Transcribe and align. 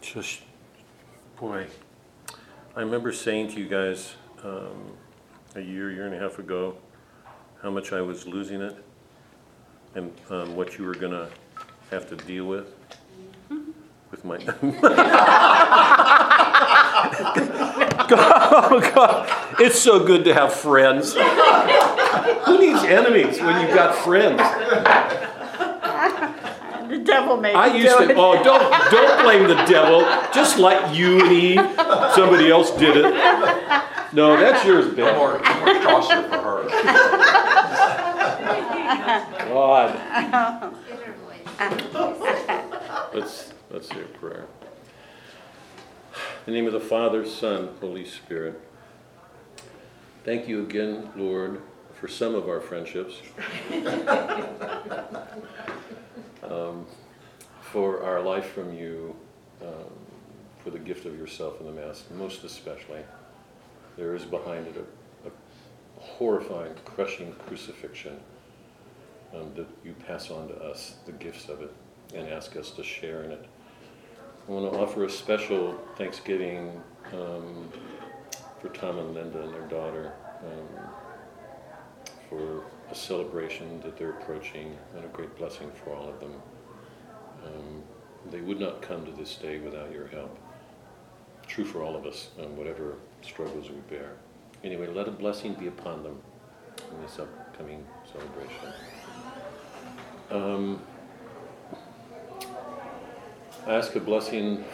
Just, 0.00 0.40
boy, 1.38 1.66
I 2.74 2.80
remember 2.80 3.12
saying 3.12 3.52
to 3.52 3.60
you 3.60 3.68
guys 3.68 4.14
um, 4.42 4.96
a 5.54 5.60
year, 5.60 5.92
year 5.92 6.06
and 6.06 6.14
a 6.14 6.18
half 6.18 6.40
ago, 6.40 6.76
how 7.62 7.70
much 7.70 7.92
I 7.92 8.00
was 8.00 8.26
losing 8.26 8.60
it 8.60 8.74
and 9.94 10.12
um, 10.30 10.56
what 10.56 10.76
you 10.76 10.84
were 10.84 10.94
gonna 10.94 11.28
have 11.92 12.08
to 12.08 12.16
deal 12.16 12.46
with, 12.46 12.74
with 14.10 14.24
my. 14.24 14.38
Oh, 18.10 18.80
God, 18.94 19.60
it's 19.60 19.78
so 19.78 20.04
good 20.04 20.24
to 20.24 20.32
have 20.32 20.52
friends. 20.52 21.12
Who 21.12 22.58
needs 22.58 22.82
enemies 22.84 23.38
when 23.38 23.60
you've 23.60 23.74
got 23.74 23.94
friends? 23.94 24.40
The 27.08 27.14
devil 27.14 27.36
made 27.38 27.54
I 27.54 27.74
used 27.74 27.98
do 27.98 28.04
to. 28.06 28.10
it. 28.12 28.16
Oh, 28.18 28.42
don't 28.44 28.90
don't 28.90 29.22
blame 29.24 29.48
the 29.48 29.54
devil. 29.64 30.00
Just 30.34 30.58
like 30.58 30.94
you 30.94 31.20
and 31.20 31.32
Eve, 31.32 31.60
somebody 32.14 32.50
else 32.50 32.70
did 32.72 32.98
it. 32.98 33.04
No, 34.12 34.36
that's 34.36 34.62
yours, 34.64 34.86
No 34.94 35.06
Ben. 35.06 35.16
more, 35.16 35.38
more 35.38 35.82
Chaucer 35.82 36.22
for 36.28 36.38
her. 36.38 36.68
God. 39.48 40.74
Let's 43.14 43.52
let's 43.70 43.88
say 43.88 44.00
a 44.02 44.18
prayer. 44.18 44.44
In 46.46 46.52
the 46.52 46.60
name 46.60 46.66
of 46.66 46.72
the 46.74 46.80
Father, 46.80 47.24
Son, 47.26 47.70
Holy 47.80 48.04
Spirit. 48.04 48.60
Thank 50.24 50.46
you 50.46 50.60
again, 50.62 51.10
Lord, 51.16 51.62
for 51.98 52.06
some 52.08 52.34
of 52.34 52.48
our 52.50 52.60
friendships. 52.60 53.22
Um, 56.42 56.86
for 57.60 58.02
our 58.02 58.20
life 58.20 58.52
from 58.52 58.72
you, 58.72 59.14
um, 59.62 59.92
for 60.62 60.70
the 60.70 60.78
gift 60.78 61.04
of 61.06 61.16
yourself 61.16 61.60
in 61.60 61.66
the 61.66 61.72
Mass, 61.72 62.04
most 62.14 62.44
especially. 62.44 63.00
There 63.96 64.14
is 64.14 64.24
behind 64.24 64.66
it 64.66 64.76
a, 64.76 65.28
a 65.28 65.32
horrifying, 66.00 66.74
crushing 66.84 67.32
crucifixion 67.46 68.18
um, 69.34 69.52
that 69.54 69.66
you 69.84 69.94
pass 70.06 70.30
on 70.30 70.48
to 70.48 70.54
us, 70.54 70.94
the 71.06 71.12
gifts 71.12 71.48
of 71.48 71.62
it, 71.62 71.72
and 72.14 72.28
ask 72.28 72.56
us 72.56 72.70
to 72.72 72.82
share 72.82 73.24
in 73.24 73.32
it. 73.32 73.44
I 74.48 74.50
want 74.50 74.72
to 74.72 74.78
offer 74.78 75.04
a 75.04 75.10
special 75.10 75.78
Thanksgiving 75.96 76.80
um, 77.12 77.70
for 78.60 78.68
Tom 78.70 78.98
and 78.98 79.14
Linda 79.14 79.42
and 79.42 79.52
their 79.52 79.66
daughter 79.68 80.12
um, 80.42 80.84
for 82.28 82.64
a 82.90 82.94
celebration 82.94 83.80
that 83.80 83.98
they're 83.98 84.10
approaching 84.10 84.76
and 84.94 85.04
a 85.04 85.08
great 85.08 85.36
blessing 85.36 85.70
for 85.84 85.94
all 85.94 86.08
of 86.08 86.20
them. 86.20 86.34
Um, 87.44 87.82
they 88.30 88.40
would 88.40 88.58
not 88.58 88.82
come 88.82 89.04
to 89.04 89.12
this 89.12 89.36
day 89.36 89.58
without 89.58 89.92
your 89.92 90.06
help. 90.08 90.38
True 91.46 91.64
for 91.64 91.82
all 91.82 91.96
of 91.96 92.06
us, 92.06 92.30
um, 92.40 92.56
whatever 92.56 92.96
struggles 93.22 93.70
we 93.70 93.76
bear. 93.88 94.12
Anyway, 94.64 94.86
let 94.88 95.08
a 95.08 95.10
blessing 95.10 95.54
be 95.54 95.68
upon 95.68 96.02
them 96.02 96.18
in 96.90 97.02
this 97.02 97.18
upcoming 97.18 97.86
celebration. 98.12 98.72
Um, 100.30 100.82
I 103.66 103.74
ask 103.74 103.94
a 103.94 104.00
blessing 104.00 104.64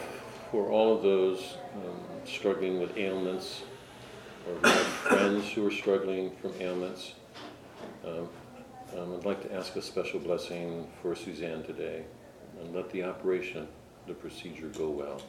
for 0.51 0.71
all 0.71 0.97
of 0.97 1.03
those 1.03 1.57
um, 1.75 2.01
struggling 2.25 2.81
with 2.81 2.97
ailments 2.97 3.63
or 4.49 4.69
friends 4.71 5.49
who 5.51 5.67
are 5.67 5.71
struggling 5.71 6.31
from 6.41 6.53
ailments. 6.61 7.15
Um, 8.07 8.29
um, 8.99 9.15
I'd 9.15 9.25
like 9.25 9.43
to 9.43 9.55
ask 9.55 9.75
a 9.77 9.83
special 9.83 10.21
blessing 10.21 10.87
for 11.01 11.15
Suzanne 11.15 11.63
today 11.63 12.05
and 12.61 12.75
let 12.75 12.91
the 12.91 13.03
operation, 13.03 13.67
the 14.07 14.15
procedure 14.15 14.69
go 14.69 14.91
well. 14.91 15.21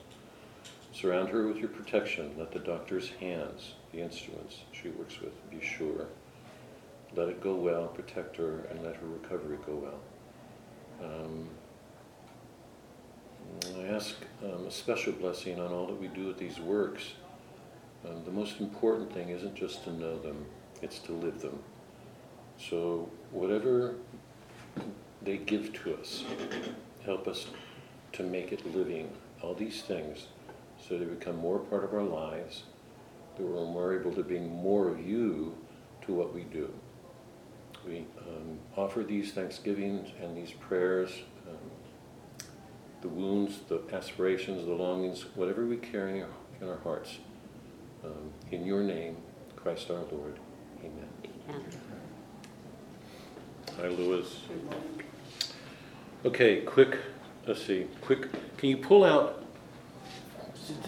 Surround 0.94 1.30
her 1.30 1.48
with 1.48 1.58
your 1.58 1.70
protection. 1.70 2.36
Let 2.38 2.52
the 2.52 2.60
doctor's 2.60 3.10
hands, 3.20 3.74
the 3.92 4.00
instruments 4.00 4.60
she 4.72 4.90
works 4.90 5.20
with, 5.22 5.34
be 5.50 5.66
sure. 5.66 6.08
Let 7.16 7.30
it 7.30 7.42
go 7.42 7.56
well, 7.56 7.88
protect 7.88 8.38
her, 8.38 8.66
and 8.70 8.84
let 8.84 8.96
her 8.98 9.08
recovery 9.08 9.58
go 9.66 9.76
well. 9.76 11.10
Um, 11.10 11.50
I 13.78 13.88
ask 13.88 14.16
um, 14.44 14.66
a 14.68 14.72
special 14.72 15.14
blessing 15.14 15.60
on 15.60 15.72
all 15.72 15.88
that 15.88 16.00
we 16.00 16.08
do 16.08 16.28
with 16.28 16.38
these 16.38 16.60
works. 16.60 17.14
Um, 18.06 18.24
the 18.26 18.32
most 18.32 18.60
important 18.60 19.14
thing 19.14 19.30
isn't 19.30 19.56
just 19.56 19.84
to 19.86 19.94
know 19.94 20.20
them, 20.20 20.46
it's 20.82 21.00
to 21.00 21.14
live 21.14 21.42
them. 21.42 21.60
So, 22.58 23.10
whatever 23.32 23.96
they 25.22 25.38
give 25.38 25.74
to 25.84 25.96
us, 25.96 26.24
help 27.04 27.28
us 27.28 27.48
to 28.14 28.24
make 28.24 28.52
it 28.52 28.76
living. 28.76 29.10
All 29.42 29.54
these 29.54 29.82
things, 29.82 30.28
so 30.80 30.98
they 30.98 31.06
become 31.06 31.38
more 31.38 31.60
part 31.60 31.84
of 31.84 31.94
our 31.94 32.04
lives, 32.04 32.64
that 33.36 33.44
we're 33.44 33.66
more 33.66 34.00
able 34.00 34.12
to 34.14 34.24
bring 34.24 34.50
more 34.50 34.88
of 34.88 35.06
you 35.06 35.56
to 36.06 36.14
what 36.14 36.34
we 36.34 36.44
do. 36.44 36.72
We 37.86 38.06
um, 38.20 38.60
offer 38.76 39.04
these 39.04 39.34
thanksgivings 39.34 40.10
and 40.22 40.36
these 40.36 40.52
prayers, 40.52 41.12
um, 41.48 42.50
the 43.02 43.10
wounds, 43.10 43.60
the 43.68 43.82
aspirations, 43.94 44.66
the 44.66 44.74
longings, 44.74 45.26
whatever 45.36 45.66
we 45.66 45.78
carry 45.78 46.24
in 46.62 46.68
our, 46.68 46.78
hearts. 46.78 47.20
Um, 48.04 48.32
in 48.52 48.66
your 48.66 48.82
name, 48.82 49.18
Christ 49.56 49.92
our 49.92 50.04
Lord. 50.12 50.40
Amen. 50.80 51.66
Hi, 53.78 53.88
Louis. 53.90 54.26
Okay, 56.26 56.62
quick, 56.62 56.98
let's 57.46 57.64
see, 57.64 57.86
quick, 58.02 58.28
can 58.58 58.70
you 58.70 58.78
pull 58.78 59.04
out, 59.04 59.44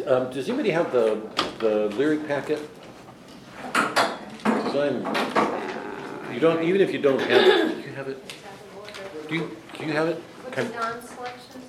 um, 0.08 0.32
does 0.32 0.50
anybody 0.50 0.72
have 0.72 0.92
the, 0.92 1.20
the 1.60 1.90
lyric 1.96 2.28
packet? 2.28 2.60
'Cause 3.74 4.76
I'm, 4.76 6.34
you 6.34 6.40
don't, 6.40 6.64
even 6.64 6.82
if 6.82 6.92
you 6.92 7.00
don't 7.00 7.20
have 7.22 7.30
it, 7.48 7.76
do 7.84 7.90
you 7.90 7.96
have 7.96 8.08
it? 8.08 8.34
Do 9.30 9.36
you, 9.36 9.58
do 9.78 9.86
you 9.86 9.92
have 9.94 10.08
it? 10.08 10.16
What's 10.42 10.56
Can- 10.56 10.68
the 10.70 10.74
non-selection? 10.80 11.62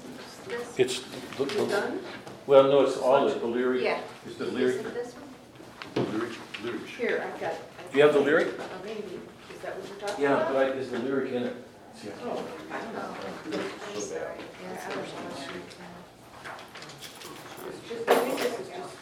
This? 0.48 0.78
It's, 0.78 1.00
the- 1.36 1.44
the- 1.44 1.66
Done? 1.66 2.00
well, 2.46 2.62
no, 2.64 2.80
it's 2.82 2.96
all 2.96 3.28
it, 3.28 3.38
the 3.40 3.46
lyric. 3.46 3.82
Yeah. 3.82 4.00
Is 4.26 4.36
the 4.36 4.46
Is 4.46 4.52
lyric, 4.54 4.76
it 4.76 4.94
this 4.94 5.14
one? 5.14 6.04
the 6.06 6.12
lyric, 6.12 6.32
lyric. 6.62 6.86
Here, 6.86 7.24
I've 7.26 7.40
got. 7.40 7.52
Do 7.92 7.98
you 7.98 8.04
have 8.04 8.14
the 8.14 8.20
lyric? 8.20 8.48
Oh, 8.58 8.64
maybe, 8.84 9.02
is 9.58 9.64
that 9.64 9.76
what 9.76 9.88
you're 9.88 9.98
talking 10.08 10.24
Yeah, 10.24 10.34
about? 10.36 10.52
but 10.52 10.66
I, 10.66 10.69
is 10.70 10.91
the 10.91 10.98
lyric 11.00 11.32
in 11.32 11.42
it? 11.44 11.56
See, 11.96 12.08
I 12.08 12.12
oh, 12.12 12.34
can't- 12.34 12.38
Oh, 12.38 12.74
I 12.74 12.80
don't 12.80 12.94
know. 12.94 13.00
I'm 13.02 14.00
So 14.00 14.00
bad. 14.00 14.02
sorry. 14.02 14.38
Yeah, 14.62 14.86
I 14.86 14.96
was 15.00 15.12
on 15.19 15.26
it. 15.26 15.34
It's 17.68 17.88
just, 17.88 18.08
I 18.08 18.14
think 18.14 18.38
this 18.38 18.60
is 18.60 18.68
just. 18.68 18.94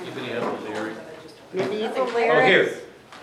Anybody 0.00 0.26
have 0.32 0.62
the 0.64 0.70
lyric? 0.70 0.94
Medieval 1.52 2.02
Oh, 2.02 2.14
lyrics. 2.14 2.46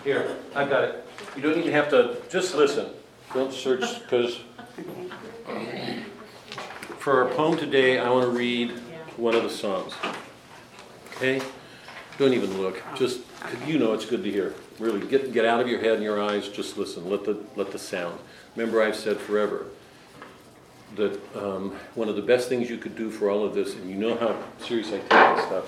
here, 0.04 0.22
here, 0.24 0.36
I've 0.54 0.70
got 0.70 0.84
it. 0.84 1.04
You 1.36 1.42
don't 1.42 1.58
even 1.58 1.72
have 1.72 1.88
to, 1.90 2.16
just 2.30 2.54
listen. 2.54 2.86
Don't 3.34 3.52
search, 3.52 4.02
because 4.02 4.40
for 6.98 7.22
our 7.24 7.28
poem 7.34 7.58
today, 7.58 7.98
I 7.98 8.08
want 8.10 8.24
to 8.24 8.30
read 8.30 8.70
one 9.16 9.34
of 9.34 9.42
the 9.42 9.50
songs. 9.50 9.92
Okay? 11.16 11.42
Don't 12.18 12.34
even 12.34 12.60
look, 12.60 12.82
Just 12.96 13.20
you 13.64 13.78
know 13.78 13.92
it's 13.92 14.04
good 14.04 14.24
to 14.24 14.30
hear. 14.30 14.52
Really, 14.80 15.06
get, 15.06 15.32
get 15.32 15.44
out 15.44 15.60
of 15.60 15.68
your 15.68 15.78
head 15.78 15.94
and 15.94 16.02
your 16.02 16.20
eyes, 16.20 16.48
just 16.48 16.76
listen, 16.76 17.08
let 17.08 17.24
the, 17.24 17.38
let 17.54 17.70
the 17.70 17.78
sound. 17.78 18.18
Remember, 18.56 18.82
I've 18.82 18.96
said 18.96 19.18
forever 19.18 19.66
that 20.96 21.20
um, 21.36 21.76
one 21.94 22.08
of 22.08 22.16
the 22.16 22.22
best 22.22 22.48
things 22.48 22.68
you 22.68 22.76
could 22.76 22.96
do 22.96 23.08
for 23.08 23.30
all 23.30 23.44
of 23.44 23.54
this, 23.54 23.74
and 23.74 23.88
you 23.88 23.94
know 23.94 24.16
how 24.16 24.36
serious 24.64 24.88
I 24.88 24.98
take 24.98 25.08
this 25.10 25.46
stuff, 25.46 25.66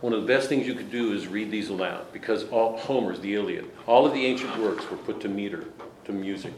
one 0.00 0.12
of 0.12 0.20
the 0.20 0.28
best 0.28 0.48
things 0.48 0.66
you 0.66 0.74
could 0.74 0.92
do 0.92 1.12
is 1.12 1.26
read 1.26 1.50
these 1.50 1.70
aloud 1.70 2.12
because 2.12 2.44
all 2.50 2.78
Homer's, 2.78 3.18
the 3.20 3.34
Iliad, 3.34 3.68
all 3.86 4.06
of 4.06 4.12
the 4.12 4.24
ancient 4.26 4.56
works 4.58 4.88
were 4.88 4.96
put 4.96 5.20
to 5.22 5.28
meter, 5.28 5.64
to 6.04 6.12
music, 6.12 6.52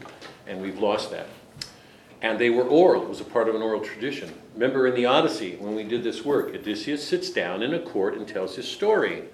and 0.45 0.61
we've 0.61 0.77
lost 0.77 1.09
that. 1.11 1.27
And 2.21 2.39
they 2.39 2.49
were 2.49 2.63
oral, 2.63 3.03
it 3.03 3.09
was 3.09 3.21
a 3.21 3.25
part 3.25 3.47
of 3.47 3.55
an 3.55 3.61
oral 3.61 3.81
tradition. 3.81 4.33
Remember 4.55 4.87
in 4.87 4.95
the 4.95 5.05
Odyssey, 5.05 5.55
when 5.57 5.75
we 5.75 5.83
did 5.83 6.03
this 6.03 6.25
work, 6.25 6.53
Odysseus 6.53 7.07
sits 7.07 7.29
down 7.29 7.61
in 7.61 7.73
a 7.73 7.79
court 7.79 8.15
and 8.15 8.27
tells 8.27 8.55
his 8.55 8.67
story. 8.67 9.25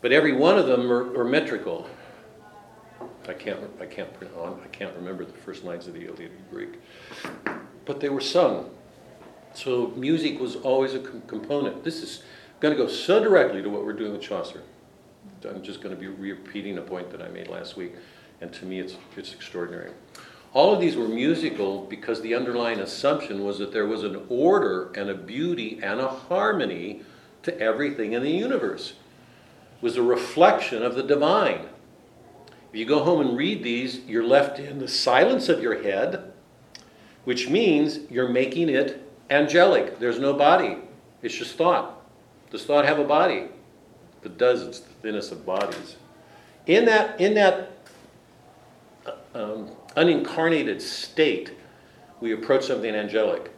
But 0.00 0.12
every 0.12 0.32
one 0.32 0.58
of 0.58 0.66
them 0.66 0.90
are, 0.90 1.18
are 1.18 1.24
metrical. 1.24 1.88
I 3.28 3.34
can't, 3.34 3.60
I 3.80 3.86
can't, 3.86 4.08
I 4.22 4.66
can't 4.68 4.94
remember 4.96 5.24
the 5.24 5.32
first 5.32 5.64
lines 5.64 5.86
of 5.86 5.94
the 5.94 6.06
Iliad 6.06 6.30
in 6.32 6.44
Greek. 6.50 6.80
But 7.84 8.00
they 8.00 8.08
were 8.08 8.20
sung. 8.20 8.70
So 9.54 9.92
music 9.96 10.40
was 10.40 10.56
always 10.56 10.94
a 10.94 11.00
com- 11.00 11.22
component. 11.26 11.84
This 11.84 12.02
is 12.02 12.22
going 12.60 12.76
to 12.76 12.82
go 12.82 12.88
so 12.88 13.22
directly 13.22 13.62
to 13.62 13.68
what 13.68 13.84
we're 13.84 13.92
doing 13.92 14.12
with 14.12 14.22
Chaucer. 14.22 14.62
I'm 15.48 15.62
just 15.62 15.82
going 15.82 15.94
to 15.94 16.00
be 16.00 16.08
repeating 16.08 16.78
a 16.78 16.82
point 16.82 17.10
that 17.10 17.20
I 17.20 17.28
made 17.28 17.48
last 17.48 17.76
week, 17.76 17.94
and 18.40 18.52
to 18.54 18.64
me 18.64 18.80
it's, 18.80 18.96
it's 19.16 19.34
extraordinary. 19.34 19.90
All 20.54 20.72
of 20.72 20.80
these 20.80 20.96
were 20.96 21.08
musical 21.08 21.84
because 21.84 22.22
the 22.22 22.34
underlying 22.34 22.78
assumption 22.78 23.44
was 23.44 23.58
that 23.58 23.72
there 23.72 23.86
was 23.86 24.04
an 24.04 24.24
order 24.28 24.92
and 24.94 25.10
a 25.10 25.14
beauty 25.14 25.80
and 25.82 26.00
a 26.00 26.06
harmony 26.06 27.02
to 27.42 27.58
everything 27.60 28.12
in 28.12 28.22
the 28.22 28.30
universe. 28.30 28.92
It 28.92 29.82
was 29.82 29.96
a 29.96 30.02
reflection 30.02 30.84
of 30.84 30.94
the 30.94 31.02
divine. 31.02 31.66
If 32.70 32.78
you 32.78 32.86
go 32.86 33.02
home 33.02 33.20
and 33.20 33.36
read 33.36 33.64
these, 33.64 33.98
you're 34.06 34.24
left 34.24 34.60
in 34.60 34.78
the 34.78 34.88
silence 34.88 35.48
of 35.48 35.60
your 35.60 35.82
head, 35.82 36.32
which 37.24 37.48
means 37.48 37.98
you're 38.08 38.28
making 38.28 38.68
it 38.68 39.04
angelic. 39.30 39.98
There's 39.98 40.20
no 40.20 40.34
body, 40.34 40.78
it's 41.20 41.34
just 41.34 41.56
thought. 41.56 42.00
Does 42.50 42.64
thought 42.64 42.84
have 42.84 43.00
a 43.00 43.04
body? 43.04 43.48
If 44.20 44.26
it 44.26 44.38
does, 44.38 44.62
it's 44.62 44.78
the 44.78 44.92
thinnest 45.02 45.32
of 45.32 45.44
bodies. 45.44 45.96
In 46.66 46.84
that, 46.84 47.20
in 47.20 47.34
that 47.34 47.72
uh, 49.04 49.12
um, 49.34 49.70
unincarnated 49.96 50.80
state, 50.80 51.52
we 52.20 52.32
approach 52.32 52.66
something 52.66 52.94
angelic. 52.94 53.52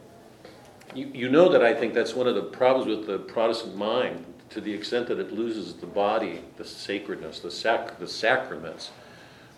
You, 0.93 1.11
you 1.13 1.29
know 1.29 1.49
that 1.49 1.63
I 1.63 1.73
think 1.73 1.93
that's 1.93 2.13
one 2.13 2.27
of 2.27 2.35
the 2.35 2.43
problems 2.43 2.87
with 2.87 3.07
the 3.07 3.19
Protestant 3.19 3.75
mind, 3.75 4.25
to 4.49 4.61
the 4.61 4.73
extent 4.73 5.07
that 5.07 5.19
it 5.19 5.31
loses 5.31 5.73
the 5.73 5.85
body, 5.85 6.41
the 6.55 6.65
sacredness, 6.65 7.39
the, 7.39 7.51
sac- 7.51 7.99
the 7.99 8.07
sacraments. 8.07 8.91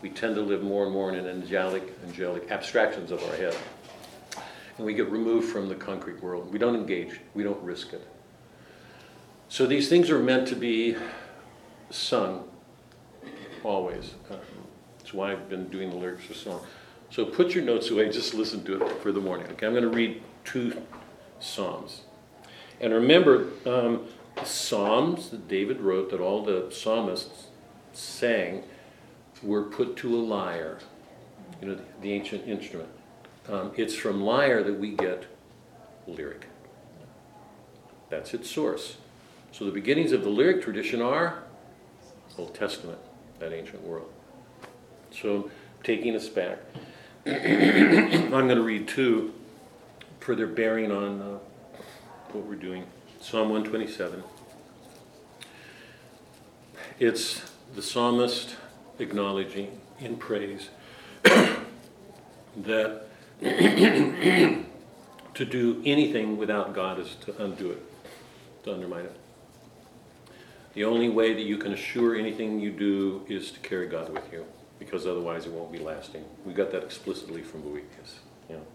We 0.02 0.10
tend 0.10 0.36
to 0.36 0.42
live 0.42 0.64
more 0.64 0.86
and 0.86 0.94
more 0.94 1.10
in 1.10 1.16
an 1.16 1.28
angelic, 1.28 1.84
angelic 2.08 2.52
abstractions 2.52 3.12
of 3.12 3.24
our 3.24 3.36
head. 3.36 3.56
And 4.78 4.86
we 4.86 4.94
get 4.94 5.10
removed 5.10 5.50
from 5.50 5.68
the 5.68 5.76
concrete 5.76 6.22
world. 6.24 6.52
We 6.52 6.58
don't 6.58 6.76
engage, 6.76 7.20
we 7.34 7.44
don't 7.44 7.62
risk 7.62 7.94
it. 7.94 8.08
So 9.50 9.66
these 9.66 9.90
things 9.90 10.10
are 10.10 10.20
meant 10.20 10.48
to 10.50 10.56
be 10.56 10.96
sung 11.90 12.48
always. 13.64 14.14
That's 15.10 15.16
why 15.16 15.32
I've 15.32 15.50
been 15.50 15.70
doing 15.70 15.90
the 15.90 15.96
lyrics 15.96 16.30
of 16.30 16.36
song. 16.36 16.62
So 17.10 17.26
put 17.26 17.56
your 17.56 17.64
notes 17.64 17.90
away, 17.90 18.12
just 18.12 18.36
listen 18.36 18.64
to 18.66 18.86
it 18.86 19.02
for 19.02 19.12
the 19.12 19.20
morning. 19.20 19.48
Okay, 19.54 19.66
I'm 19.66 19.74
going 19.74 19.82
to 19.82 19.90
read 19.90 20.22
two 20.46 20.84
psalms. 21.40 22.02
And 22.80 22.94
remember, 22.94 23.48
um, 23.66 24.06
the 24.36 24.46
psalms 24.46 25.32
that 25.32 25.48
David 25.48 25.82
wrote, 25.82 26.12
that 26.12 26.20
all 26.20 26.46
the 26.46 26.70
psalmists 26.70 27.48
sang, 27.92 28.62
were 29.42 29.64
put 29.64 29.98
to 29.98 30.16
a 30.16 30.22
lyre, 30.22 30.78
you 31.60 31.70
know, 31.70 31.80
the 32.04 32.14
ancient 32.14 32.48
instrument. 32.48 32.90
Um, 33.48 33.72
it's 33.78 33.96
from 33.96 34.22
lyre 34.22 34.62
that 34.62 34.80
we 34.80 34.92
get 34.92 35.26
lyric. 36.06 36.46
That's 38.12 38.36
its 38.36 38.48
source. 38.48 38.98
So 39.52 39.66
the 39.66 39.72
beginnings 39.72 40.12
of 40.12 40.24
the 40.24 40.30
lyric 40.30 40.62
tradition 40.62 41.02
are 41.02 41.42
Old 42.38 42.54
Testament, 42.54 43.00
that 43.40 43.52
ancient 43.54 43.82
world. 43.82 44.14
So 45.12 45.50
taking 45.84 46.16
us 46.16 46.28
back, 46.30 46.60
I'm 47.26 48.30
going 48.30 48.50
to 48.50 48.62
read 48.62 48.88
two 48.88 49.34
for 50.20 50.36
their 50.36 50.48
bearing 50.48 50.92
on 50.92 51.22
uh, 51.22 51.38
what 52.32 52.46
we're 52.46 52.56
doing. 52.56 52.86
Psalm 53.22 53.50
127. 53.50 54.24
It's 57.00 57.42
the 57.76 57.82
psalmist 57.82 58.56
acknowledging 59.00 59.80
in 60.00 60.18
praise 60.18 60.70
that 61.24 63.08
to 65.34 65.46
do 65.46 65.82
anything 65.86 66.38
without 66.38 66.74
God 66.74 67.00
is 67.00 67.16
to 67.22 67.44
undo 67.44 67.72
it, 67.72 67.84
to 68.64 68.74
undermine 68.74 69.06
it. 69.06 69.16
The 70.74 70.84
only 70.84 71.10
way 71.10 71.34
that 71.34 71.44
you 71.44 71.58
can 71.58 71.74
assure 71.74 72.16
anything 72.16 72.60
you 72.60 72.72
do 72.72 73.26
is 73.28 73.52
to 73.52 73.60
carry 73.62 73.88
God 73.88 74.10
with 74.14 74.32
you, 74.32 74.46
because 74.80 75.06
otherwise 75.06 75.46
it 75.46 75.52
won't 75.52 75.72
be 75.72 75.78
lasting. 75.78 76.24
We 76.46 76.54
got 76.54 76.72
that 76.72 76.84
explicitly 76.84 77.44
from 77.44 77.62
Boethius. 77.62 78.20
You 78.50 78.56
know. 78.56 78.66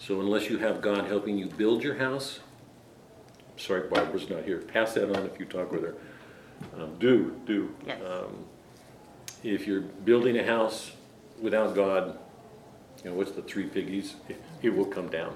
So 0.00 0.20
unless 0.20 0.50
you 0.50 0.58
have 0.58 0.82
God 0.82 1.06
helping 1.06 1.38
you 1.38 1.46
build 1.46 1.82
your 1.82 1.94
house, 1.94 2.40
sorry, 3.56 3.88
Barbara's 3.88 4.28
not 4.28 4.44
here. 4.44 4.58
Pass 4.58 4.94
that 4.94 5.16
on 5.16 5.24
if 5.24 5.38
you 5.38 5.46
talk 5.46 5.70
with 5.70 5.82
her. 5.82 5.94
Um, 6.76 6.96
do 6.98 7.40
do. 7.46 7.74
Yes. 7.86 8.00
Um, 8.04 8.44
if 9.42 9.66
you're 9.66 9.80
building 9.80 10.38
a 10.38 10.44
house 10.44 10.92
without 11.40 11.74
God, 11.74 12.18
you 13.02 13.10
know 13.10 13.16
what's 13.16 13.32
the 13.32 13.42
three 13.42 13.66
piggies? 13.66 14.14
It, 14.28 14.42
it 14.62 14.76
will 14.76 14.86
come 14.86 15.08
down. 15.08 15.34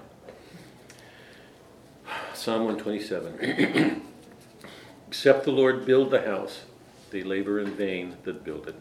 Psalm 2.34 2.64
127. 2.64 4.02
Except 5.08 5.44
the 5.44 5.50
Lord 5.50 5.86
build 5.86 6.10
the 6.10 6.22
house, 6.22 6.62
they 7.10 7.22
labor 7.22 7.58
in 7.60 7.74
vain 7.74 8.16
that 8.24 8.44
build 8.44 8.68
it. 8.68 8.76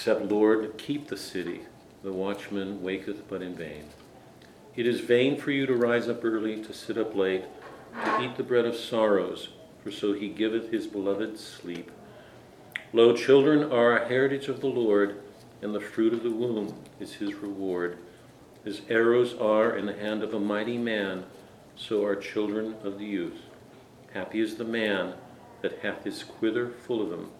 Except 0.00 0.32
Lord 0.32 0.78
keep 0.78 1.08
the 1.08 1.16
city, 1.18 1.60
the 2.02 2.10
watchman 2.10 2.80
waketh 2.80 3.28
but 3.28 3.42
in 3.42 3.54
vain. 3.54 3.84
It 4.74 4.86
is 4.86 5.00
vain 5.00 5.36
for 5.36 5.50
you 5.50 5.66
to 5.66 5.74
rise 5.74 6.08
up 6.08 6.24
early, 6.24 6.64
to 6.64 6.72
sit 6.72 6.96
up 6.96 7.14
late, 7.14 7.44
to 7.92 8.22
eat 8.22 8.38
the 8.38 8.42
bread 8.42 8.64
of 8.64 8.76
sorrows, 8.76 9.50
for 9.84 9.90
so 9.90 10.14
he 10.14 10.30
giveth 10.30 10.70
his 10.70 10.86
beloved 10.86 11.38
sleep. 11.38 11.90
Lo, 12.94 13.14
children 13.14 13.70
are 13.70 13.98
a 13.98 14.08
heritage 14.08 14.48
of 14.48 14.62
the 14.62 14.68
Lord, 14.68 15.20
and 15.60 15.74
the 15.74 15.80
fruit 15.80 16.14
of 16.14 16.22
the 16.22 16.30
womb 16.30 16.82
is 16.98 17.12
his 17.12 17.34
reward. 17.34 17.98
As 18.64 18.80
arrows 18.88 19.34
are 19.34 19.76
in 19.76 19.84
the 19.84 19.92
hand 19.92 20.22
of 20.22 20.32
a 20.32 20.40
mighty 20.40 20.78
man, 20.78 21.26
so 21.76 22.06
are 22.06 22.16
children 22.16 22.74
of 22.82 22.98
the 22.98 23.04
youth. 23.04 23.42
Happy 24.14 24.40
is 24.40 24.54
the 24.54 24.64
man 24.64 25.12
that 25.60 25.80
hath 25.80 26.04
his 26.04 26.22
quiver 26.22 26.70
full 26.70 27.02
of 27.02 27.10
them. 27.10 27.30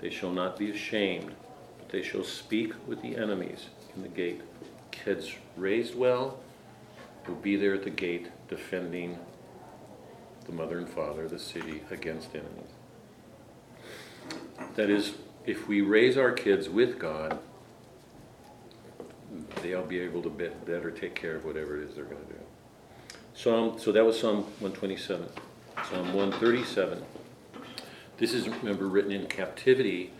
They 0.00 0.10
shall 0.10 0.30
not 0.30 0.56
be 0.56 0.70
ashamed, 0.70 1.34
they 1.94 2.02
shall 2.02 2.24
speak 2.24 2.72
with 2.88 3.00
the 3.02 3.16
enemies 3.16 3.66
in 3.94 4.02
the 4.02 4.08
gate. 4.08 4.40
Kids 4.90 5.32
raised 5.56 5.94
well 5.94 6.40
will 7.28 7.36
be 7.36 7.54
there 7.54 7.74
at 7.74 7.84
the 7.84 7.90
gate 7.90 8.32
defending 8.48 9.16
the 10.44 10.50
mother 10.50 10.78
and 10.78 10.88
father, 10.88 11.28
the 11.28 11.38
city, 11.38 11.82
against 11.92 12.30
enemies. 12.34 12.72
That 14.74 14.90
is, 14.90 15.14
if 15.46 15.68
we 15.68 15.82
raise 15.82 16.16
our 16.16 16.32
kids 16.32 16.68
with 16.68 16.98
God, 16.98 17.38
they'll 19.62 19.86
be 19.86 20.00
able 20.00 20.22
to 20.22 20.30
better 20.30 20.90
take 20.90 21.14
care 21.14 21.36
of 21.36 21.44
whatever 21.44 21.80
it 21.80 21.88
is 21.88 21.94
they're 21.94 22.04
going 22.04 22.26
to 22.26 22.32
do. 22.32 22.40
Psalm, 23.34 23.78
so 23.78 23.92
that 23.92 24.04
was 24.04 24.18
Psalm 24.18 24.42
127. 24.58 25.28
Psalm 25.88 26.12
137. 26.12 27.04
This 28.16 28.34
is, 28.34 28.48
remember, 28.48 28.88
written 28.88 29.12
in 29.12 29.26
captivity, 29.26 30.10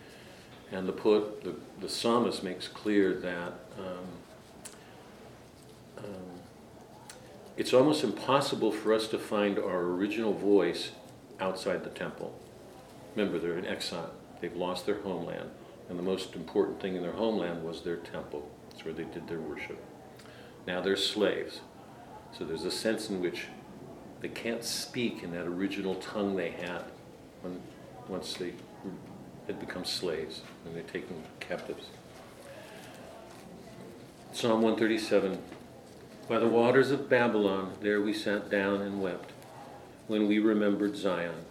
and 0.71 0.87
the 0.87 0.93
poet, 0.93 1.43
the, 1.43 1.55
the 1.79 1.89
psalmist 1.89 2.43
makes 2.43 2.67
clear 2.67 3.13
that 3.13 3.53
um, 3.77 4.07
um, 5.97 6.39
it's 7.57 7.73
almost 7.73 8.03
impossible 8.03 8.71
for 8.71 8.93
us 8.93 9.07
to 9.07 9.17
find 9.17 9.59
our 9.59 9.81
original 9.81 10.33
voice 10.33 10.91
outside 11.39 11.83
the 11.83 11.89
temple. 11.89 12.37
Remember, 13.15 13.39
they're 13.39 13.57
in 13.57 13.65
exile, 13.65 14.11
they've 14.41 14.55
lost 14.55 14.85
their 14.85 15.01
homeland, 15.01 15.49
and 15.89 15.97
the 15.99 16.03
most 16.03 16.35
important 16.35 16.81
thing 16.81 16.95
in 16.95 17.01
their 17.01 17.13
homeland 17.13 17.63
was 17.63 17.81
their 17.81 17.97
temple. 17.97 18.49
That's 18.69 18.85
where 18.85 18.93
they 18.93 19.03
did 19.03 19.27
their 19.27 19.39
worship. 19.39 19.83
Now 20.67 20.81
they're 20.81 20.97
slaves. 20.97 21.61
So 22.37 22.43
there's 22.43 22.65
a 22.65 22.71
sense 22.71 23.09
in 23.09 23.21
which 23.21 23.47
they 24.21 24.27
can't 24.27 24.63
speak 24.63 25.23
in 25.23 25.31
that 25.31 25.45
original 25.45 25.95
tongue 25.95 26.35
they 26.35 26.51
had 26.51 26.83
when, 27.41 27.61
once 28.07 28.33
they 28.33 28.53
had 29.47 29.59
become 29.59 29.85
slaves 29.85 30.41
and 30.65 30.75
they're 30.75 30.83
taken 30.83 31.23
captives. 31.39 31.87
Psalm 34.31 34.61
137 34.61 35.39
By 36.27 36.39
the 36.39 36.47
waters 36.47 36.91
of 36.91 37.09
Babylon, 37.09 37.73
there 37.81 38.01
we 38.01 38.13
sat 38.13 38.49
down 38.49 38.81
and 38.81 39.01
wept 39.01 39.31
when 40.07 40.27
we 40.27 40.39
remembered 40.39 40.97
Zion. 40.97 41.45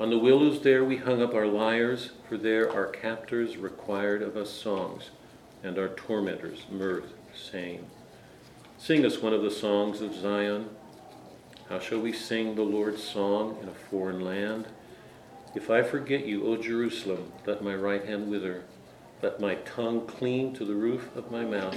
On 0.00 0.10
the 0.10 0.18
willows 0.18 0.62
there 0.62 0.84
we 0.84 0.96
hung 0.96 1.20
up 1.20 1.34
our 1.34 1.46
lyres, 1.46 2.10
for 2.28 2.36
there 2.36 2.72
our 2.72 2.86
captors 2.86 3.56
required 3.56 4.22
of 4.22 4.36
us 4.36 4.50
songs, 4.50 5.10
and 5.62 5.78
our 5.78 5.88
tormentors 5.88 6.64
mirth, 6.70 7.12
saying, 7.34 7.84
Sing 8.78 9.04
us 9.04 9.20
one 9.20 9.34
of 9.34 9.42
the 9.42 9.50
songs 9.50 10.00
of 10.00 10.14
Zion. 10.14 10.70
How 11.68 11.80
shall 11.80 12.00
we 12.00 12.12
sing 12.12 12.54
the 12.54 12.62
Lord's 12.62 13.02
song 13.02 13.58
in 13.60 13.68
a 13.68 13.72
foreign 13.72 14.20
land? 14.20 14.68
If 15.58 15.70
I 15.70 15.82
forget 15.82 16.24
you, 16.24 16.46
O 16.46 16.56
Jerusalem, 16.56 17.32
let 17.44 17.64
my 17.64 17.74
right 17.74 18.04
hand 18.04 18.30
wither. 18.30 18.62
Let 19.20 19.40
my 19.40 19.56
tongue 19.56 20.06
cleave 20.06 20.54
to 20.54 20.64
the 20.64 20.76
roof 20.76 21.10
of 21.16 21.32
my 21.32 21.44
mouth, 21.44 21.76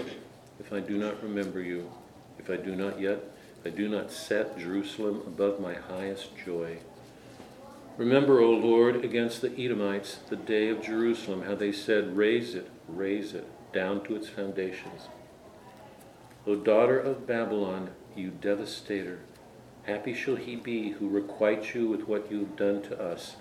if 0.60 0.72
I 0.72 0.80
do 0.82 1.00
not 1.00 1.24
remember 1.24 1.60
you, 1.60 1.92
if 2.38 2.52
I 2.52 2.58
do 2.58 2.76
not 2.76 3.02
yet, 3.02 3.24
I 3.66 3.70
do 3.70 3.90
not 3.90 4.12
set 4.12 4.60
Jerusalem 4.60 5.24
above 5.26 5.60
my 5.60 5.74
highest 5.74 6.30
joy. 6.46 6.78
Remember, 7.98 8.40
O 8.40 8.52
Lord, 8.52 9.04
against 9.04 9.42
the 9.42 9.52
Edomites, 9.60 10.20
the 10.30 10.36
day 10.36 10.70
of 10.70 10.84
Jerusalem, 10.84 11.42
how 11.42 11.56
they 11.56 11.72
said, 11.72 12.16
Raise 12.16 12.54
it, 12.54 12.70
raise 12.88 13.34
it, 13.34 13.48
down 13.74 14.04
to 14.04 14.16
its 14.16 14.30
foundations. 14.30 15.08
O 16.46 16.56
daughter 16.56 17.00
of 17.00 17.26
Babylon, 17.26 17.90
you 18.16 18.30
devastator, 18.30 19.22
happy 19.86 20.14
shall 20.14 20.36
he 20.36 20.56
be 20.56 20.92
who 20.92 21.10
requites 21.10 21.74
you 21.74 21.88
with 21.88 22.08
what 22.08 22.32
you 22.32 22.42
have 22.42 22.56
done 22.56 22.84
to 22.84 23.02
us. 23.02 23.38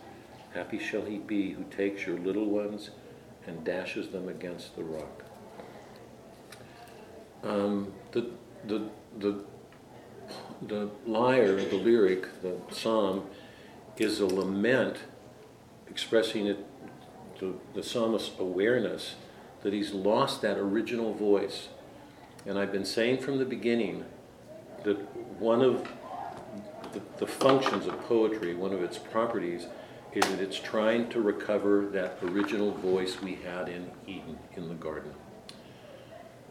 Happy 0.54 0.78
shall 0.78 1.02
he 1.02 1.18
be 1.18 1.52
who 1.52 1.64
takes 1.64 2.06
your 2.06 2.18
little 2.18 2.46
ones 2.46 2.90
and 3.46 3.64
dashes 3.64 4.08
them 4.08 4.28
against 4.28 4.76
the 4.76 4.82
rock. 4.82 5.24
Um, 7.42 7.92
the, 8.12 8.30
the, 8.66 8.88
the, 9.18 9.44
the 10.62 10.90
lyre, 11.06 11.56
the 11.56 11.76
lyric, 11.76 12.42
the 12.42 12.56
psalm, 12.70 13.26
is 13.96 14.20
a 14.20 14.26
lament 14.26 14.98
expressing 15.88 16.46
it 16.46 16.66
the, 17.38 17.54
the 17.74 17.82
psalmist's 17.82 18.38
awareness 18.38 19.14
that 19.62 19.72
he's 19.72 19.92
lost 19.92 20.42
that 20.42 20.58
original 20.58 21.14
voice. 21.14 21.68
And 22.46 22.58
I've 22.58 22.72
been 22.72 22.84
saying 22.84 23.18
from 23.18 23.38
the 23.38 23.44
beginning 23.44 24.04
that 24.84 24.96
one 25.38 25.62
of 25.62 25.88
the, 26.92 27.00
the 27.18 27.26
functions 27.26 27.86
of 27.86 28.00
poetry, 28.02 28.54
one 28.54 28.72
of 28.72 28.82
its 28.82 28.98
properties, 28.98 29.66
is 30.12 30.28
that 30.28 30.40
it's 30.40 30.58
trying 30.58 31.08
to 31.10 31.20
recover 31.20 31.86
that 31.92 32.18
original 32.22 32.72
voice 32.72 33.20
we 33.22 33.36
had 33.36 33.68
in 33.68 33.90
Eden, 34.06 34.38
in 34.56 34.68
the 34.68 34.74
garden. 34.74 35.12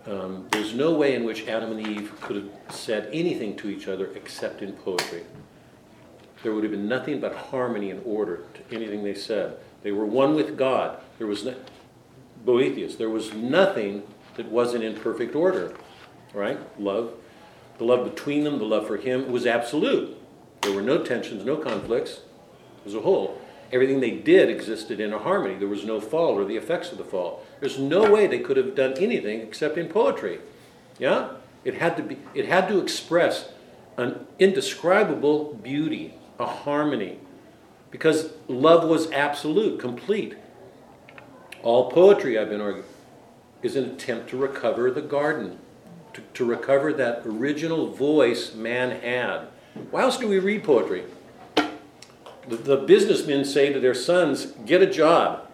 Um, 0.06 0.48
there's 0.52 0.74
no 0.74 0.94
way 0.94 1.14
in 1.16 1.26
which 1.26 1.48
Adam 1.48 1.72
and 1.72 1.86
Eve 1.86 2.14
could 2.22 2.38
have 2.38 2.50
said 2.70 3.10
anything 3.12 3.56
to 3.58 3.70
each 3.70 3.88
other 3.88 4.08
except 4.16 4.62
in 4.62 4.74
poetry. 4.74 5.24
There 6.42 6.54
would 6.54 6.64
have 6.64 6.72
been 6.72 6.88
nothing 6.88 7.20
but 7.20 7.36
harmony 7.36 7.92
and 7.92 8.02
order 8.06 8.44
to 8.54 8.76
anything 8.76 9.04
they 9.04 9.14
said. 9.14 9.58
They 9.84 9.92
were 9.92 10.06
one 10.06 10.36
with 10.36 10.58
God. 10.58 11.00
There 11.18 11.28
was 11.28 11.44
no, 11.44 11.56
Boethius, 12.46 12.96
there 12.96 13.10
was 13.10 13.34
nothing 13.34 14.04
that 14.36 14.48
wasn't 14.48 14.86
in 14.86 14.96
perfect 14.96 15.36
order, 15.36 15.76
right? 16.34 16.58
Love, 16.80 17.14
the 17.78 17.84
love 17.84 18.06
between 18.06 18.46
them, 18.46 18.58
the 18.58 18.66
love 18.66 18.88
for 18.88 18.98
him 18.98 19.30
was 19.32 19.46
absolute. 19.46 20.18
There 20.62 20.74
were 20.74 20.82
no 20.82 21.04
tensions, 21.04 21.44
no 21.44 21.58
conflicts 21.58 22.22
as 22.86 22.96
a 22.96 23.02
whole. 23.02 23.42
Everything 23.72 24.00
they 24.00 24.12
did 24.12 24.50
existed 24.50 25.00
in 25.00 25.14
a 25.14 25.20
harmony. 25.20 25.56
There 25.56 25.68
was 25.68 25.86
no 25.86 26.02
fall 26.02 26.38
or 26.38 26.46
the 26.46 26.58
effects 26.58 26.92
of 26.92 26.98
the 26.98 27.04
fall. 27.04 27.44
There's 27.60 27.78
no 27.78 28.12
way 28.12 28.26
they 28.26 28.40
could 28.40 28.58
have 28.58 28.76
done 28.76 28.94
anything 28.94 29.42
except 29.42 29.78
in 29.78 29.88
poetry. 29.88 30.40
Yeah? 30.98 31.34
It 31.64 31.76
had 31.76 31.96
to 31.98 32.04
be 32.04 32.18
it 32.34 32.46
had 32.46 32.68
to 32.70 32.80
express 32.80 33.50
an 33.98 34.26
indescribable 34.40 35.54
beauty, 35.56 36.14
a 36.40 36.46
harmony. 36.46 37.20
Because 37.92 38.32
love 38.48 38.88
was 38.88 39.12
absolute, 39.12 39.80
complete. 39.80 40.38
All 41.64 41.92
poetry, 41.92 42.38
I've 42.38 42.50
been 42.50 42.62
arguing, 42.62 42.86
is 43.62 43.76
an 43.76 43.86
attempt 43.86 44.30
to 44.30 44.38
recover 44.38 44.90
the 44.90 45.02
garden, 45.02 45.60
to, 46.14 46.22
to 46.36 46.46
recover 46.46 46.94
that 46.94 47.24
original 47.26 47.88
voice 47.88 48.54
man 48.54 49.02
had. 49.02 49.48
Why 49.92 50.04
else 50.04 50.18
do 50.18 50.28
we 50.28 50.40
read 50.40 50.64
poetry? 50.64 51.04
The, 52.48 52.56
the 52.56 52.78
businessmen 52.78 53.46
say 53.46 53.74
to 53.74 53.80
their 53.80 53.94
sons, 53.94 54.48
get 54.66 54.82
a 54.82 54.88
job. 54.88 55.48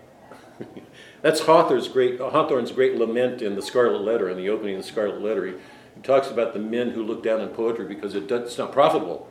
That's 1.21 1.41
Hawthorne's 1.41 1.87
great, 1.87 2.19
Hawthorne's 2.19 2.71
great 2.71 2.95
lament 2.95 3.41
in 3.41 3.55
The 3.55 3.61
Scarlet 3.61 4.01
Letter, 4.01 4.29
in 4.29 4.37
the 4.37 4.49
opening 4.49 4.75
of 4.75 4.83
The 4.83 4.87
Scarlet 4.87 5.21
Letter. 5.21 5.47
He, 5.47 5.53
he 5.95 6.01
talks 6.01 6.29
about 6.29 6.53
the 6.53 6.59
men 6.59 6.91
who 6.91 7.03
look 7.03 7.23
down 7.23 7.41
on 7.41 7.49
poetry 7.49 7.85
because 7.87 8.15
it 8.15 8.27
does, 8.27 8.49
it's 8.49 8.57
not 8.57 8.71
profitable. 8.71 9.27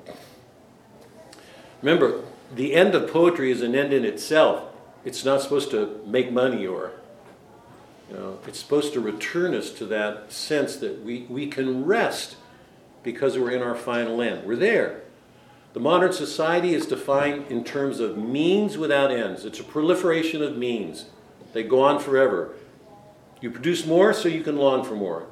Remember, 1.82 2.24
the 2.52 2.74
end 2.74 2.94
of 2.94 3.10
poetry 3.10 3.50
is 3.50 3.62
an 3.62 3.74
end 3.74 3.92
in 3.92 4.04
itself. 4.04 4.64
It's 5.04 5.24
not 5.24 5.42
supposed 5.42 5.70
to 5.70 6.02
make 6.06 6.32
money 6.32 6.66
or, 6.66 6.92
you 8.10 8.16
know, 8.16 8.38
it's 8.46 8.58
supposed 8.58 8.92
to 8.94 9.00
return 9.00 9.54
us 9.54 9.70
to 9.72 9.86
that 9.86 10.32
sense 10.32 10.76
that 10.76 11.04
we, 11.04 11.26
we 11.28 11.46
can 11.46 11.84
rest 11.84 12.36
because 13.02 13.38
we're 13.38 13.50
in 13.50 13.62
our 13.62 13.74
final 13.74 14.20
end. 14.20 14.44
We're 14.46 14.56
there. 14.56 15.03
The 15.74 15.80
modern 15.80 16.12
society 16.12 16.72
is 16.72 16.86
defined 16.86 17.46
in 17.50 17.64
terms 17.64 17.98
of 18.00 18.16
means 18.16 18.78
without 18.78 19.10
ends. 19.10 19.44
It's 19.44 19.58
a 19.58 19.64
proliferation 19.64 20.40
of 20.40 20.56
means. 20.56 21.06
They 21.52 21.64
go 21.64 21.82
on 21.82 21.98
forever. 21.98 22.54
You 23.40 23.50
produce 23.50 23.84
more 23.84 24.12
so 24.12 24.28
you 24.28 24.42
can 24.42 24.56
long 24.56 24.84
for 24.84 24.94
more. 24.94 25.26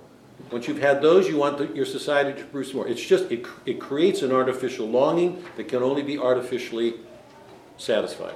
Once 0.50 0.66
you've 0.66 0.80
had 0.80 1.00
those, 1.00 1.28
you 1.28 1.36
want 1.36 1.58
the, 1.58 1.68
your 1.68 1.86
society 1.86 2.38
to 2.38 2.44
produce 2.46 2.74
more. 2.74 2.88
It's 2.88 3.00
just, 3.00 3.30
it, 3.30 3.46
it 3.64 3.80
creates 3.80 4.22
an 4.22 4.32
artificial 4.32 4.88
longing 4.88 5.44
that 5.56 5.68
can 5.68 5.82
only 5.82 6.02
be 6.02 6.18
artificially 6.18 6.94
satisfied. 7.76 8.34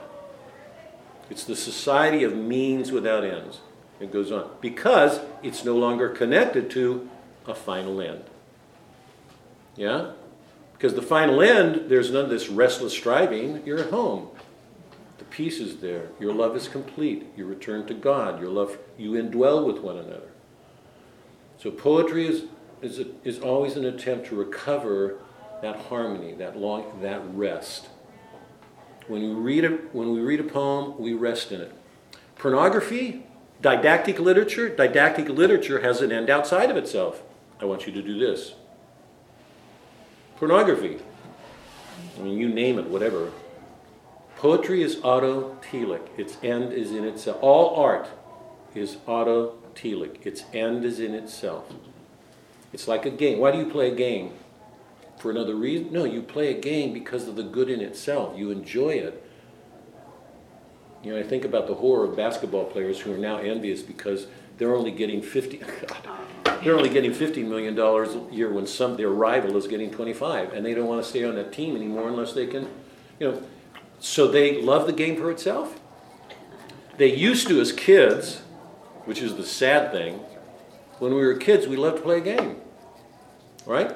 It's 1.29 1.43
the 1.45 1.57
society 1.57 2.23
of 2.23 2.37
means 2.37 2.93
without 2.93 3.25
ends. 3.25 3.61
It 3.99 4.13
goes 4.13 4.31
on. 4.31 4.49
Because 4.61 5.21
it's 5.43 5.65
no 5.65 5.77
longer 5.77 6.09
connected 6.09 6.71
to 6.71 7.09
a 7.47 7.55
final 7.55 8.01
end. 8.01 8.23
Yeah? 9.75 10.13
Because 10.77 10.95
the 10.95 11.03
final 11.03 11.41
end, 11.41 11.89
there's 11.89 12.11
none 12.11 12.25
of 12.25 12.31
this 12.31 12.49
restless 12.49 12.93
striving. 12.93 13.65
You're 13.65 13.79
at 13.79 13.91
home. 13.91 14.29
The 15.17 15.25
peace 15.25 15.59
is 15.59 15.79
there. 15.79 16.11
Your 16.21 16.35
love 16.35 16.55
is 16.55 16.69
complete. 16.69 17.27
You 17.35 17.47
return 17.47 17.87
to 17.87 17.95
God. 17.95 18.41
Your 18.41 18.51
love, 18.51 18.77
you 18.99 19.13
indwell 19.13 19.67
with 19.67 19.79
one 19.79 19.97
another. 19.97 20.29
So 21.59 21.71
poetry 21.71 22.27
is, 22.27 22.45
is, 22.83 22.99
a, 22.99 23.07
is 23.25 23.39
always 23.39 23.77
an 23.77 23.87
attempt 23.87 24.27
to 24.27 24.37
recover 24.37 25.19
that 25.63 25.77
harmony, 25.77 26.35
that 26.35 26.59
long, 26.59 27.01
that 27.01 27.23
rest. 27.33 27.89
When 29.09 29.23
we 29.23 29.29
read 29.29 29.65
a, 29.65 29.71
when 29.93 30.13
we 30.13 30.21
read 30.21 30.41
a 30.41 30.45
poem, 30.45 30.99
we 30.99 31.15
rest 31.15 31.53
in 31.53 31.63
it. 31.63 31.73
Pornography, 32.35 33.25
didactic 33.63 34.19
literature, 34.19 34.69
didactic 34.69 35.31
literature 35.31 35.81
has 35.81 36.03
an 36.03 36.13
end 36.13 36.29
outside 36.29 36.71
of 36.71 36.77
itself. 36.77 37.23
I 37.59 37.65
want 37.65 37.87
you 37.87 37.93
to 37.95 38.03
do 38.03 38.19
this. 38.19 38.53
Pornography, 40.37 40.99
I 42.19 42.23
mean, 42.23 42.39
you 42.39 42.49
name 42.49 42.79
it, 42.79 42.87
whatever. 42.87 43.33
Poetry 44.37 44.83
is 44.83 44.97
autotelic. 44.97 46.09
Its 46.19 46.37
end 46.43 46.73
is 46.73 46.93
in 46.93 47.05
itself. 47.05 47.39
All 47.41 47.75
art 47.77 48.09
is 48.75 48.97
autotelic. 49.07 50.27
Its 50.27 50.45
end 50.53 50.85
is 50.85 51.01
in 51.01 51.15
itself. 51.15 51.73
It's 52.73 52.87
like 52.87 53.07
a 53.07 53.11
game. 53.11 53.39
Why 53.39 53.51
do 53.51 53.59
you 53.59 53.67
play 53.67 53.91
a 53.91 53.95
game? 53.95 54.33
For 55.19 55.31
another 55.31 55.55
reason? 55.55 55.91
No, 55.93 56.05
you 56.05 56.21
play 56.21 56.55
a 56.55 56.61
game 56.61 56.93
because 56.93 57.27
of 57.27 57.37
the 57.37 57.43
good 57.43 57.71
in 57.71 57.81
itself. 57.81 58.37
You 58.39 58.51
enjoy 58.51 58.91
it. 58.91 59.23
You 61.03 61.15
know, 61.15 61.19
I 61.19 61.23
think 61.23 61.47
about 61.47 61.67
the 61.67 61.75
horror 61.75 62.05
of 62.05 62.17
basketball 62.17 62.65
players 62.65 63.01
who 63.01 63.15
are 63.15 63.19
now 63.19 63.39
envious 63.39 63.81
because 63.81 64.27
they're 64.59 64.75
only 64.75 64.91
getting 64.91 65.23
50 65.23 65.57
God, 65.87 66.09
they're 66.63 66.77
only 66.77 66.89
getting 66.89 67.13
50 67.13 67.43
million 67.45 67.75
dollars 67.75 68.15
a 68.15 68.35
year 68.35 68.53
when 68.53 68.67
some 68.67 68.97
their 68.97 69.09
rival 69.09 69.57
is 69.57 69.67
getting 69.67 69.91
25 69.91 70.53
and 70.53 70.65
they 70.65 70.75
don't 70.75 70.87
want 70.87 71.03
to 71.03 71.09
stay 71.09 71.25
on 71.25 71.35
that 71.37 71.53
team 71.53 71.77
anymore 71.77 72.09
unless 72.09 72.33
they 72.33 72.47
can, 72.47 72.69
you 73.19 73.31
know, 73.31 73.43
so 73.99 74.27
they 74.29 74.61
love 74.61 74.87
the 74.87 74.93
game 74.93 75.17
for 75.17 75.31
itself. 75.31 75.81
They 76.97 77.15
used 77.15 77.49
to 77.49 77.61
as 77.61 77.73
kids, 77.73 78.43
which 79.05 79.21
is 79.21 79.37
the 79.37 79.45
sad 79.45 79.93
thing. 79.93 80.21
When 80.99 81.15
we 81.15 81.21
were 81.21 81.35
kids, 81.35 81.67
we 81.67 81.77
loved 81.77 81.99
to 81.99 82.03
play 82.03 82.19
a 82.19 82.21
game. 82.21 82.57
Right? 83.67 83.95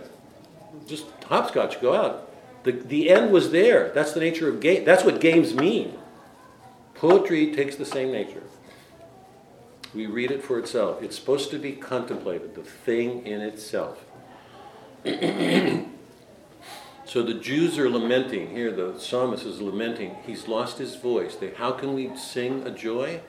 Just 0.87 1.07
hopscotch, 1.27 1.81
go 1.81 1.95
out. 1.95 2.31
The, 2.65 2.73
the 2.73 3.11
end 3.11 3.33
was 3.33 3.51
there. 3.51 3.91
That's 3.95 4.13
the 4.13 4.21
nature 4.21 4.49
of 4.49 4.61
game. 4.61 4.85
That's 4.85 5.05
what 5.05 5.21
games 5.21 5.55
mean. 5.55 5.97
Poetry 6.95 7.55
takes 7.55 7.77
the 7.77 7.87
same 7.87 8.13
nature. 8.13 8.43
We 9.95 10.07
read 10.07 10.31
it 10.31 10.45
for 10.45 10.59
itself. 10.59 11.03
It's 11.03 11.17
supposed 11.17 11.51
to 11.51 11.59
be 11.59 11.73
contemplated, 11.73 12.55
the 12.55 12.63
thing 12.63 13.27
in 13.27 13.41
itself. 13.41 14.05
so 17.05 17.23
the 17.23 17.35
Jews 17.35 17.77
are 17.79 17.91
lamenting 17.91 18.51
here, 18.51 18.71
the 18.71 18.99
psalmist 18.99 19.45
is 19.45 19.61
lamenting. 19.61 20.17
He's 20.25 20.47
lost 20.47 20.79
his 20.79 20.95
voice. 20.95 21.35
They, 21.35 21.51
how 21.55 21.73
can 21.73 21.95
we 21.95 22.15
sing 22.17 22.67
a 22.67 22.71
joy? 22.71 23.21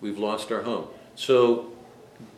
We've 0.00 0.18
lost 0.18 0.52
our 0.52 0.62
home. 0.62 0.88
So 1.14 1.72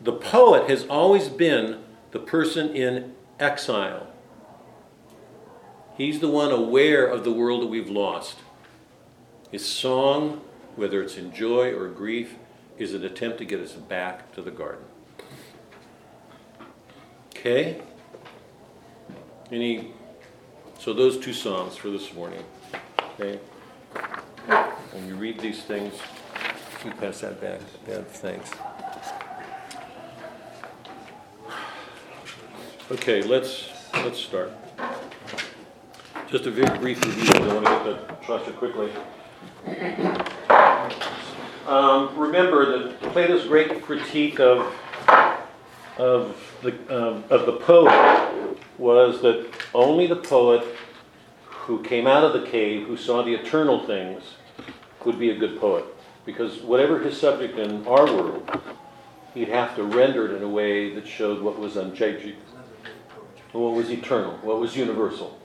the 0.01 0.13
poet 0.13 0.71
has 0.71 0.87
always 0.87 1.29
been 1.29 1.83
the 2.13 2.21
person 2.21 2.75
in 2.75 3.15
exile. 3.41 4.07
He's 5.97 6.21
the 6.21 6.29
one 6.29 6.53
aware 6.53 7.07
of 7.07 7.25
the 7.25 7.33
world 7.33 7.63
that 7.63 7.69
we've 7.69 7.91
lost. 7.91 8.39
His 9.51 9.65
song, 9.65 10.41
whether 10.77 11.03
it's 11.03 11.17
in 11.17 11.33
joy 11.33 11.73
or 11.73 11.89
grief, 11.89 12.37
is 12.79 12.95
an 12.95 13.05
attempt 13.05 13.39
to 13.39 13.45
get 13.45 13.61
us 13.61 13.73
back 13.73 14.33
to 14.35 14.43
the 14.43 14.51
garden. 14.51 14.85
Okay? 17.31 17.81
Any 19.51 19.93
so 20.79 20.93
those 20.93 21.19
two 21.19 21.33
psalms 21.33 21.77
for 21.77 21.89
this 21.91 22.13
morning. 22.13 22.45
Okay? 23.15 23.39
When 24.93 25.09
you 25.09 25.15
read 25.15 25.41
these 25.41 25.63
things, 25.63 25.95
you 26.85 26.91
pass 26.93 27.21
that 27.21 27.41
back. 27.41 27.61
Yeah, 27.89 28.03
thanks. 28.03 28.51
Okay, 32.91 33.23
let's 33.23 33.71
let's 33.95 34.19
start. 34.19 34.53
Just 36.29 36.47
a 36.47 36.51
very 36.51 36.79
brief 36.79 37.03
review. 37.05 37.33
I 37.35 37.55
want 37.55 37.67
to 37.67 37.71
get 37.71 38.09
the 38.09 38.23
structure 38.23 38.53
quickly. 38.53 38.91
Um, 41.75 42.17
remember 42.17 42.79
that 42.79 43.01
Plato's 43.13 43.49
great 43.49 43.83
critique 43.83 44.39
of 44.39 44.73
of 45.99 46.37
the 46.63 46.71
um, 46.89 47.25
of 47.31 47.47
the 47.47 47.55
poet 47.55 48.57
was 48.79 49.21
that 49.23 49.51
only 49.75 50.07
the 50.07 50.15
poet 50.15 50.65
who 51.47 51.83
came 51.83 52.07
out 52.07 52.23
of 52.23 52.33
the 52.33 52.49
cave, 52.49 52.87
who 52.87 52.97
saw 52.97 53.25
the 53.25 53.35
eternal 53.35 53.85
things, 53.85 54.23
would 55.05 55.19
be 55.19 55.31
a 55.31 55.37
good 55.37 55.59
poet. 55.59 55.85
Because 56.25 56.61
whatever 56.61 57.01
his 57.01 57.19
subject 57.21 57.59
in 57.59 57.85
our 57.89 58.07
world, 58.07 58.49
he'd 59.35 59.49
have 59.49 59.75
to 59.75 59.83
render 59.83 60.27
it 60.31 60.37
in 60.37 60.45
a 60.45 60.49
way 60.49 60.95
that 60.95 61.09
showed 61.09 61.43
what 61.43 61.59
was 61.59 61.77
unchanging, 61.77 62.37
what 63.51 63.73
was 63.73 63.91
eternal, 63.91 64.39
what 64.43 64.61
was 64.61 64.77
universal. 64.77 65.41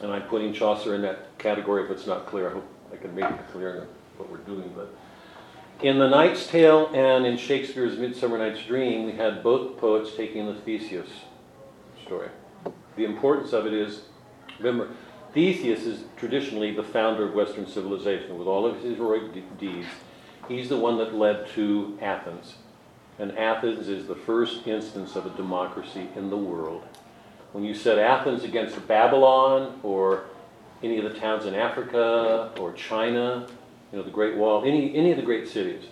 And 0.00 0.12
I'm 0.12 0.22
putting 0.22 0.52
Chaucer 0.52 0.94
in 0.94 1.02
that 1.02 1.36
category 1.38 1.86
if 1.86 1.90
it's 1.90 2.06
not 2.06 2.26
clear. 2.26 2.50
I 2.50 2.52
hope 2.52 2.68
I 2.92 2.96
can 2.96 3.16
make 3.16 3.24
it 3.24 3.50
clear 3.50 3.88
what 4.16 4.30
we're 4.30 4.38
doing. 4.38 4.72
But 4.76 4.94
In 5.80 6.00
The 6.00 6.08
Knight's 6.08 6.48
Tale 6.48 6.90
and 6.92 7.24
in 7.24 7.36
Shakespeare's 7.36 7.96
Midsummer 7.98 8.36
Night's 8.36 8.66
Dream, 8.66 9.06
we 9.06 9.12
had 9.12 9.44
both 9.44 9.78
poets 9.78 10.10
taking 10.16 10.44
the 10.46 10.54
Theseus 10.54 11.08
story. 12.04 12.30
The 12.96 13.04
importance 13.04 13.52
of 13.52 13.64
it 13.64 13.72
is, 13.72 14.00
remember, 14.58 14.92
Theseus 15.32 15.84
is 15.84 16.02
traditionally 16.16 16.74
the 16.74 16.82
founder 16.82 17.28
of 17.28 17.34
Western 17.34 17.64
civilization 17.64 18.36
with 18.40 18.48
all 18.48 18.66
of 18.66 18.80
his 18.80 18.96
heroic 18.96 19.32
de- 19.32 19.42
deeds. 19.60 19.86
He's 20.48 20.68
the 20.68 20.76
one 20.76 20.98
that 20.98 21.14
led 21.14 21.46
to 21.50 21.96
Athens. 22.02 22.56
And 23.20 23.38
Athens 23.38 23.86
is 23.86 24.08
the 24.08 24.16
first 24.16 24.66
instance 24.66 25.14
of 25.14 25.26
a 25.26 25.30
democracy 25.30 26.08
in 26.16 26.28
the 26.28 26.36
world. 26.36 26.82
When 27.52 27.62
you 27.62 27.72
set 27.72 28.00
Athens 28.00 28.42
against 28.42 28.84
Babylon 28.88 29.78
or 29.84 30.24
any 30.82 30.98
of 30.98 31.04
the 31.04 31.20
towns 31.20 31.46
in 31.46 31.54
Africa 31.54 32.52
or 32.58 32.72
China, 32.72 33.46
you 33.92 33.98
know, 33.98 34.04
the 34.04 34.10
Great 34.10 34.36
Wall, 34.36 34.64
any, 34.64 34.94
any 34.94 35.10
of 35.10 35.16
the 35.16 35.22
great 35.22 35.48
cities, 35.48 35.84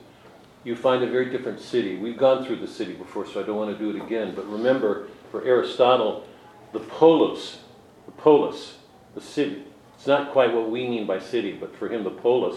you 0.64 0.74
find 0.76 1.02
a 1.02 1.06
very 1.08 1.30
different 1.30 1.60
city. 1.60 1.96
We've 1.96 2.18
gone 2.18 2.44
through 2.44 2.56
the 2.56 2.66
city 2.66 2.92
before, 2.94 3.26
so 3.26 3.40
I 3.40 3.44
don't 3.44 3.56
want 3.56 3.76
to 3.76 3.78
do 3.78 3.96
it 3.96 4.02
again. 4.02 4.34
But 4.34 4.50
remember, 4.50 5.08
for 5.30 5.44
Aristotle, 5.44 6.26
the 6.72 6.80
polis, 6.80 7.60
the 8.04 8.12
polis, 8.12 8.78
the 9.14 9.20
city, 9.20 9.64
it's 9.96 10.06
not 10.06 10.32
quite 10.32 10.52
what 10.52 10.70
we 10.70 10.86
mean 10.86 11.06
by 11.06 11.20
city, 11.20 11.52
but 11.52 11.74
for 11.76 11.88
him, 11.88 12.04
the 12.04 12.10
polis 12.10 12.56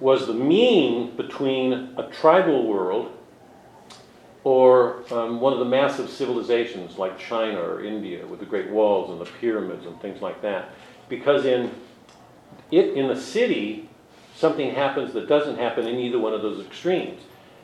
was 0.00 0.26
the 0.26 0.34
mean 0.34 1.14
between 1.16 1.94
a 1.98 2.10
tribal 2.10 2.66
world 2.66 3.12
or 4.44 5.04
um, 5.12 5.40
one 5.40 5.52
of 5.52 5.58
the 5.58 5.64
massive 5.66 6.08
civilizations 6.08 6.96
like 6.96 7.18
China 7.18 7.60
or 7.60 7.84
India 7.84 8.26
with 8.26 8.40
the 8.40 8.46
great 8.46 8.70
walls 8.70 9.10
and 9.10 9.20
the 9.20 9.30
pyramids 9.38 9.84
and 9.84 10.00
things 10.00 10.22
like 10.22 10.40
that. 10.40 10.70
Because 11.10 11.44
in 11.44 11.70
it 12.70 12.94
in 12.94 13.08
the 13.08 13.20
city, 13.20 13.89
something 14.40 14.74
happens 14.74 15.12
that 15.12 15.28
doesn't 15.28 15.56
happen 15.56 15.86
in 15.86 15.96
either 15.96 16.18
one 16.18 16.32
of 16.32 16.42
those 16.42 16.64
extremes. 16.64 17.20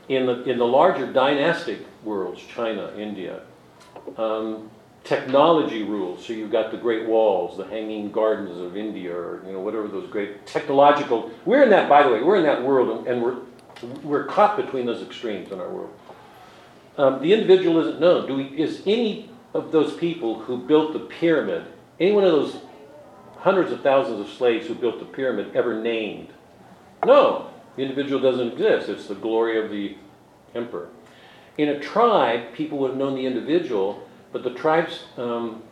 In 0.08 0.26
the 0.26 0.44
in 0.44 0.58
the 0.58 0.66
larger 0.66 1.12
dynastic 1.12 1.80
worlds, 2.04 2.40
China, 2.54 2.92
India, 2.96 3.40
um, 4.16 4.70
technology 5.02 5.82
rules. 5.82 6.24
So 6.24 6.32
you've 6.32 6.52
got 6.52 6.70
the 6.70 6.76
great 6.76 7.08
walls, 7.08 7.56
the 7.56 7.64
hanging 7.64 8.12
gardens 8.12 8.56
of 8.56 8.76
India, 8.76 9.12
or 9.12 9.42
you 9.44 9.52
know 9.52 9.60
whatever 9.60 9.88
those 9.88 10.08
great 10.08 10.46
technological. 10.46 11.32
We're 11.44 11.64
in 11.64 11.70
that, 11.70 11.88
by 11.88 12.04
the 12.04 12.10
way, 12.10 12.22
we're 12.22 12.36
in 12.36 12.44
that 12.44 12.62
world, 12.62 13.08
and 13.08 13.20
we're 13.20 13.38
we're 14.04 14.24
caught 14.24 14.56
between 14.56 14.86
those 14.86 15.02
extremes 15.02 15.50
in 15.50 15.58
our 15.58 15.68
world. 15.68 15.92
Um, 16.98 17.20
the 17.20 17.32
individual 17.32 17.80
isn't 17.80 18.00
known. 18.00 18.26
Do 18.26 18.36
we, 18.36 18.44
is 18.44 18.82
any 18.86 19.28
of 19.54 19.72
those 19.72 19.94
people 19.94 20.38
who 20.40 20.56
built 20.56 20.92
the 20.92 21.00
pyramid, 21.00 21.64
any 21.98 22.12
one 22.12 22.24
of 22.24 22.30
those 22.30 22.56
hundreds 23.38 23.72
of 23.72 23.82
thousands 23.82 24.20
of 24.20 24.34
slaves 24.34 24.66
who 24.66 24.74
built 24.74 24.98
the 25.00 25.04
pyramid 25.04 25.54
ever 25.54 25.74
named? 25.80 26.28
No, 27.06 27.50
the 27.76 27.82
individual 27.82 28.20
doesn't 28.20 28.54
exist. 28.54 28.88
It's 28.88 29.06
the 29.06 29.14
glory 29.14 29.62
of 29.62 29.70
the 29.70 29.96
emperor. 30.56 30.88
In 31.56 31.68
a 31.68 31.78
tribe, 31.78 32.52
people 32.52 32.78
would 32.78 32.90
have 32.90 32.98
known 32.98 33.14
the 33.14 33.24
individual, 33.24 34.06
but 34.32 34.42
the 34.42 34.50
tribe's 34.50 35.04
um, 35.16 35.62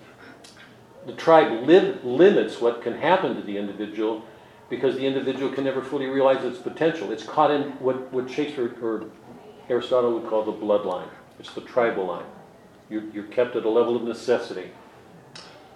the 1.06 1.12
tribe 1.12 1.66
li- 1.66 1.96
limits 2.04 2.60
what 2.60 2.82
can 2.82 2.96
happen 2.96 3.34
to 3.34 3.42
the 3.42 3.58
individual 3.58 4.24
because 4.70 4.94
the 4.94 5.04
individual 5.06 5.52
can 5.52 5.64
never 5.64 5.82
fully 5.82 6.06
realize 6.06 6.44
its 6.44 6.58
potential. 6.58 7.10
It's 7.12 7.24
caught 7.24 7.50
in 7.50 7.72
what, 7.72 8.12
what 8.12 8.30
Shakespeare 8.30 8.72
or 8.80 9.04
Aristotle 9.68 10.14
would 10.14 10.30
call 10.30 10.44
the 10.44 10.52
bloodline. 10.52 11.08
It's 11.38 11.52
the 11.52 11.60
tribal 11.60 12.06
line. 12.06 12.24
You're, 12.88 13.04
you're 13.12 13.24
kept 13.24 13.56
at 13.56 13.64
a 13.64 13.68
level 13.68 13.96
of 13.96 14.04
necessity. 14.04 14.70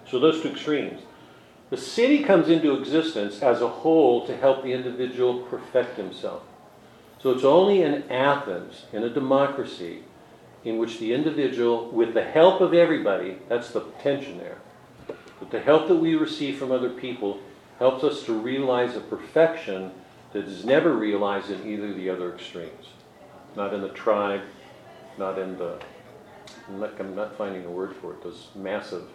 So 0.09 0.19
those 0.19 0.41
two 0.41 0.49
extremes. 0.49 1.01
The 1.69 1.77
city 1.77 2.23
comes 2.23 2.49
into 2.49 2.73
existence 2.73 3.41
as 3.41 3.61
a 3.61 3.67
whole 3.67 4.25
to 4.25 4.35
help 4.35 4.63
the 4.63 4.73
individual 4.73 5.43
perfect 5.43 5.97
himself. 5.97 6.41
So 7.21 7.31
it's 7.31 7.43
only 7.43 7.83
in 7.83 8.09
Athens, 8.09 8.85
in 8.91 9.03
a 9.03 9.09
democracy, 9.09 10.03
in 10.63 10.77
which 10.77 10.99
the 10.99 11.13
individual, 11.13 11.89
with 11.89 12.13
the 12.13 12.23
help 12.23 12.61
of 12.61 12.73
everybody, 12.73 13.37
that's 13.47 13.71
the 13.71 13.81
tension 14.01 14.37
there, 14.37 14.57
but 15.39 15.51
the 15.51 15.59
help 15.59 15.87
that 15.87 15.95
we 15.95 16.15
receive 16.15 16.57
from 16.57 16.71
other 16.71 16.89
people 16.89 17.39
helps 17.77 18.03
us 18.03 18.23
to 18.23 18.33
realize 18.33 18.95
a 18.95 19.01
perfection 19.01 19.91
that 20.33 20.45
is 20.45 20.65
never 20.65 20.93
realized 20.93 21.49
in 21.49 21.65
either 21.67 21.89
of 21.89 21.95
the 21.95 22.09
other 22.09 22.33
extremes. 22.33 22.87
Not 23.55 23.73
in 23.73 23.81
the 23.81 23.89
tribe, 23.89 24.41
not 25.17 25.39
in 25.39 25.57
the, 25.57 25.79
I'm 26.67 27.15
not, 27.15 27.37
finding 27.37 27.65
a 27.65 27.71
word 27.71 27.95
for 27.95 28.13
it, 28.13 28.23
those 28.23 28.49
massive 28.55 29.07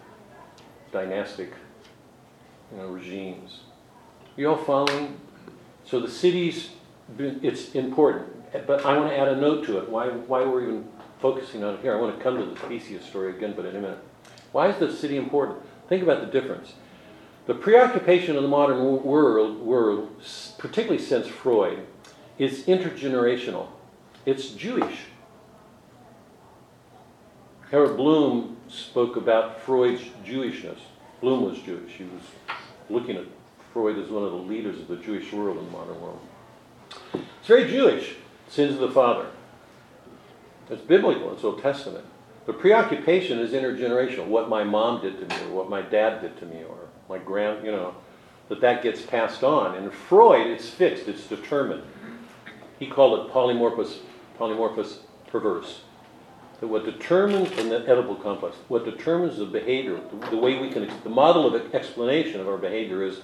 dynastic 0.91 1.53
you 2.75 2.81
know, 2.81 2.87
regimes. 2.87 3.61
You 4.35 4.49
all 4.49 4.57
following? 4.57 5.17
So 5.85 5.99
the 5.99 6.09
cities, 6.09 6.71
it's 7.17 7.73
important, 7.73 8.27
but 8.67 8.85
I 8.85 8.97
want 8.97 9.09
to 9.09 9.17
add 9.17 9.27
a 9.27 9.35
note 9.35 9.65
to 9.67 9.77
it. 9.77 9.89
Why, 9.89 10.09
why 10.09 10.43
we're 10.43 10.63
even 10.63 10.87
focusing 11.19 11.63
on 11.63 11.75
it 11.75 11.81
here. 11.81 11.95
I 11.95 11.99
want 11.99 12.17
to 12.17 12.23
come 12.23 12.37
to 12.37 12.45
the 12.45 12.55
Theseus 12.67 13.05
story 13.05 13.35
again, 13.35 13.53
but 13.55 13.65
in 13.65 13.75
a 13.75 13.79
minute. 13.79 13.99
Why 14.51 14.69
is 14.69 14.77
the 14.77 14.91
city 14.91 15.17
important? 15.17 15.59
Think 15.87 16.03
about 16.03 16.21
the 16.21 16.27
difference. 16.27 16.73
The 17.45 17.53
preoccupation 17.53 18.35
of 18.35 18.41
the 18.41 18.49
modern 18.49 19.03
world, 19.03 19.59
world, 19.59 20.09
particularly 20.57 21.01
since 21.01 21.27
Freud, 21.27 21.85
is 22.37 22.63
intergenerational. 22.63 23.67
It's 24.25 24.49
Jewish. 24.49 25.05
Harold 27.69 27.97
Bloom 27.97 28.57
spoke 28.67 29.15
about 29.15 29.61
Freud's 29.61 30.01
Jewishness. 30.25 30.79
Bloom 31.21 31.43
was 31.43 31.59
Jewish. 31.59 31.91
He 31.93 32.03
was 32.03 32.21
looking 32.89 33.17
at 33.17 33.25
Freud 33.73 33.97
as 33.97 34.09
one 34.09 34.23
of 34.23 34.31
the 34.31 34.37
leaders 34.37 34.79
of 34.79 34.87
the 34.87 34.97
Jewish 34.97 35.31
world 35.33 35.57
in 35.57 35.65
the 35.65 35.71
modern 35.71 35.99
world. 36.01 36.19
It's 37.13 37.47
very 37.47 37.69
Jewish, 37.69 38.15
sins 38.47 38.75
of 38.75 38.79
the 38.79 38.91
father. 38.91 39.27
It's 40.69 40.81
biblical, 40.81 41.33
it's 41.33 41.43
Old 41.43 41.61
Testament. 41.61 42.05
The 42.45 42.53
preoccupation 42.53 43.39
is 43.39 43.51
intergenerational. 43.51 44.27
What 44.27 44.49
my 44.49 44.63
mom 44.63 45.01
did 45.01 45.19
to 45.19 45.25
me, 45.27 45.43
or 45.45 45.55
what 45.55 45.69
my 45.69 45.81
dad 45.81 46.21
did 46.21 46.37
to 46.39 46.45
me, 46.45 46.63
or 46.63 46.77
my 47.09 47.17
grand, 47.17 47.65
you 47.65 47.71
know, 47.71 47.95
that 48.49 48.61
that 48.61 48.83
gets 48.83 49.01
passed 49.01 49.43
on. 49.43 49.75
In 49.75 49.89
Freud, 49.89 50.47
it's 50.47 50.69
fixed, 50.69 51.07
it's 51.07 51.25
determined. 51.25 51.83
He 52.77 52.87
called 52.87 53.19
it 53.19 53.33
polymorphous, 53.33 53.97
polymorphous 54.39 54.97
perverse. 55.27 55.81
That 56.59 56.67
what 56.67 56.85
determines, 56.85 57.51
in 57.57 57.69
the 57.69 57.81
Oedipal 57.81 58.21
complex, 58.23 58.55
what 58.69 58.85
determines 58.85 59.37
the 59.37 59.45
behavior, 59.45 59.99
the, 60.09 60.29
the 60.29 60.37
way 60.37 60.57
we 60.57 60.69
can, 60.69 60.89
the 61.03 61.09
model 61.09 61.53
of 61.53 61.75
explanation 61.75 62.39
of 62.39 62.47
our 62.47 62.57
behavior 62.57 63.03
is 63.03 63.19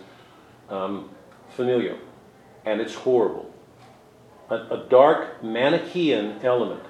um, 0.69 1.09
familial, 1.49 1.97
and 2.65 2.81
it's 2.81 2.93
horrible. 2.93 3.53
A, 4.49 4.55
a 4.55 4.85
dark 4.89 5.43
Manichaean 5.43 6.39
element 6.43 6.83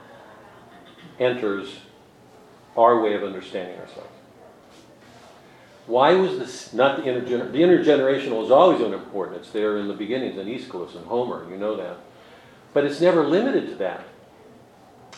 enters 1.20 1.76
our 2.76 3.02
way 3.02 3.14
of 3.14 3.24
understanding 3.24 3.80
ourselves. 3.80 4.10
Why 5.88 6.14
was 6.14 6.40
this 6.40 6.74
not 6.74 6.98
the 6.98 7.04
intergener? 7.04 7.52
The 7.52 7.62
intergenerational 7.62 8.44
is 8.46 8.52
always 8.52 8.82
important. 8.82 9.38
It's 9.38 9.52
there 9.52 9.78
in 9.78 9.88
the 9.88 9.94
beginnings 9.94 10.38
in 10.38 10.48
Aeschylus 10.48 10.96
and 10.96 11.06
Homer. 11.06 11.46
You 11.50 11.58
know 11.58 11.76
that, 11.76 11.98
but 12.74 12.86
it's 12.86 13.02
never 13.02 13.28
limited 13.28 13.68
to 13.70 13.76
that. 13.76 14.06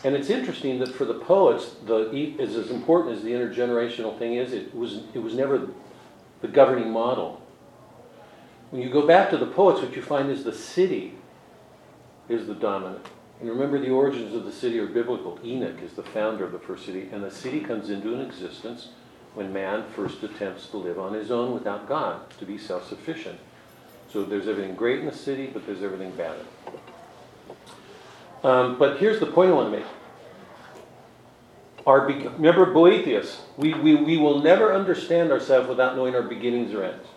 And 0.04 0.16
it's 0.16 0.30
interesting 0.30 0.80
that 0.80 0.94
for 0.94 1.06
the 1.06 1.14
poets, 1.14 1.76
the 1.86 2.12
is 2.12 2.56
as 2.56 2.70
important 2.70 3.16
as 3.16 3.24
the 3.24 3.32
intergenerational 3.32 4.18
thing 4.20 4.36
is. 4.36 4.52
It 4.52 4.76
was 4.76 5.04
it 5.14 5.20
was 5.20 5.34
never 5.34 5.70
the 6.42 6.48
governing 6.48 6.92
model. 6.92 7.42
When 8.70 8.82
you 8.82 8.90
go 8.90 9.08
back 9.08 9.30
to 9.30 9.38
the 9.38 9.46
poets, 9.46 9.82
what 9.82 9.96
you 9.96 10.02
find 10.02 10.30
is 10.30 10.44
the 10.44 10.54
city 10.54 11.16
is 12.28 12.48
the 12.48 12.56
dominant. 12.56 13.06
And 13.40 13.50
remember, 13.50 13.80
the 13.80 13.90
origins 13.90 14.34
of 14.34 14.46
the 14.46 14.52
city 14.52 14.80
are 14.80 14.88
biblical. 14.88 15.40
Enoch 15.44 15.82
is 15.82 15.94
the 15.94 16.04
founder 16.04 16.46
of 16.46 16.52
the 16.52 16.60
first 16.60 16.86
city, 16.86 17.10
and 17.12 17.24
the 17.24 17.32
city 17.32 17.60
comes 17.60 17.90
into 17.90 18.14
an 18.14 18.22
existence 18.22 18.90
when 19.36 19.52
man 19.52 19.84
first 19.96 20.22
attempts 20.24 20.68
to 20.68 20.78
live 20.78 21.00
on 21.00 21.14
his 21.14 21.32
own 21.32 21.54
without 21.54 21.88
God, 21.88 22.30
to 22.40 22.46
be 22.46 22.58
self 22.58 22.88
sufficient. 22.88 23.40
So 24.10 24.24
there's 24.24 24.48
everything 24.48 24.76
great 24.76 25.00
in 25.00 25.06
the 25.06 25.14
city, 25.14 25.48
but 25.48 25.66
there's 25.66 25.82
everything 25.82 26.12
bad 26.12 26.36
in 26.36 26.74
it. 26.74 26.93
Um, 28.44 28.78
but 28.78 28.98
here's 28.98 29.20
the 29.20 29.26
point 29.26 29.52
I 29.52 29.54
want 29.54 29.72
to 29.72 29.80
make. 29.80 29.88
Our 31.86 32.08
be- 32.08 32.28
remember 32.28 32.66
Boethius, 32.66 33.42
we, 33.58 33.74
we, 33.74 33.96
we 33.96 34.18
will 34.18 34.42
never 34.42 34.74
understand 34.74 35.32
ourselves 35.32 35.68
without 35.68 35.96
knowing 35.96 36.16
our 36.16 36.24
beginnings 36.24 36.74
or 36.74 36.84
ends. 36.84 37.08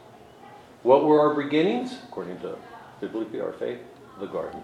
What 0.82 1.04
were 1.04 1.20
our 1.20 1.34
beginnings? 1.34 1.96
According 2.08 2.40
to 2.40 2.56
biblically 3.00 3.40
our 3.40 3.52
faith, 3.52 3.78
the 4.20 4.26
garden. 4.26 4.62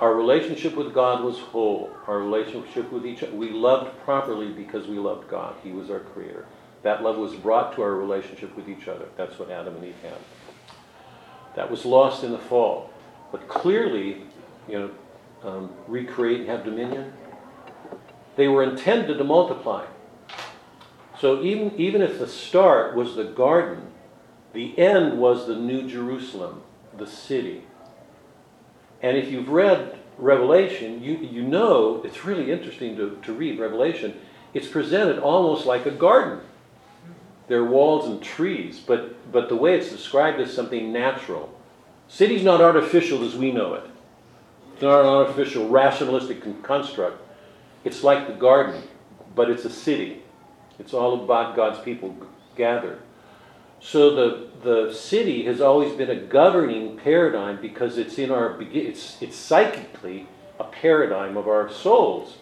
Our 0.00 0.14
relationship 0.14 0.76
with 0.76 0.94
God 0.94 1.22
was 1.22 1.38
whole. 1.38 1.90
Our 2.06 2.18
relationship 2.18 2.90
with 2.90 3.06
each 3.06 3.22
other, 3.22 3.32
we 3.34 3.50
loved 3.50 3.98
properly 4.04 4.48
because 4.48 4.86
we 4.86 4.98
loved 4.98 5.28
God. 5.28 5.54
He 5.62 5.72
was 5.72 5.90
our 5.90 6.00
creator. 6.00 6.46
That 6.82 7.02
love 7.02 7.18
was 7.18 7.34
brought 7.34 7.74
to 7.76 7.82
our 7.82 7.94
relationship 7.94 8.56
with 8.56 8.68
each 8.68 8.88
other. 8.88 9.06
That's 9.16 9.38
what 9.38 9.50
Adam 9.50 9.76
and 9.76 9.84
Eve 9.84 9.96
had. 10.02 10.14
That 11.56 11.70
was 11.70 11.84
lost 11.84 12.24
in 12.24 12.32
the 12.32 12.38
fall. 12.38 12.90
But 13.30 13.48
clearly, 13.48 14.22
you 14.68 14.78
know, 14.78 14.90
um, 15.42 15.70
recreate 15.86 16.40
and 16.40 16.48
have 16.48 16.64
dominion. 16.64 17.12
They 18.36 18.48
were 18.48 18.62
intended 18.62 19.18
to 19.18 19.24
multiply. 19.24 19.86
So 21.18 21.42
even, 21.42 21.78
even 21.78 22.00
if 22.00 22.18
the 22.18 22.26
start 22.26 22.94
was 22.94 23.16
the 23.16 23.24
garden, 23.24 23.92
the 24.52 24.78
end 24.78 25.18
was 25.18 25.46
the 25.46 25.56
New 25.56 25.88
Jerusalem, 25.88 26.62
the 26.96 27.06
city. 27.06 27.64
And 29.02 29.16
if 29.16 29.30
you've 29.30 29.48
read 29.48 29.98
Revelation, 30.18 31.02
you, 31.02 31.16
you 31.16 31.42
know 31.42 32.02
it's 32.04 32.24
really 32.24 32.50
interesting 32.50 32.96
to, 32.96 33.18
to 33.22 33.32
read 33.32 33.58
Revelation. 33.58 34.18
It's 34.54 34.68
presented 34.68 35.18
almost 35.18 35.66
like 35.66 35.86
a 35.86 35.90
garden. 35.90 36.40
There 37.48 37.60
are 37.60 37.68
walls 37.68 38.06
and 38.06 38.22
trees, 38.22 38.80
but, 38.80 39.32
but 39.32 39.48
the 39.48 39.56
way 39.56 39.76
it's 39.76 39.90
described 39.90 40.40
is 40.40 40.54
something 40.54 40.92
natural. 40.92 41.52
City's 42.08 42.42
not 42.42 42.60
artificial 42.60 43.24
as 43.24 43.36
we 43.36 43.52
know 43.52 43.74
it. 43.74 43.89
It's 44.80 44.84
not 44.86 45.02
an 45.02 45.08
artificial, 45.08 45.68
rationalistic 45.68 46.42
con- 46.42 46.62
construct. 46.62 47.20
It's 47.84 48.02
like 48.02 48.26
the 48.26 48.32
garden, 48.32 48.82
but 49.34 49.50
it's 49.50 49.66
a 49.66 49.70
city. 49.70 50.22
It's 50.78 50.94
all 50.94 51.22
about 51.22 51.54
God's 51.54 51.78
people 51.80 52.16
gathered. 52.56 52.98
So 53.78 54.14
the, 54.14 54.48
the 54.62 54.94
city 54.94 55.44
has 55.44 55.60
always 55.60 55.92
been 55.92 56.08
a 56.08 56.16
governing 56.16 56.96
paradigm 56.96 57.60
because 57.60 57.98
it's 57.98 58.16
in 58.16 58.30
our 58.30 58.58
it's 58.72 59.20
it's 59.20 59.36
psychically 59.36 60.26
a 60.58 60.64
paradigm 60.64 61.36
of 61.36 61.46
our 61.46 61.70
souls. 61.70 62.38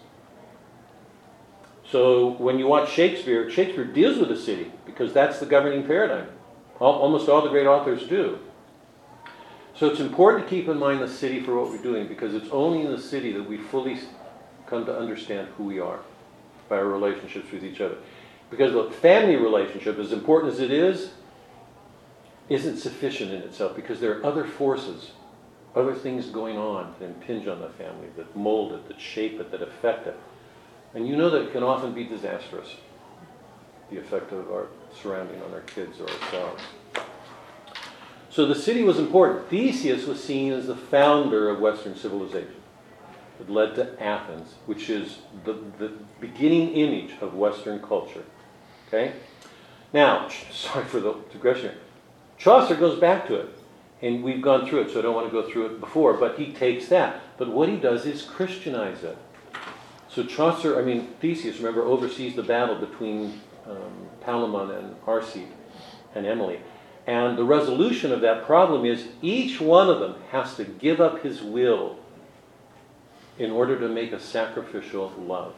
So 1.90 2.34
when 2.34 2.60
you 2.60 2.68
watch 2.68 2.92
Shakespeare, 2.92 3.50
Shakespeare 3.50 3.84
deals 3.84 4.16
with 4.16 4.28
the 4.28 4.38
city 4.38 4.70
because 4.86 5.12
that's 5.12 5.40
the 5.40 5.46
governing 5.46 5.84
paradigm. 5.84 6.28
Al- 6.80 6.86
Almost 6.86 7.28
all 7.28 7.42
the 7.42 7.50
great 7.50 7.66
authors 7.66 8.06
do. 8.06 8.38
So 9.78 9.86
it's 9.86 10.00
important 10.00 10.44
to 10.44 10.50
keep 10.50 10.68
in 10.68 10.76
mind 10.76 11.00
the 11.00 11.08
city 11.08 11.40
for 11.40 11.54
what 11.54 11.70
we're 11.70 11.82
doing 11.82 12.08
because 12.08 12.34
it's 12.34 12.48
only 12.50 12.80
in 12.80 12.90
the 12.90 13.00
city 13.00 13.30
that 13.32 13.48
we 13.48 13.58
fully 13.58 14.00
come 14.66 14.84
to 14.86 14.98
understand 14.98 15.48
who 15.56 15.64
we 15.64 15.78
are 15.78 16.00
by 16.68 16.78
our 16.78 16.86
relationships 16.86 17.52
with 17.52 17.64
each 17.64 17.80
other. 17.80 17.96
Because 18.50 18.72
the 18.72 18.90
family 18.96 19.36
relationship, 19.36 19.98
as 19.98 20.10
important 20.10 20.52
as 20.52 20.58
it 20.58 20.72
is, 20.72 21.10
isn't 22.48 22.78
sufficient 22.78 23.30
in 23.30 23.42
itself 23.42 23.76
because 23.76 24.00
there 24.00 24.18
are 24.18 24.26
other 24.26 24.44
forces, 24.44 25.12
other 25.76 25.94
things 25.94 26.26
going 26.26 26.58
on 26.58 26.94
that 26.98 27.06
impinge 27.06 27.46
on 27.46 27.60
the 27.60 27.68
family, 27.70 28.08
that 28.16 28.34
mold 28.34 28.72
it, 28.72 28.88
that 28.88 29.00
shape 29.00 29.38
it, 29.38 29.52
that 29.52 29.62
affect 29.62 30.08
it. 30.08 30.18
And 30.94 31.06
you 31.06 31.14
know 31.14 31.30
that 31.30 31.42
it 31.42 31.52
can 31.52 31.62
often 31.62 31.92
be 31.92 32.02
disastrous, 32.02 32.74
the 33.90 33.98
effect 33.98 34.32
of 34.32 34.50
our 34.50 34.66
surrounding 35.00 35.40
on 35.42 35.52
our 35.52 35.60
kids 35.60 36.00
or 36.00 36.08
ourselves. 36.10 36.62
So 38.38 38.46
the 38.46 38.54
city 38.54 38.84
was 38.84 39.00
important. 39.00 39.48
Theseus 39.50 40.06
was 40.06 40.22
seen 40.22 40.52
as 40.52 40.68
the 40.68 40.76
founder 40.76 41.50
of 41.50 41.58
Western 41.58 41.96
civilization. 41.96 42.54
It 43.40 43.50
led 43.50 43.74
to 43.74 44.00
Athens, 44.00 44.54
which 44.66 44.88
is 44.88 45.18
the, 45.44 45.54
the 45.80 45.90
beginning 46.20 46.68
image 46.74 47.14
of 47.20 47.34
Western 47.34 47.80
culture. 47.80 48.22
Okay? 48.86 49.14
Now, 49.92 50.28
sorry 50.52 50.84
for 50.84 51.00
the 51.00 51.16
digression. 51.32 51.74
Chaucer 52.36 52.76
goes 52.76 53.00
back 53.00 53.26
to 53.26 53.34
it, 53.34 53.58
and 54.02 54.22
we've 54.22 54.40
gone 54.40 54.68
through 54.68 54.82
it, 54.82 54.92
so 54.92 55.00
I 55.00 55.02
don't 55.02 55.16
want 55.16 55.26
to 55.26 55.32
go 55.32 55.50
through 55.50 55.74
it 55.74 55.80
before, 55.80 56.14
but 56.14 56.38
he 56.38 56.52
takes 56.52 56.86
that. 56.90 57.20
But 57.38 57.48
what 57.48 57.68
he 57.68 57.74
does 57.74 58.06
is 58.06 58.22
Christianize 58.22 59.02
it. 59.02 59.18
So 60.08 60.22
Chaucer, 60.22 60.78
I 60.78 60.84
mean, 60.84 61.08
Theseus, 61.20 61.56
remember, 61.56 61.82
oversees 61.82 62.36
the 62.36 62.44
battle 62.44 62.76
between 62.76 63.40
um, 63.66 64.08
Palamon 64.24 64.78
and 64.78 64.94
Arcite 65.06 65.50
and 66.14 66.24
Emily. 66.24 66.60
And 67.08 67.38
the 67.38 67.44
resolution 67.44 68.12
of 68.12 68.20
that 68.20 68.44
problem 68.44 68.84
is 68.84 69.08
each 69.22 69.62
one 69.62 69.88
of 69.88 69.98
them 69.98 70.16
has 70.30 70.56
to 70.56 70.64
give 70.64 71.00
up 71.00 71.22
his 71.22 71.40
will 71.40 71.96
in 73.38 73.50
order 73.50 73.80
to 73.80 73.88
make 73.88 74.12
a 74.12 74.20
sacrificial 74.20 75.10
love. 75.16 75.54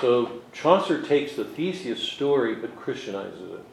So 0.00 0.40
Chaucer 0.50 1.02
takes 1.02 1.36
the 1.36 1.44
Theseus 1.44 2.02
story 2.02 2.54
but 2.54 2.74
Christianizes 2.74 3.52
it. 3.52 3.64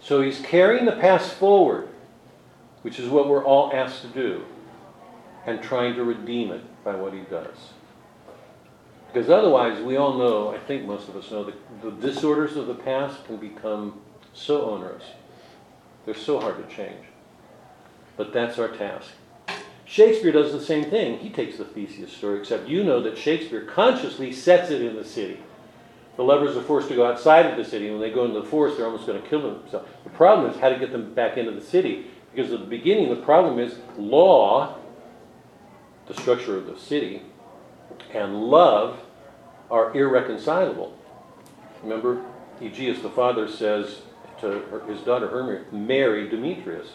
So 0.00 0.22
he's 0.22 0.38
carrying 0.38 0.84
the 0.84 0.92
past 0.92 1.34
forward, 1.34 1.88
which 2.82 3.00
is 3.00 3.08
what 3.08 3.28
we're 3.28 3.44
all 3.44 3.72
asked 3.74 4.02
to 4.02 4.08
do, 4.08 4.44
and 5.44 5.60
trying 5.60 5.96
to 5.96 6.04
redeem 6.04 6.52
it 6.52 6.62
by 6.84 6.94
what 6.94 7.14
he 7.14 7.22
does. 7.22 7.70
Because 9.12 9.28
otherwise, 9.28 9.82
we 9.82 9.96
all 9.96 10.16
know, 10.16 10.54
I 10.54 10.58
think 10.60 10.86
most 10.86 11.08
of 11.08 11.16
us 11.16 11.32
know, 11.32 11.42
that 11.42 11.82
the 11.82 11.90
disorders 11.90 12.56
of 12.56 12.68
the 12.68 12.76
past 12.76 13.24
can 13.24 13.38
become 13.38 14.00
so 14.32 14.70
onerous. 14.70 15.02
They're 16.04 16.14
so 16.14 16.40
hard 16.40 16.56
to 16.56 16.74
change. 16.74 17.04
But 18.16 18.32
that's 18.32 18.58
our 18.58 18.68
task. 18.68 19.10
Shakespeare 19.84 20.32
does 20.32 20.52
the 20.52 20.60
same 20.60 20.84
thing. 20.84 21.18
He 21.18 21.30
takes 21.30 21.58
the 21.58 21.64
Theseus 21.64 22.12
story, 22.12 22.40
except 22.40 22.68
you 22.68 22.82
know 22.82 23.02
that 23.02 23.18
Shakespeare 23.18 23.64
consciously 23.64 24.32
sets 24.32 24.70
it 24.70 24.82
in 24.82 24.96
the 24.96 25.04
city. 25.04 25.40
The 26.16 26.22
lovers 26.22 26.56
are 26.56 26.62
forced 26.62 26.88
to 26.88 26.94
go 26.94 27.06
outside 27.06 27.46
of 27.46 27.56
the 27.56 27.64
city. 27.64 27.90
When 27.90 28.00
they 28.00 28.10
go 28.10 28.24
into 28.24 28.40
the 28.40 28.46
forest, 28.46 28.76
they're 28.76 28.86
almost 28.86 29.06
going 29.06 29.20
to 29.20 29.28
kill 29.28 29.42
themselves. 29.42 29.88
The 30.04 30.10
problem 30.10 30.50
is 30.50 30.58
how 30.58 30.68
to 30.68 30.78
get 30.78 30.92
them 30.92 31.14
back 31.14 31.36
into 31.36 31.52
the 31.52 31.60
city. 31.60 32.06
Because 32.34 32.52
at 32.52 32.60
the 32.60 32.66
beginning, 32.66 33.10
the 33.10 33.16
problem 33.16 33.58
is 33.58 33.76
law, 33.98 34.78
the 36.06 36.14
structure 36.14 36.56
of 36.56 36.66
the 36.66 36.78
city, 36.78 37.22
and 38.14 38.44
love 38.44 39.00
are 39.70 39.94
irreconcilable. 39.96 40.96
Remember, 41.82 42.24
Aegeus 42.60 43.00
the 43.00 43.10
father 43.10 43.48
says 43.48 44.02
to 44.42 44.60
her, 44.60 44.84
his 44.86 45.00
daughter 45.00 45.28
Hermia, 45.28 45.64
marry 45.72 46.28
Demetrius. 46.28 46.88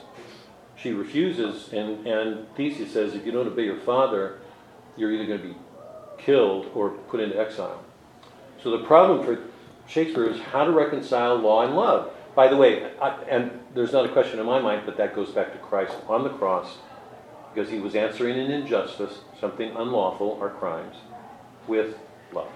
She 0.75 0.91
refuses, 0.91 1.73
and, 1.73 2.05
and 2.05 2.45
Theseus 2.55 2.93
says, 2.93 3.15
if 3.15 3.25
you 3.25 3.31
don't 3.31 3.47
obey 3.47 3.65
your 3.65 3.79
father, 3.79 4.39
you're 4.95 5.11
either 5.11 5.25
going 5.25 5.41
to 5.41 5.47
be 5.47 5.55
killed 6.19 6.71
or 6.75 6.91
put 6.91 7.19
into 7.19 7.39
exile. 7.39 7.83
So 8.61 8.69
the 8.69 8.85
problem 8.85 9.25
for 9.25 9.41
Shakespeare 9.87 10.25
is 10.25 10.39
how 10.39 10.65
to 10.65 10.71
reconcile 10.71 11.35
law 11.37 11.65
and 11.65 11.75
love. 11.75 12.11
By 12.35 12.47
the 12.47 12.57
way, 12.57 12.91
I, 13.01 13.15
and 13.23 13.59
there's 13.73 13.91
not 13.91 14.05
a 14.05 14.09
question 14.09 14.39
in 14.39 14.45
my 14.45 14.59
mind, 14.59 14.83
but 14.85 14.97
that 14.97 15.15
goes 15.15 15.31
back 15.31 15.51
to 15.53 15.57
Christ 15.57 15.95
on 16.07 16.23
the 16.23 16.29
cross, 16.29 16.77
because 17.53 17.71
he 17.71 17.79
was 17.79 17.95
answering 17.95 18.37
an 18.37 18.51
injustice, 18.51 19.21
something 19.39 19.71
unlawful, 19.75 20.37
our 20.39 20.49
crimes, 20.49 20.97
with 21.65 21.97
love. 22.31 22.51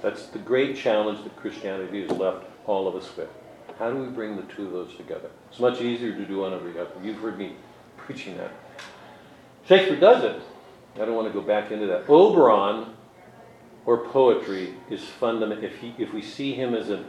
That's 0.00 0.28
the 0.28 0.38
great 0.38 0.76
challenge 0.76 1.22
that 1.24 1.36
Christianity 1.36 2.06
has 2.06 2.12
left 2.12 2.46
all 2.66 2.88
of 2.88 2.94
us 2.94 3.14
with. 3.14 3.28
How 3.78 3.90
do 3.90 3.98
we 3.98 4.06
bring 4.06 4.36
the 4.36 4.42
two 4.42 4.66
of 4.66 4.72
those 4.72 4.96
together? 4.96 5.30
It's 5.50 5.60
much 5.60 5.80
easier 5.80 6.12
to 6.12 6.24
do 6.24 6.38
one 6.38 6.52
or 6.54 6.60
the 6.60 6.80
other. 6.80 6.90
You've 7.02 7.18
heard 7.18 7.38
me 7.38 7.56
preaching 7.96 8.36
that. 8.38 8.52
Shakespeare 9.66 10.00
does 10.00 10.24
it. 10.24 10.40
I 10.94 11.00
don't 11.00 11.14
want 11.14 11.28
to 11.28 11.34
go 11.34 11.44
back 11.44 11.70
into 11.70 11.86
that. 11.86 12.08
Oberon, 12.08 12.94
or 13.84 14.06
poetry, 14.06 14.74
is 14.88 15.04
fundamental. 15.04 15.64
If, 15.64 15.74
if 15.98 16.12
we 16.14 16.22
see 16.22 16.54
him 16.54 16.74
as 16.74 16.88
a, 16.88 17.04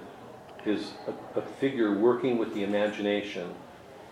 a 0.66 1.42
figure 1.60 1.94
working 1.94 2.38
with 2.38 2.54
the 2.54 2.64
imagination 2.64 3.54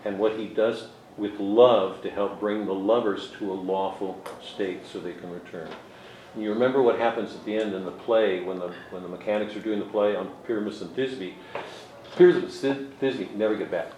and 0.04 0.18
what 0.18 0.38
he 0.38 0.46
does 0.46 0.88
with 1.16 1.38
love 1.40 2.02
to 2.02 2.10
help 2.10 2.40
bring 2.40 2.66
the 2.66 2.74
lovers 2.74 3.30
to 3.38 3.52
a 3.52 3.54
lawful 3.54 4.22
state 4.42 4.86
so 4.86 4.98
they 4.98 5.12
can 5.12 5.30
return. 5.30 5.68
And 6.34 6.42
you 6.42 6.50
remember 6.50 6.82
what 6.82 6.98
happens 6.98 7.34
at 7.34 7.44
the 7.44 7.56
end 7.56 7.74
in 7.74 7.84
the 7.84 7.90
play 7.90 8.40
when 8.40 8.58
the, 8.58 8.72
when 8.90 9.02
the 9.02 9.08
mechanics 9.08 9.56
are 9.56 9.60
doing 9.60 9.78
the 9.78 9.86
play 9.86 10.14
on 10.14 10.30
Pyramus 10.46 10.82
and 10.82 10.94
Thisbe. 10.94 11.32
Pyramus 12.16 12.64
and 12.64 12.98
Thisbe 12.98 13.34
never 13.34 13.54
get 13.54 13.70
back. 13.70 13.92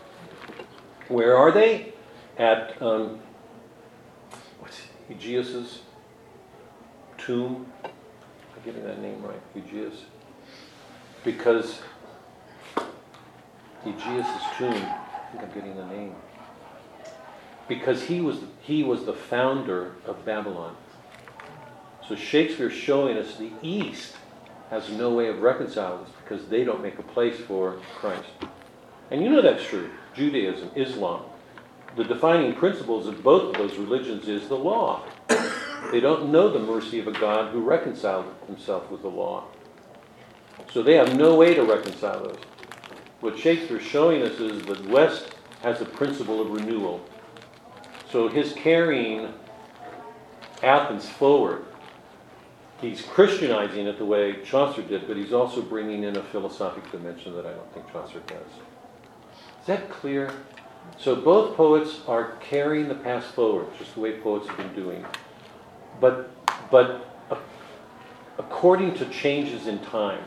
Where 1.06 1.36
are 1.36 1.52
they? 1.52 1.92
At 2.36 2.80
um, 2.82 3.20
what's 4.58 4.80
Aegeus's 5.08 5.82
tomb. 7.16 7.72
I'm 7.84 8.62
getting 8.64 8.84
that 8.84 9.00
name 9.00 9.22
right? 9.22 9.40
Aegeus. 9.56 10.04
Because 11.24 11.80
Aegeus's 13.86 14.42
tomb. 14.56 14.74
I 14.74 15.30
think 15.30 15.42
I'm 15.44 15.52
getting 15.52 15.76
the 15.76 15.86
name. 15.86 16.14
Because 17.68 18.02
he 18.04 18.20
was 18.20 18.38
he 18.62 18.82
was 18.82 19.04
the 19.04 19.12
founder 19.12 19.94
of 20.04 20.24
Babylon. 20.24 20.76
So 22.08 22.16
Shakespeare's 22.16 22.72
showing 22.72 23.16
us 23.16 23.36
the 23.36 23.52
East 23.62 24.16
has 24.70 24.90
no 24.90 25.12
way 25.12 25.28
of 25.28 25.40
reconciling 25.40 26.06
because 26.28 26.46
they 26.48 26.64
don't 26.64 26.82
make 26.82 26.98
a 26.98 27.02
place 27.02 27.38
for 27.38 27.80
Christ. 27.96 28.28
And 29.10 29.22
you 29.22 29.30
know 29.30 29.40
that's 29.40 29.64
true. 29.64 29.90
Judaism, 30.14 30.70
Islam. 30.76 31.22
The 31.96 32.04
defining 32.04 32.54
principles 32.54 33.06
of 33.06 33.22
both 33.22 33.54
of 33.54 33.54
those 33.54 33.78
religions 33.78 34.28
is 34.28 34.48
the 34.48 34.56
law. 34.56 35.04
They 35.90 36.00
don't 36.00 36.30
know 36.30 36.50
the 36.50 36.58
mercy 36.58 37.00
of 37.00 37.08
a 37.08 37.12
God 37.12 37.52
who 37.52 37.60
reconciled 37.60 38.26
himself 38.46 38.90
with 38.90 39.02
the 39.02 39.08
law. 39.08 39.44
So 40.72 40.82
they 40.82 40.94
have 40.94 41.16
no 41.16 41.34
way 41.34 41.54
to 41.54 41.62
reconcile 41.62 42.24
those. 42.24 42.38
What 43.20 43.38
Shakespeare's 43.38 43.84
showing 43.84 44.22
us 44.22 44.38
is 44.38 44.62
that 44.66 44.86
West 44.86 45.34
has 45.62 45.80
a 45.80 45.86
principle 45.86 46.42
of 46.42 46.50
renewal. 46.50 47.00
So 48.10 48.28
his 48.28 48.52
carrying 48.52 49.32
Athens 50.62 51.08
forward, 51.08 51.64
he's 52.80 53.02
Christianizing 53.02 53.86
it 53.86 53.98
the 53.98 54.04
way 54.04 54.36
Chaucer 54.44 54.82
did, 54.82 55.06
but 55.06 55.16
he's 55.16 55.32
also 55.32 55.62
bringing 55.62 56.04
in 56.04 56.16
a 56.16 56.22
philosophic 56.22 56.90
dimension 56.90 57.34
that 57.34 57.46
I 57.46 57.52
don't 57.52 57.72
think 57.74 57.90
Chaucer 57.92 58.20
does. 58.26 58.52
Is 59.60 59.66
that 59.66 59.90
clear? 59.90 60.32
So 60.96 61.16
both 61.16 61.56
poets 61.56 62.00
are 62.06 62.32
carrying 62.40 62.88
the 62.88 62.94
past 62.94 63.28
forward, 63.34 63.66
just 63.78 63.94
the 63.94 64.00
way 64.00 64.12
poets 64.20 64.46
have 64.48 64.56
been 64.56 64.74
doing. 64.74 65.04
But, 66.00 66.30
but 66.70 67.04
according 68.38 68.94
to 68.94 69.04
changes 69.10 69.66
in 69.66 69.80
time, 69.80 70.22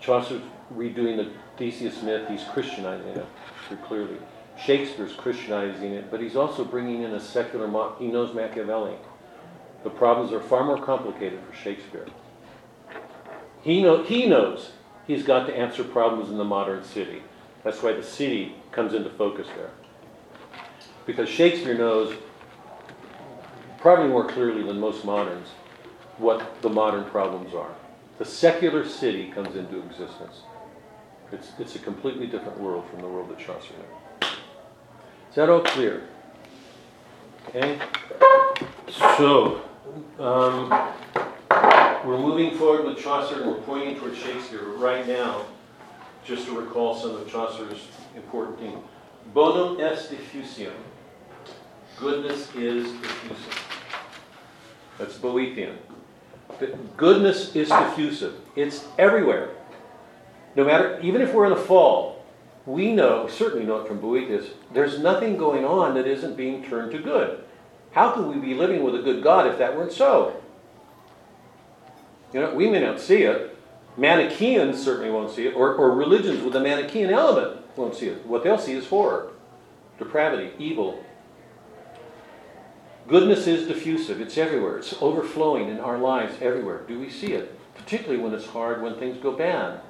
Chaucer's 0.00 0.42
redoing 0.74 1.16
the 1.16 1.30
Theseus 1.56 2.02
myth, 2.02 2.28
he's 2.28 2.44
Christianizing 2.44 3.08
it 3.08 3.26
very 3.68 3.80
clearly. 3.82 4.16
Shakespeare's 4.58 5.12
Christianizing 5.14 5.92
it, 5.92 6.10
but 6.10 6.20
he's 6.20 6.36
also 6.36 6.64
bringing 6.64 7.02
in 7.02 7.12
a 7.12 7.20
secular, 7.20 7.66
he 7.98 8.08
knows 8.08 8.34
Machiavelli. 8.34 8.94
The 9.84 9.90
problems 9.90 10.32
are 10.32 10.40
far 10.40 10.64
more 10.64 10.80
complicated 10.82 11.40
for 11.48 11.56
Shakespeare. 11.56 12.06
He, 13.62 13.82
know, 13.82 14.02
he 14.02 14.26
knows 14.26 14.72
he's 15.06 15.22
got 15.22 15.46
to 15.46 15.56
answer 15.56 15.84
problems 15.84 16.30
in 16.30 16.38
the 16.38 16.44
modern 16.44 16.84
city. 16.84 17.22
That's 17.64 17.82
why 17.82 17.92
the 17.92 18.02
city 18.02 18.54
comes 18.72 18.94
into 18.94 19.10
focus 19.10 19.48
there. 19.56 19.70
Because 21.04 21.28
Shakespeare 21.28 21.76
knows, 21.76 22.14
probably 23.78 24.08
more 24.08 24.26
clearly 24.26 24.62
than 24.62 24.78
most 24.78 25.04
moderns, 25.04 25.48
what 26.18 26.62
the 26.62 26.68
modern 26.68 27.04
problems 27.04 27.54
are. 27.54 27.74
The 28.18 28.24
secular 28.24 28.88
city 28.88 29.30
comes 29.30 29.56
into 29.56 29.80
existence. 29.80 30.42
It's, 31.32 31.50
it's 31.58 31.76
a 31.76 31.80
completely 31.80 32.26
different 32.26 32.58
world 32.60 32.84
from 32.88 33.00
the 33.00 33.08
world 33.08 33.28
that 33.30 33.38
Chaucer 33.38 33.74
knew. 33.74 34.28
Is 35.28 35.34
that 35.34 35.50
all 35.50 35.60
clear? 35.60 36.08
Okay? 37.48 37.78
So, 39.16 39.62
um, 40.18 40.68
we're 42.04 42.18
moving 42.18 42.56
forward 42.56 42.86
with 42.86 42.98
Chaucer 42.98 43.42
and 43.42 43.50
we're 43.50 43.60
pointing 43.60 43.96
towards 43.96 44.18
Shakespeare 44.18 44.64
right 44.64 45.06
now, 45.06 45.44
just 46.24 46.46
to 46.46 46.58
recall 46.58 46.94
some 46.94 47.16
of 47.16 47.30
Chaucer's 47.30 47.88
important 48.14 48.58
themes. 48.58 48.82
Bonum 49.34 49.80
est 49.80 50.10
diffusium. 50.10 50.72
Goodness 51.98 52.54
is 52.54 52.92
diffusive. 52.92 53.66
That's 54.98 55.16
Boethian. 55.18 55.76
Goodness 56.96 57.54
is 57.54 57.68
diffusive. 57.68 58.34
It's 58.54 58.84
everywhere. 58.98 59.50
No 60.54 60.64
matter, 60.64 60.98
even 61.02 61.20
if 61.20 61.34
we're 61.34 61.46
in 61.46 61.50
the 61.50 61.64
fall, 61.64 62.15
we 62.66 62.92
know, 62.92 63.28
certainly 63.28 63.64
know 63.64 63.78
it 63.78 63.86
from 63.86 64.00
Boethius, 64.00 64.50
there's 64.72 64.98
nothing 64.98 65.36
going 65.36 65.64
on 65.64 65.94
that 65.94 66.06
isn't 66.06 66.36
being 66.36 66.64
turned 66.64 66.90
to 66.92 66.98
good. 66.98 67.44
How 67.92 68.10
could 68.10 68.26
we 68.26 68.38
be 68.38 68.54
living 68.54 68.82
with 68.82 68.96
a 68.96 69.02
good 69.02 69.22
God 69.22 69.46
if 69.46 69.56
that 69.58 69.76
weren't 69.76 69.92
so? 69.92 70.42
You 72.32 72.40
know, 72.40 72.54
we 72.54 72.68
may 72.68 72.80
not 72.80 73.00
see 73.00 73.22
it. 73.22 73.56
Manichaeans 73.96 74.82
certainly 74.82 75.10
won't 75.10 75.30
see 75.30 75.46
it, 75.46 75.54
or, 75.54 75.74
or 75.74 75.92
religions 75.92 76.42
with 76.42 76.54
a 76.56 76.60
Manichaean 76.60 77.10
element 77.10 77.62
won't 77.76 77.94
see 77.94 78.08
it. 78.08 78.26
What 78.26 78.44
they'll 78.44 78.58
see 78.58 78.74
is 78.74 78.86
horror, 78.86 79.30
depravity, 79.98 80.50
evil. 80.58 81.02
Goodness 83.08 83.46
is 83.46 83.68
diffusive, 83.68 84.20
it's 84.20 84.36
everywhere, 84.36 84.78
it's 84.78 85.00
overflowing 85.00 85.68
in 85.68 85.78
our 85.78 85.96
lives 85.96 86.34
everywhere. 86.42 86.82
Do 86.88 86.98
we 86.98 87.08
see 87.08 87.32
it? 87.32 87.58
Particularly 87.76 88.20
when 88.20 88.34
it's 88.34 88.46
hard, 88.46 88.82
when 88.82 88.96
things 88.96 89.18
go 89.22 89.32
bad. 89.32 89.80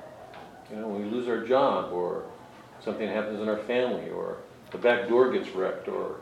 You 0.71 0.77
know, 0.77 0.89
when 0.89 1.03
we 1.05 1.11
lose 1.11 1.27
our 1.27 1.45
job, 1.45 1.93
or 1.93 2.25
something 2.87 3.09
happens 3.09 3.40
in 3.40 3.49
our 3.49 3.57
family, 3.57 4.09
or 4.11 4.37
the 4.70 4.79
back 4.79 5.09
door 5.09 5.33
gets 5.33 5.49
wrecked, 5.51 5.88
or, 5.88 6.20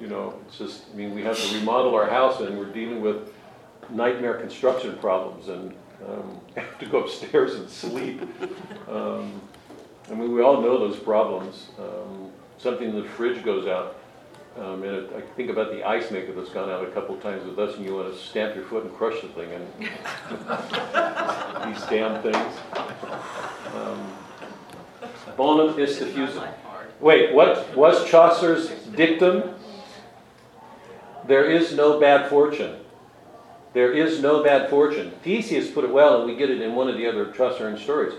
you 0.00 0.06
know, 0.06 0.34
it's 0.46 0.56
just, 0.56 0.84
I 0.90 0.96
mean, 0.96 1.14
we 1.14 1.22
have 1.22 1.36
to 1.36 1.58
remodel 1.58 1.94
our 1.94 2.08
house 2.08 2.40
and 2.40 2.58
we're 2.58 2.72
dealing 2.72 3.02
with 3.02 3.34
nightmare 3.90 4.40
construction 4.40 4.96
problems 4.96 5.48
and 5.48 5.74
um, 6.08 6.40
have 6.56 6.78
to 6.78 6.86
go 6.86 7.00
upstairs 7.00 7.56
and 7.56 7.68
sleep. 7.68 8.22
Um, 8.88 9.38
I 10.10 10.14
mean, 10.14 10.32
we 10.32 10.40
all 10.40 10.62
know 10.62 10.78
those 10.78 10.98
problems. 10.98 11.68
Um, 11.78 12.30
something 12.56 12.88
in 12.88 12.96
the 12.96 13.04
fridge 13.10 13.44
goes 13.44 13.66
out. 13.66 13.96
Um, 14.58 14.82
and 14.84 14.96
it, 14.96 15.12
I 15.14 15.20
think 15.36 15.50
about 15.50 15.70
the 15.70 15.86
ice 15.86 16.10
maker 16.10 16.32
that's 16.32 16.48
gone 16.48 16.70
out 16.70 16.82
a 16.84 16.90
couple 16.90 17.16
of 17.16 17.22
times 17.22 17.44
with 17.44 17.58
us, 17.58 17.76
and 17.76 17.84
you 17.84 17.94
want 17.94 18.10
to 18.10 18.18
stamp 18.18 18.56
your 18.56 18.64
foot 18.64 18.84
and 18.84 18.96
crush 18.96 19.20
the 19.20 19.28
thing, 19.28 19.52
and 19.52 19.66
these 21.74 21.84
damn 21.86 22.22
things. 22.22 22.56
Um, 23.76 24.27
bonum 25.38 25.78
is 25.78 25.98
diffusum. 25.98 26.52
Wait, 27.00 27.32
what 27.32 27.74
was 27.76 28.04
Chaucer's 28.10 28.68
dictum? 28.94 29.54
There 31.26 31.44
is 31.44 31.74
no 31.74 32.00
bad 32.00 32.28
fortune. 32.28 32.80
There 33.72 33.92
is 33.92 34.20
no 34.20 34.42
bad 34.42 34.68
fortune. 34.68 35.12
Theseus 35.22 35.70
put 35.70 35.84
it 35.84 35.90
well, 35.92 36.18
and 36.18 36.26
we 36.26 36.36
get 36.36 36.50
it 36.50 36.60
in 36.60 36.74
one 36.74 36.88
of 36.88 36.96
the 36.96 37.06
other 37.06 37.32
Chaucerian 37.32 37.78
stories. 37.78 38.14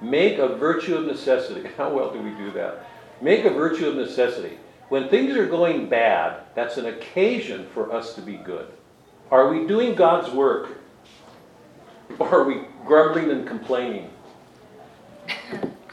Make 0.00 0.38
a 0.38 0.48
virtue 0.48 0.96
of 0.96 1.06
necessity. 1.06 1.68
How 1.76 1.90
well 1.90 2.12
do 2.12 2.20
we 2.20 2.30
do 2.30 2.50
that? 2.52 2.86
Make 3.22 3.44
a 3.44 3.50
virtue 3.50 3.88
of 3.88 3.94
necessity. 3.94 4.58
When 4.88 5.08
things 5.08 5.36
are 5.36 5.46
going 5.46 5.88
bad, 5.88 6.40
that's 6.54 6.76
an 6.76 6.86
occasion 6.86 7.68
for 7.72 7.92
us 7.92 8.14
to 8.14 8.20
be 8.20 8.34
good. 8.34 8.66
Are 9.30 9.48
we 9.48 9.66
doing 9.66 9.94
God's 9.94 10.30
work? 10.30 10.78
Or 12.18 12.28
are 12.28 12.44
we 12.44 12.62
grumbling 12.84 13.30
and 13.30 13.46
complaining? 13.46 14.10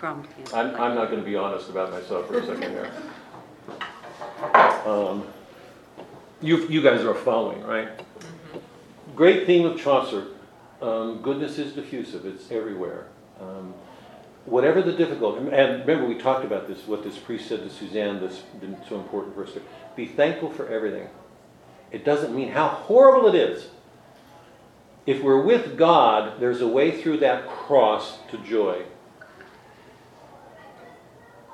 I'm, 0.54 0.76
I'm 0.76 0.96
not 0.96 1.10
going 1.10 1.20
to 1.20 1.26
be 1.26 1.36
honest 1.36 1.70
about 1.70 1.92
myself 1.92 2.28
for 2.28 2.40
a 2.40 2.46
second 2.46 2.74
there. 2.74 2.92
Um, 4.86 5.28
you, 6.42 6.68
you 6.68 6.82
guys 6.82 7.04
are 7.04 7.14
following, 7.14 7.62
right? 7.64 7.90
Great 9.16 9.46
theme 9.46 9.66
of 9.66 9.80
Chaucer. 9.80 10.28
Um, 10.82 11.22
goodness 11.22 11.60
is 11.60 11.74
diffusive, 11.74 12.26
it's 12.26 12.50
everywhere. 12.52 13.08
Um, 13.40 13.76
whatever 14.46 14.82
the 14.82 14.94
difficulty, 14.94 15.48
and 15.52 15.82
remember 15.82 16.08
we 16.08 16.16
talked 16.16 16.44
about 16.44 16.68
this, 16.68 16.88
what 16.88 17.04
this 17.04 17.20
priest 17.20 17.48
said 17.48 17.60
to 17.60 17.70
Suzanne 17.70 18.20
that's 18.20 18.40
been 18.60 18.78
so 18.90 18.96
important 18.96 19.36
for 19.36 19.44
us 19.44 19.54
to 19.54 19.62
be 19.96 20.08
thankful 20.08 20.50
for 20.50 20.68
everything. 20.68 21.08
It 21.92 22.04
doesn't 22.04 22.36
mean 22.36 22.50
how 22.50 22.68
horrible 22.70 23.28
it 23.28 23.36
is. 23.36 23.68
If 25.06 25.22
we're 25.22 25.42
with 25.42 25.78
God, 25.78 26.40
there's 26.40 26.62
a 26.62 26.68
way 26.68 27.02
through 27.02 27.18
that 27.18 27.48
cross 27.48 28.18
to 28.32 28.38
joy. 28.40 28.84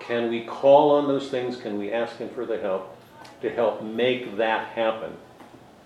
Can 0.08 0.30
we 0.30 0.46
call 0.46 0.92
on 0.92 1.08
those 1.10 1.30
things? 1.30 1.58
Can 1.58 1.78
we 1.78 1.92
ask 1.92 2.16
Him 2.18 2.30
for 2.30 2.46
the 2.46 2.58
help 2.58 2.98
to 3.42 3.50
help 3.54 3.84
make 3.84 4.38
that 4.38 4.70
happen? 4.70 5.12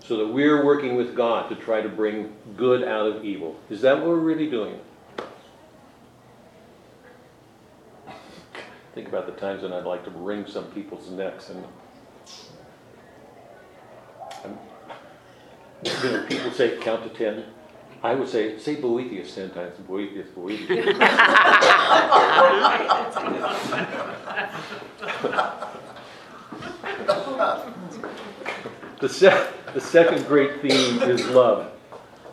So 0.03 0.17
that 0.17 0.27
we're 0.27 0.63
working 0.63 0.95
with 0.95 1.15
God 1.15 1.49
to 1.49 1.55
try 1.55 1.81
to 1.81 1.89
bring 1.89 2.31
good 2.55 2.83
out 2.83 3.07
of 3.07 3.25
evil. 3.25 3.59
Is 3.69 3.81
that 3.81 3.97
what 3.97 4.07
we're 4.07 4.15
really 4.17 4.49
doing? 4.49 4.79
Think 8.93 9.07
about 9.07 9.25
the 9.25 9.33
times 9.33 9.63
when 9.63 9.73
I'd 9.73 9.85
like 9.85 10.03
to 10.05 10.11
wring 10.11 10.45
some 10.47 10.65
people's 10.65 11.09
necks 11.09 11.49
and. 11.49 11.65
you 15.83 16.11
know, 16.11 16.25
people 16.27 16.51
say 16.51 16.77
count 16.77 17.03
to 17.03 17.09
ten. 17.09 17.43
I 18.03 18.15
would 18.15 18.27
say, 18.27 18.57
say 18.57 18.75
Boethius 18.75 19.35
ten 19.35 19.51
times. 19.51 19.77
Boethius, 19.87 20.27
Boethius. 20.29 20.97
The, 29.01 29.09
se- 29.09 29.47
the 29.73 29.81
second 29.81 30.27
great 30.27 30.61
theme 30.61 31.01
is 31.01 31.25
love. 31.29 31.71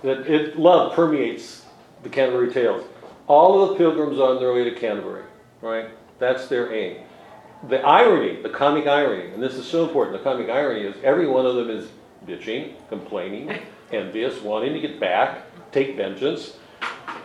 That 0.03 0.31
it, 0.31 0.59
love 0.59 0.95
permeates 0.95 1.65
the 2.03 2.11
Canterbury 2.11 2.53
Tales. 2.53 2.85
All 3.27 3.63
of 3.63 3.71
the 3.71 3.77
pilgrims 3.77 4.21
are 4.21 4.35
on 4.35 4.39
their 4.39 4.53
way 4.53 4.65
to 4.65 4.79
Canterbury, 4.79 5.25
right? 5.63 5.89
That's 6.19 6.47
their 6.49 6.71
aim. 6.75 6.99
The 7.69 7.81
irony, 7.81 8.43
the 8.43 8.51
comic 8.51 8.87
irony, 8.87 9.33
and 9.33 9.43
this 9.43 9.55
is 9.55 9.67
so 9.67 9.87
important, 9.87 10.19
the 10.19 10.23
comic 10.23 10.51
irony 10.51 10.83
is 10.83 10.95
every 11.03 11.27
one 11.27 11.47
of 11.47 11.57
them 11.57 11.71
is 11.71 11.89
bitching, 12.27 12.75
complaining, 12.91 13.59
envious, 13.91 14.39
wanting 14.43 14.75
to 14.75 14.81
get 14.81 15.01
back, 15.01 15.48
take 15.73 15.97
vengeance. 15.97 16.57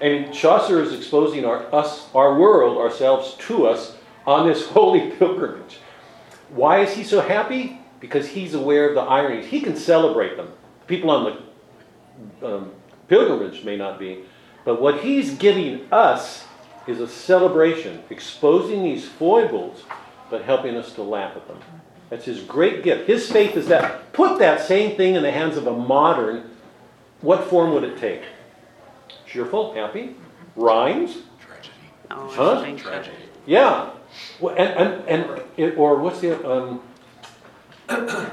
And 0.02 0.34
Chaucer 0.34 0.82
is 0.82 0.94
exposing 0.94 1.46
our, 1.46 1.74
us, 1.74 2.10
our 2.14 2.38
world, 2.38 2.78
ourselves 2.78 3.36
to 3.48 3.68
us 3.68 3.96
on 4.26 4.48
this 4.48 4.68
holy 4.70 5.12
pilgrimage. 5.12 5.78
Why 6.50 6.80
is 6.80 6.94
he 6.94 7.04
so 7.04 7.22
happy? 7.22 7.80
Because 8.00 8.28
he's 8.28 8.54
aware 8.54 8.90
of 8.90 8.96
the 8.96 9.02
ironies. 9.02 9.48
He 9.48 9.62
can 9.62 9.76
celebrate 9.76 10.36
them. 10.36 10.52
People 10.88 11.10
on 11.10 11.38
the 12.40 12.56
um, 12.56 12.72
pilgrimage 13.08 13.64
may 13.64 13.78
not 13.78 13.98
be. 13.98 14.24
But 14.66 14.82
what 14.82 15.02
he's 15.02 15.36
giving 15.36 15.92
us 15.92 16.46
is 16.88 17.00
a 17.00 17.08
celebration, 17.08 18.04
exposing 18.10 18.84
these 18.84 19.08
foibles, 19.08 19.84
but 20.30 20.44
helping 20.44 20.76
us 20.76 20.94
to 20.94 21.04
laugh 21.04 21.36
at 21.36 21.48
them. 21.48 21.60
That's 22.10 22.26
his 22.26 22.42
great 22.42 22.84
gift. 22.84 23.08
His 23.08 23.32
faith 23.32 23.56
is 23.56 23.68
that. 23.68 24.14
Put 24.14 24.40
that 24.40 24.62
same 24.62 24.96
thing 24.98 25.16
in 25.16 25.24
the 25.24 25.32
hands 25.32 25.58
of 25.58 25.66
a 25.68 25.76
modern, 25.76 26.52
what 27.22 27.46
form 27.46 27.74
would 27.74 27.84
it 27.84 27.98
take? 27.98 28.22
Cheerful, 29.34 29.74
happy, 29.74 30.16
rhymes, 30.56 31.18
Tragedy. 31.40 31.74
Oh, 32.12 32.30
Huh? 32.30 32.62
think 32.62 32.80
so. 32.84 33.04
yeah. 33.48 33.90
Well, 34.40 34.54
and, 34.56 34.70
and, 34.70 35.08
and 35.10 35.42
it, 35.58 35.76
or 35.76 35.98
what's 35.98 36.20
the, 36.20 36.38
um, 36.48 36.82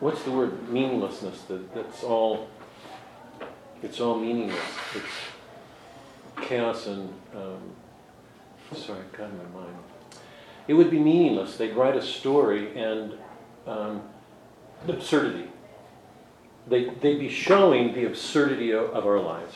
what's 0.00 0.22
the 0.22 0.30
word? 0.30 0.66
Meaninglessness. 0.70 1.42
That, 1.42 1.74
that's 1.74 2.02
all, 2.02 2.48
it's 3.82 4.00
all 4.00 4.18
meaningless. 4.18 4.56
It's 4.94 6.48
chaos 6.48 6.86
and, 6.86 7.12
um, 7.36 7.58
sorry, 8.74 9.00
it 9.00 9.12
got 9.12 9.28
in 9.28 9.36
my 9.36 9.60
mind. 9.60 9.76
It 10.66 10.72
would 10.72 10.90
be 10.90 10.98
meaningless. 10.98 11.58
They'd 11.58 11.74
write 11.76 11.96
a 11.96 12.02
story 12.02 12.74
and 12.80 13.12
um, 13.66 14.00
absurdity. 14.88 15.50
They, 16.66 16.86
they'd 16.86 17.18
be 17.18 17.28
showing 17.28 17.92
the 17.92 18.06
absurdity 18.06 18.70
of, 18.70 18.84
of 18.92 19.04
our 19.06 19.20
lives. 19.20 19.54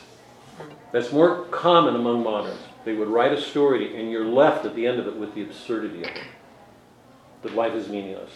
That's 0.93 1.13
more 1.13 1.45
common 1.47 1.95
among 1.95 2.23
moderns. 2.23 2.61
They 2.85 2.95
would 2.95 3.09
write 3.09 3.33
a 3.33 3.41
story 3.41 3.99
and 4.01 4.11
you're 4.11 4.27
left 4.27 4.65
at 4.65 4.75
the 4.75 4.87
end 4.87 4.99
of 4.99 5.07
it 5.07 5.17
with 5.17 5.35
the 5.35 5.43
absurdity 5.43 6.01
of 6.01 6.09
it. 6.09 6.23
that 7.43 7.55
life 7.55 7.75
is 7.75 7.89
meaningless. 7.89 8.31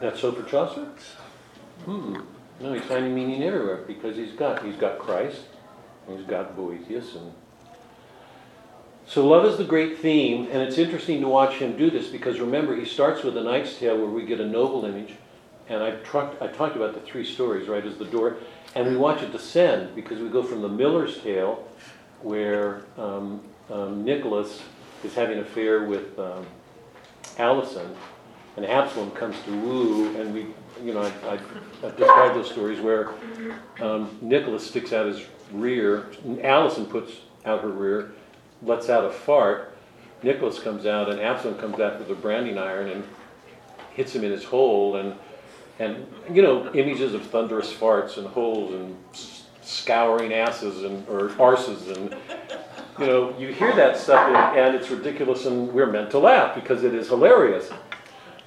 That's 0.00 0.20
so 0.20 0.32
for 0.32 0.48
Chaucer? 0.48 0.88
Hmm. 1.84 2.18
No, 2.60 2.72
he's 2.72 2.82
finding 2.82 3.14
meaning 3.14 3.42
everywhere 3.42 3.84
because 3.86 4.16
he's 4.16 4.32
got 4.32 4.64
he's 4.64 4.76
got 4.76 4.98
Christ, 4.98 5.42
he's 6.08 6.26
got 6.26 6.56
Boethius, 6.56 7.14
and 7.14 7.32
so 9.06 9.26
love 9.26 9.44
is 9.46 9.56
the 9.56 9.64
great 9.64 9.98
theme, 9.98 10.48
and 10.50 10.60
it's 10.60 10.76
interesting 10.76 11.20
to 11.20 11.28
watch 11.28 11.54
him 11.54 11.76
do 11.76 11.90
this 11.90 12.08
because 12.08 12.40
remember 12.40 12.74
he 12.74 12.84
starts 12.84 13.22
with 13.22 13.36
a 13.36 13.42
Knight's 13.42 13.78
Tale 13.78 13.96
where 13.96 14.10
we 14.10 14.24
get 14.24 14.40
a 14.40 14.46
noble 14.46 14.84
image, 14.84 15.14
and 15.68 15.82
I 15.82 15.96
talked 16.02 16.42
I 16.42 16.48
talked 16.48 16.76
about 16.76 16.94
the 16.94 17.00
three 17.00 17.24
stories 17.24 17.68
right 17.68 17.84
as 17.84 17.96
the 17.96 18.04
door, 18.04 18.36
and 18.74 18.86
we 18.86 18.96
watch 18.96 19.22
it 19.22 19.32
descend 19.32 19.94
because 19.94 20.18
we 20.18 20.28
go 20.28 20.42
from 20.42 20.62
the 20.62 20.68
Miller's 20.68 21.20
Tale, 21.20 21.66
where 22.22 22.82
um, 22.96 23.40
um, 23.70 24.04
Nicholas 24.04 24.62
is 25.04 25.14
having 25.14 25.38
an 25.38 25.44
affair 25.44 25.84
with 25.84 26.18
um, 26.18 26.46
Allison, 27.38 27.94
and 28.56 28.66
Absalom 28.66 29.10
comes 29.12 29.36
to 29.44 29.50
woo, 29.60 30.16
and 30.20 30.34
we, 30.34 30.46
you 30.82 30.92
know, 30.92 31.02
I, 31.02 31.38
I've 31.84 31.96
described 31.96 32.34
those 32.34 32.50
stories 32.50 32.80
where 32.80 33.10
um, 33.80 34.18
Nicholas 34.20 34.66
sticks 34.66 34.92
out 34.92 35.06
his 35.06 35.24
rear, 35.52 36.06
Allison 36.42 36.86
puts 36.86 37.12
out 37.44 37.62
her 37.62 37.68
rear, 37.68 38.12
lets 38.62 38.88
out 38.88 39.04
a 39.04 39.10
fart. 39.10 39.76
Nicholas 40.22 40.58
comes 40.58 40.84
out, 40.84 41.08
and 41.10 41.20
Absalom 41.20 41.56
comes 41.58 41.78
out 41.78 41.98
with 42.00 42.10
a 42.10 42.14
branding 42.14 42.58
iron 42.58 42.90
and 42.90 43.04
hits 43.92 44.14
him 44.14 44.24
in 44.24 44.32
his 44.32 44.44
hole, 44.44 44.96
and 44.96 45.14
and 45.78 46.06
you 46.32 46.42
know, 46.42 46.72
images 46.74 47.14
of 47.14 47.26
thunderous 47.26 47.72
farts 47.72 48.18
and 48.18 48.26
holes 48.26 48.74
and 48.74 48.96
scouring 49.62 50.32
asses 50.32 50.82
and 50.82 51.06
or 51.08 51.28
arses 51.30 51.94
and 51.94 52.16
you 52.98 53.06
know, 53.06 53.38
you 53.38 53.48
hear 53.48 53.74
that 53.76 53.96
stuff 53.96 54.26
and, 54.26 54.58
and 54.58 54.74
it's 54.74 54.90
ridiculous 54.90 55.46
and 55.46 55.72
we're 55.72 55.90
meant 55.90 56.10
to 56.10 56.18
laugh 56.18 56.54
because 56.54 56.82
it 56.82 56.94
is 56.94 57.08
hilarious. 57.08 57.70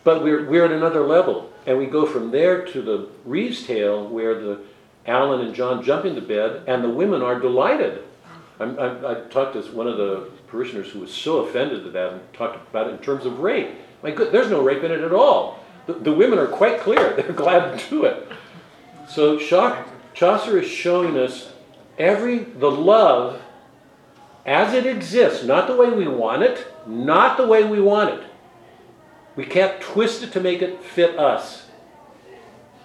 But 0.03 0.23
we're, 0.23 0.49
we're 0.49 0.65
at 0.65 0.71
another 0.71 1.01
level. 1.01 1.51
And 1.65 1.77
we 1.77 1.85
go 1.85 2.05
from 2.05 2.31
there 2.31 2.65
to 2.65 2.81
the 2.81 3.07
Reeve's 3.23 3.65
tale 3.65 4.07
where 4.07 4.39
the 4.39 4.61
Alan 5.05 5.41
and 5.41 5.55
John 5.55 5.83
jump 5.83 6.05
into 6.05 6.21
bed 6.21 6.63
and 6.67 6.83
the 6.83 6.89
women 6.89 7.21
are 7.21 7.39
delighted. 7.39 8.03
I'm, 8.59 8.77
I, 8.79 9.11
I 9.11 9.13
talked 9.29 9.53
to 9.53 9.61
one 9.71 9.87
of 9.87 9.97
the 9.97 10.29
parishioners 10.47 10.89
who 10.89 10.99
was 10.99 11.13
so 11.13 11.45
offended 11.45 11.85
at 11.85 11.93
that 11.93 12.13
and 12.13 12.33
talked 12.33 12.69
about 12.69 12.87
it 12.87 12.91
in 12.91 12.97
terms 12.99 13.25
of 13.25 13.39
rape. 13.39 13.69
My 14.03 14.11
good, 14.11 14.31
there's 14.31 14.49
no 14.49 14.61
rape 14.61 14.83
in 14.83 14.91
it 14.91 15.01
at 15.01 15.13
all. 15.13 15.60
The, 15.87 15.93
the 15.93 16.11
women 16.11 16.39
are 16.39 16.47
quite 16.47 16.81
clear. 16.81 17.13
They're 17.15 17.33
glad 17.33 17.77
to 17.77 17.89
do 17.89 18.05
it. 18.05 18.27
So 19.09 19.37
Chaucer 20.13 20.59
is 20.59 20.69
showing 20.69 21.17
us 21.17 21.51
every, 21.97 22.39
the 22.39 22.71
love 22.71 23.41
as 24.45 24.73
it 24.73 24.85
exists, 24.85 25.43
not 25.43 25.67
the 25.67 25.75
way 25.75 25.89
we 25.89 26.07
want 26.07 26.43
it, 26.43 26.65
not 26.87 27.37
the 27.37 27.45
way 27.45 27.63
we 27.63 27.79
want 27.79 28.09
it. 28.09 28.23
We 29.35 29.45
can't 29.45 29.79
twist 29.81 30.23
it 30.23 30.31
to 30.33 30.39
make 30.39 30.61
it 30.61 30.83
fit 30.83 31.17
us. 31.17 31.67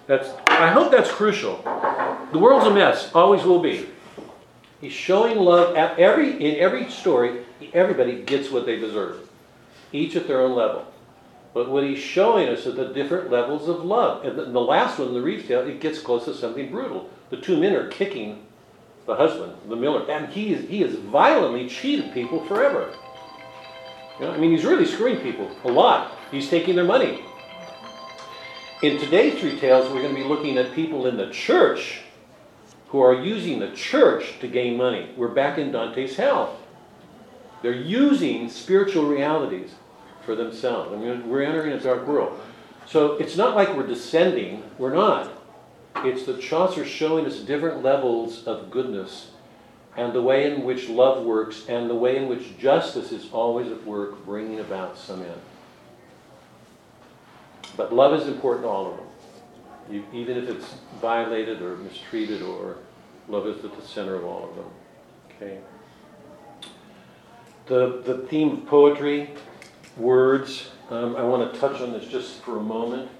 That's, 0.07 0.29
I 0.47 0.71
hope 0.71 0.91
that's 0.91 1.11
crucial. 1.11 1.63
The 2.33 2.39
world's 2.39 2.67
a 2.67 2.71
mess, 2.71 3.11
always 3.15 3.43
will 3.43 3.61
be. 3.61 3.89
He's 4.81 4.93
showing 4.93 5.39
love 5.39 5.75
at 5.77 5.99
every, 5.99 6.33
in 6.33 6.61
every 6.61 6.91
story, 6.91 7.41
everybody 7.73 8.23
gets 8.23 8.51
what 8.51 8.67
they 8.67 8.79
deserve, 8.79 9.29
each 9.93 10.15
at 10.15 10.29
their 10.29 10.41
own 10.41 10.55
level. 10.55 10.87
But 11.57 11.71
what 11.71 11.85
he's 11.85 11.99
showing 11.99 12.51
us 12.51 12.67
are 12.67 12.73
the 12.73 12.93
different 12.93 13.31
levels 13.31 13.67
of 13.67 13.83
love. 13.83 14.27
And 14.27 14.55
the, 14.55 14.61
last 14.61 14.99
one, 14.99 15.15
the 15.15 15.43
tale, 15.43 15.67
it 15.67 15.81
gets 15.81 15.99
close 16.01 16.27
to 16.27 16.35
something 16.35 16.71
brutal. 16.71 17.09
The 17.31 17.39
two 17.39 17.59
men 17.59 17.73
are 17.73 17.89
kicking 17.89 18.45
the 19.07 19.17
husband, 19.17 19.55
the 19.67 19.75
miller, 19.75 20.05
and 20.11 20.29
he 20.29 20.53
is, 20.53 20.69
he 20.69 20.83
has 20.83 20.97
violently 20.97 21.67
cheated 21.67 22.13
people 22.13 22.45
forever. 22.45 22.93
You 24.21 24.27
know, 24.27 24.33
I 24.33 24.37
mean, 24.37 24.51
he's 24.51 24.67
really 24.67 24.85
screwing 24.85 25.21
people 25.21 25.51
a 25.65 25.73
lot. 25.73 26.13
He's 26.31 26.51
taking 26.51 26.77
their 26.77 26.85
money. 26.85 27.25
In 28.83 28.99
today's 29.01 29.41
three 29.41 29.59
tales, 29.59 29.91
we're 29.91 30.03
going 30.03 30.15
to 30.15 30.23
be 30.23 30.29
looking 30.29 30.59
at 30.59 30.75
people 30.75 31.07
in 31.07 31.17
the 31.17 31.31
church 31.31 32.01
who 32.89 33.01
are 33.01 33.15
using 33.15 33.61
the 33.61 33.71
church 33.71 34.41
to 34.41 34.47
gain 34.47 34.77
money. 34.77 35.09
We're 35.17 35.29
back 35.29 35.57
in 35.57 35.73
Dante's 35.73 36.17
hell. 36.17 36.59
They're 37.63 37.73
using 37.73 38.51
spiritual 38.51 39.07
realities 39.07 39.71
for 40.27 40.35
themselves. 40.35 40.93
I 40.93 40.97
mean, 40.97 41.29
we're 41.29 41.43
entering 41.43 41.73
a 41.73 41.81
dark 41.81 42.07
world. 42.07 42.39
So 42.87 43.15
it's 43.15 43.37
not 43.37 43.57
like 43.57 43.75
we're 43.75 43.87
descending. 43.87 44.63
We're 44.77 44.95
not. 44.95 45.31
It's 46.05 46.25
that 46.27 46.41
Chaucer 46.41 46.85
showing 46.85 47.25
us 47.25 47.39
different 47.39 47.83
levels 47.83 48.45
of 48.45 48.71
goodness 48.71 49.31
and 49.97 50.13
the 50.13 50.21
way 50.21 50.53
in 50.53 50.63
which 50.63 50.89
love 50.89 51.25
works 51.25 51.65
and 51.69 51.89
the 51.89 51.95
way 51.95 52.17
in 52.17 52.29
which 52.29 52.59
justice 52.59 53.13
is 53.13 53.31
always 53.33 53.73
at 53.73 53.85
work 53.87 54.25
bringing 54.27 54.61
about 54.61 54.99
some 54.99 55.23
end. 55.23 55.41
But 57.77 57.95
love 57.95 58.21
is 58.21 58.29
important 58.29 58.65
to 58.65 58.69
all 58.69 58.91
of 58.91 58.97
them. 58.99 59.07
You, 59.91 60.05
even 60.13 60.37
if 60.37 60.49
it's 60.49 60.75
violated 61.01 61.63
or 61.63 61.77
mistreated 61.77 62.43
or 62.43 62.79
love 63.29 63.47
is 63.47 63.65
at 63.65 63.75
the 63.75 63.87
center 63.87 64.15
of 64.15 64.25
all 64.25 64.51
of 64.51 64.57
them. 64.57 64.71
Okay. 65.37 65.59
The, 67.67 68.03
the 68.05 68.27
theme 68.27 68.51
of 68.51 68.67
poetry, 68.67 69.31
words, 69.97 70.71
um, 70.91 71.17
I 71.17 71.23
want 71.23 71.53
to 71.53 71.59
touch 71.59 71.81
on 71.81 71.93
this 71.93 72.07
just 72.07 72.43
for 72.43 72.59
a 72.59 72.63
moment. 72.63 73.11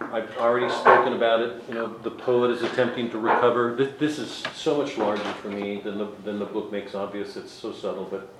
I've 0.00 0.36
already 0.38 0.72
spoken 0.72 1.14
about 1.14 1.40
it. 1.40 1.62
You 1.68 1.74
know, 1.74 1.98
the 1.98 2.10
poet 2.10 2.50
is 2.50 2.62
attempting 2.62 3.10
to 3.10 3.18
recover. 3.18 3.74
This, 3.74 3.92
this 3.98 4.18
is 4.18 4.44
so 4.54 4.78
much 4.78 4.96
larger 4.96 5.22
for 5.34 5.48
me 5.48 5.80
than 5.80 5.98
the, 5.98 6.08
than 6.24 6.38
the 6.38 6.44
book 6.44 6.70
makes 6.70 6.94
obvious. 6.94 7.36
It's 7.36 7.52
so 7.52 7.72
subtle, 7.72 8.04
but 8.04 8.32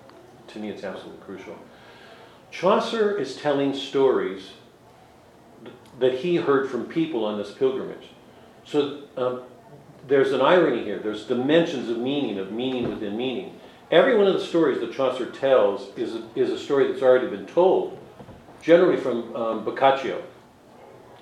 to 0.49 0.59
me 0.59 0.69
it's 0.69 0.85
absolutely 0.85 1.23
crucial. 1.25 1.59
Chaucer 2.51 3.19
is 3.19 3.37
telling 3.37 3.75
stories 3.75 4.51
that 5.99 6.15
he 6.15 6.37
heard 6.37 6.71
from 6.71 6.87
people 6.87 7.25
on 7.25 7.39
this 7.39 7.51
pilgrimage. 7.53 8.09
So 8.65 9.03
um, 9.17 9.43
there's 10.07 10.33
an 10.33 10.41
irony 10.41 10.85
here. 10.85 10.99
There's 10.99 11.25
dimensions 11.25 11.89
of 11.89 11.99
meaning, 11.99 12.39
of 12.39 12.53
meaning 12.53 12.89
within 12.89 13.17
meaning. 13.17 13.56
Every 13.91 14.17
one 14.17 14.27
of 14.27 14.35
the 14.35 14.45
stories 14.45 14.81
that 14.81 14.93
Chaucer 14.93 15.27
tells 15.27 15.97
is 15.97 16.17
a, 16.17 16.23
is 16.35 16.51
a 16.51 16.59
story 16.59 16.91
that's 16.91 17.03
already 17.03 17.29
been 17.29 17.47
told, 17.47 17.97
generally 18.61 18.97
from 18.97 19.35
um, 19.37 19.65
Boccaccio, 19.65 20.23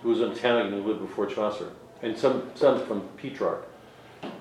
who 0.03 0.09
was 0.09 0.21
an 0.21 0.33
Italian 0.33 0.73
who 0.73 0.83
lived 0.83 1.01
before 1.01 1.27
Chaucer, 1.27 1.73
and 2.01 2.17
some, 2.17 2.51
some 2.55 2.87
from 2.87 3.03
Petrarch. 3.19 3.69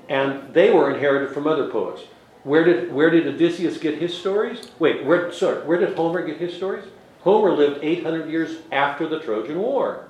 And 0.08 0.54
they 0.54 0.72
were 0.72 0.94
inherited 0.94 1.34
from 1.34 1.48
other 1.48 1.70
poets. 1.70 2.04
Where 2.44 2.64
did, 2.64 2.94
where 2.94 3.10
did 3.10 3.28
Odysseus 3.28 3.78
get 3.78 3.98
his 3.98 4.18
stories? 4.18 4.72
Wait, 4.80 5.06
where, 5.06 5.32
sorry, 5.34 5.66
where 5.66 5.78
did 5.78 5.96
Homer 5.98 6.26
get 6.26 6.38
his 6.38 6.54
stories? 6.54 6.86
Homer 7.22 7.52
lived 7.52 7.84
800 7.84 8.30
years 8.30 8.60
after 8.72 9.08
the 9.08 9.20
Trojan 9.20 9.60
War. 9.60 10.08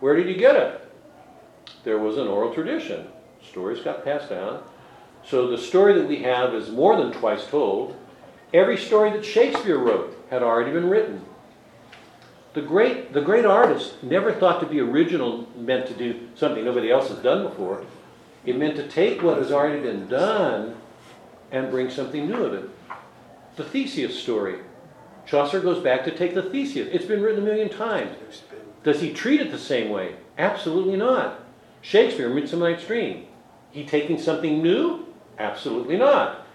Where 0.00 0.16
did 0.16 0.26
he 0.26 0.34
get 0.34 0.56
it? 0.56 0.92
There 1.82 1.98
was 1.98 2.16
an 2.16 2.28
oral 2.28 2.52
tradition. 2.52 3.08
Stories 3.42 3.80
got 3.80 4.04
passed 4.04 4.30
down. 4.30 4.62
So 5.28 5.48
the 5.48 5.58
story 5.58 5.94
that 5.94 6.08
we 6.08 6.22
have 6.22 6.54
is 6.54 6.70
more 6.70 6.96
than 6.96 7.12
twice 7.12 7.46
told. 7.46 7.96
Every 8.52 8.76
story 8.76 9.10
that 9.10 9.24
Shakespeare 9.24 9.78
wrote 9.78 10.16
had 10.30 10.42
already 10.42 10.72
been 10.72 10.88
written. 10.88 11.24
The 12.52 12.62
great, 12.62 13.12
the 13.12 13.20
great 13.20 13.44
artist 13.44 14.02
never 14.02 14.32
thought 14.32 14.60
to 14.60 14.66
be 14.66 14.80
original 14.80 15.48
meant 15.56 15.86
to 15.88 15.94
do 15.94 16.28
something 16.34 16.64
nobody 16.64 16.90
else 16.90 17.08
has 17.08 17.18
done 17.18 17.42
before. 17.42 17.84
It 18.44 18.56
meant 18.56 18.76
to 18.76 18.86
take 18.86 19.22
what 19.22 19.38
has 19.38 19.50
already 19.50 19.80
been 19.80 20.06
done 20.06 20.76
and 21.50 21.70
bring 21.70 21.90
something 21.90 22.28
new 22.28 22.44
of 22.44 22.54
it. 22.54 22.70
The 23.56 23.64
Theseus 23.64 24.20
story. 24.20 24.60
Chaucer 25.26 25.60
goes 25.60 25.82
back 25.82 26.04
to 26.04 26.16
take 26.16 26.34
the 26.34 26.42
Theseus. 26.42 26.88
It's 26.92 27.06
been 27.06 27.22
written 27.22 27.42
a 27.42 27.46
million 27.46 27.70
times. 27.70 28.42
Does 28.82 29.00
he 29.00 29.12
treat 29.12 29.40
it 29.40 29.50
the 29.50 29.58
same 29.58 29.90
way? 29.90 30.16
Absolutely 30.36 30.96
not. 30.96 31.40
Shakespeare, 31.80 32.28
Midsummer 32.28 32.70
Night's 32.70 32.86
Dream. 32.86 33.26
He 33.70 33.84
taking 33.84 34.20
something 34.20 34.62
new? 34.62 35.06
Absolutely 35.38 35.96
not. 35.96 36.46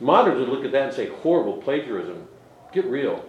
Moderns 0.00 0.38
would 0.40 0.48
look 0.48 0.64
at 0.64 0.72
that 0.72 0.88
and 0.88 0.94
say, 0.94 1.08
horrible 1.08 1.58
plagiarism. 1.58 2.26
Get 2.72 2.86
real. 2.86 3.24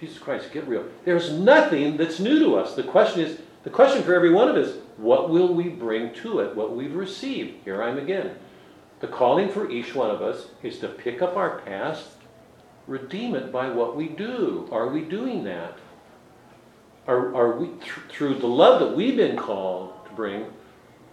Jesus 0.00 0.18
Christ, 0.18 0.52
get 0.52 0.66
real. 0.66 0.84
There's 1.04 1.32
nothing 1.32 1.96
that's 1.96 2.20
new 2.20 2.38
to 2.40 2.56
us. 2.56 2.74
The 2.74 2.82
question 2.82 3.22
is, 3.22 3.38
the 3.62 3.70
question 3.70 4.02
for 4.02 4.14
every 4.14 4.32
one 4.32 4.48
of 4.48 4.56
us, 4.56 4.76
what 4.96 5.30
will 5.30 5.54
we 5.54 5.68
bring 5.68 6.12
to 6.14 6.40
it, 6.40 6.56
what 6.56 6.76
we've 6.76 6.94
received? 6.94 7.64
Here 7.64 7.82
I 7.82 7.90
am 7.90 7.98
again. 7.98 8.36
The 9.00 9.06
calling 9.06 9.48
for 9.48 9.70
each 9.70 9.94
one 9.94 10.10
of 10.10 10.20
us 10.20 10.46
is 10.62 10.78
to 10.80 10.88
pick 10.88 11.22
up 11.22 11.36
our 11.36 11.60
past, 11.60 12.08
redeem 12.86 13.34
it 13.34 13.52
by 13.52 13.68
what 13.68 13.96
we 13.96 14.08
do. 14.08 14.68
Are 14.72 14.88
we 14.88 15.02
doing 15.02 15.44
that? 15.44 15.78
Are, 17.06 17.34
are 17.34 17.56
we, 17.56 17.66
th- 17.66 17.92
through 18.08 18.34
the 18.34 18.46
love 18.46 18.80
that 18.80 18.96
we've 18.96 19.16
been 19.16 19.36
called 19.36 19.92
to 20.06 20.12
bring, 20.12 20.46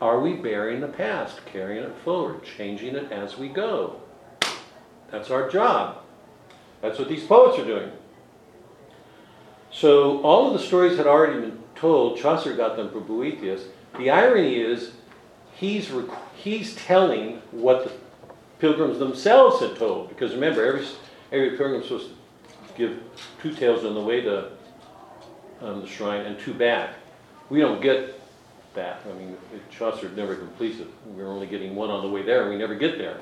are 0.02 0.20
we 0.20 0.34
bearing 0.34 0.82
the 0.82 0.88
past, 0.88 1.46
carrying 1.46 1.84
it 1.84 1.96
forward, 2.04 2.44
changing 2.44 2.96
it 2.96 3.12
as 3.12 3.38
we 3.38 3.50
go? 3.50 4.02
That's 5.12 5.30
our 5.30 5.50
job. 5.50 5.98
That's 6.82 6.98
what 6.98 7.10
these 7.10 7.24
poets 7.24 7.60
are 7.60 7.66
doing. 7.66 7.92
So 9.72 10.22
all 10.22 10.48
of 10.48 10.54
the 10.54 10.66
stories 10.66 10.98
had 10.98 11.08
already 11.08 11.40
been 11.42 11.60
told. 11.76 12.18
Chaucer 12.18 12.56
got 12.56 12.76
them 12.76 12.90
from 12.92 13.04
Boethius. 13.04 13.64
The 13.98 14.10
irony 14.10 14.56
is, 14.56 14.92
he's 15.54 15.90
rec- 15.92 16.18
he's 16.36 16.76
telling 16.76 17.42
what 17.52 17.84
the 17.84 17.92
pilgrims 18.60 19.00
themselves 19.00 19.62
had 19.62 19.76
told. 19.76 20.10
Because 20.10 20.34
remember, 20.34 20.66
every 20.66 20.86
every 21.32 21.58
pilgrim's 21.58 21.86
supposed 21.86 22.10
to 22.10 22.16
give 22.78 23.00
two 23.42 23.54
tales 23.54 23.86
on 23.86 23.94
the 23.94 24.02
way 24.02 24.22
to 24.22 24.52
um, 25.62 25.82
the 25.82 25.88
shrine 25.88 26.26
and 26.26 26.40
two 26.40 26.54
back. 26.54 26.96
We 27.50 27.60
don't 27.60 27.82
get 27.82 28.19
that. 28.76 29.02
I 29.10 29.14
mean, 29.18 29.38
Chaucer 29.70 30.10
never 30.10 30.36
completes 30.36 30.80
it. 30.80 30.88
We're 31.06 31.28
only 31.28 31.48
getting 31.48 31.76
one 31.76 31.90
on 31.90 32.02
the 32.02 32.10
way 32.10 32.24
there, 32.24 32.42
and 32.42 32.52
we 32.52 32.58
never 32.58 32.76
get 32.76 32.98
there. 32.98 33.20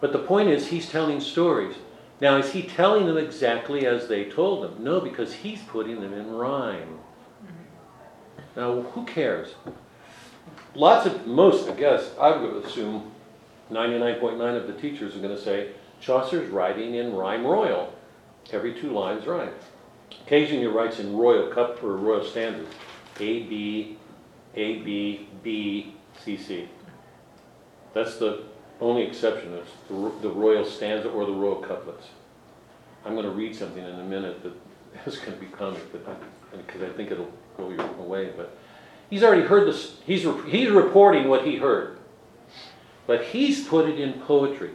But 0.00 0.12
the 0.12 0.18
point 0.18 0.48
is, 0.48 0.68
he's 0.68 0.88
telling 0.88 1.20
stories. 1.20 1.76
Now, 2.20 2.36
is 2.36 2.52
he 2.52 2.62
telling 2.62 3.06
them 3.06 3.16
exactly 3.16 3.86
as 3.86 4.08
they 4.08 4.24
told 4.24 4.64
them? 4.64 4.82
No, 4.82 5.00
because 5.00 5.32
he's 5.32 5.62
putting 5.62 6.00
them 6.00 6.12
in 6.12 6.30
rhyme. 6.30 6.98
Now, 8.56 8.82
who 8.82 9.04
cares? 9.04 9.54
Lots 10.74 11.06
of, 11.06 11.26
most, 11.26 11.68
I 11.68 11.74
guess, 11.74 12.10
I 12.20 12.36
would 12.36 12.64
assume 12.64 13.12
99.9 13.70 14.56
of 14.56 14.66
the 14.66 14.72
teachers 14.74 15.14
are 15.14 15.20
going 15.20 15.36
to 15.36 15.40
say 15.40 15.72
Chaucer's 16.00 16.48
writing 16.50 16.94
in 16.94 17.14
rhyme 17.14 17.46
royal. 17.46 17.92
Every 18.50 18.72
two 18.74 18.90
lines 18.90 19.26
rhyme. 19.26 19.52
Occasionally 20.26 20.66
writes 20.66 20.98
in 20.98 21.16
royal 21.16 21.52
cup 21.52 21.82
or 21.82 21.96
royal 21.96 22.24
standard. 22.24 22.66
A, 23.20 23.42
B, 23.42 23.97
A, 24.58 24.78
B, 24.80 25.28
B, 25.42 25.94
C, 26.22 26.36
C. 26.36 26.68
That's 27.94 28.16
the 28.16 28.42
only 28.80 29.02
exception, 29.02 29.54
is 29.54 29.68
the 29.88 30.12
the 30.22 30.28
royal 30.28 30.64
stanza 30.64 31.08
or 31.08 31.24
the 31.26 31.32
royal 31.32 31.56
couplets. 31.56 32.08
I'm 33.04 33.14
going 33.14 33.24
to 33.24 33.32
read 33.32 33.54
something 33.54 33.82
in 33.82 34.00
a 34.00 34.04
minute 34.04 34.42
that 34.42 34.52
is 35.06 35.18
going 35.18 35.32
to 35.32 35.38
be 35.38 35.46
comic, 35.46 35.80
but, 35.92 36.04
because 36.66 36.82
I 36.82 36.88
think 36.90 37.10
it'll 37.10 37.32
go 37.56 37.70
your 37.70 37.86
way, 38.02 38.32
but 38.36 38.56
he's 39.10 39.22
already 39.22 39.42
heard 39.42 39.66
this, 39.66 39.96
he's, 40.04 40.24
re- 40.26 40.50
he's 40.50 40.70
reporting 40.70 41.28
what 41.28 41.46
he 41.46 41.56
heard. 41.56 41.98
But 43.06 43.24
he's 43.24 43.66
put 43.66 43.88
it 43.88 43.98
in 43.98 44.14
poetry. 44.14 44.72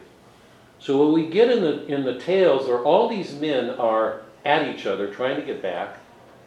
So 0.80 0.98
what 0.98 1.14
we 1.14 1.28
get 1.28 1.52
in 1.52 1.62
the, 1.62 1.86
in 1.86 2.04
the 2.04 2.20
tales 2.20 2.68
are 2.68 2.84
all 2.84 3.08
these 3.08 3.34
men 3.36 3.70
are 3.72 4.22
at 4.44 4.68
each 4.68 4.86
other, 4.86 5.14
trying 5.14 5.36
to 5.36 5.46
get 5.46 5.62
back, 5.62 6.00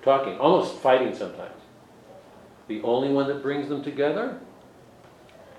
talking, 0.03 0.39
almost 0.39 0.74
fighting 0.78 1.14
sometimes. 1.14 1.56
The 2.69 2.83
only 2.83 3.11
one 3.11 3.29
that 3.29 3.43
brings 3.43 3.69
them 3.69 3.83
together? 3.83 4.39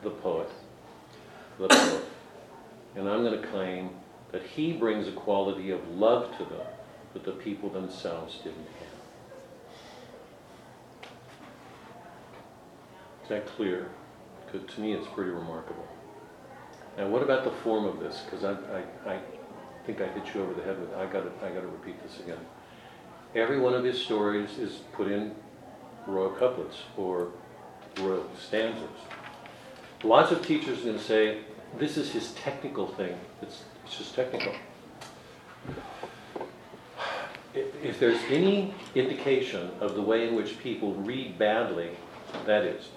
The 0.03 0.09
poet. 0.09 0.49
The 1.57 1.67
poet. 1.67 2.03
And 2.95 3.07
I'm 3.07 3.23
going 3.23 3.39
to 3.41 3.47
claim 3.47 3.91
that 4.31 4.43
he 4.43 4.73
brings 4.73 5.07
a 5.07 5.11
quality 5.11 5.71
of 5.71 5.87
love 5.89 6.31
to 6.37 6.43
them 6.45 6.65
that 7.13 7.23
the 7.23 7.31
people 7.31 7.69
themselves 7.69 8.37
didn't 8.43 8.67
have. 8.79 8.87
Is 13.23 13.29
that 13.29 13.45
clear? 13.47 13.89
'Cause 14.51 14.61
to 14.75 14.81
me, 14.81 14.93
it's 14.93 15.07
pretty 15.07 15.31
remarkable. 15.31 15.85
Now, 16.97 17.07
what 17.09 17.21
about 17.21 17.43
the 17.43 17.51
form 17.51 17.85
of 17.85 17.99
this? 17.99 18.21
Because 18.25 18.43
I, 18.43 18.53
I, 19.05 19.13
I 19.13 19.19
think 19.85 20.01
I 20.01 20.07
hit 20.07 20.33
you 20.33 20.41
over 20.41 20.53
the 20.53 20.63
head 20.63 20.79
with, 20.79 20.93
I 20.93 21.05
gotta, 21.05 21.31
I 21.43 21.49
gotta 21.49 21.67
repeat 21.67 22.01
this 22.01 22.19
again. 22.19 22.39
Every 23.35 23.59
one 23.59 23.73
of 23.73 23.83
his 23.83 24.01
stories 24.01 24.57
is 24.57 24.77
put 24.93 25.07
in 25.11 25.35
royal 26.07 26.29
couplets 26.31 26.77
or 26.95 27.27
royal 27.99 28.25
stanzas. 28.39 28.89
Lots 30.03 30.31
of 30.31 30.45
teachers 30.45 30.81
are 30.81 30.85
gonna 30.85 30.99
say, 30.99 31.39
this 31.77 31.97
is 31.97 32.11
his 32.11 32.31
technical 32.33 32.87
thing, 32.87 33.17
it's, 33.41 33.63
it's 33.85 33.97
just 33.97 34.15
technical. 34.15 34.53
If, 37.53 37.99
there's 37.99 38.19
any 38.29 38.73
indication 38.93 39.71
of 39.79 39.95
the 39.95 40.01
way 40.01 40.27
in 40.27 40.35
which 40.35 40.59
people 40.59 40.93
read 40.93 41.39
badly, 41.39 41.89
that 42.45 42.63
is. 42.63 42.89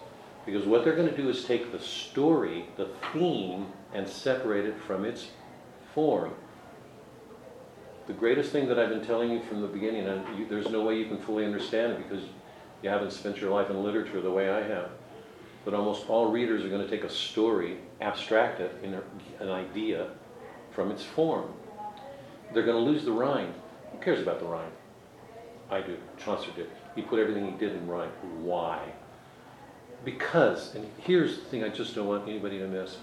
Because 0.44 0.66
what 0.66 0.84
they're 0.84 0.96
gonna 0.96 1.16
do 1.16 1.30
is 1.30 1.44
take 1.44 1.72
the 1.72 1.78
story, 1.78 2.66
the 2.76 2.90
theme, 3.12 3.66
and 3.94 4.06
separate 4.06 4.66
it 4.66 4.78
from 4.78 5.04
its 5.04 5.28
form. 5.94 6.34
The 8.06 8.12
greatest 8.12 8.50
thing 8.52 8.68
that 8.68 8.78
I've 8.78 8.90
been 8.90 9.04
telling 9.04 9.30
you 9.30 9.42
from 9.42 9.62
the 9.62 9.68
beginning, 9.68 10.06
and 10.06 10.38
you, 10.38 10.46
there's 10.46 10.68
no 10.68 10.82
way 10.82 10.98
you 10.98 11.06
can 11.06 11.18
fully 11.18 11.44
understand 11.44 11.92
it 11.92 12.08
because 12.08 12.24
you 12.82 12.88
haven't 12.88 13.12
spent 13.12 13.40
your 13.40 13.50
life 13.50 13.70
in 13.70 13.82
literature 13.82 14.20
the 14.20 14.30
way 14.30 14.50
I 14.50 14.62
have. 14.62 14.90
But 15.64 15.74
almost 15.74 16.08
all 16.08 16.30
readers 16.30 16.64
are 16.64 16.68
going 16.68 16.82
to 16.82 16.88
take 16.88 17.04
a 17.04 17.10
story, 17.10 17.76
abstract 18.00 18.60
it 18.60 18.74
in 18.82 18.94
an 19.40 19.50
idea 19.50 20.08
from 20.72 20.90
its 20.90 21.04
form. 21.04 21.52
They're 22.52 22.64
going 22.64 22.82
to 22.82 22.90
lose 22.90 23.04
the 23.04 23.12
rhyme. 23.12 23.52
Who 23.92 23.98
cares 23.98 24.20
about 24.20 24.40
the 24.40 24.46
rhyme? 24.46 24.72
I 25.70 25.80
do. 25.82 25.96
Chaucer 26.18 26.50
did. 26.56 26.68
He 26.96 27.02
put 27.02 27.20
everything 27.20 27.44
he 27.44 27.56
did 27.58 27.74
in 27.74 27.86
rhyme. 27.86 28.10
Why? 28.42 28.80
Because, 30.04 30.74
and 30.74 30.90
here's 30.98 31.36
the 31.36 31.44
thing 31.44 31.62
I 31.62 31.68
just 31.68 31.94
don't 31.94 32.08
want 32.08 32.28
anybody 32.28 32.58
to 32.58 32.66
miss. 32.66 32.96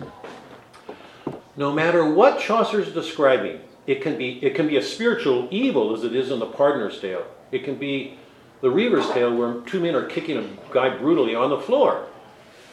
No 1.55 1.71
matter 1.71 2.09
what 2.09 2.39
Chaucer's 2.39 2.91
describing, 2.91 3.61
it 3.85 4.01
can 4.01 4.17
be 4.17 4.43
it 4.43 4.53
can 4.53 4.67
be 4.67 4.77
a 4.77 4.83
spiritual 4.83 5.47
evil 5.49 5.95
as 5.95 6.03
it 6.03 6.15
is 6.15 6.29
in 6.29 6.39
the 6.39 6.45
Pardoner's 6.45 6.99
Tale. 6.99 7.25
It 7.51 7.63
can 7.63 7.75
be 7.75 8.19
the 8.61 8.69
Reeve's 8.69 9.09
Tale 9.11 9.35
where 9.35 9.61
two 9.61 9.79
men 9.79 9.95
are 9.95 10.05
kicking 10.05 10.37
a 10.37 10.73
guy 10.73 10.89
brutally 10.97 11.35
on 11.35 11.49
the 11.49 11.59
floor. 11.59 12.07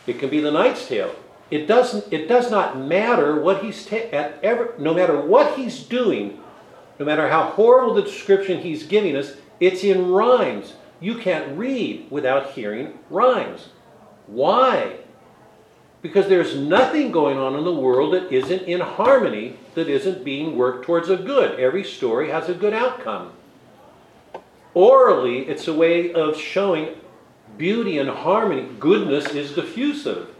It 0.06 0.18
can 0.18 0.30
be 0.30 0.40
the 0.40 0.50
Knight's 0.50 0.86
Tale. 0.86 1.14
It 1.50 1.66
doesn't. 1.66 2.12
It 2.12 2.26
does 2.26 2.50
not 2.50 2.78
matter 2.78 3.40
what 3.40 3.62
he's 3.62 3.86
ta- 3.86 4.08
at 4.12 4.42
ever. 4.42 4.74
No 4.78 4.94
matter 4.94 5.20
what 5.20 5.56
he's 5.56 5.82
doing, 5.82 6.40
no 6.98 7.04
matter 7.04 7.28
how 7.28 7.44
horrible 7.50 7.94
the 7.94 8.02
description 8.02 8.60
he's 8.60 8.84
giving 8.84 9.16
us, 9.16 9.34
it's 9.60 9.84
in 9.84 10.10
rhymes. 10.10 10.74
You 11.00 11.18
can't 11.18 11.56
read 11.56 12.10
without 12.10 12.52
hearing 12.52 12.98
rhymes. 13.10 13.68
Why? 14.26 14.96
Because 16.00 16.28
there's 16.28 16.56
nothing 16.56 17.12
going 17.12 17.38
on 17.38 17.56
in 17.56 17.64
the 17.64 17.74
world 17.74 18.14
that 18.14 18.32
isn't 18.32 18.62
in 18.62 18.80
harmony, 18.80 19.56
that 19.74 19.88
isn't 19.88 20.24
being 20.24 20.56
worked 20.56 20.84
towards 20.84 21.08
a 21.08 21.16
good. 21.16 21.58
Every 21.58 21.84
story 21.84 22.30
has 22.30 22.48
a 22.48 22.54
good 22.54 22.74
outcome. 22.74 23.32
Orally, 24.74 25.46
it's 25.48 25.68
a 25.68 25.72
way 25.72 26.12
of 26.12 26.36
showing 26.36 26.96
beauty 27.56 27.98
and 27.98 28.10
harmony. 28.10 28.68
Goodness 28.78 29.26
is 29.28 29.52
diffusive, 29.52 30.34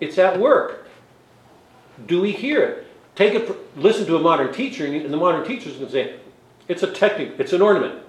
it's 0.00 0.16
at 0.16 0.38
work. 0.38 0.88
Do 2.06 2.20
we 2.20 2.32
hear 2.32 2.62
it? 2.62 2.86
Take 3.14 3.34
it, 3.34 3.76
listen 3.76 4.06
to 4.06 4.16
a 4.16 4.20
modern 4.20 4.52
teacher, 4.52 4.86
and 4.86 5.12
the 5.12 5.16
modern 5.16 5.46
teacher 5.46 5.68
is 5.68 5.76
going 5.76 5.88
to 5.88 5.92
say, 5.92 6.16
it's 6.68 6.82
a 6.82 6.90
technique, 6.92 7.32
it's 7.38 7.52
an 7.52 7.60
ornament. 7.60 8.00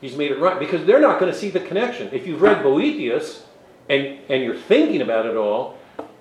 He's 0.00 0.16
made 0.16 0.32
it 0.32 0.38
right 0.38 0.58
because 0.58 0.84
they're 0.84 1.00
not 1.00 1.18
going 1.18 1.32
to 1.32 1.38
see 1.38 1.48
the 1.48 1.60
connection. 1.60 2.10
If 2.12 2.26
you've 2.26 2.42
read 2.42 2.62
Boethius 2.62 3.44
and, 3.88 4.18
and 4.28 4.42
you're 4.42 4.56
thinking 4.56 5.00
about 5.00 5.26
it 5.26 5.36
all, 5.36 5.78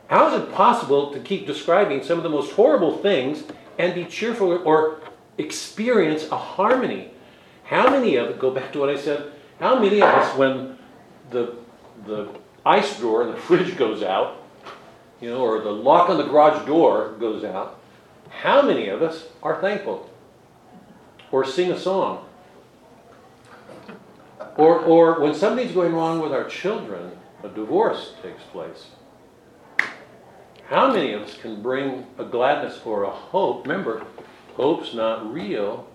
how 0.08 0.28
is 0.28 0.42
it 0.42 0.54
possible 0.54 1.12
to 1.12 1.20
keep 1.20 1.48
describing 1.48 2.04
some 2.04 2.18
of 2.18 2.24
the 2.24 2.30
most 2.30 2.54
horrible 2.54 2.98
things 3.00 3.44
and 3.78 3.94
be 3.94 4.06
cheerful 4.06 4.52
or 4.66 5.02
experience 5.38 6.30
a 6.32 6.38
harmony? 6.38 7.12
How 7.66 7.90
many 7.90 8.16
of 8.16 8.30
it, 8.30 8.40
go 8.40 8.52
back 8.52 8.72
to 8.74 8.80
what 8.80 8.90
I 8.90 8.98
said, 8.98 9.32
how 9.60 9.80
many 9.80 10.02
of 10.02 10.10
us, 10.10 10.38
when 10.38 10.78
the, 11.32 11.56
the 12.06 12.30
ice 12.66 13.00
drawer 13.00 13.24
in 13.24 13.32
the 13.32 13.38
fridge 13.42 13.78
goes 13.78 14.04
out, 14.04 14.42
you 15.22 15.30
know, 15.30 15.42
or 15.42 15.62
the 15.62 15.72
lock 15.72 16.10
on 16.10 16.18
the 16.18 16.24
garage 16.24 16.66
door 16.68 17.16
goes 17.20 17.44
out, 17.44 17.80
how 18.30 18.62
many 18.62 18.90
of 18.90 19.02
us 19.02 19.26
are 19.42 19.62
thankful? 19.62 20.10
Or 21.32 21.46
sing 21.46 21.72
a 21.72 21.80
song? 21.80 22.26
Or, 24.58 24.80
or 24.80 25.20
when 25.20 25.34
something's 25.34 25.72
going 25.72 25.94
wrong 25.94 26.20
with 26.20 26.32
our 26.32 26.46
children, 26.46 27.12
a 27.44 27.50
divorce 27.50 28.14
takes 28.22 28.44
place. 28.44 28.88
How 30.70 30.92
many 30.92 31.14
of 31.14 31.24
us 31.24 31.38
can 31.38 31.62
bring 31.62 32.08
a 32.18 32.24
gladness 32.24 32.80
or 32.86 33.04
a 33.04 33.12
hope? 33.12 33.68
Remember, 33.68 34.06
hope's 34.56 34.94
not 34.94 35.32
real. 35.32 35.88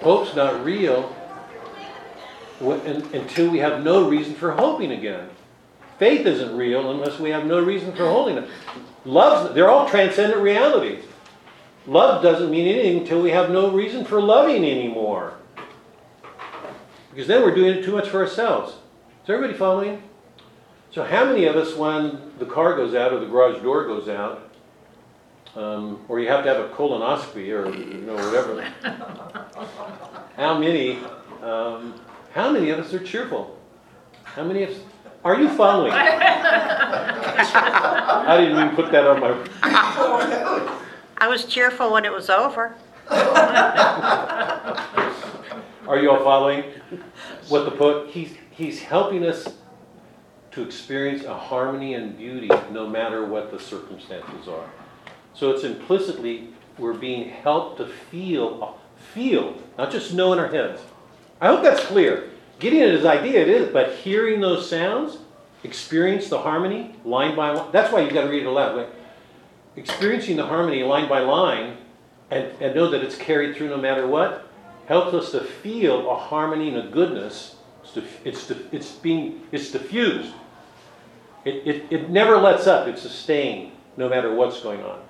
Hope's 0.00 0.34
not 0.34 0.64
real 0.64 1.14
until 2.60 3.50
we 3.50 3.58
have 3.58 3.82
no 3.82 4.08
reason 4.08 4.34
for 4.34 4.52
hoping 4.52 4.92
again. 4.92 5.28
Faith 5.98 6.26
isn't 6.26 6.56
real 6.56 6.90
unless 6.90 7.18
we 7.18 7.30
have 7.30 7.44
no 7.44 7.60
reason 7.60 7.92
for 7.92 8.08
holding 8.08 8.38
it. 8.38 8.48
Love's, 9.04 9.54
they're 9.54 9.70
all 9.70 9.88
transcendent 9.88 10.40
realities. 10.40 11.04
Love 11.86 12.22
doesn't 12.22 12.50
mean 12.50 12.68
anything 12.68 12.98
until 12.98 13.22
we 13.22 13.30
have 13.30 13.50
no 13.50 13.70
reason 13.70 14.04
for 14.04 14.20
loving 14.20 14.64
anymore. 14.64 15.34
Because 17.10 17.26
then 17.26 17.42
we're 17.42 17.54
doing 17.54 17.78
it 17.78 17.84
too 17.84 17.92
much 17.92 18.08
for 18.08 18.18
ourselves. 18.18 18.74
Is 19.24 19.30
everybody 19.30 19.58
following? 19.58 20.02
So, 20.90 21.02
how 21.02 21.24
many 21.24 21.46
of 21.46 21.56
us, 21.56 21.74
when 21.74 22.32
the 22.38 22.46
car 22.46 22.76
goes 22.76 22.94
out 22.94 23.12
or 23.12 23.20
the 23.20 23.26
garage 23.26 23.62
door 23.62 23.86
goes 23.86 24.08
out, 24.08 24.47
um, 25.58 26.04
or 26.08 26.20
you 26.20 26.28
have 26.28 26.44
to 26.44 26.54
have 26.54 26.64
a 26.64 26.68
colonoscopy 26.68 27.48
or 27.50 27.68
you 27.74 28.00
know 28.02 28.14
whatever, 28.14 28.62
how 30.36 30.56
many, 30.56 31.00
um, 31.42 32.00
how 32.32 32.52
many 32.52 32.70
of 32.70 32.78
us 32.78 32.94
are 32.94 33.02
cheerful? 33.02 33.58
How 34.22 34.44
many 34.44 34.62
of 34.62 34.70
us? 34.70 34.76
Are 35.24 35.40
you 35.40 35.48
following? 35.48 35.90
I 35.92 36.06
didn't 38.38 38.56
even 38.56 38.76
put 38.76 38.92
that 38.92 39.04
on 39.04 39.18
my. 39.18 39.36
I 41.18 41.26
was 41.26 41.44
cheerful 41.44 41.92
when 41.92 42.04
it 42.04 42.12
was 42.12 42.30
over. 42.30 42.76
Are 45.88 45.98
you 45.98 46.10
all 46.10 46.22
following 46.22 46.62
what 47.48 47.64
the 47.64 47.72
poet? 47.72 48.10
He's 48.10 48.36
he's 48.50 48.80
helping 48.80 49.24
us 49.24 49.54
to 50.52 50.62
experience 50.62 51.24
a 51.24 51.34
harmony 51.34 51.94
and 51.94 52.16
beauty 52.16 52.48
no 52.70 52.86
matter 52.86 53.24
what 53.24 53.50
the 53.50 53.58
circumstances 53.58 54.46
are. 54.46 54.70
So 55.38 55.50
it's 55.52 55.64
implicitly 55.64 56.48
we're 56.78 56.94
being 56.94 57.28
helped 57.28 57.78
to 57.78 57.86
feel 57.86 58.78
Feel, 59.14 59.54
not 59.78 59.90
just 59.90 60.12
know 60.12 60.32
in 60.32 60.38
our 60.38 60.48
heads. 60.48 60.80
I 61.40 61.46
hope 61.46 61.62
that's 61.62 61.84
clear. 61.84 62.30
Getting 62.58 62.82
at 62.82 62.90
his 62.90 63.04
idea, 63.04 63.40
it 63.40 63.48
is, 63.48 63.72
but 63.72 63.94
hearing 63.94 64.40
those 64.40 64.68
sounds, 64.68 65.18
experience 65.64 66.28
the 66.28 66.38
harmony 66.38 66.94
line 67.04 67.36
by 67.36 67.52
line. 67.52 67.70
That's 67.72 67.92
why 67.92 68.00
you've 68.00 68.12
got 68.12 68.22
to 68.22 68.28
read 68.28 68.42
it 68.42 68.46
aloud. 68.46 68.76
Like, 68.76 68.90
experiencing 69.76 70.36
the 70.36 70.46
harmony 70.46 70.82
line 70.82 71.08
by 71.08 71.20
line 71.20 71.76
and, 72.30 72.52
and 72.60 72.74
know 72.74 72.90
that 72.90 73.02
it's 73.02 73.16
carried 73.16 73.56
through 73.56 73.70
no 73.70 73.78
matter 73.78 74.06
what 74.06 74.48
helps 74.86 75.14
us 75.14 75.30
to 75.32 75.40
feel 75.40 76.10
a 76.10 76.16
harmony 76.16 76.68
and 76.68 76.88
a 76.88 76.90
goodness. 76.90 77.56
It's, 77.94 78.08
it's, 78.24 78.50
it's 78.72 78.92
being 78.92 79.46
it's 79.52 79.70
diffused. 79.70 80.34
It, 81.44 81.66
it, 81.66 81.86
it 81.90 82.10
never 82.10 82.36
lets 82.36 82.66
up. 82.66 82.88
It's 82.88 83.00
sustained 83.00 83.72
no 83.96 84.08
matter 84.08 84.34
what's 84.34 84.60
going 84.60 84.82
on. 84.82 85.00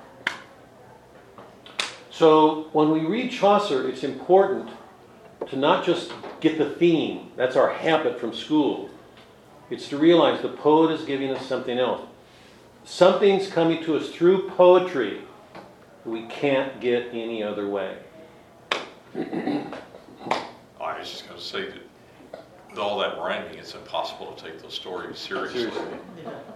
So 2.18 2.68
when 2.72 2.90
we 2.90 3.06
read 3.06 3.30
Chaucer, 3.30 3.88
it's 3.88 4.02
important 4.02 4.70
to 5.50 5.56
not 5.56 5.84
just 5.84 6.12
get 6.40 6.58
the 6.58 6.68
theme. 6.68 7.30
That's 7.36 7.54
our 7.54 7.72
habit 7.72 8.18
from 8.18 8.34
school. 8.34 8.90
It's 9.70 9.88
to 9.90 9.98
realize 9.98 10.42
the 10.42 10.48
poet 10.48 10.90
is 10.90 11.04
giving 11.04 11.30
us 11.30 11.46
something 11.46 11.78
else. 11.78 12.02
Something's 12.84 13.46
coming 13.46 13.84
to 13.84 13.96
us 13.96 14.08
through 14.08 14.50
poetry 14.50 15.20
that 15.54 16.10
we 16.10 16.22
can't 16.22 16.80
get 16.80 17.06
any 17.12 17.40
other 17.44 17.68
way. 17.68 17.98
Oh, 19.14 19.70
I 20.80 20.98
was 20.98 21.08
just 21.08 21.28
gonna 21.28 21.40
say 21.40 21.66
that 21.66 22.42
with 22.68 22.80
all 22.80 22.98
that 22.98 23.16
rhyming, 23.18 23.56
it's 23.56 23.76
impossible 23.76 24.32
to 24.32 24.44
take 24.44 24.60
those 24.60 24.74
stories 24.74 25.20
seriously. 25.20 25.70
Seriously. 25.70 25.98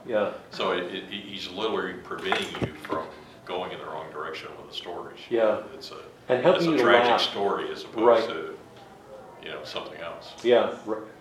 Yeah, 0.06 0.32
So 0.50 0.72
it, 0.72 0.92
it, 0.92 1.04
he's 1.04 1.48
literally 1.50 1.94
preventing 2.02 2.66
you 2.66 2.74
from 2.74 3.06
going 3.44 3.72
in 3.72 3.78
the 3.78 3.84
wrong 3.86 4.10
direction 4.12 4.48
with 4.56 4.68
the 4.70 4.74
stories. 4.76 5.18
Yeah. 5.30 5.60
It's 5.74 5.90
a, 5.90 5.96
And 6.32 6.46
it's 6.46 6.64
a 6.64 6.70
you 6.70 6.78
tragic 6.78 7.10
laugh. 7.10 7.20
story 7.20 7.70
as 7.72 7.84
Right. 7.94 8.22
opposed 8.22 8.28
to, 8.30 8.56
you 9.42 9.48
know, 9.50 9.64
something 9.64 10.00
else. 10.00 10.32
yeah, 10.42 10.70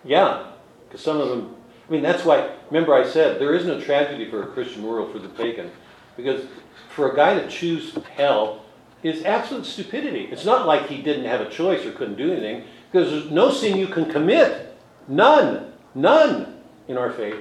yeah. 0.04 0.44
Because 0.88 1.00
some 1.04 1.20
of 1.20 1.28
them, 1.30 1.54
I 1.88 1.92
mean, 1.92 2.02
that's 2.02 2.24
why, 2.24 2.50
remember 2.70 2.94
I 2.94 3.04
said, 3.04 3.40
there 3.40 3.54
is 3.54 3.64
no 3.66 3.80
tragedy 3.80 4.30
for 4.30 4.42
a 4.42 4.46
Christian 4.46 4.82
world 4.86 5.10
for 5.12 5.18
the 5.18 5.28
pagan. 5.28 5.70
Because 6.16 6.42
for 6.90 7.10
a 7.10 7.16
guy 7.16 7.34
to 7.38 7.48
choose 7.48 7.96
hell 8.16 8.62
is 9.02 9.24
absolute 9.24 9.66
stupidity. 9.66 10.28
It's 10.30 10.44
not 10.44 10.66
like 10.66 10.86
he 10.88 11.02
didn't 11.02 11.24
have 11.24 11.40
a 11.40 11.50
choice 11.50 11.84
or 11.84 11.92
couldn't 11.92 12.16
do 12.16 12.30
anything, 12.30 12.64
because 12.90 13.10
there's 13.10 13.30
no 13.30 13.50
sin 13.50 13.76
you 13.78 13.88
can 13.88 14.08
commit. 14.10 14.76
None, 15.08 15.72
none 15.94 16.60
in 16.86 16.96
our 16.96 17.10
faith 17.10 17.36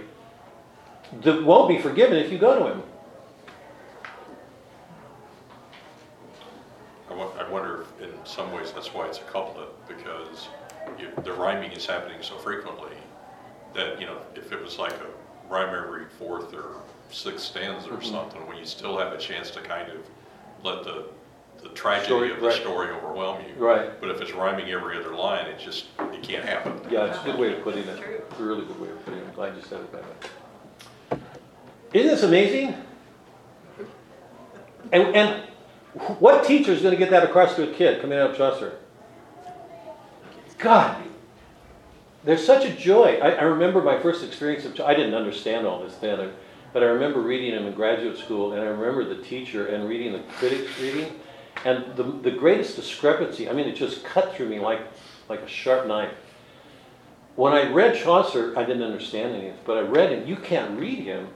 that 1.24 1.44
won't 1.44 1.68
be 1.68 1.78
forgiven 1.80 2.18
if 2.18 2.32
you 2.32 2.38
go 2.40 2.58
to 2.58 2.72
him. 2.74 2.84
I 7.20 7.50
wonder 7.50 7.82
if 8.00 8.08
in 8.10 8.14
some 8.26 8.52
ways 8.52 8.72
that's 8.72 8.94
why 8.94 9.08
it's 9.08 9.20
a 9.20 9.24
couplet, 9.24 9.68
because 9.88 10.48
you, 11.00 11.10
the 11.24 11.34
rhyming 11.34 11.72
is 11.72 11.86
happening 11.86 12.18
so 12.22 12.38
frequently 12.38 12.96
that, 13.74 14.00
you 14.00 14.06
know, 14.06 14.18
if 14.36 14.52
it 14.52 14.62
was 14.62 14.78
like 14.78 14.94
a 14.94 15.08
rhyme 15.54 15.74
every 15.76 16.06
fourth 16.18 16.54
or 16.54 16.76
sixth 17.12 17.46
stanza 17.46 17.90
or 17.90 17.98
Mhm. 17.98 18.12
something, 18.12 18.48
when 18.48 18.58
you 18.58 18.66
still 18.66 18.98
have 18.98 19.14
a 19.14 19.18
chance 19.18 19.52
to 19.52 19.62
kind 19.62 19.90
of 19.90 19.98
let 20.64 20.84
the, 20.84 21.06
the 21.62 21.70
tragedy 21.70 22.06
Story, 22.08 22.32
of 22.32 22.40
the 22.40 22.48
right. 22.48 22.56
story 22.56 22.90
overwhelm 22.92 23.42
you. 23.48 23.54
Right. 23.64 24.00
But 24.00 24.10
if 24.12 24.22
it's 24.22 24.32
rhyming 24.34 24.70
every 24.72 24.98
other 24.98 25.14
line, 25.16 25.46
it 25.48 25.60
just, 25.60 25.86
it 26.00 26.24
can't 26.24 26.46
happen. 26.46 26.80
Yeah, 26.90 27.06
it's 27.06 27.20
a 27.20 27.24
good 27.24 27.38
way 27.40 27.54
of 27.56 27.64
putting 27.64 27.84
it. 27.88 28.00
It's 28.00 28.40
a 28.40 28.44
really 28.44 28.66
good 28.66 28.80
way 28.80 28.90
of 28.90 29.06
putting 29.06 29.20
it. 29.20 29.26
I'm 29.28 29.34
glad 29.36 29.56
you 29.56 29.62
said 29.62 29.82
it 29.82 29.92
that 29.92 30.02
way. 30.04 31.20
Isn't 31.94 32.10
this 32.12 32.24
amazing? 32.24 32.76
And, 34.94 35.16
and 35.16 35.44
what 35.94 36.46
teacher 36.46 36.72
is 36.72 36.82
going 36.82 36.94
to 36.94 36.98
get 36.98 37.10
that 37.10 37.24
across 37.24 37.56
to 37.56 37.70
a 37.70 37.74
kid 37.74 38.02
coming 38.02 38.18
out 38.18 38.32
of 38.32 38.38
Chaucer? 38.38 38.78
God, 40.58 41.04
there's 42.24 42.46
such 42.46 42.66
a 42.66 42.74
joy. 42.74 43.20
I, 43.22 43.32
I 43.32 43.42
remember 43.44 43.82
my 43.82 44.00
first 44.00 44.24
experience 44.24 44.64
of, 44.64 44.80
I 44.80 44.94
didn't 44.94 45.16
understand 45.16 45.66
all 45.66 45.84
this 45.84 45.96
then, 45.96 46.32
but 46.72 46.84
I 46.84 46.86
remember 46.86 47.20
reading 47.20 47.52
him 47.52 47.66
in 47.66 47.74
graduate 47.74 48.18
school, 48.18 48.54
and 48.54 48.62
I 48.62 48.66
remember 48.66 49.04
the 49.04 49.22
teacher 49.22 49.68
and 49.68 49.90
reading 49.90 50.14
the 50.14 50.20
critics 50.38 50.80
reading, 50.80 51.14
and 51.66 51.96
the, 51.96 52.04
the 52.04 52.32
greatest 52.32 52.76
discrepancy, 52.76 53.50
I 53.50 53.54
mean, 53.54 53.68
it 53.68 53.76
just 53.76 54.04
cut 54.04 54.34
through 54.34 54.50
me 54.50 54.60
like, 54.60 54.82
like 55.30 55.42
a 55.42 55.48
sharp 55.48 55.88
knife. 55.88 56.14
When 57.36 57.54
I 57.54 57.72
read 57.72 57.96
Chaucer, 57.96 58.58
I 58.58 58.64
didn't 58.64 58.84
understand 58.84 59.36
anything, 59.36 59.58
but 59.66 59.78
I 59.78 59.82
read 59.82 60.12
him. 60.12 60.28
You 60.28 60.36
can't 60.36 60.80
read 60.80 61.00
him 61.00 61.30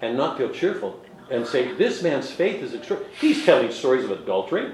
and 0.00 0.16
not 0.16 0.36
feel 0.36 0.50
cheerful 0.50 1.00
and 1.30 1.46
say, 1.46 1.72
This 1.72 2.02
man's 2.02 2.30
faith 2.30 2.62
is 2.62 2.74
extraordinary. 2.74 3.14
He's 3.20 3.44
telling 3.44 3.70
stories 3.70 4.04
of 4.04 4.10
adultery. 4.10 4.72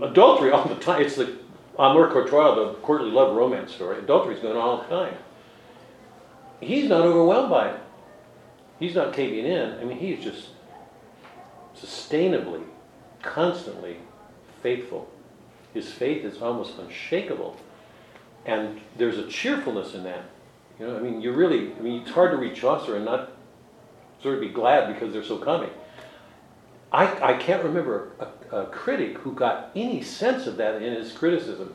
Adultery 0.00 0.52
all 0.52 0.68
the 0.68 0.76
time. 0.76 1.02
It's 1.02 1.16
the 1.16 1.36
Amour 1.78 2.10
Courtois, 2.10 2.54
the 2.54 2.74
courtly 2.74 3.10
love 3.10 3.34
romance 3.34 3.72
story. 3.72 3.98
Adultery's 3.98 4.40
going 4.40 4.56
on 4.56 4.62
all 4.62 4.76
the 4.78 4.88
time. 4.88 5.14
He's 6.60 6.88
not 6.88 7.00
overwhelmed 7.00 7.50
by 7.50 7.70
it. 7.70 7.80
He's 8.78 8.94
not 8.94 9.12
caving 9.12 9.46
in. 9.46 9.72
I 9.78 9.84
mean, 9.84 9.98
he's 9.98 10.22
just 10.22 10.48
sustainably, 11.76 12.62
constantly 13.22 13.96
faithful. 14.62 15.08
His 15.74 15.90
faith 15.90 16.24
is 16.24 16.40
almost 16.40 16.78
unshakable. 16.78 17.56
And 18.44 18.80
there's 18.96 19.18
a 19.18 19.26
cheerfulness 19.28 19.94
in 19.94 20.04
that. 20.04 20.24
You 20.78 20.86
know, 20.86 20.96
I 20.96 21.00
mean, 21.00 21.20
you 21.20 21.32
really, 21.32 21.72
I 21.74 21.80
mean, 21.80 22.02
it's 22.02 22.10
hard 22.10 22.32
to 22.32 22.36
read 22.36 22.54
Chaucer 22.54 22.96
and 22.96 23.04
not 23.04 23.30
sort 24.22 24.36
of 24.36 24.40
be 24.40 24.48
glad 24.48 24.92
because 24.92 25.12
they're 25.12 25.24
so 25.24 25.38
comic. 25.38 25.72
I, 26.92 27.32
I 27.32 27.36
can't 27.38 27.64
remember 27.64 28.12
a, 28.20 28.56
a 28.56 28.66
critic 28.66 29.18
who 29.18 29.32
got 29.32 29.70
any 29.74 30.02
sense 30.02 30.46
of 30.46 30.56
that 30.58 30.82
in 30.82 30.92
his 30.92 31.12
criticism. 31.12 31.74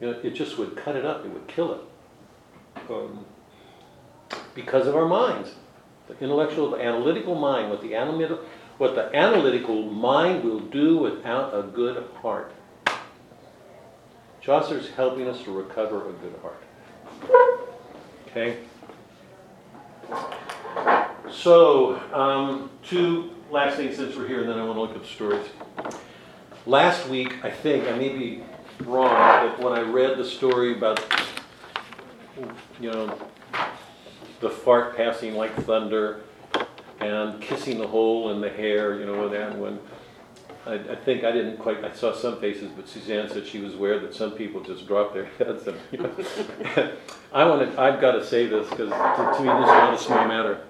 You 0.00 0.10
know, 0.10 0.18
it 0.22 0.30
just 0.34 0.58
would 0.58 0.76
cut 0.76 0.96
it 0.96 1.04
up, 1.04 1.24
it 1.24 1.30
would 1.30 1.46
kill 1.46 1.74
it. 1.74 1.80
Um, 2.90 3.24
because 4.54 4.86
of 4.86 4.96
our 4.96 5.06
minds. 5.06 5.54
The 6.08 6.18
intellectual, 6.18 6.70
the 6.70 6.82
analytical 6.82 7.36
mind, 7.36 7.70
what 7.70 7.80
the 7.80 7.94
analytical, 7.94 8.44
what 8.78 8.96
the 8.96 9.14
analytical 9.14 9.82
mind 9.82 10.42
will 10.42 10.60
do 10.60 10.98
without 10.98 11.56
a 11.56 11.62
good 11.62 12.04
heart. 12.20 12.52
Chaucer's 14.40 14.90
helping 14.90 15.28
us 15.28 15.42
to 15.44 15.52
recover 15.52 16.08
a 16.08 16.12
good 16.14 16.34
heart. 16.42 16.62
Okay? 18.26 18.58
So, 21.32 21.98
um, 22.12 22.70
two 22.82 23.30
last 23.50 23.76
things 23.76 23.96
since 23.96 24.14
we're 24.14 24.28
here, 24.28 24.40
and 24.40 24.50
then 24.50 24.58
I 24.58 24.64
want 24.64 24.76
to 24.76 24.80
look 24.82 24.94
at 24.94 25.02
the 25.02 25.08
stories. 25.08 25.46
Last 26.66 27.08
week, 27.08 27.42
I 27.42 27.50
think, 27.50 27.88
I 27.88 27.96
may 27.96 28.10
be 28.10 28.44
wrong, 28.84 29.48
but 29.48 29.58
when 29.58 29.72
I 29.72 29.80
read 29.80 30.18
the 30.18 30.24
story 30.24 30.76
about, 30.76 31.02
you 32.78 32.90
know, 32.90 33.18
the 34.40 34.50
fart 34.50 34.94
passing 34.96 35.34
like 35.34 35.54
thunder 35.64 36.20
and 37.00 37.40
kissing 37.40 37.78
the 37.78 37.86
hole 37.86 38.30
in 38.32 38.40
the 38.42 38.50
hair, 38.50 39.00
you 39.00 39.06
know, 39.06 39.24
and 39.24 39.32
then 39.32 39.58
when 39.58 39.78
I, 40.66 40.74
I 40.74 40.96
think 40.96 41.24
I 41.24 41.32
didn't 41.32 41.56
quite, 41.56 41.82
I 41.82 41.92
saw 41.92 42.12
some 42.14 42.40
faces, 42.40 42.70
but 42.76 42.86
Suzanne 42.86 43.28
said 43.30 43.46
she 43.46 43.58
was 43.58 43.74
aware 43.74 43.98
that 44.00 44.14
some 44.14 44.32
people 44.32 44.60
just 44.60 44.86
drop 44.86 45.14
their 45.14 45.24
heads. 45.38 45.66
And, 45.66 45.78
you 45.90 45.98
know, 45.98 46.92
I 47.32 47.44
want 47.46 47.72
to, 47.72 47.80
I've 47.80 48.00
got 48.02 48.12
to 48.12 48.24
say 48.24 48.46
this 48.46 48.68
because 48.68 48.90
to, 48.90 49.38
to 49.38 49.42
me 49.42 49.48
this 49.48 49.62
is 49.62 49.66
not 49.66 49.94
a 49.94 49.98
small 49.98 50.28
matter. 50.28 50.60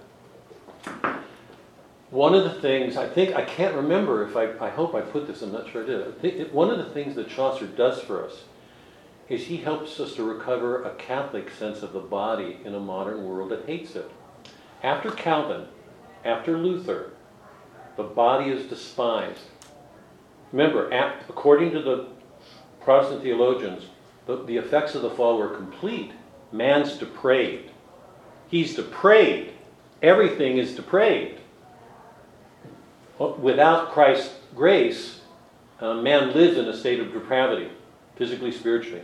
One 2.11 2.35
of 2.35 2.45
the 2.45 2.61
things, 2.61 2.97
I 2.97 3.09
think, 3.09 3.35
I 3.35 3.43
can't 3.43 3.75
remember 3.75 4.29
if 4.29 4.37
I, 4.37 4.67
I 4.67 4.69
hope 4.69 4.95
I 4.95 5.01
put 5.01 5.27
this, 5.27 5.41
I'm 5.41 5.53
not 5.53 5.71
sure 5.71 5.83
I 5.83 5.87
did. 5.87 6.07
I 6.07 6.11
think 6.13 6.53
one 6.53 6.69
of 6.69 6.79
the 6.79 6.91
things 6.91 7.15
that 7.15 7.31
Chaucer 7.31 7.67
does 7.67 8.01
for 8.01 8.25
us 8.25 8.45
is 9.29 9.47
he 9.47 9.57
helps 9.57 9.99
us 9.99 10.15
to 10.17 10.23
recover 10.23 10.83
a 10.83 10.95
Catholic 10.97 11.51
sense 11.51 11.83
of 11.83 11.95
the 11.95 12.01
body 12.01 12.59
in 12.65 12.75
a 12.75 12.81
modern 12.81 13.25
world 13.25 13.51
that 13.51 13.65
hates 13.65 13.97
it. 13.97 14.11
After 14.83 15.11
Calvin, 15.11 15.69
after 16.23 16.59
Luther, 16.59 17.13
the 17.97 18.03
body 18.03 18.51
is 18.51 18.69
despised. 18.69 19.41
Remember, 20.53 20.93
ap- 20.93 21.29
according 21.31 21.71
to 21.71 21.81
the 21.81 22.09
Protestant 22.83 23.23
theologians, 23.23 23.85
the, 24.27 24.45
the 24.45 24.59
effects 24.59 24.95
of 24.95 25.03
the 25.03 25.11
fall 25.11 25.39
were 25.39 25.49
complete. 25.49 26.13
Man's 26.53 26.99
depraved. 26.99 27.71
He's 28.49 28.75
depraved. 28.75 29.52
Everything 30.03 30.59
is 30.59 30.75
depraved. 30.75 31.41
Without 33.19 33.93
Christ's 33.93 34.35
grace, 34.55 35.21
uh, 35.81 35.95
man 35.95 36.35
lives 36.35 36.59
in 36.59 36.67
a 36.67 36.77
state 36.77 36.99
of 36.99 37.13
depravity, 37.13 37.71
physically, 38.17 38.51
spiritually. 38.51 39.03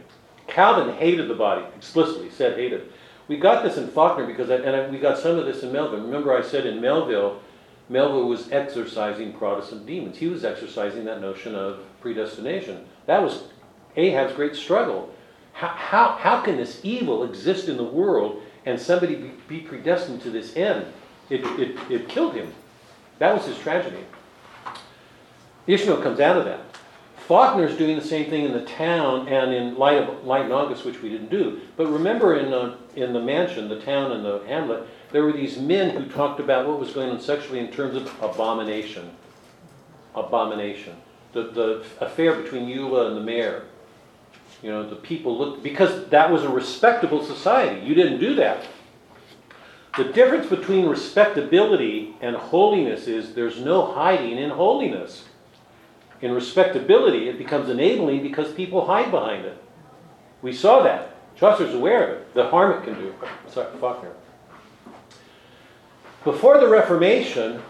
Calvin 0.49 0.95
hated 0.97 1.29
the 1.29 1.35
body, 1.35 1.65
explicitly 1.77 2.31
said 2.31 2.59
hated. 2.59 2.91
We 3.29 3.37
got 3.37 3.63
this 3.63 3.77
in 3.77 3.89
Faulkner 3.89 4.27
because, 4.27 4.51
I, 4.51 4.57
and 4.57 4.75
I, 4.75 4.89
we 4.89 4.99
got 4.99 5.19
some 5.19 5.39
of 5.39 5.45
this 5.45 5.63
in 5.63 5.73
Melville. 5.73 6.01
Remember, 6.01 6.37
I 6.37 6.43
said 6.43 6.67
in 6.67 6.81
Melville, 6.81 7.41
Melville 7.89 8.29
was 8.29 8.51
exorcising 8.51 9.35
Protestant 9.35 9.87
demons. 9.87 10.17
He 10.17 10.27
was 10.27 10.45
exercising 10.45 11.05
that 11.05 11.21
notion 11.21 11.55
of 11.55 11.81
predestination. 12.01 12.87
That 13.07 13.23
was 13.23 13.45
Ahab's 13.97 14.35
great 14.35 14.57
struggle. 14.57 15.15
How, 15.53 15.69
how, 15.69 16.17
how 16.19 16.41
can 16.41 16.57
this 16.57 16.81
evil 16.83 17.25
exist 17.25 17.69
in 17.69 17.77
the 17.77 17.85
world 17.85 18.43
and 18.67 18.81
somebody 18.81 19.33
be, 19.49 19.61
predestined 19.61 20.23
to 20.23 20.31
this 20.31 20.57
end? 20.57 20.87
It, 21.31 21.45
it, 21.59 21.91
it 21.91 22.09
killed 22.09 22.35
him. 22.35 22.53
That 23.19 23.35
was 23.35 23.47
his 23.47 23.59
tragedy. 23.59 24.05
Ishmael 25.67 26.03
comes 26.03 26.21
out 26.21 26.37
of 26.37 26.45
that. 26.47 26.61
Faulkner's 27.29 27.77
doing 27.77 27.97
the 27.97 28.05
same 28.05 28.31
thing 28.31 28.47
in 28.47 28.53
the 28.55 28.65
town 28.65 29.29
and 29.29 29.53
in 29.53 29.77
Light 29.77 29.99
of 29.99 30.25
Light 30.25 30.45
and 30.45 30.53
August, 30.53 30.87
which 30.87 31.03
we 31.03 31.11
didn't 31.11 31.29
do. 31.29 31.61
But 31.77 31.89
remember, 31.89 32.37
in 32.37 32.55
uh, 32.55 32.77
in 32.97 33.13
the 33.13 33.21
mansion, 33.21 33.69
the 33.69 33.81
town, 33.83 34.13
and 34.13 34.25
the 34.25 34.43
hamlet, 34.47 34.89
there 35.13 35.23
were 35.25 35.33
these 35.33 35.59
men 35.59 35.95
who 35.95 36.11
talked 36.11 36.41
about 36.41 36.67
what 36.67 36.81
was 36.81 36.93
going 36.93 37.11
on 37.11 37.21
sexually 37.21 37.59
in 37.59 37.71
terms 37.71 37.97
of 37.97 38.07
abomination. 38.23 39.11
Abomination. 40.15 40.97
The 41.35 41.51
the 41.51 41.85
affair 42.01 42.35
between 42.41 42.67
Eula 42.67 43.09
and 43.09 43.17
the 43.19 43.21
mayor. 43.21 43.65
You 44.63 44.71
know, 44.71 44.89
the 44.89 44.97
people 44.97 45.39
looked 45.39 45.63
because 45.63 46.09
that 46.09 46.31
was 46.31 46.43
a 46.43 46.49
respectable 46.49 47.25
society. 47.25 47.87
You 47.87 47.95
didn't 47.95 48.19
do 48.19 48.35
that. 48.37 48.65
The 49.97 50.05
difference 50.05 50.49
between 50.49 50.87
respectability 50.87 52.15
and 52.21 52.37
holiness 52.37 53.07
is 53.07 53.35
there's 53.35 53.61
no 53.61 53.95
hiding 53.95 54.39
in 54.39 54.51
holiness. 54.51 55.25
In 56.21 56.33
respectability, 56.33 57.29
it 57.29 57.39
becomes 57.39 57.69
enabling 57.69 58.23
because 58.23 58.53
people 58.53 58.87
hide 58.87 59.11
behind 59.11 59.45
it. 59.45 59.63
We 60.43 60.53
saw 60.53 60.83
that. 60.83 61.15
Chaucer's 61.37 61.75
aware 61.75 62.05
of 62.05 62.11
it, 62.19 62.35
the 62.35 62.49
harm 62.49 62.73
it 62.73 62.85
can 62.85 62.95
do. 62.95 63.15
Sorry, 63.49 63.69
Faulkner. 63.79 64.13
Before 66.25 66.59
the 66.59 66.69
Reformation, 66.69 67.63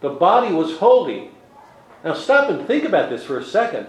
the 0.00 0.10
body 0.10 0.54
was 0.54 0.78
holy. 0.78 1.30
Now 2.04 2.14
stop 2.14 2.50
and 2.50 2.66
think 2.66 2.84
about 2.84 3.10
this 3.10 3.24
for 3.24 3.38
a 3.38 3.44
second. 3.44 3.88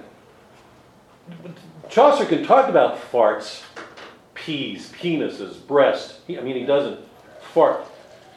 Chaucer 1.90 2.26
can 2.26 2.46
talk 2.46 2.70
about 2.70 3.00
farts, 3.12 3.64
peas, 4.34 4.92
penises, 5.00 5.56
breast. 5.66 6.20
He- 6.28 6.38
I 6.38 6.42
mean, 6.42 6.56
he 6.56 6.66
doesn't 6.66 7.00
fart. 7.54 7.86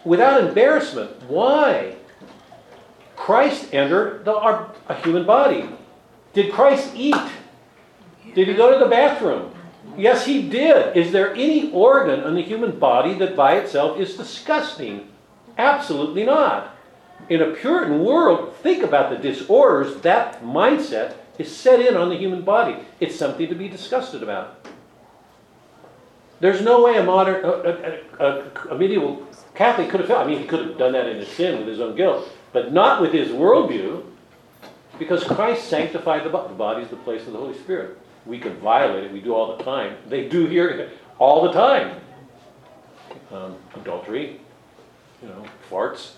Without 0.05 0.43
embarrassment. 0.43 1.11
Why? 1.29 1.97
Christ 3.17 3.75
entered 3.75 4.25
the, 4.25 4.35
our, 4.35 4.73
a 4.89 4.95
human 4.95 5.27
body. 5.27 5.69
Did 6.33 6.53
Christ 6.53 6.93
eat? 6.95 7.15
Did 8.35 8.49
he 8.49 8.55
go 8.55 8.73
to 8.73 8.83
the 8.83 8.89
bathroom? 8.91 9.53
Yes, 9.97 10.25
he 10.25 10.49
did. 10.49 10.97
Is 10.97 11.13
there 11.13 11.35
any 11.35 11.71
organ 11.73 12.21
in 12.21 12.35
the 12.35 12.43
human 12.43 12.79
body 12.79 13.15
that 13.15 13.37
by 13.37 13.57
itself 13.57 13.99
is 13.99 14.17
disgusting? 14.17 15.09
Absolutely 15.59 16.25
not. 16.25 16.77
In 17.29 17.43
a 17.43 17.51
Puritan 17.51 18.03
world, 18.05 18.55
think 18.63 18.83
about 18.83 19.11
the 19.11 19.17
disorders 19.19 20.01
that 20.03 20.43
mindset 20.43 21.15
is 21.41 21.55
set 21.55 21.80
in 21.80 21.97
on 21.97 22.11
the 22.11 22.16
human 22.16 22.43
body. 22.43 22.76
It's 23.01 23.16
something 23.16 23.49
to 23.49 23.55
be 23.55 23.68
disgusted 23.68 24.22
about. 24.22 24.66
There's 26.38 26.62
no 26.62 26.82
way 26.82 26.97
a 26.97 27.03
modern, 27.03 27.45
a, 27.45 28.01
a, 28.18 28.74
a, 28.74 28.78
medieval 28.78 29.26
Catholic 29.55 29.91
could 29.91 30.01
have 30.01 30.09
felt. 30.09 30.26
I 30.26 30.30
mean, 30.30 30.38
he 30.38 30.47
could 30.47 30.66
have 30.66 30.78
done 30.78 30.93
that 30.93 31.07
in 31.07 31.18
his 31.18 31.28
sin 31.28 31.59
with 31.59 31.68
his 31.68 31.80
own 31.80 31.97
guilt, 31.97 32.28
but 32.53 32.72
not 32.72 33.01
with 33.01 33.12
his 33.12 33.28
worldview, 33.28 34.05
because 34.99 35.24
Christ 35.24 35.68
sanctified 35.68 36.24
the 36.24 36.30
body. 36.30 36.49
The 36.49 36.55
body 36.55 36.82
is 36.82 36.88
the 36.88 36.97
place 36.97 37.26
of 37.26 37.32
the 37.32 37.38
Holy 37.38 37.59
Spirit. 37.59 37.99
We 38.26 38.38
can 38.38 38.57
violate 38.57 39.05
it. 39.05 39.12
We 39.12 39.20
do 39.20 39.34
all 39.34 39.57
the 39.57 39.64
time. 39.64 39.97
They 40.09 40.28
do 40.28 40.47
here 40.47 40.91
all 41.18 41.43
the 41.43 41.53
time. 41.53 42.01
Um, 43.32 43.57
adultery, 43.74 44.41
you 45.22 45.28
know, 45.28 45.45
farts. 45.70 46.12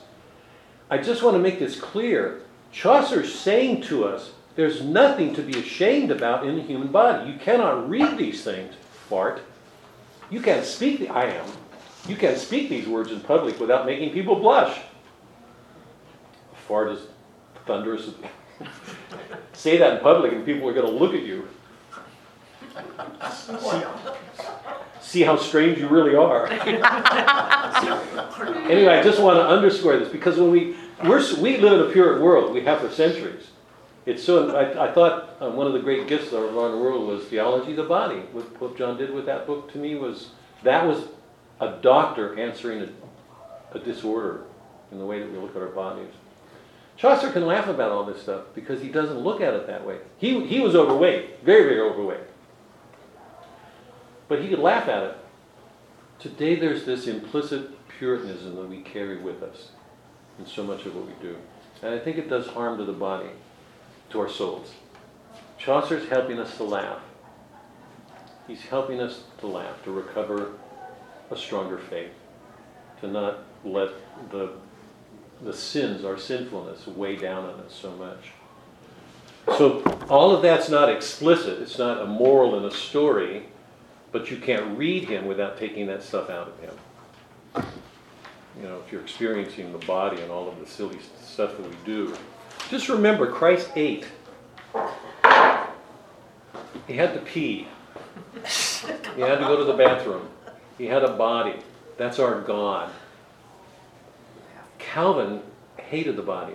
I 0.90 0.98
just 0.98 1.22
want 1.22 1.34
to 1.34 1.40
make 1.40 1.58
this 1.58 1.80
clear. 1.80 2.42
Chaucer's 2.70 3.34
saying 3.34 3.82
to 3.82 4.04
us, 4.04 4.32
there's 4.54 4.82
nothing 4.82 5.34
to 5.34 5.42
be 5.42 5.58
ashamed 5.58 6.10
about 6.10 6.46
in 6.46 6.56
the 6.56 6.62
human 6.62 6.88
body. 6.88 7.30
You 7.30 7.38
cannot 7.38 7.88
read 7.88 8.18
these 8.18 8.44
things, 8.44 8.74
fart. 9.08 9.40
You 10.30 10.40
can't 10.40 10.64
speak 10.64 10.98
the 10.98 11.08
I 11.08 11.24
am. 11.24 11.46
You 12.08 12.16
can't 12.16 12.38
speak 12.38 12.68
these 12.68 12.86
words 12.86 13.12
in 13.12 13.20
public 13.20 13.60
without 13.60 13.86
making 13.86 14.12
people 14.12 14.36
blush. 14.36 14.80
Fart 16.66 16.90
is 16.90 17.00
thunderous. 17.66 18.10
Say 19.52 19.78
that 19.78 19.94
in 19.94 20.00
public 20.00 20.32
and 20.32 20.44
people 20.44 20.68
are 20.68 20.72
going 20.72 20.86
to 20.86 20.92
look 20.92 21.14
at 21.14 21.22
you. 21.22 21.48
See, 23.30 23.82
see 25.00 25.22
how 25.22 25.36
strange 25.36 25.78
you 25.78 25.88
really 25.88 26.16
are. 26.16 26.46
anyway, 28.70 28.98
I 28.98 29.02
just 29.02 29.20
want 29.20 29.36
to 29.36 29.46
underscore 29.46 29.98
this 29.98 30.08
because 30.08 30.38
when 30.38 30.50
we 30.50 30.74
we 31.38 31.58
live 31.58 31.80
in 31.80 31.90
a 31.90 31.92
Puritan 31.92 32.22
world, 32.22 32.54
we 32.54 32.62
have 32.62 32.80
for 32.80 32.90
centuries. 32.90 33.51
It's 34.04 34.22
so. 34.22 34.54
I, 34.56 34.88
I 34.88 34.92
thought 34.92 35.36
uh, 35.40 35.50
one 35.50 35.66
of 35.66 35.72
the 35.72 35.78
great 35.78 36.08
gifts 36.08 36.32
around 36.32 36.72
the 36.72 36.78
world 36.78 37.06
was 37.06 37.24
theology 37.24 37.70
of 37.70 37.76
the 37.76 37.84
body. 37.84 38.20
What 38.32 38.52
Pope 38.54 38.76
John 38.76 38.96
did 38.96 39.12
with 39.14 39.26
that 39.26 39.46
book 39.46 39.72
to 39.72 39.78
me 39.78 39.94
was 39.94 40.30
that 40.64 40.86
was 40.86 41.04
a 41.60 41.76
doctor 41.80 42.38
answering 42.38 42.82
a, 42.82 43.76
a 43.76 43.78
disorder 43.78 44.44
in 44.90 44.98
the 44.98 45.06
way 45.06 45.20
that 45.20 45.30
we 45.30 45.38
look 45.38 45.54
at 45.54 45.62
our 45.62 45.68
bodies. 45.68 46.10
Chaucer 46.96 47.32
can 47.32 47.46
laugh 47.46 47.68
about 47.68 47.90
all 47.90 48.04
this 48.04 48.20
stuff 48.20 48.42
because 48.54 48.80
he 48.80 48.88
doesn't 48.88 49.18
look 49.18 49.40
at 49.40 49.54
it 49.54 49.66
that 49.66 49.86
way. 49.86 49.98
He, 50.18 50.46
he 50.46 50.60
was 50.60 50.74
overweight, 50.74 51.42
very, 51.44 51.64
very 51.64 51.80
overweight. 51.80 52.20
But 54.28 54.42
he 54.42 54.48
could 54.48 54.58
laugh 54.58 54.88
at 54.88 55.02
it. 55.02 55.16
Today 56.18 56.56
there's 56.56 56.84
this 56.84 57.06
implicit 57.06 57.70
Puritanism 57.98 58.56
that 58.56 58.68
we 58.68 58.80
carry 58.80 59.18
with 59.18 59.42
us 59.42 59.68
in 60.38 60.46
so 60.46 60.64
much 60.64 60.86
of 60.86 60.94
what 60.94 61.06
we 61.06 61.12
do. 61.20 61.36
And 61.82 61.94
I 61.94 61.98
think 61.98 62.18
it 62.18 62.28
does 62.28 62.48
harm 62.48 62.78
to 62.78 62.84
the 62.84 62.92
body, 62.92 63.30
to 64.12 64.20
our 64.20 64.28
souls. 64.28 64.72
Chaucer's 65.58 66.08
helping 66.08 66.38
us 66.38 66.56
to 66.56 66.64
laugh. 66.64 67.00
He's 68.46 68.62
helping 68.62 69.00
us 69.00 69.24
to 69.38 69.46
laugh, 69.46 69.82
to 69.84 69.90
recover 69.90 70.52
a 71.30 71.36
stronger 71.36 71.78
faith, 71.78 72.12
to 73.00 73.08
not 73.08 73.44
let 73.64 73.90
the, 74.30 74.52
the 75.42 75.52
sins, 75.52 76.04
our 76.04 76.18
sinfulness, 76.18 76.86
weigh 76.86 77.16
down 77.16 77.44
on 77.44 77.60
us 77.60 77.74
so 77.74 77.92
much. 77.92 78.32
So 79.56 79.82
all 80.08 80.34
of 80.34 80.42
that's 80.42 80.68
not 80.68 80.88
explicit. 80.88 81.60
It's 81.60 81.78
not 81.78 82.00
a 82.00 82.06
moral 82.06 82.58
in 82.58 82.64
a 82.64 82.70
story, 82.70 83.44
but 84.10 84.30
you 84.30 84.36
can't 84.36 84.76
read 84.76 85.04
him 85.04 85.26
without 85.26 85.58
taking 85.58 85.86
that 85.86 86.02
stuff 86.02 86.30
out 86.30 86.48
of 86.48 86.60
him. 86.60 87.64
You 88.60 88.68
know, 88.68 88.82
if 88.84 88.92
you're 88.92 89.00
experiencing 89.00 89.72
the 89.72 89.84
body 89.86 90.20
and 90.20 90.30
all 90.30 90.48
of 90.48 90.60
the 90.60 90.66
silly 90.66 90.98
stuff 91.20 91.56
that 91.56 91.68
we 91.68 91.76
do. 91.84 92.14
Just 92.72 92.88
remember, 92.88 93.30
Christ 93.30 93.70
ate. 93.76 94.06
He 96.86 96.94
had 96.94 97.12
to 97.12 97.20
pee. 97.20 97.68
He 99.14 99.20
had 99.20 99.40
to 99.40 99.44
go 99.44 99.58
to 99.58 99.64
the 99.64 99.74
bathroom. 99.74 100.26
He 100.78 100.86
had 100.86 101.04
a 101.04 101.12
body. 101.12 101.56
That's 101.98 102.18
our 102.18 102.40
God. 102.40 102.90
Calvin 104.78 105.42
hated 105.76 106.16
the 106.16 106.22
body. 106.22 106.54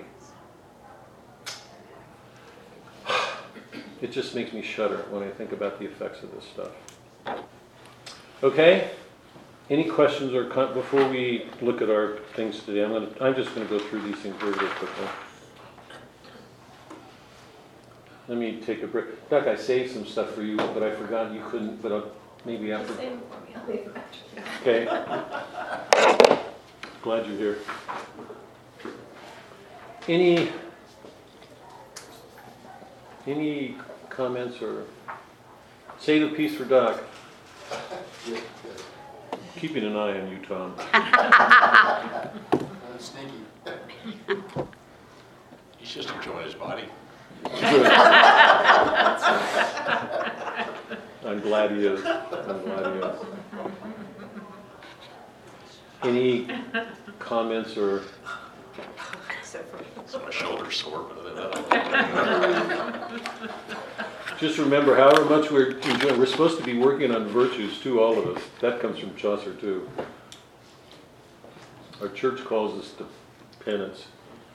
It 4.01 4.11
just 4.11 4.34
makes 4.34 4.53
me 4.53 4.63
shudder 4.63 5.05
when 5.11 5.22
I 5.22 5.30
think 5.30 5.51
about 5.51 5.78
the 5.78 5.86
effects 5.86 6.24
of 6.24 6.32
this 6.34 6.45
stuff. 6.45 6.72
Okay? 8.41 8.89
Any 9.70 9.84
questions 9.84 10.34
or 10.34 10.45
before 10.74 11.07
we 11.07 11.45
look 11.61 11.84
at 11.84 11.91
our 11.91 12.18
things 12.34 12.63
today? 12.63 12.84
I'm 12.84 12.91
gonna, 12.91 13.09
I'm 13.22 13.36
just 13.36 13.53
gonna 13.53 13.68
go 13.68 13.78
through 13.78 14.01
these 14.01 14.18
things 14.18 14.36
very, 14.38 14.53
very 14.53 14.70
quickly. 14.70 15.05
Let 18.28 18.38
me 18.38 18.60
take 18.66 18.84
a 18.84 18.88
break. 18.88 19.30
Doug, 19.30 19.48
I 19.48 19.56
saved 19.56 19.94
some 19.94 20.06
stuff 20.06 20.34
for 20.34 20.42
you, 20.42 20.58
but 20.58 20.84
I 20.84 20.92
forgot 20.92 21.34
you 21.34 21.42
couldn't, 21.50 21.82
but 21.82 21.94
I'll, 21.94 22.12
maybe 22.44 22.74
after. 22.74 22.94
Save 22.96 23.14
it 23.14 23.20
for 23.32 23.40
me, 23.40 23.56
I'll 23.56 23.68
leave 23.68 23.88
it 23.88 23.96
after. 23.96 24.20
Okay. 24.62 26.44
Glad 27.02 27.26
you're 27.26 27.38
here. 27.38 27.58
Any, 30.10 30.50
any 33.26 33.78
comments 34.10 34.62
or, 34.62 34.84
say 36.00 36.20
the 36.20 36.28
piece 36.36 36.56
for 36.56 36.66
Doc. 36.66 37.02
Keeping 39.56 39.86
an 39.86 39.96
eye 39.96 40.20
on 40.20 40.30
you, 40.30 40.40
Tom. 40.46 40.76
Uh, 42.98 43.00
Sneaky. 43.00 43.44
He's 45.78 45.94
just 45.94 46.10
enjoying 46.10 46.46
his 46.46 46.56
body. 46.56 46.86
I'm 51.26 51.42
glad 51.42 51.72
he 51.72 51.86
is. 51.86 52.06
I'm 52.06 52.62
glad 52.64 52.94
he 52.94 53.00
is. 53.08 53.16
Any 56.04 56.48
comments 57.20 57.76
or, 57.78 58.04
My 60.24 60.32
shoulder's 60.32 60.76
sore, 60.76 61.04
but 61.10 61.18
other 61.18 61.34
than 61.34 61.70
that, 61.70 63.22
just 64.40 64.58
remember, 64.60 64.96
however 64.96 65.26
much 65.26 65.50
we're 65.52 65.72
enjoying, 65.80 66.20
we're 66.20 66.26
supposed 66.26 66.58
to 66.60 66.64
be 66.64 66.78
working 66.78 67.14
on 67.14 67.28
virtues 67.28 67.80
too, 67.80 68.00
all 68.00 68.18
of 68.18 68.28
us. 68.38 68.42
That 68.62 68.80
comes 68.80 69.00
from 69.00 69.16
Chaucer 69.16 69.54
too. 69.56 69.90
Our 72.02 72.10
church 72.10 72.44
calls 72.46 72.80
us 72.80 72.92
to 72.94 73.06
penance. 73.66 74.06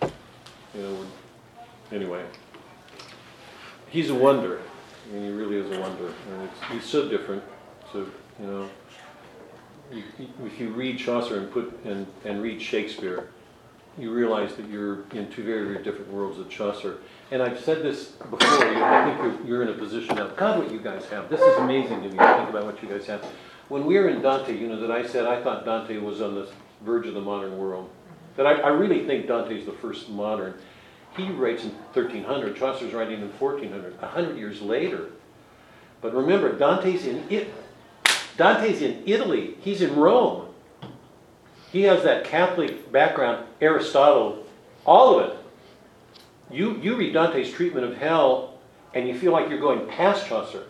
You 0.00 0.82
know, 0.82 0.92
we're- 0.94 1.08
anyway. 1.90 2.24
He's 3.92 4.08
a 4.08 4.14
wonder. 4.14 4.58
I 5.10 5.14
mean, 5.14 5.24
he 5.24 5.30
really 5.30 5.56
is 5.56 5.70
a 5.70 5.78
wonder. 5.78 6.06
And 6.30 6.48
he's 6.70 6.84
so 6.84 7.08
different. 7.10 7.42
So, 7.92 8.06
you 8.40 8.46
know, 8.46 8.68
you- 9.92 10.02
if 10.46 10.58
you 10.58 10.70
read 10.70 10.98
Chaucer 10.98 11.36
and 11.36 11.52
put, 11.52 11.78
and, 11.84 12.06
and 12.24 12.42
read 12.42 12.62
Shakespeare, 12.62 13.28
you 13.98 14.10
realize 14.10 14.54
that 14.54 14.66
you're 14.70 15.04
in 15.12 15.30
two 15.30 15.44
very, 15.44 15.66
very 15.66 15.84
different 15.84 16.10
worlds 16.10 16.38
of 16.38 16.48
Chaucer. 16.48 16.96
And 17.30 17.42
I've 17.42 17.60
said 17.60 17.82
this 17.82 18.12
before, 18.30 18.66
you 18.72 18.82
I 18.82 19.04
think 19.04 19.18
you're, 19.18 19.46
you're 19.46 19.62
in 19.62 19.68
a 19.68 19.78
position 19.78 20.16
now, 20.16 20.28
God, 20.28 20.58
what 20.58 20.72
you 20.72 20.78
guys 20.78 21.04
have, 21.10 21.28
this 21.28 21.40
is 21.42 21.56
amazing 21.58 22.02
to 22.02 22.08
me, 22.08 22.16
to 22.16 22.34
think 22.36 22.48
about 22.48 22.64
what 22.64 22.82
you 22.82 22.88
guys 22.88 23.06
have. 23.06 23.22
When 23.68 23.84
we 23.84 23.98
were 23.98 24.08
in 24.08 24.22
Dante, 24.22 24.56
you 24.56 24.68
know, 24.68 24.80
that 24.80 24.90
I 24.90 25.06
said 25.06 25.26
I 25.26 25.42
thought 25.42 25.66
Dante 25.66 25.98
was 25.98 26.22
on 26.22 26.34
the 26.34 26.48
verge 26.82 27.06
of 27.06 27.12
the 27.12 27.20
modern 27.20 27.58
world. 27.58 27.90
That 28.36 28.46
I, 28.46 28.52
I 28.54 28.68
really 28.68 29.04
think 29.06 29.26
Dante's 29.26 29.66
the 29.66 29.72
first 29.72 30.08
modern. 30.08 30.54
He 31.16 31.30
writes 31.30 31.64
in 31.64 31.70
1300, 31.92 32.56
Chaucer's 32.56 32.94
writing 32.94 33.20
in 33.20 33.30
1400, 33.38 33.98
a 34.00 34.06
hundred 34.06 34.38
years 34.38 34.62
later. 34.62 35.10
But 36.00 36.14
remember, 36.14 36.56
Dante's 36.56 37.06
in 37.06 37.24
it. 37.30 37.52
Dante's 38.36 38.80
in 38.80 39.02
Italy. 39.06 39.56
He's 39.60 39.82
in 39.82 39.94
Rome. 39.94 40.48
He 41.70 41.82
has 41.82 42.02
that 42.02 42.24
Catholic 42.24 42.90
background, 42.90 43.46
Aristotle, 43.60 44.44
all 44.84 45.18
of 45.18 45.30
it. 45.30 45.38
You, 46.50 46.76
you 46.78 46.96
read 46.96 47.14
Dante's 47.14 47.52
treatment 47.52 47.86
of 47.86 47.96
hell, 47.96 48.58
and 48.94 49.08
you 49.08 49.18
feel 49.18 49.32
like 49.32 49.48
you're 49.48 49.60
going 49.60 49.86
past 49.86 50.26
Chaucer. 50.26 50.64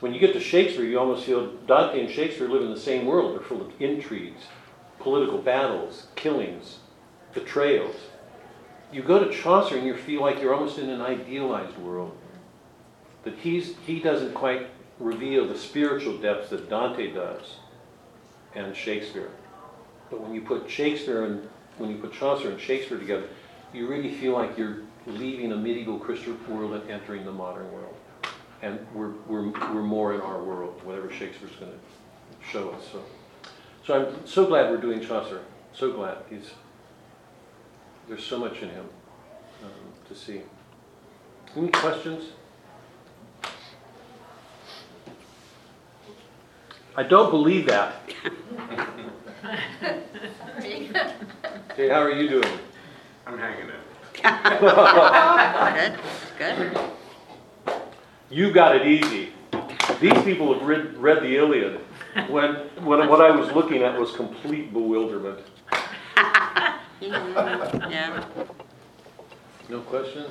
When 0.00 0.12
you 0.12 0.20
get 0.20 0.32
to 0.32 0.40
Shakespeare, 0.40 0.84
you 0.84 0.98
almost 0.98 1.24
feel 1.24 1.52
Dante 1.66 2.00
and 2.00 2.10
Shakespeare 2.10 2.48
live 2.48 2.62
in 2.62 2.70
the 2.70 2.80
same 2.80 3.06
world. 3.06 3.34
They're 3.34 3.46
full 3.46 3.62
of 3.62 3.72
intrigues, 3.80 4.42
political 4.98 5.38
battles, 5.38 6.08
killings, 6.16 6.78
betrayals. 7.32 7.94
You 8.92 9.02
go 9.02 9.24
to 9.24 9.32
Chaucer 9.32 9.76
and 9.76 9.86
you 9.86 9.96
feel 9.96 10.20
like 10.20 10.40
you're 10.40 10.54
almost 10.54 10.78
in 10.78 10.90
an 10.90 11.00
idealized 11.00 11.78
world. 11.78 12.16
That 13.24 13.38
he's, 13.38 13.74
he 13.86 14.00
doesn't 14.00 14.34
quite 14.34 14.68
reveal 14.98 15.46
the 15.46 15.56
spiritual 15.56 16.18
depths 16.18 16.50
that 16.50 16.68
Dante 16.68 17.12
does 17.12 17.56
and 18.54 18.76
Shakespeare. 18.76 19.30
But 20.10 20.20
when 20.20 20.34
you 20.34 20.42
put 20.42 20.68
Shakespeare 20.68 21.24
and 21.24 21.48
when 21.78 21.90
you 21.90 21.96
put 21.96 22.12
Chaucer 22.12 22.50
and 22.50 22.60
Shakespeare 22.60 22.98
together, 22.98 23.28
you 23.72 23.86
really 23.86 24.12
feel 24.12 24.32
like 24.32 24.58
you're 24.58 24.80
leaving 25.06 25.52
a 25.52 25.56
medieval 25.56 25.98
Christian 25.98 26.38
world 26.46 26.74
and 26.74 26.90
entering 26.90 27.24
the 27.24 27.32
modern 27.32 27.70
world. 27.72 27.94
And 28.60 28.78
we're, 28.94 29.12
we're, 29.26 29.48
we're 29.74 29.82
more 29.82 30.14
in 30.14 30.20
our 30.20 30.42
world, 30.42 30.80
whatever 30.84 31.10
Shakespeare's 31.10 31.56
going 31.56 31.72
to 31.72 32.48
show 32.48 32.70
us. 32.70 32.84
So, 32.92 33.02
so 33.86 33.94
I'm 33.94 34.26
so 34.26 34.46
glad 34.46 34.70
we're 34.70 34.76
doing 34.76 35.00
Chaucer. 35.00 35.42
So 35.72 35.92
glad. 35.92 36.18
He's, 36.28 36.50
there's 38.12 38.26
so 38.26 38.36
much 38.36 38.60
in 38.60 38.68
him 38.68 38.84
um, 39.64 39.70
to 40.06 40.14
see. 40.14 40.42
Any 41.56 41.68
questions? 41.68 42.24
I 46.94 47.04
don't 47.04 47.30
believe 47.30 47.66
that. 47.66 47.94
Hey, 51.74 51.88
how 51.88 52.02
are 52.02 52.12
you 52.12 52.28
doing? 52.28 52.58
I'm 53.26 53.38
hanging 53.38 53.66
in. 53.66 53.80
Good, 56.38 56.70
good. 56.76 57.74
You 58.30 58.52
got 58.52 58.76
it 58.76 58.86
easy. 58.86 59.32
These 60.00 60.22
people 60.22 60.52
have 60.52 60.62
read, 60.62 60.96
read 60.98 61.22
the 61.22 61.34
Iliad 61.36 61.80
when, 62.28 62.54
when 62.84 63.08
what 63.08 63.22
I 63.22 63.30
was 63.30 63.50
looking 63.52 63.82
at 63.82 63.98
was 63.98 64.12
complete 64.12 64.72
bewilderment. 64.72 65.38
Yeah. 67.02 68.24
No 69.68 69.80
questions? 69.80 70.30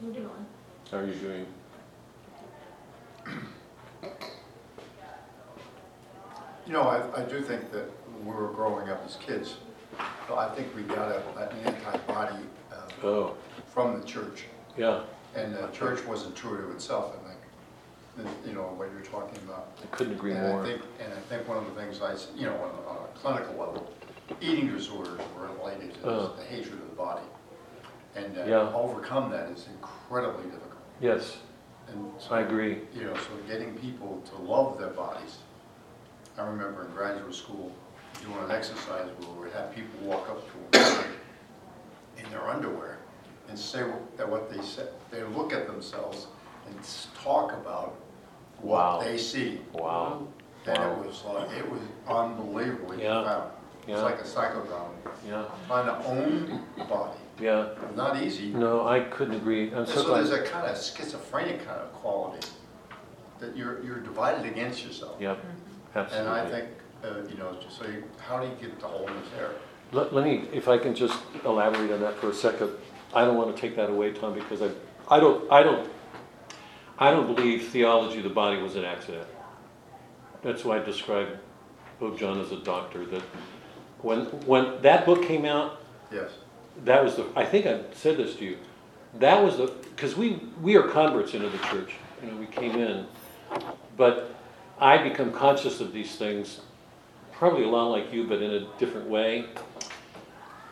Moving 0.00 0.24
on. 0.26 0.46
How 0.90 0.98
are 0.98 1.06
you 1.06 1.14
doing? 1.14 1.46
You 6.66 6.72
know, 6.72 6.82
I, 6.82 7.20
I 7.20 7.22
do 7.24 7.40
think 7.40 7.70
that 7.72 7.84
when 8.18 8.26
we 8.26 8.40
were 8.42 8.48
growing 8.52 8.88
up 8.88 9.02
as 9.06 9.16
kids, 9.16 9.54
well, 10.28 10.38
I 10.38 10.48
think 10.54 10.74
we 10.74 10.82
got 10.82 11.08
a, 11.10 11.22
an 11.38 11.56
anti-body 11.64 12.36
uh, 12.72 12.76
Oh, 13.04 13.34
from 13.66 14.00
the 14.00 14.06
church. 14.06 14.44
yeah, 14.76 15.02
And 15.34 15.54
the 15.54 15.68
church 15.68 16.04
wasn't 16.04 16.34
true 16.36 16.60
to 16.66 16.70
itself, 16.72 17.14
I 17.24 17.28
think. 17.28 17.39
You 18.44 18.52
know, 18.52 18.62
what 18.76 18.90
you're 18.92 19.00
talking 19.02 19.38
about. 19.44 19.68
I 19.82 19.86
couldn't 19.96 20.14
agree 20.14 20.32
And 20.32 20.46
I 20.46 20.50
more. 20.50 20.64
think, 20.64 20.82
and 21.02 21.12
I 21.12 21.16
think 21.28 21.48
one 21.48 21.56
of 21.58 21.64
the 21.74 21.80
things 21.80 22.02
I, 22.02 22.12
s- 22.12 22.28
you 22.36 22.44
know, 22.46 22.54
on, 22.54 22.70
on 22.86 22.96
a 23.04 23.18
clinical 23.18 23.54
level, 23.54 23.90
eating 24.40 24.68
disorders 24.72 25.20
were 25.36 25.46
related 25.56 25.94
to 26.02 26.08
Uh. 26.10 26.28
this- 26.28 26.38
the 26.40 26.44
hatred 26.44 26.74
of 26.74 26.90
the 26.90 26.96
body. 26.96 27.22
And 28.16 28.36
uh, 28.36 28.44
Yeah. 28.44 28.72
overcome 28.74 29.30
that 29.30 29.48
is 29.50 29.68
incredibly 29.68 30.44
difficult. 30.44 30.82
Yes, 31.00 31.38
And 31.88 32.12
so, 32.20 32.34
I 32.34 32.40
agree. 32.40 32.82
You 32.92 33.04
know, 33.04 33.14
so 33.14 33.30
getting 33.48 33.76
people 33.78 34.20
to 34.30 34.36
love 34.42 34.78
their 34.78 34.90
bodies. 34.90 35.38
I 36.36 36.42
remember 36.42 36.84
in 36.86 36.92
graduate 36.92 37.34
school, 37.34 37.72
doing 38.22 38.36
an 38.44 38.50
exercise 38.50 39.08
where 39.18 39.46
we 39.46 39.50
have 39.52 39.74
people 39.74 39.98
walk 40.06 40.28
up 40.28 40.42
to 40.46 40.78
them 40.78 41.04
in 42.18 42.30
their 42.30 42.46
underwear 42.48 42.98
and 43.48 43.58
say 43.58 43.84
that 44.16 44.28
what 44.28 44.50
they 44.50 44.60
said, 44.62 44.88
they 45.10 45.22
look 45.22 45.52
at 45.52 45.66
themselves 45.66 46.26
and 46.70 46.78
s- 46.80 47.08
talk 47.22 47.52
about 47.52 47.94
Wow. 48.62 48.96
what 48.98 49.04
they 49.06 49.16
see. 49.18 49.60
Wow. 49.72 50.22
And 50.66 50.78
Wow. 50.78 50.92
it 51.00 51.06
was 51.06 51.24
like, 51.24 51.50
it 51.56 51.70
was 51.70 51.80
unbelievably 52.08 53.02
Yeah. 53.02 53.22
profound. 53.22 53.50
It's 53.80 53.88
Yeah. 53.88 54.02
like 54.02 54.20
a 54.20 54.24
psychodrama. 54.24 54.90
Yeah, 55.26 55.44
On 55.70 55.86
the 55.86 55.96
own 56.06 56.64
body, 56.88 57.18
yeah. 57.40 57.66
not 57.96 58.22
easy. 58.22 58.50
No, 58.52 58.86
I 58.86 59.00
couldn't 59.00 59.34
agree. 59.34 59.70
I'm 59.70 59.78
And 59.78 59.88
so 59.88 60.02
so 60.02 60.14
there's 60.14 60.30
glad. 60.30 60.42
a 60.42 60.46
kind 60.46 60.66
of 60.66 60.76
schizophrenic 60.76 61.66
kind 61.66 61.80
of 61.80 61.92
quality, 61.94 62.46
that 63.38 63.56
you're, 63.56 63.82
you're 63.82 64.00
divided 64.00 64.44
against 64.46 64.84
yourself. 64.84 65.16
Yep, 65.18 65.38
And 65.94 65.96
I 65.96 66.00
absolutely. 66.40 66.50
think, 66.50 66.68
uh, 67.04 67.28
you 67.30 67.36
know, 67.38 67.56
just 67.60 67.78
so 67.78 67.86
you, 67.86 68.04
how 68.18 68.38
do 68.38 68.46
you 68.46 68.54
get 68.60 68.78
the 68.80 68.86
wholeness 68.86 69.26
there? 69.36 69.50
Let, 69.92 70.14
let 70.14 70.24
me, 70.24 70.48
if 70.52 70.68
I 70.68 70.78
can 70.78 70.94
just 70.94 71.18
elaborate 71.44 71.90
on 71.90 72.00
that 72.02 72.14
for 72.16 72.28
a 72.30 72.34
second. 72.34 72.70
I 73.14 73.24
don't 73.24 73.36
want 73.36 73.54
to 73.54 73.60
take 73.60 73.74
that 73.76 73.88
away, 73.90 74.12
Tom, 74.12 74.34
because 74.34 74.62
I, 74.62 74.70
I 75.08 75.18
don't, 75.18 75.50
I 75.50 75.62
don't, 75.64 75.88
I 77.00 77.10
don't 77.10 77.34
believe 77.34 77.68
theology 77.68 78.18
of 78.18 78.24
the 78.24 78.30
body 78.30 78.60
was 78.60 78.76
an 78.76 78.84
accident. 78.84 79.26
That's 80.42 80.64
why 80.64 80.76
I 80.76 80.84
described 80.84 81.38
Pope 81.98 82.18
John 82.18 82.38
as 82.38 82.52
a 82.52 82.58
doctor, 82.58 83.06
that 83.06 83.22
when, 84.02 84.26
when 84.46 84.80
that 84.82 85.06
book 85.06 85.24
came 85.26 85.46
out, 85.46 85.80
Yes. 86.12 86.30
that 86.84 87.02
was 87.02 87.16
the, 87.16 87.26
I 87.34 87.46
think 87.46 87.66
I 87.66 87.80
said 87.94 88.18
this 88.18 88.36
to 88.36 88.44
you, 88.44 88.58
that 89.18 89.42
was 89.42 89.56
the, 89.56 89.66
because 89.94 90.14
we, 90.14 90.40
we 90.62 90.76
are 90.76 90.82
converts 90.82 91.32
into 91.32 91.48
the 91.48 91.58
church, 91.58 91.94
you 92.22 92.30
know, 92.30 92.36
we 92.36 92.46
came 92.46 92.76
in. 92.76 93.06
But 93.96 94.34
I 94.78 94.98
become 94.98 95.32
conscious 95.32 95.80
of 95.80 95.92
these 95.92 96.16
things, 96.16 96.60
probably 97.32 97.64
a 97.64 97.68
lot 97.68 97.86
like 97.86 98.12
you, 98.12 98.26
but 98.26 98.42
in 98.42 98.50
a 98.50 98.66
different 98.78 99.08
way. 99.08 99.46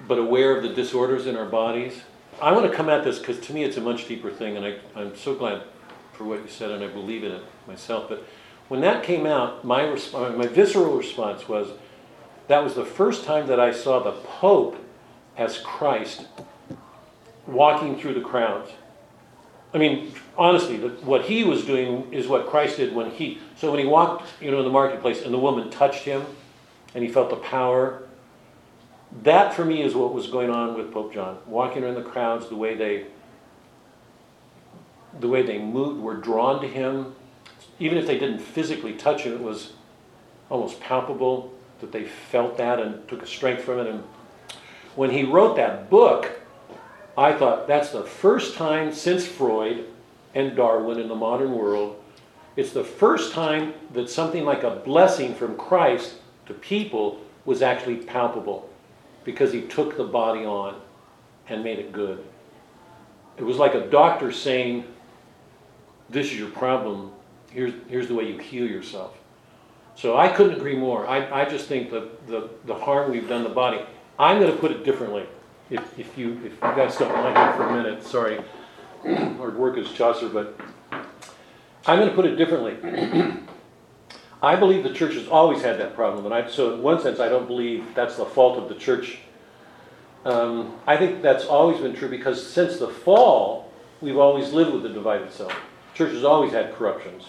But 0.07 0.19
aware 0.19 0.57
of 0.57 0.63
the 0.63 0.69
disorders 0.69 1.27
in 1.27 1.37
our 1.37 1.47
bodies. 1.47 2.03
I 2.41 2.53
want 2.53 2.71
to 2.71 2.77
come 2.77 2.89
at 2.89 3.03
this 3.03 3.19
because 3.19 3.41
to 3.41 3.53
me 3.53 3.65
it's 3.65 3.79
a 3.79 3.81
much 3.81 4.07
deeper 4.07 4.31
thing, 4.31 4.57
and 4.57 4.65
I, 4.65 4.79
I'm 4.95 5.17
so 5.17 5.35
glad 5.35 5.63
for 6.19 6.25
what 6.25 6.43
you 6.43 6.49
said, 6.49 6.73
and 6.73 6.83
I 6.83 6.89
believe 6.89 7.23
in 7.23 7.31
it 7.31 7.43
myself. 7.67 8.09
But 8.09 8.25
when 8.67 8.81
that 8.81 9.05
came 9.05 9.25
out, 9.25 9.65
my, 9.65 9.83
resp- 9.83 10.37
my 10.37 10.49
visceral 10.49 10.97
response 10.97 11.49
was, 11.49 11.69
that 12.49 12.65
was 12.65 12.75
the 12.75 12.85
first 12.85 13.25
time 13.25 13.47
that 13.47 13.61
I 13.61 13.73
saw 13.73 14.03
the 14.03 14.13
Pope 14.13 14.77
as 15.37 15.59
Christ 15.59 16.27
walking 17.47 17.99
through 17.99 18.15
the 18.15 18.21
crowds. 18.21 18.71
I 19.73 19.79
mean, 19.79 20.13
honestly, 20.37 20.77
the, 20.77 20.89
what 20.89 21.27
he 21.27 21.45
was 21.45 21.65
doing 21.65 22.13
is 22.13 22.27
what 22.27 22.49
Christ 22.49 22.79
did 22.79 22.95
when 22.95 23.11
he. 23.11 23.39
So 23.57 23.71
when 23.71 23.81
he 23.81 23.87
walked, 23.87 24.27
you 24.41 24.51
know, 24.51 24.59
in 24.59 24.65
the 24.65 24.71
marketplace, 24.71 25.23
and 25.23 25.33
the 25.33 25.39
woman 25.39 25.71
touched 25.71 26.05
him, 26.05 26.25
and 26.95 27.05
he 27.05 27.11
felt 27.11 27.31
the 27.31 27.37
power. 27.37 28.03
That 29.23 29.55
for 29.55 29.65
me 29.65 29.83
is 29.83 29.95
what 29.95 30.13
was 30.13 30.27
going 30.27 30.51
on 30.51 30.75
with 30.75 30.93
Pope 30.93 31.15
John, 31.15 31.39
walking 31.47 31.85
in 31.85 31.95
the 31.95 32.03
crowds, 32.03 32.49
the 32.49 32.57
way 32.57 32.75
they, 32.75 33.07
the 35.21 35.29
way 35.29 35.43
they 35.43 35.59
moved, 35.59 36.01
were 36.01 36.17
drawn 36.17 36.61
to 36.61 36.69
him. 36.69 37.15
Even 37.79 37.99
if 37.99 38.07
they 38.07 38.19
didn't 38.19 38.41
physically 38.41 38.95
touch 38.95 39.23
him, 39.23 39.33
it 39.33 39.41
was 39.41 39.73
almost 40.51 40.81
palpable 40.81 41.53
that 41.81 41.93
they 41.93 42.05
felt 42.05 42.57
that 42.57 42.81
and 42.81 43.07
took 43.09 43.23
a 43.23 43.27
strength 43.27 43.63
from 43.63 43.79
it. 43.79 43.87
And 43.87 44.03
when 44.97 45.11
he 45.11 45.23
wrote 45.23 45.57
that 45.57 45.89
book, 45.91 46.41
I 47.17 47.33
thought 47.33 47.67
that's 47.67 47.91
the 47.91 48.05
first 48.05 48.57
time 48.57 48.93
since 48.93 49.27
Freud 49.27 49.85
and 50.35 50.57
Darwin 50.57 50.99
in 50.99 51.09
the 51.09 51.15
modern 51.15 51.53
world, 51.53 52.03
it's 52.57 52.73
the 52.73 52.85
first 52.85 53.33
time 53.33 53.75
that 53.93 54.11
something 54.11 54.45
like 54.45 54.65
a 54.65 54.71
blessing 54.71 55.35
from 55.35 55.57
Christ 55.57 56.15
to 56.47 56.55
people 56.55 57.21
was 57.45 57.63
actually 57.63 57.97
palpable 57.97 58.69
because 59.25 59.53
he 59.53 59.63
took 59.63 59.97
the 59.97 60.05
body 60.05 60.45
on 60.45 60.81
and 61.49 61.63
made 61.63 61.79
it 61.79 61.93
good. 61.93 62.25
It 63.37 63.45
was 63.45 63.57
like 63.57 63.75
a 63.75 63.87
doctor 63.89 64.33
saying, 64.33 64.85
This 66.09 66.27
is 66.27 66.39
your 66.39 66.51
problem, 66.51 67.13
here's, 67.51 67.75
here's 67.89 68.09
the 68.09 68.15
way 68.15 68.31
you 68.31 68.39
heal 68.39 68.67
yourself. 68.67 69.17
So 69.95 70.17
I 70.17 70.29
couldn't 70.29 70.55
agree 70.55 70.77
more. 70.77 71.07
I, 71.07 71.43
I 71.43 71.45
just 71.45 71.67
think 71.67 71.91
that 71.91 72.27
the, 72.29 72.49
the 72.65 72.75
harm 72.75 73.11
we've 73.11 73.29
done 73.29 73.43
the 73.43 73.49
body, 73.49 73.81
I'm 74.19 74.41
going 74.41 74.53
to 74.53 74.59
put 74.59 74.71
it 74.71 74.85
differently. 74.85 75.27
If, 75.71 75.99
if 75.99 76.17
you 76.17 76.33
if 76.45 76.53
you 76.53 76.59
guys 76.61 76.97
don't 76.97 77.13
mind 77.13 77.35
me 77.35 77.57
for 77.57 77.69
a 77.69 77.83
minute, 77.83 78.03
sorry, 78.03 78.41
hard 79.05 79.57
work 79.59 79.77
is 79.77 79.91
Chaucer, 79.93 80.29
but 80.29 80.59
I'm 81.85 81.99
going 81.99 82.09
to 82.09 82.15
put 82.15 82.25
it 82.25 82.37
differently. 82.37 82.77
I 84.43 84.57
believe 84.57 84.85
the 84.85 84.95
church 84.95 85.15
has 85.15 85.27
always 85.29 85.63
had 85.63 85.79
that 85.81 85.95
problem, 85.95 86.25
and 86.25 86.35
I, 86.35 86.49
so 86.49 86.75
in 86.75 86.83
one 86.83 87.03
sense, 87.03 87.19
I 87.21 87.29
don't 87.29 87.47
believe 87.47 87.85
that's 87.95 88.17
the 88.17 88.25
fault 88.25 88.57
of 88.57 88.69
the 88.69 88.77
church. 88.77 89.19
Um, 90.25 90.77
I 90.87 90.97
think 90.97 91.23
that's 91.23 91.45
always 91.45 91.81
been 91.81 91.95
true 91.95 92.09
because 92.09 92.45
since 92.45 92.79
the 92.79 92.89
fall, 92.89 93.73
we've 94.01 94.17
always 94.17 94.53
lived 94.53 94.73
with 94.73 94.85
the 94.85 94.91
divided 94.91 95.33
self. 95.33 95.53
Church 95.99 96.13
has 96.13 96.23
always 96.23 96.53
had 96.53 96.73
corruptions. 96.77 97.25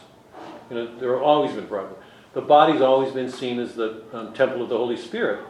You 0.70 0.76
know, 0.76 1.00
there 1.00 1.14
have 1.14 1.24
always 1.24 1.52
been 1.54 1.66
problems. 1.66 1.98
The 2.34 2.42
body's 2.42 2.82
always 2.82 3.12
been 3.12 3.32
seen 3.32 3.58
as 3.60 3.74
the 3.74 4.04
um, 4.14 4.32
temple 4.36 4.62
of 4.62 4.70
the 4.70 4.78
Holy 4.78 4.96
Spirit. 4.96 5.44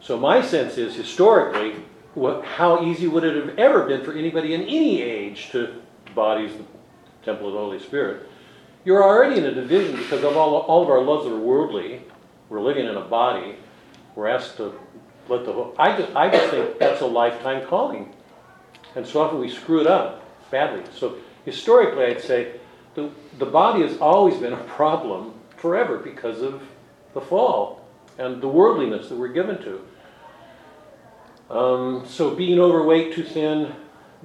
So 0.00 0.16
my 0.16 0.40
sense 0.40 0.78
is, 0.78 0.94
historically, 0.94 1.82
what, 2.14 2.44
how 2.44 2.84
easy 2.84 3.08
would 3.08 3.24
it 3.24 3.34
have 3.34 3.58
ever 3.58 3.86
been 3.86 4.04
for 4.04 4.12
anybody 4.12 4.54
in 4.54 4.62
any 4.62 5.02
age 5.02 5.50
to 5.50 5.82
bodies 6.14 6.52
the 6.56 6.64
temple 7.24 7.48
of 7.48 7.54
the 7.54 7.58
Holy 7.58 7.80
Spirit? 7.80 8.28
You're 8.84 9.02
already 9.02 9.40
in 9.40 9.44
a 9.44 9.52
division 9.52 9.96
because 9.96 10.22
of 10.22 10.36
all, 10.36 10.54
all 10.54 10.84
of 10.84 10.88
our 10.90 11.02
loves 11.02 11.26
are 11.26 11.36
worldly. 11.36 12.02
We're 12.48 12.60
living 12.60 12.86
in 12.86 12.96
a 12.96 13.04
body. 13.04 13.56
We're 14.14 14.28
asked 14.28 14.58
to 14.58 14.78
let 15.28 15.44
the 15.44 15.72
I 15.76 15.96
just, 15.98 16.14
I 16.14 16.30
just 16.30 16.50
think 16.50 16.78
that's 16.78 17.00
a 17.00 17.06
lifetime 17.06 17.66
calling. 17.66 18.14
And 18.94 19.04
so 19.04 19.22
often 19.22 19.40
we 19.40 19.50
screw 19.50 19.80
it 19.80 19.88
up 19.88 20.22
badly. 20.52 20.84
So 20.96 21.16
historically, 21.48 22.04
I'd 22.04 22.20
say 22.20 22.52
the, 22.94 23.10
the 23.38 23.46
body 23.46 23.82
has 23.82 23.98
always 23.98 24.36
been 24.36 24.52
a 24.52 24.64
problem 24.64 25.32
forever 25.56 25.98
because 25.98 26.42
of 26.42 26.62
the 27.14 27.20
fall 27.20 27.86
and 28.18 28.42
the 28.42 28.48
worldliness 28.48 29.08
that 29.08 29.16
we're 29.16 29.28
given 29.28 29.58
to. 29.62 29.80
Um, 31.50 32.04
so 32.06 32.34
being 32.34 32.58
overweight, 32.58 33.14
too 33.14 33.24
thin, 33.24 33.72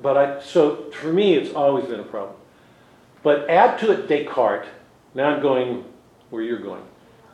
but 0.02 0.18
I, 0.18 0.42
so 0.42 0.92
for 0.92 1.14
me, 1.14 1.36
it's 1.36 1.54
always 1.54 1.86
been 1.86 2.02
a 2.02 2.04
problem. 2.04 2.36
But 3.22 3.50
add 3.50 3.80
to 3.80 3.92
it 3.92 4.10
Descartes. 4.10 4.68
Now 5.16 5.30
I'm 5.30 5.42
going 5.42 5.86
where 6.30 6.44
you're 6.44 6.60
going. 6.60 6.84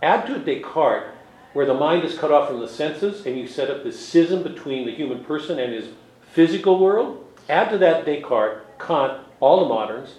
Add 0.03 0.27
to 0.27 0.35
it 0.35 0.45
Descartes, 0.45 1.07
where 1.53 1.65
the 1.65 1.73
mind 1.73 2.03
is 2.03 2.15
cut 2.15 2.31
off 2.31 2.49
from 2.49 2.59
the 2.59 2.67
senses, 2.67 3.25
and 3.25 3.39
you 3.39 3.47
set 3.47 3.71
up 3.71 3.83
this 3.83 4.07
schism 4.07 4.43
between 4.43 4.85
the 4.85 4.93
human 4.93 5.23
person 5.23 5.57
and 5.57 5.73
his 5.73 5.87
physical 6.31 6.77
world. 6.77 7.25
Add 7.49 7.71
to 7.71 7.79
that 7.79 8.05
Descartes, 8.05 8.61
Kant, 8.77 9.23
all 9.39 9.61
the 9.61 9.73
moderns. 9.73 10.15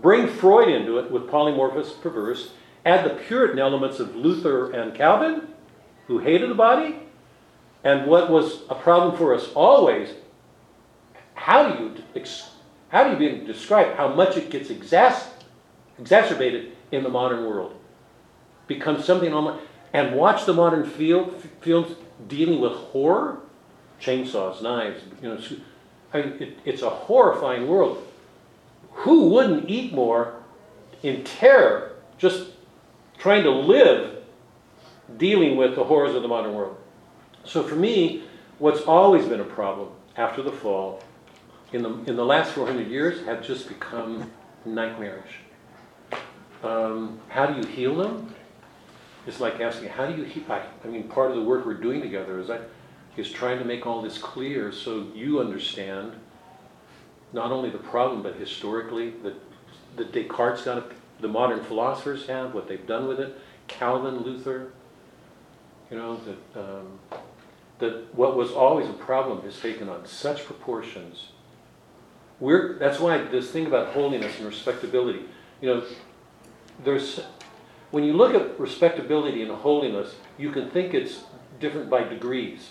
Bring 0.00 0.26
Freud 0.26 0.68
into 0.68 0.98
it 0.98 1.10
with 1.10 1.28
polymorphous 1.28 2.00
perverse. 2.00 2.52
Add 2.84 3.04
the 3.04 3.14
Puritan 3.14 3.58
elements 3.58 4.00
of 4.00 4.16
Luther 4.16 4.70
and 4.72 4.94
Calvin, 4.94 5.48
who 6.06 6.18
hated 6.18 6.50
the 6.50 6.54
body. 6.54 7.00
And 7.84 8.06
what 8.06 8.30
was 8.30 8.62
a 8.68 8.74
problem 8.74 9.16
for 9.16 9.34
us 9.34 9.50
always, 9.54 10.10
how 11.34 11.68
do 11.68 11.82
you 11.82 12.24
how 12.88 13.04
do 13.04 13.24
you 13.24 13.44
describe 13.46 13.96
how 13.96 14.08
much 14.08 14.36
it 14.36 14.50
gets 14.50 14.68
exas- 14.68 15.28
exacerbated 15.98 16.72
in 16.90 17.02
the 17.02 17.08
modern 17.08 17.46
world? 17.46 17.74
Becomes 18.66 19.04
something 19.04 19.32
and 19.92 20.14
watch 20.14 20.44
the 20.44 20.52
modern 20.52 20.88
field, 20.88 21.42
films 21.60 21.96
dealing 22.28 22.60
with 22.60 22.72
horror, 22.72 23.40
chainsaws, 24.00 24.62
knives. 24.62 25.02
You 25.22 25.28
know, 25.28 25.40
I 26.12 26.22
mean, 26.22 26.36
it, 26.40 26.58
it's 26.64 26.82
a 26.82 26.90
horrifying 26.90 27.66
world. 27.66 28.06
Who 28.92 29.28
wouldn't 29.30 29.68
eat 29.68 29.92
more 29.92 30.34
in 31.02 31.24
terror, 31.24 31.96
just 32.18 32.48
trying 33.18 33.42
to 33.44 33.50
live, 33.50 34.22
dealing 35.16 35.56
with 35.56 35.74
the 35.74 35.84
horrors 35.84 36.14
of 36.14 36.22
the 36.22 36.28
modern 36.28 36.54
world? 36.54 36.76
So 37.44 37.62
for 37.62 37.74
me, 37.74 38.24
what's 38.58 38.82
always 38.82 39.26
been 39.26 39.40
a 39.40 39.44
problem 39.44 39.88
after 40.16 40.42
the 40.42 40.52
fall 40.52 41.02
in 41.72 41.82
the, 41.82 41.90
in 42.04 42.16
the 42.16 42.24
last 42.24 42.52
400 42.52 42.88
years 42.88 43.24
have 43.24 43.44
just 43.44 43.68
become 43.68 44.30
nightmarish. 44.64 45.38
Um, 46.62 47.20
how 47.28 47.46
do 47.46 47.60
you 47.60 47.66
heal 47.66 47.96
them? 47.96 48.34
It's 49.26 49.40
like 49.40 49.60
asking, 49.60 49.88
how 49.88 50.06
do 50.06 50.16
you 50.16 50.24
heal? 50.24 50.44
I, 50.48 50.62
I 50.84 50.88
mean, 50.88 51.04
part 51.04 51.30
of 51.30 51.36
the 51.36 51.42
work 51.42 51.64
we're 51.64 51.74
doing 51.74 52.00
together 52.00 52.38
is, 52.38 52.50
I, 52.50 52.60
is 53.16 53.30
trying 53.30 53.58
to 53.58 53.64
make 53.64 53.86
all 53.86 54.02
this 54.02 54.18
clear 54.18 54.72
so 54.72 55.08
you 55.14 55.40
understand 55.40 56.12
not 57.32 57.52
only 57.52 57.70
the 57.70 57.78
problem, 57.78 58.22
but 58.22 58.36
historically, 58.36 59.10
that, 59.22 59.34
that 59.96 60.12
Descartes 60.12 60.62
got, 60.62 60.92
the 61.20 61.28
modern 61.28 61.62
philosophers 61.64 62.26
have, 62.26 62.54
what 62.54 62.68
they've 62.68 62.86
done 62.86 63.06
with 63.06 63.20
it, 63.20 63.38
Calvin, 63.68 64.18
Luther, 64.18 64.72
you 65.90 65.96
know, 65.96 66.18
that, 66.24 66.60
um, 66.60 66.98
that 67.78 68.14
what 68.14 68.36
was 68.36 68.50
always 68.50 68.88
a 68.88 68.94
problem 68.94 69.42
has 69.42 69.58
taken 69.60 69.88
on 69.88 70.06
such 70.06 70.44
proportions 70.44 71.28
we're, 72.42 72.76
that's 72.76 72.98
why 72.98 73.18
this 73.18 73.52
thing 73.52 73.66
about 73.66 73.94
holiness 73.94 74.36
and 74.38 74.46
respectability, 74.46 75.20
you 75.60 75.72
know, 75.72 75.84
there's, 76.82 77.20
when 77.92 78.02
you 78.02 78.14
look 78.14 78.34
at 78.34 78.58
respectability 78.58 79.42
and 79.42 79.52
holiness, 79.52 80.16
you 80.36 80.50
can 80.50 80.68
think 80.68 80.92
it's 80.92 81.20
different 81.60 81.88
by 81.88 82.02
degrees. 82.02 82.70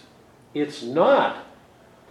It's 0.54 0.84
not. 0.84 1.46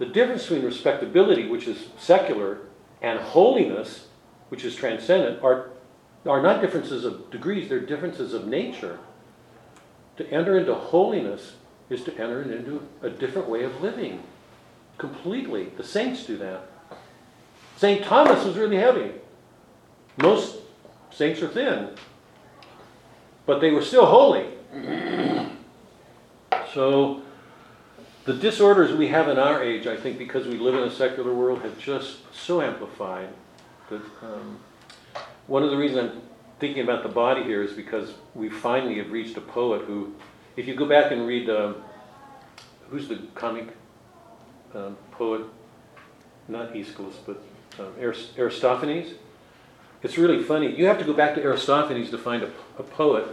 The 0.01 0.07
difference 0.07 0.47
between 0.47 0.65
respectability, 0.65 1.47
which 1.47 1.67
is 1.67 1.85
secular, 1.95 2.57
and 3.03 3.19
holiness, 3.19 4.07
which 4.49 4.65
is 4.65 4.75
transcendent, 4.75 5.43
are, 5.43 5.69
are 6.25 6.41
not 6.41 6.59
differences 6.59 7.05
of 7.05 7.29
degrees, 7.29 7.69
they're 7.69 7.79
differences 7.79 8.33
of 8.33 8.47
nature. 8.47 8.97
To 10.17 10.27
enter 10.31 10.57
into 10.57 10.73
holiness 10.73 11.53
is 11.91 12.03
to 12.05 12.11
enter 12.13 12.41
into 12.41 12.81
a 13.03 13.11
different 13.11 13.47
way 13.47 13.61
of 13.61 13.79
living. 13.79 14.23
Completely. 14.97 15.65
The 15.77 15.83
saints 15.83 16.25
do 16.25 16.35
that. 16.37 16.65
St. 17.77 18.03
Thomas 18.03 18.43
was 18.43 18.57
really 18.57 18.77
heavy. 18.77 19.11
Most 20.17 20.61
saints 21.11 21.43
are 21.43 21.47
thin, 21.47 21.89
but 23.45 23.61
they 23.61 23.69
were 23.69 23.83
still 23.83 24.07
holy. 24.07 24.47
So, 26.73 27.21
the 28.25 28.33
disorders 28.33 28.95
we 28.95 29.07
have 29.07 29.27
in 29.29 29.39
our 29.39 29.63
age, 29.63 29.87
I 29.87 29.97
think, 29.97 30.17
because 30.17 30.47
we 30.47 30.57
live 30.57 30.75
in 30.75 30.83
a 30.83 30.91
secular 30.91 31.33
world, 31.33 31.61
have 31.61 31.77
just 31.79 32.19
so 32.33 32.61
amplified 32.61 33.29
that 33.89 34.01
um, 34.21 34.59
one 35.47 35.63
of 35.63 35.71
the 35.71 35.77
reasons 35.77 36.11
I'm 36.11 36.21
thinking 36.59 36.83
about 36.83 37.03
the 37.03 37.09
body 37.09 37.43
here 37.43 37.63
is 37.63 37.73
because 37.73 38.13
we 38.35 38.49
finally 38.49 38.97
have 38.99 39.11
reached 39.11 39.35
a 39.37 39.41
poet 39.41 39.81
who, 39.83 40.15
if 40.55 40.67
you 40.67 40.75
go 40.75 40.85
back 40.85 41.11
and 41.11 41.25
read, 41.27 41.49
um, 41.49 41.77
who's 42.89 43.07
the 43.07 43.19
comic 43.33 43.69
um, 44.75 44.97
poet? 45.11 45.41
Not 46.47 46.75
Aeschylus, 46.75 47.15
but 47.25 47.41
um, 47.79 47.93
Aristophanes. 48.37 49.13
It's 50.03 50.17
really 50.17 50.43
funny. 50.43 50.75
You 50.75 50.85
have 50.85 50.99
to 50.99 51.05
go 51.05 51.13
back 51.13 51.35
to 51.35 51.41
Aristophanes 51.41 52.09
to 52.11 52.17
find 52.17 52.43
a, 52.43 52.51
a, 52.77 52.83
poet 52.83 53.25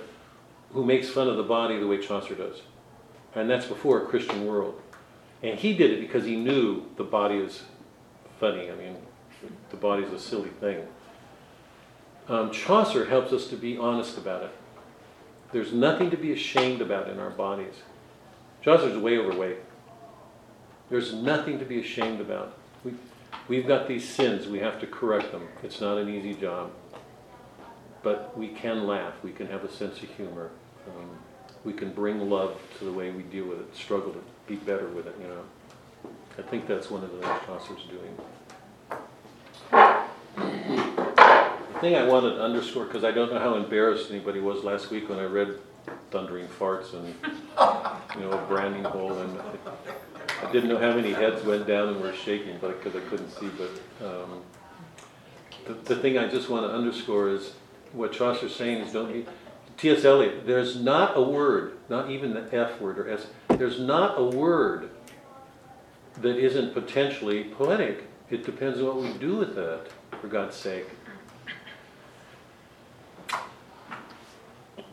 who 0.73 0.85
makes 0.85 1.09
fun 1.09 1.29
of 1.29 1.37
the 1.37 1.43
body 1.43 1.79
the 1.79 1.87
way 1.87 1.99
Chaucer 1.99 2.35
does. 2.35 2.61
And 3.35 3.49
that's 3.49 3.67
before 3.67 4.03
a 4.03 4.07
Christian 4.07 4.47
world. 4.47 4.81
And 5.43 5.59
he 5.59 5.75
did 5.75 5.93
it 5.93 6.01
because 6.01 6.25
he 6.25 6.37
knew 6.37 6.85
the 6.97 7.05
body 7.05 7.37
is 7.37 7.63
funny. 8.41 8.71
I 8.71 8.75
mean, 8.75 8.97
the 9.71 9.77
body 9.77 10.03
is 10.03 10.13
a 10.13 10.19
silly 10.19 10.51
thing. 10.61 10.87
Um, 12.29 12.51
Chaucer 12.51 13.07
helps 13.07 13.33
us 13.33 13.47
to 13.49 13.57
be 13.57 13.79
honest 13.79 14.19
about 14.19 14.43
it. 14.43 14.51
There's 15.53 15.73
nothing 15.73 16.11
to 16.11 16.17
be 16.17 16.33
ashamed 16.33 16.83
about 16.83 17.09
in 17.09 17.19
our 17.19 17.31
bodies. 17.31 17.75
Chaucer's 18.61 18.99
way 18.99 19.19
overweight. 19.19 19.59
There's 20.91 21.15
nothing 21.15 21.59
to 21.59 21.65
be 21.65 21.81
ashamed 21.81 22.21
about. 22.21 22.55
We, 22.85 22.95
We've 23.49 23.67
got 23.67 23.89
these 23.89 24.07
sins, 24.07 24.47
we 24.47 24.59
have 24.59 24.79
to 24.81 24.87
correct 24.87 25.33
them. 25.33 25.49
It's 25.63 25.81
not 25.81 25.97
an 25.97 26.09
easy 26.09 26.35
job. 26.35 26.71
But 28.03 28.37
we 28.37 28.49
can 28.49 28.87
laugh, 28.87 29.15
we 29.23 29.33
can 29.33 29.47
have 29.47 29.65
a 29.65 29.73
sense 29.73 30.03
of 30.03 30.11
humor. 30.11 30.51
Um, 30.87 31.18
we 31.65 31.73
can 31.73 31.93
bring 31.93 32.29
love 32.31 32.59
to 32.79 32.85
the 32.85 32.93
way 32.93 33.11
we 33.11 33.23
deal 33.23 33.47
with 33.47 33.61
it, 33.61 33.77
struggle 33.77 34.13
to 34.13 34.21
be 34.47 34.57
better 34.57 34.89
with 34.89 35.07
it, 35.07 35.15
you 35.21 35.29
know. 35.29 35.43
I 36.39 36.43
think 36.43 36.67
that's 36.67 36.91
one 36.91 37.03
of 37.03 37.11
the 37.11 37.19
things 37.19 37.41
Chaucer's 37.47 37.85
doing. 37.91 38.17
The 41.75 41.81
thing 41.81 41.97
I 41.97 42.05
wanted 42.05 42.37
to 42.37 42.43
underscore, 42.43 42.85
because 42.87 43.05
I 43.05 43.11
don't 43.11 43.33
know 43.33 43.39
how 43.39 43.55
embarrassed 43.55 44.11
anybody 44.11 44.41
was 44.41 44.65
last 44.65 44.91
week 44.91 45.09
when 45.09 45.19
I 45.19 45.25
read 45.25 45.59
Thundering 46.11 46.47
Farts 46.47 46.95
and, 46.95 47.15
you 48.15 48.29
know, 48.29 48.45
Branding 48.49 48.85
Hole, 48.85 49.19
and 49.19 49.39
I 50.43 50.53
didn't 50.53 50.69
know 50.69 50.79
how 50.79 50.93
many 50.93 51.13
heads 51.13 51.45
went 51.45 51.67
down 51.67 51.89
and 51.89 52.01
were 52.01 52.13
shaking, 52.13 52.59
but 52.61 52.83
because 52.83 53.01
I 53.01 53.05
couldn't 53.09 53.31
see. 53.31 53.49
But 53.49 54.07
um, 54.07 54.43
the, 55.67 55.75
the 55.95 55.97
thing 55.97 56.19
I 56.19 56.29
just 56.29 56.49
want 56.49 56.67
to 56.67 56.73
underscore 56.73 57.31
is 57.31 57.53
what 57.93 58.13
Chaucer's 58.13 58.55
saying 58.55 58.83
is 58.83 58.93
don't. 58.93 59.27
T.S. 59.79 60.05
Eliot, 60.05 60.45
there's 60.45 60.75
not 60.77 61.17
a 61.17 61.23
word, 61.23 61.79
not 61.89 62.11
even 62.11 62.35
the 62.35 62.53
F 62.53 62.81
word 62.81 62.99
or 62.99 63.09
S. 63.09 63.29
There's 63.49 63.79
not 63.79 64.19
a 64.19 64.25
word 64.25 64.91
that 66.21 66.37
isn't 66.37 66.75
potentially 66.75 67.45
poetic. 67.45 68.05
It 68.29 68.45
depends 68.45 68.81
on 68.81 68.87
what 68.87 68.97
we 68.97 69.13
do 69.15 69.37
with 69.37 69.55
that, 69.55 69.87
for 70.21 70.27
God's 70.27 70.57
sake. 70.57 70.87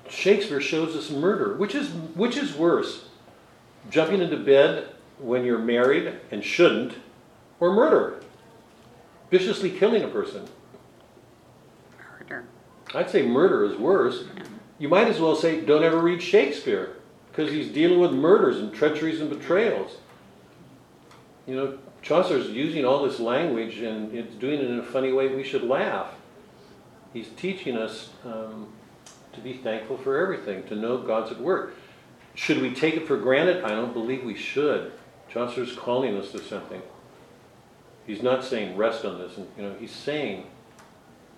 Shakespeare 0.07 0.61
shows 0.61 0.95
us 0.95 1.09
murder, 1.09 1.57
which 1.57 1.73
is 1.73 1.89
which 2.13 2.37
is 2.37 2.53
worse, 2.53 3.09
jumping 3.89 4.21
into 4.21 4.37
bed 4.37 4.89
when 5.17 5.43
you're 5.43 5.57
married 5.57 6.13
and 6.29 6.43
shouldn't, 6.43 6.93
or 7.59 7.73
murder, 7.73 8.21
viciously 9.31 9.71
killing 9.71 10.03
a 10.03 10.07
person. 10.07 10.45
Murder. 12.19 12.45
I'd 12.93 13.09
say 13.09 13.23
murder 13.25 13.65
is 13.65 13.75
worse 13.77 14.25
You 14.77 14.89
might 14.89 15.07
as 15.07 15.19
well 15.19 15.35
say, 15.35 15.61
don't 15.61 15.83
ever 15.83 15.99
read 15.99 16.21
Shakespeare, 16.21 16.97
because 17.31 17.51
he's 17.51 17.69
dealing 17.69 17.99
with 17.99 18.11
murders 18.11 18.59
and 18.59 18.73
treacheries 18.73 19.21
and 19.21 19.29
betrayals. 19.29 19.97
You 21.47 21.55
know, 21.55 21.77
Chaucer's 22.01 22.49
using 22.49 22.85
all 22.85 23.03
this 23.03 23.19
language 23.19 23.79
and 23.79 24.13
it's 24.13 24.35
doing 24.35 24.59
it 24.59 24.69
in 24.69 24.79
a 24.79 24.83
funny 24.83 25.11
way. 25.11 25.27
We 25.33 25.43
should 25.43 25.63
laugh. 25.63 26.13
He's 27.13 27.29
teaching 27.37 27.77
us 27.77 28.09
um, 28.25 28.67
to 29.33 29.39
be 29.39 29.53
thankful 29.53 29.97
for 29.97 30.17
everything, 30.17 30.63
to 30.67 30.75
know 30.75 30.97
God's 30.97 31.31
at 31.31 31.39
work. 31.39 31.75
Should 32.33 32.61
we 32.61 32.73
take 32.73 32.95
it 32.95 33.07
for 33.07 33.17
granted? 33.17 33.63
I 33.63 33.69
don't 33.69 33.93
believe 33.93 34.23
we 34.23 34.35
should. 34.35 34.91
Chaucer's 35.29 35.75
calling 35.75 36.17
us 36.17 36.31
to 36.33 36.39
something. 36.39 36.81
He's 38.05 38.21
not 38.21 38.43
saying 38.43 38.77
rest 38.77 39.05
on 39.05 39.17
this, 39.17 39.37
and 39.37 39.47
you 39.57 39.63
know, 39.63 39.75
he's 39.79 39.91
saying, 39.91 40.45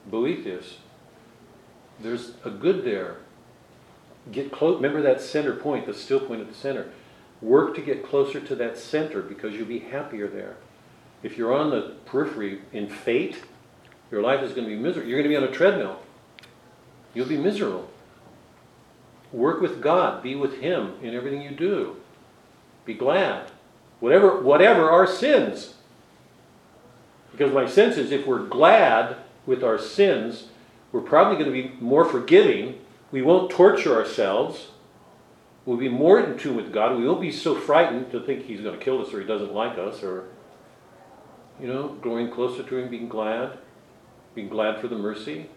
Boethius, 0.07 0.77
there's 1.99 2.33
a 2.43 2.49
good 2.49 2.83
there. 2.83 3.17
Get 4.32 4.51
close. 4.51 4.75
Remember 4.75 5.01
that 5.01 5.21
center 5.21 5.55
point, 5.55 5.86
the 5.86 5.93
still 5.93 6.19
point 6.19 6.41
at 6.41 6.47
the 6.47 6.53
center. 6.53 6.89
Work 7.41 7.75
to 7.75 7.82
get 7.82 8.03
closer 8.03 8.39
to 8.39 8.55
that 8.55 8.78
center 8.78 9.21
because 9.21 9.53
you'll 9.53 9.67
be 9.67 9.80
happier 9.80 10.28
there. 10.28 10.57
If 11.23 11.38
you're 11.38 11.53
on 11.53 11.69
the 11.69 11.93
periphery 12.05 12.61
in 12.73 12.88
fate, 12.88 13.43
your 14.11 14.21
life 14.21 14.41
is 14.41 14.53
going 14.53 14.67
to 14.67 14.75
be 14.75 14.82
miserable. 14.82 15.09
You're 15.09 15.21
going 15.21 15.32
to 15.32 15.39
be 15.39 15.45
on 15.45 15.51
a 15.51 15.55
treadmill. 15.55 15.99
You'll 17.13 17.28
be 17.28 17.38
miserable. 17.38 17.89
Work 19.32 19.61
with 19.61 19.82
God. 19.82 20.23
Be 20.23 20.36
with 20.36 20.59
Him 20.59 20.93
in 21.01 21.13
everything 21.13 21.41
you 21.41 21.51
do. 21.51 21.97
Be 22.86 22.93
glad. 22.93 23.51
Whatever, 23.99 24.41
whatever 24.41 24.89
our 24.89 25.07
sins. 25.07 25.75
Because 27.32 27.53
my 27.53 27.67
sense 27.67 27.97
is 27.97 28.11
if 28.11 28.25
we're 28.25 28.45
glad 28.45 29.17
with 29.45 29.63
our 29.63 29.78
sins, 29.78 30.45
we're 30.91 31.01
probably 31.01 31.43
going 31.43 31.53
to 31.53 31.69
be 31.69 31.75
more 31.82 32.05
forgiving. 32.05 32.80
We 33.11 33.21
won't 33.21 33.49
torture 33.51 33.95
ourselves. 33.95 34.67
We'll 35.65 35.77
be 35.77 35.89
more 35.89 36.19
in 36.19 36.37
tune 36.37 36.55
with 36.55 36.71
God. 36.73 36.97
We 36.97 37.07
won't 37.07 37.21
be 37.21 37.31
so 37.31 37.55
frightened 37.55 38.11
to 38.11 38.21
think 38.21 38.45
He's 38.45 38.61
going 38.61 38.77
to 38.77 38.83
kill 38.83 39.05
us 39.05 39.13
or 39.13 39.21
He 39.21 39.27
doesn't 39.27 39.53
like 39.53 39.77
us 39.77 40.03
or, 40.03 40.25
you 41.59 41.67
know, 41.67 41.89
growing 42.01 42.31
closer 42.31 42.63
to 42.63 42.77
Him, 42.77 42.89
being 42.89 43.09
glad, 43.09 43.57
being 44.35 44.49
glad 44.49 44.79
for 44.81 44.87
the 44.87 44.97
mercy, 44.97 45.49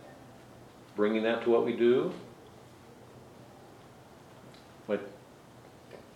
bringing 0.96 1.22
that 1.24 1.42
to 1.44 1.50
what 1.50 1.64
we 1.64 1.74
do. 1.74 2.12
What? 4.86 5.08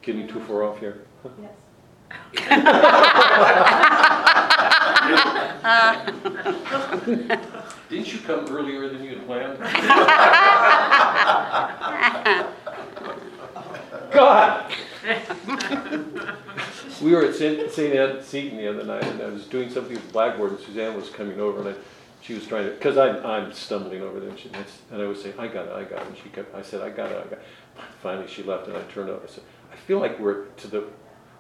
Getting 0.02 0.28
too 0.28 0.40
far 0.40 0.64
off 0.64 0.78
here? 0.80 1.04
Yes. 1.40 1.52
Didn't 7.94 8.12
you 8.12 8.18
come 8.18 8.44
earlier 8.48 8.88
than 8.88 9.04
you 9.04 9.10
had 9.10 9.24
planned? 9.24 9.56
God! 14.12 14.72
We 17.00 17.12
were 17.12 17.26
at 17.26 17.36
St. 17.36 17.70
St. 17.70 17.94
Ed 17.94 18.24
Seton 18.24 18.58
the 18.58 18.66
other 18.66 18.82
night, 18.82 19.04
and 19.04 19.22
I 19.22 19.26
was 19.26 19.46
doing 19.46 19.70
something 19.70 19.94
with 19.94 20.12
Blackboard, 20.12 20.50
and 20.50 20.60
Suzanne 20.60 20.96
was 20.96 21.08
coming 21.08 21.38
over, 21.38 21.60
and 21.60 21.68
I, 21.68 21.74
she 22.20 22.34
was 22.34 22.44
trying 22.48 22.64
to, 22.64 22.72
because 22.72 22.98
I'm, 22.98 23.24
I'm 23.24 23.52
stumbling 23.52 24.02
over 24.02 24.18
there, 24.18 24.30
and 24.30 24.38
she, 24.40 24.50
and 24.90 25.00
I 25.00 25.06
was 25.06 25.22
saying, 25.22 25.36
I 25.38 25.46
got 25.46 25.66
it, 25.66 25.72
I 25.72 25.84
got 25.84 26.02
it, 26.02 26.08
and 26.08 26.16
she 26.16 26.30
kept, 26.30 26.52
I 26.52 26.62
said, 26.62 26.80
I 26.80 26.90
got 26.90 27.12
it, 27.12 27.18
I 27.18 27.22
got 27.22 27.34
it. 27.34 27.42
Finally, 28.02 28.26
she 28.26 28.42
left, 28.42 28.66
and 28.66 28.76
I 28.76 28.82
turned 28.92 29.08
over, 29.08 29.22
I 29.22 29.28
said, 29.30 29.44
I 29.72 29.76
feel 29.76 30.00
like 30.00 30.18
we're 30.18 30.46
to 30.46 30.66
the, 30.66 30.88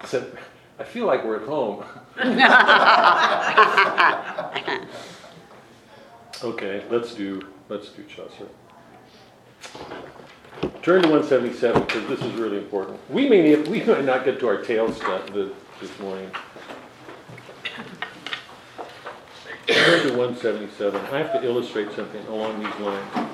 I 0.00 0.06
said, 0.06 0.38
I 0.78 0.84
feel 0.84 1.06
like 1.06 1.24
we're 1.24 1.42
at 1.42 1.48
home. 1.48 1.84
Okay, 6.42 6.82
let's 6.90 7.14
do, 7.14 7.40
let's 7.68 7.88
do 7.88 8.04
Chaucer. 8.04 8.48
Turn 10.82 11.02
to 11.02 11.08
one 11.08 11.24
seventy-seven, 11.24 11.84
because 11.84 12.06
this 12.08 12.20
is 12.20 12.32
really 12.34 12.58
important. 12.58 12.98
We 13.10 13.28
may, 13.28 13.56
we 13.62 13.82
might 13.82 14.04
not 14.04 14.24
get 14.24 14.38
to 14.40 14.48
our 14.48 14.62
tail 14.62 14.92
stuff 14.92 15.26
this, 15.32 15.50
this 15.80 15.98
morning. 16.00 16.30
Turn 19.66 20.06
to 20.08 20.16
one 20.16 20.36
seventy-seven. 20.36 21.00
I 21.06 21.18
have 21.18 21.32
to 21.32 21.42
illustrate 21.44 21.92
something 21.92 22.26
along 22.26 22.62
these 22.62 22.74
lines. 22.80 23.30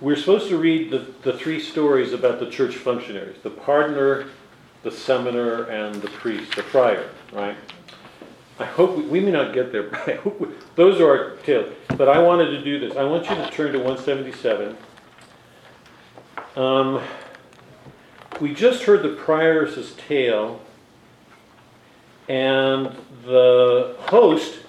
We're 0.00 0.16
supposed 0.16 0.48
to 0.48 0.58
read 0.58 0.90
the, 0.90 1.06
the 1.22 1.32
three 1.38 1.60
stories 1.60 2.12
about 2.12 2.40
the 2.40 2.50
church 2.50 2.76
functionaries, 2.76 3.36
the 3.42 3.50
pardoner, 3.50 4.28
the 4.82 4.90
summoner, 4.90 5.64
and 5.64 5.94
the 6.02 6.08
priest, 6.08 6.56
the 6.56 6.62
friar, 6.62 7.08
right? 7.32 7.56
I 8.58 8.64
hope, 8.64 8.96
we, 8.96 9.02
we 9.04 9.20
may 9.20 9.30
not 9.32 9.54
get 9.54 9.72
there, 9.72 9.82
but 9.90 10.08
I 10.08 10.14
hope, 10.16 10.40
we- 10.40 10.48
those 10.76 11.00
are 11.00 11.08
our 11.08 11.36
tales. 11.38 11.72
But 11.96 12.08
I 12.08 12.18
wanted 12.18 12.46
to 12.50 12.62
do 12.62 12.78
this. 12.78 12.96
I 12.96 13.04
want 13.04 13.28
you 13.28 13.34
to 13.36 13.50
turn 13.50 13.72
to 13.72 13.78
one 13.78 13.98
seventy-seven. 13.98 14.76
Um, 16.56 17.02
we 18.40 18.54
just 18.54 18.82
heard 18.84 19.02
the 19.02 19.16
prioress's 19.16 19.94
tale, 20.08 20.60
and 22.28 22.94
the 23.24 23.96
host, 24.00 24.60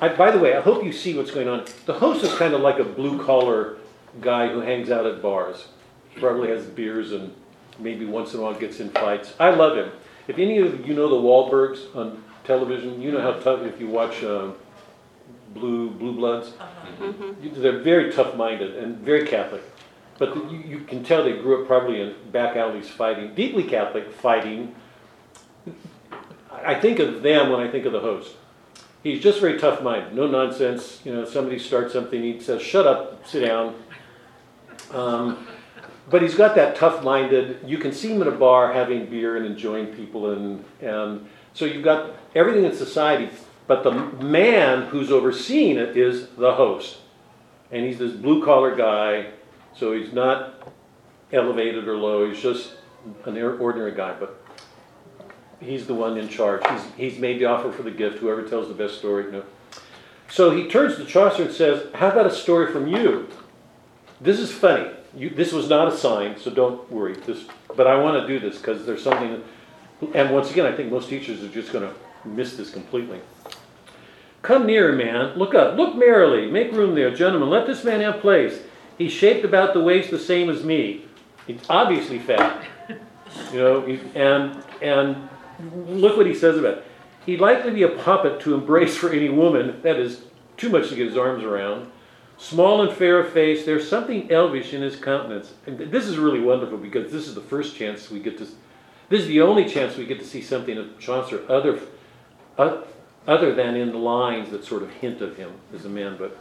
I, 0.00 0.08
by 0.08 0.30
the 0.30 0.38
way, 0.38 0.56
I 0.56 0.60
hope 0.60 0.84
you 0.84 0.92
see 0.92 1.16
what's 1.16 1.30
going 1.30 1.48
on. 1.48 1.64
The 1.86 1.94
host 1.94 2.24
is 2.24 2.32
kind 2.34 2.54
of 2.54 2.60
like 2.60 2.78
a 2.78 2.84
blue-collar 2.84 3.76
guy 4.20 4.48
who 4.48 4.60
hangs 4.60 4.90
out 4.90 5.06
at 5.06 5.20
bars. 5.22 5.68
Probably 6.16 6.48
has 6.48 6.64
beers 6.64 7.12
and 7.12 7.34
maybe 7.78 8.06
once 8.06 8.32
in 8.32 8.40
a 8.40 8.42
while 8.42 8.54
gets 8.54 8.80
in 8.80 8.88
fights. 8.90 9.34
I 9.38 9.50
love 9.50 9.76
him. 9.76 9.90
If 10.28 10.38
any 10.38 10.58
of 10.58 10.86
you 10.86 10.94
know 10.94 11.08
the 11.08 11.16
Wahlbergs 11.16 11.94
on 11.94 12.22
television, 12.46 13.00
you 13.02 13.12
know 13.12 13.20
how 13.20 13.32
tough, 13.32 13.62
if 13.62 13.80
you 13.80 13.88
watch 13.88 14.22
um, 14.24 14.54
Blue, 15.54 15.90
Blue 15.90 16.12
Bloods, 16.12 16.52
you- 17.42 17.50
they're 17.50 17.78
very 17.80 18.12
tough-minded 18.12 18.76
and 18.76 18.96
very 18.98 19.26
Catholic. 19.26 19.62
But 20.18 20.34
the- 20.34 20.40
you, 20.52 20.58
you 20.66 20.78
can 20.80 21.02
tell 21.04 21.24
they 21.24 21.32
grew 21.32 21.60
up 21.62 21.66
probably 21.66 22.00
in 22.00 22.14
back 22.32 22.56
alleys 22.56 22.88
fighting, 22.88 23.34
deeply 23.34 23.64
Catholic 23.64 24.10
fighting. 24.12 24.74
I 26.50 26.72
I 26.72 26.80
think 26.80 26.98
of 26.98 27.22
them 27.22 27.50
when 27.50 27.60
I 27.60 27.68
think 27.70 27.84
of 27.84 27.92
the 27.92 28.00
host. 28.00 28.34
He's 29.02 29.22
just 29.22 29.40
very 29.40 29.58
tough-minded, 29.58 30.14
no 30.14 30.26
nonsense. 30.26 31.00
You 31.04 31.12
know, 31.14 31.24
somebody 31.24 31.58
starts 31.58 31.92
something, 31.92 32.20
he 32.22 32.40
says, 32.40 32.60
"Shut 32.62 32.86
up, 32.86 33.26
sit 33.26 33.46
down." 33.46 33.74
Um, 34.92 35.46
but 36.10 36.22
he's 36.22 36.34
got 36.34 36.54
that 36.56 36.76
tough-minded. 36.76 37.60
You 37.66 37.78
can 37.78 37.92
see 37.92 38.12
him 38.12 38.22
in 38.22 38.28
a 38.28 38.32
bar 38.32 38.72
having 38.72 39.06
beer 39.06 39.36
and 39.36 39.46
enjoying 39.46 39.88
people, 39.94 40.30
and 40.30 40.64
and 40.80 41.26
so 41.56 41.64
you've 41.64 41.82
got 41.82 42.10
everything 42.34 42.64
in 42.64 42.74
society. 42.74 43.30
But 43.66 43.82
the 43.82 43.90
man 43.90 44.82
who's 44.82 45.10
overseeing 45.10 45.76
it 45.76 45.96
is 45.96 46.28
the 46.36 46.54
host, 46.54 46.98
and 47.72 47.84
he's 47.84 47.98
this 47.98 48.12
blue-collar 48.12 48.76
guy. 48.76 49.30
So 49.74 49.92
he's 49.92 50.12
not 50.12 50.70
elevated 51.32 51.88
or 51.88 51.96
low. 51.96 52.30
He's 52.30 52.40
just 52.40 52.74
an 53.24 53.36
ordinary 53.36 53.92
guy, 53.92 54.14
but 54.20 54.40
he's 55.60 55.86
the 55.86 55.94
one 55.94 56.16
in 56.16 56.28
charge. 56.28 56.62
He's 56.70 56.84
he's 56.96 57.18
made 57.18 57.40
the 57.40 57.46
offer 57.46 57.72
for 57.72 57.82
the 57.82 57.90
gift. 57.90 58.18
Whoever 58.18 58.46
tells 58.46 58.68
the 58.68 58.74
best 58.74 58.98
story, 58.98 59.24
you 59.24 59.32
know. 59.32 59.44
So 60.28 60.50
he 60.50 60.68
turns 60.68 60.96
to 60.96 61.04
Chaucer 61.04 61.44
and 61.44 61.52
says, 61.52 61.86
"How 61.94 62.10
about 62.10 62.26
a 62.26 62.34
story 62.34 62.70
from 62.70 62.86
you?" 62.86 63.28
This 64.20 64.38
is 64.38 64.52
funny. 64.52 64.90
You, 65.14 65.30
this 65.30 65.52
was 65.52 65.68
not 65.68 65.88
a 65.88 65.96
sign, 65.96 66.38
so 66.38 66.50
don't 66.50 66.90
worry. 66.90 67.14
This, 67.14 67.44
but 67.74 67.86
I 67.86 68.00
want 68.00 68.20
to 68.20 68.26
do 68.26 68.38
this 68.38 68.58
because 68.58 68.86
there's 68.86 69.02
something. 69.02 69.42
And 70.14 70.30
once 70.30 70.50
again, 70.50 70.66
I 70.66 70.76
think 70.76 70.90
most 70.90 71.08
teachers 71.08 71.42
are 71.42 71.48
just 71.48 71.72
going 71.72 71.88
to 71.88 71.94
miss 72.28 72.56
this 72.56 72.70
completely. 72.70 73.20
Come 74.42 74.66
nearer, 74.66 74.92
man. 74.92 75.36
Look 75.36 75.54
up. 75.54 75.76
Look 75.76 75.96
merrily. 75.96 76.50
Make 76.50 76.72
room 76.72 76.94
there, 76.94 77.14
gentlemen. 77.14 77.50
Let 77.50 77.66
this 77.66 77.82
man 77.84 78.00
have 78.00 78.20
place. 78.20 78.60
He's 78.98 79.12
shaped 79.12 79.44
about 79.44 79.74
the 79.74 79.80
waist 79.80 80.10
the 80.10 80.18
same 80.18 80.50
as 80.50 80.64
me. 80.64 81.04
He's 81.46 81.60
obviously 81.68 82.18
fat. 82.18 82.64
You 83.52 83.58
know, 83.58 83.98
and 84.14 84.62
and 84.80 85.28
look 85.88 86.16
what 86.16 86.26
he 86.26 86.34
says 86.34 86.56
about 86.56 86.78
it. 86.78 86.84
He'd 87.26 87.40
likely 87.40 87.72
be 87.72 87.82
a 87.82 87.88
puppet 87.88 88.40
to 88.40 88.54
embrace 88.54 88.96
for 88.96 89.10
any 89.10 89.28
woman. 89.28 89.80
That 89.82 89.96
is 89.96 90.22
too 90.56 90.70
much 90.70 90.88
to 90.88 90.94
get 90.94 91.08
his 91.08 91.16
arms 91.16 91.44
around. 91.44 91.90
Small 92.38 92.82
and 92.82 92.96
fair 92.96 93.18
of 93.18 93.32
face, 93.32 93.64
there's 93.64 93.88
something 93.88 94.30
elvish 94.30 94.72
in 94.72 94.82
his 94.82 94.96
countenance. 94.96 95.54
And 95.66 95.78
this 95.78 96.06
is 96.06 96.18
really 96.18 96.40
wonderful 96.40 96.78
because 96.78 97.10
this 97.10 97.26
is 97.26 97.34
the 97.34 97.40
first 97.40 97.74
chance 97.76 98.10
we 98.10 98.20
get 98.20 98.38
to, 98.38 98.46
this 99.08 99.22
is 99.22 99.28
the 99.28 99.40
only 99.40 99.68
chance 99.68 99.96
we 99.96 100.06
get 100.06 100.18
to 100.18 100.24
see 100.24 100.42
something 100.42 100.76
of 100.76 100.98
Chaucer 100.98 101.44
other, 101.48 101.80
uh, 102.58 102.82
other 103.26 103.54
than 103.54 103.76
in 103.76 103.92
the 103.92 103.98
lines 103.98 104.50
that 104.50 104.64
sort 104.64 104.82
of 104.82 104.90
hint 104.90 105.20
of 105.20 105.36
him 105.36 105.52
as 105.74 105.84
a 105.84 105.88
man. 105.88 106.16
But 106.18 106.36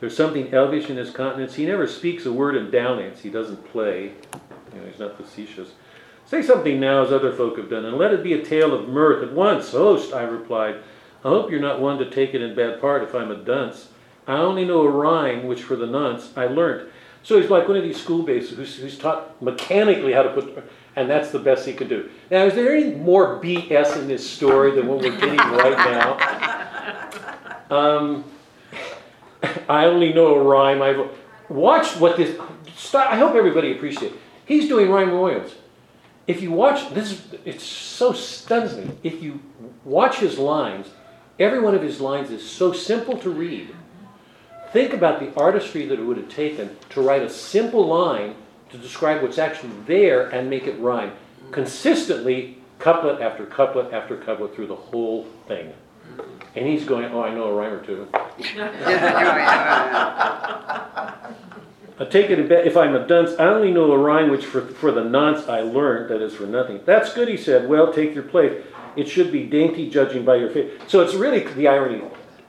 there's 0.00 0.16
something 0.16 0.52
elvish 0.54 0.88
in 0.88 0.96
his 0.96 1.10
countenance. 1.10 1.54
He 1.54 1.66
never 1.66 1.86
speaks 1.86 2.24
a 2.24 2.32
word 2.32 2.56
in 2.56 2.70
dalliance. 2.70 3.20
He 3.20 3.30
doesn't 3.30 3.64
play. 3.70 4.12
You 4.74 4.80
know, 4.80 4.86
he's 4.86 5.00
not 5.00 5.16
facetious. 5.16 5.70
Say 6.26 6.42
something 6.42 6.78
now 6.78 7.02
as 7.02 7.10
other 7.10 7.32
folk 7.32 7.56
have 7.56 7.70
done, 7.70 7.86
and 7.86 7.96
let 7.96 8.12
it 8.12 8.22
be 8.22 8.34
a 8.34 8.44
tale 8.44 8.74
of 8.74 8.88
mirth 8.88 9.22
at 9.22 9.32
once. 9.32 9.70
Host, 9.70 10.12
I 10.12 10.22
replied, 10.22 10.76
I 11.24 11.28
hope 11.28 11.50
you're 11.50 11.58
not 11.58 11.80
one 11.80 11.98
to 11.98 12.10
take 12.10 12.34
it 12.34 12.42
in 12.42 12.54
bad 12.54 12.80
part 12.80 13.02
if 13.02 13.14
I'm 13.14 13.30
a 13.30 13.36
dunce. 13.36 13.88
I 14.26 14.34
only 14.34 14.66
know 14.66 14.82
a 14.82 14.90
rhyme, 14.90 15.46
which 15.46 15.62
for 15.62 15.74
the 15.74 15.86
nonce 15.86 16.36
I 16.36 16.46
learnt. 16.46 16.90
So 17.22 17.40
he's 17.40 17.50
like 17.50 17.66
one 17.66 17.78
of 17.78 17.82
these 17.82 18.00
school 18.00 18.24
who's, 18.26 18.76
who's 18.76 18.98
taught 18.98 19.40
mechanically 19.42 20.12
how 20.12 20.22
to 20.22 20.30
put, 20.30 20.70
and 20.98 21.08
that's 21.08 21.30
the 21.30 21.38
best 21.38 21.64
he 21.64 21.72
could 21.72 21.88
do. 21.88 22.10
Now, 22.30 22.44
is 22.44 22.54
there 22.54 22.74
any 22.74 22.92
more 22.94 23.40
BS 23.40 23.96
in 23.96 24.08
this 24.08 24.28
story 24.28 24.72
than 24.74 24.88
what 24.88 25.00
we're 25.00 25.16
getting 25.16 25.36
right 25.36 25.78
now? 25.78 26.16
Um, 27.70 28.24
I 29.68 29.84
only 29.84 30.12
know 30.12 30.34
a 30.34 30.42
rhyme. 30.42 30.82
I've 30.82 31.10
watched 31.48 32.00
what 32.00 32.16
this. 32.16 32.38
I 32.94 33.16
hope 33.16 33.34
everybody 33.34 33.72
appreciates. 33.72 34.16
He's 34.44 34.68
doing 34.68 34.90
rhyme 34.90 35.12
royals. 35.12 35.54
If 36.26 36.42
you 36.42 36.50
watch 36.50 36.92
this, 36.92 37.12
is 37.12 37.22
it's 37.44 37.64
so 37.64 38.12
stuns 38.12 38.76
me. 38.76 38.90
If 39.02 39.22
you 39.22 39.40
watch 39.84 40.18
his 40.18 40.38
lines, 40.38 40.88
every 41.38 41.60
one 41.60 41.74
of 41.74 41.82
his 41.82 42.00
lines 42.00 42.30
is 42.30 42.48
so 42.48 42.72
simple 42.72 43.16
to 43.18 43.30
read. 43.30 43.74
Think 44.72 44.92
about 44.92 45.20
the 45.20 45.32
artistry 45.40 45.86
that 45.86 45.98
it 45.98 46.02
would 46.02 46.16
have 46.16 46.28
taken 46.28 46.76
to 46.90 47.00
write 47.00 47.22
a 47.22 47.30
simple 47.30 47.86
line 47.86 48.34
to 48.70 48.78
describe 48.78 49.22
what's 49.22 49.38
actually 49.38 49.72
there 49.86 50.28
and 50.28 50.48
make 50.50 50.66
it 50.66 50.78
rhyme 50.80 51.12
consistently, 51.50 52.58
couplet 52.78 53.20
after 53.20 53.46
couplet 53.46 53.92
after 53.92 54.16
couplet 54.16 54.54
through 54.54 54.66
the 54.66 54.76
whole 54.76 55.26
thing. 55.46 55.72
And 56.54 56.66
he's 56.66 56.84
going, 56.84 57.06
oh, 57.06 57.22
I 57.22 57.34
know 57.34 57.44
a 57.44 57.54
rhyme 57.54 57.72
or 57.72 57.84
two. 57.84 58.08
I 62.00 62.04
take 62.04 62.30
it 62.30 62.38
if 62.50 62.76
I'm 62.76 62.94
a 62.94 63.06
dunce, 63.06 63.32
I 63.38 63.46
only 63.46 63.72
know 63.72 63.90
a 63.92 63.98
rhyme 63.98 64.30
which 64.30 64.44
for, 64.46 64.60
for 64.62 64.92
the 64.92 65.02
nonce 65.02 65.48
I 65.48 65.60
learned, 65.60 66.10
that 66.10 66.22
is 66.22 66.34
for 66.34 66.46
nothing. 66.46 66.80
That's 66.84 67.12
good, 67.12 67.28
he 67.28 67.36
said. 67.36 67.68
Well, 67.68 67.92
take 67.92 68.14
your 68.14 68.22
place. 68.22 68.62
It 68.96 69.08
should 69.08 69.30
be 69.32 69.44
dainty, 69.44 69.90
judging 69.90 70.24
by 70.24 70.36
your 70.36 70.50
face. 70.50 70.80
So 70.86 71.00
it's 71.00 71.14
really 71.14 71.40
the 71.40 71.68
irony. 71.68 72.04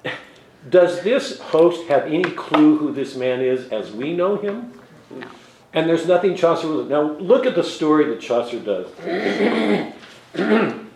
Does 0.69 1.01
this 1.01 1.39
host 1.39 1.87
have 1.87 2.03
any 2.03 2.23
clue 2.23 2.77
who 2.77 2.93
this 2.93 3.15
man 3.15 3.41
is 3.41 3.71
as 3.71 3.91
we 3.91 4.15
know 4.15 4.37
him? 4.37 4.71
And 5.73 5.87
there's 5.87 6.07
nothing 6.07 6.35
Chaucer 6.35 6.67
will. 6.67 6.85
Now 6.85 7.11
look 7.17 7.45
at 7.45 7.55
the 7.55 7.63
story 7.63 8.05
that 8.05 8.21
Chaucer 8.21 8.59
does. 8.59 8.87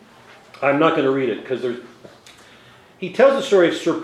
I'm 0.62 0.80
not 0.80 0.92
going 0.92 1.04
to 1.04 1.12
read 1.12 1.30
it 1.30 1.42
because 1.42 1.62
there's. 1.62 1.80
He 2.98 3.12
tells 3.12 3.34
the 3.34 3.42
story 3.42 3.68
of 3.68 3.76
Sir 3.76 4.04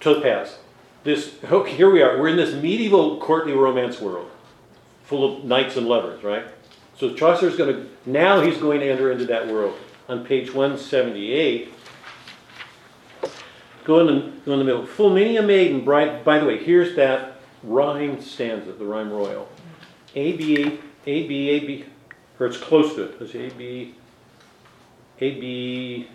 Topaz. 0.00 0.58
This 1.04 1.36
oh, 1.50 1.64
here 1.64 1.90
we 1.90 2.02
are. 2.02 2.18
We're 2.18 2.28
in 2.28 2.36
this 2.36 2.54
medieval 2.54 3.20
courtly 3.20 3.52
romance 3.52 4.00
world, 4.00 4.30
full 5.04 5.38
of 5.38 5.44
knights 5.44 5.76
and 5.76 5.86
lovers, 5.86 6.22
right? 6.24 6.46
So 6.98 7.14
Chaucer's 7.14 7.56
going 7.56 7.74
to 7.74 7.88
now 8.06 8.40
he's 8.40 8.56
going 8.56 8.80
to 8.80 8.90
enter 8.90 9.12
into 9.12 9.26
that 9.26 9.48
world. 9.48 9.76
On 10.08 10.24
page 10.24 10.54
178, 10.54 11.72
go 13.84 14.00
in 14.00 14.06
the, 14.06 14.32
go 14.44 14.52
in 14.52 14.58
the 14.60 14.64
middle. 14.64 14.86
Full 14.86 15.10
many 15.10 15.36
a 15.36 15.42
maiden 15.42 15.84
bright. 15.84 16.24
By 16.24 16.38
the 16.38 16.46
way, 16.46 16.62
here's 16.62 16.94
that 16.94 17.40
rhyme 17.64 18.20
stanza, 18.20 18.72
the 18.72 18.84
rhyme 18.84 19.10
royal. 19.10 19.48
A 20.16 20.32
B 20.32 20.62
A 20.62 20.66
A 21.06 21.28
B 21.28 21.50
A 21.50 21.60
B, 21.60 21.84
or 22.40 22.46
it's 22.46 22.56
close 22.56 22.94
to 22.94 23.04
it. 23.04 23.20
It's 23.20 23.34
A 23.34 23.50
B 23.56 23.94
A 25.20 25.40
B 25.40 26.08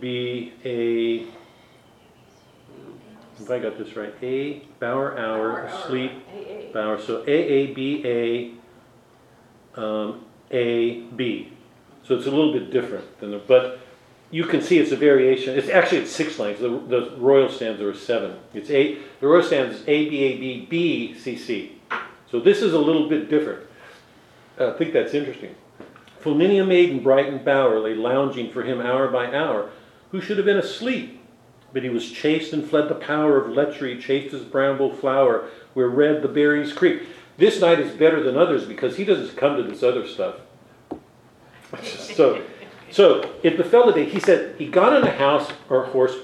B 0.00 0.52
A. 0.64 1.26
If 3.42 3.50
I 3.50 3.58
got 3.58 3.76
this 3.76 3.96
right, 3.96 4.14
A 4.22 4.62
Bauer 4.78 5.18
hour 5.18 5.64
asleep 5.64 6.12
Bauer. 6.72 7.00
So 7.00 7.24
A 7.26 7.30
A 7.30 7.66
B 7.74 8.02
A 8.06 9.80
um, 9.80 10.24
A 10.52 11.00
B. 11.00 11.52
So 12.04 12.14
it's 12.16 12.26
a 12.26 12.30
little 12.30 12.52
bit 12.52 12.70
different 12.70 13.18
than 13.20 13.32
the, 13.32 13.38
but 13.38 13.80
you 14.30 14.44
can 14.44 14.62
see 14.62 14.78
it's 14.78 14.92
a 14.92 14.96
variation. 14.96 15.58
It's 15.58 15.68
actually 15.68 15.98
it's 15.98 16.12
six 16.12 16.38
lines. 16.38 16.60
The, 16.60 16.68
the 16.68 17.14
royal 17.18 17.48
stanza 17.48 17.86
are 17.86 17.94
seven. 17.94 18.36
It's 18.54 18.70
eight. 18.70 19.20
The 19.20 19.26
royal 19.26 19.42
stanza 19.42 19.78
is 19.78 19.82
A 19.82 20.08
B 20.08 20.18
A 20.22 20.36
B 20.38 20.66
B 20.70 21.14
C 21.18 21.36
C. 21.36 21.78
So 22.32 22.40
this 22.40 22.62
is 22.62 22.72
a 22.72 22.78
little 22.78 23.10
bit 23.10 23.28
different. 23.28 23.60
I 24.58 24.70
think 24.70 24.94
that's 24.94 25.12
interesting. 25.12 25.54
Full 26.20 26.34
many 26.34 26.58
a 26.58 26.64
maiden 26.64 27.02
bright 27.02 27.26
and 27.26 27.44
bower 27.44 27.78
lay 27.78 27.94
lounging 27.94 28.50
for 28.50 28.62
him 28.62 28.80
hour 28.80 29.08
by 29.08 29.26
hour, 29.26 29.70
who 30.12 30.20
should 30.22 30.38
have 30.38 30.46
been 30.46 30.56
asleep. 30.56 31.20
But 31.74 31.82
he 31.82 31.90
was 31.90 32.10
chased 32.10 32.54
and 32.54 32.66
fled 32.66 32.88
the 32.88 32.94
power 32.94 33.36
of 33.36 33.52
lechery, 33.52 34.00
chased 34.00 34.32
as 34.32 34.44
bramble 34.44 34.94
flower, 34.94 35.50
where 35.74 35.88
red 35.88 36.22
the 36.22 36.28
berries 36.28 36.72
creep. 36.72 37.02
This 37.36 37.60
night 37.60 37.80
is 37.80 37.94
better 37.94 38.22
than 38.22 38.38
others 38.38 38.64
because 38.64 38.96
he 38.96 39.04
doesn't 39.04 39.36
come 39.36 39.58
to 39.58 39.62
this 39.62 39.82
other 39.82 40.06
stuff. 40.06 40.36
so, 41.82 42.42
so 42.90 43.30
it 43.42 43.58
befell 43.58 43.86
the 43.86 43.92
day. 43.92 44.04
He 44.06 44.20
said 44.20 44.56
he 44.56 44.68
got 44.68 44.94
on 44.94 45.06
a 45.06 45.10
house 45.10 45.50
or 45.68 45.84
horse, 45.84 46.16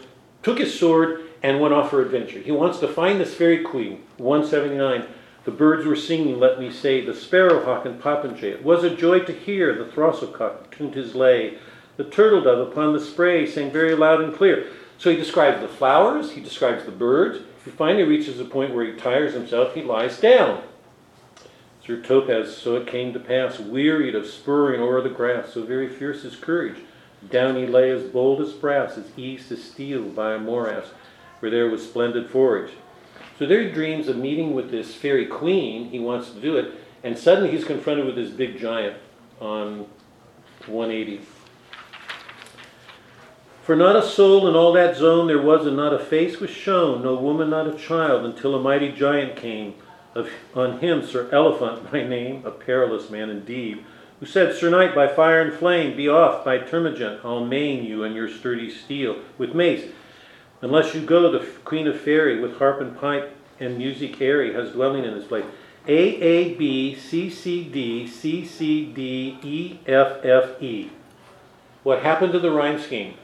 took 0.42 0.58
his 0.58 0.78
sword, 0.78 1.24
and 1.42 1.60
went 1.60 1.74
off 1.74 1.90
for 1.90 2.00
adventure. 2.00 2.38
He 2.38 2.50
wants 2.50 2.78
to 2.78 2.88
find 2.88 3.20
this 3.20 3.34
fairy 3.34 3.62
queen. 3.62 4.04
179. 4.16 5.06
The 5.48 5.54
birds 5.54 5.86
were 5.86 5.96
singing, 5.96 6.38
let 6.38 6.60
me 6.60 6.70
say, 6.70 7.00
the 7.00 7.14
sparrowhawk 7.14 7.86
and 7.86 7.98
popinjay. 7.98 8.52
It 8.52 8.62
was 8.62 8.84
a 8.84 8.94
joy 8.94 9.20
to 9.20 9.32
hear 9.32 9.74
the 9.74 9.90
throstlecock 9.90 10.70
tuned 10.70 10.94
his 10.94 11.14
lay. 11.14 11.56
The 11.96 12.04
turtle 12.04 12.42
dove 12.42 12.68
upon 12.68 12.92
the 12.92 13.00
spray 13.00 13.46
sang 13.46 13.70
very 13.70 13.94
loud 13.94 14.20
and 14.20 14.34
clear. 14.34 14.66
So 14.98 15.10
he 15.10 15.16
describes 15.16 15.62
the 15.62 15.66
flowers, 15.66 16.32
he 16.32 16.42
describes 16.42 16.84
the 16.84 16.90
birds. 16.90 17.46
He 17.64 17.70
finally 17.70 18.02
reaches 18.02 18.38
a 18.38 18.44
point 18.44 18.74
where 18.74 18.84
he 18.84 18.92
tires 18.92 19.32
himself, 19.32 19.72
he 19.72 19.80
lies 19.80 20.20
down. 20.20 20.64
Sir 21.82 22.02
Topaz, 22.02 22.54
so 22.54 22.76
it 22.76 22.86
came 22.86 23.14
to 23.14 23.18
pass, 23.18 23.58
wearied 23.58 24.14
of 24.14 24.26
spurring 24.26 24.82
o'er 24.82 25.00
the 25.00 25.08
grass, 25.08 25.54
so 25.54 25.62
very 25.62 25.88
fierce 25.88 26.24
his 26.24 26.36
courage. 26.36 26.76
Down 27.30 27.56
he 27.56 27.66
lay 27.66 27.90
as 27.90 28.02
bold 28.02 28.42
as 28.42 28.52
brass, 28.52 28.98
as 28.98 29.10
east 29.16 29.50
as 29.50 29.64
steel 29.64 30.10
by 30.10 30.34
a 30.34 30.38
morass, 30.38 30.88
where 31.38 31.50
there 31.50 31.70
was 31.70 31.82
splendid 31.82 32.28
forage. 32.28 32.72
So 33.38 33.46
there 33.46 33.62
he 33.62 33.70
dreams 33.70 34.08
of 34.08 34.16
meeting 34.16 34.52
with 34.52 34.72
this 34.72 34.94
fairy 34.96 35.26
queen, 35.26 35.90
he 35.90 36.00
wants 36.00 36.30
to 36.30 36.40
do 36.40 36.56
it, 36.56 36.72
and 37.04 37.16
suddenly 37.16 37.52
he's 37.52 37.64
confronted 37.64 38.04
with 38.04 38.16
this 38.16 38.30
big 38.30 38.58
giant 38.58 38.96
on 39.40 39.86
180. 40.66 41.20
For 43.62 43.76
not 43.76 43.94
a 43.94 44.02
soul 44.02 44.48
in 44.48 44.56
all 44.56 44.72
that 44.72 44.96
zone 44.96 45.28
there 45.28 45.40
was, 45.40 45.66
and 45.66 45.76
not 45.76 45.92
a 45.92 45.98
face 46.00 46.40
was 46.40 46.50
shown, 46.50 47.02
no 47.02 47.14
woman, 47.14 47.50
not 47.50 47.68
a 47.68 47.78
child, 47.78 48.24
until 48.24 48.56
a 48.56 48.60
mighty 48.60 48.90
giant 48.90 49.36
came. 49.36 49.74
Of, 50.14 50.30
on 50.54 50.80
him, 50.80 51.06
Sir 51.06 51.28
Elephant 51.30 51.92
by 51.92 52.02
name, 52.02 52.44
a 52.44 52.50
perilous 52.50 53.08
man 53.08 53.30
indeed, 53.30 53.84
who 54.18 54.26
said, 54.26 54.56
Sir 54.56 54.68
Knight, 54.68 54.96
by 54.96 55.06
fire 55.06 55.42
and 55.42 55.52
flame, 55.52 55.96
be 55.96 56.08
off, 56.08 56.44
by 56.44 56.58
termagant, 56.58 57.24
I'll 57.24 57.44
maim 57.44 57.84
you 57.84 58.02
and 58.02 58.16
your 58.16 58.28
sturdy 58.28 58.68
steel 58.68 59.20
with 59.36 59.54
mace. 59.54 59.84
Unless 60.60 60.94
you 60.94 61.02
go, 61.02 61.30
the 61.30 61.46
Queen 61.64 61.86
of 61.86 62.00
Fairy, 62.00 62.40
with 62.40 62.58
harp 62.58 62.80
and 62.80 62.98
pipe 62.98 63.36
and 63.60 63.78
music 63.78 64.20
airy, 64.20 64.52
has 64.54 64.72
dwelling 64.72 65.04
in 65.04 65.14
this 65.14 65.26
place. 65.26 65.44
A 65.86 65.92
A 65.92 66.54
B 66.54 66.94
C 66.94 67.30
C 67.30 67.64
D 67.64 68.06
C 68.06 68.44
C 68.44 68.84
D 68.86 69.38
E 69.42 69.78
F 69.86 70.24
F 70.24 70.60
E. 70.62 70.90
What 71.82 72.02
happened 72.02 72.32
to 72.32 72.38
the 72.38 72.50
rhyme 72.50 72.78
scheme? 72.78 73.14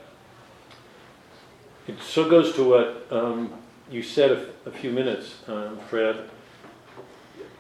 It 1.87 2.01
so 2.01 2.29
goes 2.31 2.55
to 2.55 2.65
what 2.65 3.07
um, 3.11 3.53
you 3.91 4.03
said 4.03 4.49
a, 4.65 4.71
few 4.71 4.91
minutes, 4.91 5.35
um, 5.47 5.79
Fred. 5.91 6.31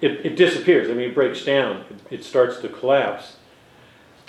It, 0.00 0.24
it, 0.24 0.36
disappears. 0.36 0.88
I 0.88 0.94
mean, 0.94 1.10
it 1.10 1.14
breaks 1.14 1.44
down. 1.44 1.84
It, 1.90 2.18
it 2.20 2.24
starts 2.24 2.58
to 2.60 2.68
collapse. 2.68 3.36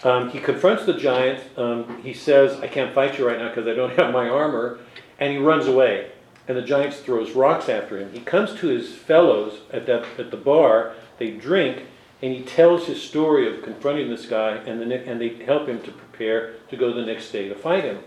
Um, 0.03 0.29
he 0.29 0.39
confronts 0.39 0.85
the 0.85 0.93
giant. 0.93 1.41
Um, 1.57 2.01
he 2.03 2.13
says, 2.13 2.59
I 2.59 2.67
can't 2.67 2.93
fight 2.93 3.17
you 3.17 3.25
right 3.25 3.39
now 3.39 3.49
because 3.49 3.67
I 3.67 3.73
don't 3.73 3.91
have 3.97 4.13
my 4.13 4.27
armor. 4.27 4.79
And 5.19 5.31
he 5.31 5.37
runs 5.37 5.67
away. 5.67 6.11
And 6.47 6.57
the 6.57 6.61
giant 6.61 6.93
throws 6.93 7.31
rocks 7.31 7.69
after 7.69 7.97
him. 7.97 8.11
He 8.13 8.19
comes 8.19 8.53
to 8.59 8.67
his 8.67 8.93
fellows 8.93 9.59
at, 9.71 9.85
that, 9.87 10.05
at 10.17 10.31
the 10.31 10.37
bar. 10.37 10.93
They 11.17 11.31
drink. 11.31 11.85
And 12.21 12.33
he 12.33 12.43
tells 12.43 12.87
his 12.87 13.01
story 13.01 13.47
of 13.53 13.63
confronting 13.63 14.09
this 14.09 14.25
guy. 14.25 14.57
And, 14.57 14.79
the, 14.79 15.07
and 15.07 15.19
they 15.19 15.29
help 15.43 15.67
him 15.67 15.81
to 15.81 15.91
prepare 15.91 16.53
to 16.69 16.77
go 16.77 16.93
the 16.93 17.05
next 17.05 17.31
day 17.31 17.49
to 17.49 17.55
fight 17.55 17.83
him. 17.83 17.99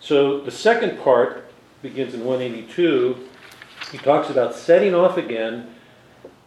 So 0.00 0.40
the 0.40 0.50
second 0.50 1.00
part 1.00 1.50
begins 1.82 2.14
in 2.14 2.24
182. 2.24 3.28
He 3.90 3.98
talks 3.98 4.30
about 4.30 4.54
setting 4.54 4.94
off 4.94 5.16
again 5.16 5.74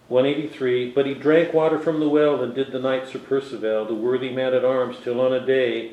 183, 0.10 0.92
but 0.92 1.06
he 1.06 1.14
drank 1.14 1.54
water 1.54 1.78
from 1.78 2.00
the 2.00 2.10
well 2.10 2.42
and 2.42 2.54
did 2.54 2.72
the 2.72 2.80
knight 2.80 3.08
Sir 3.08 3.20
Percivale, 3.20 3.88
the 3.88 3.94
worthy 3.94 4.32
man 4.32 4.54
at 4.54 4.66
arms, 4.66 4.98
till 5.04 5.22
on 5.22 5.34
a 5.34 5.46
day 5.46 5.92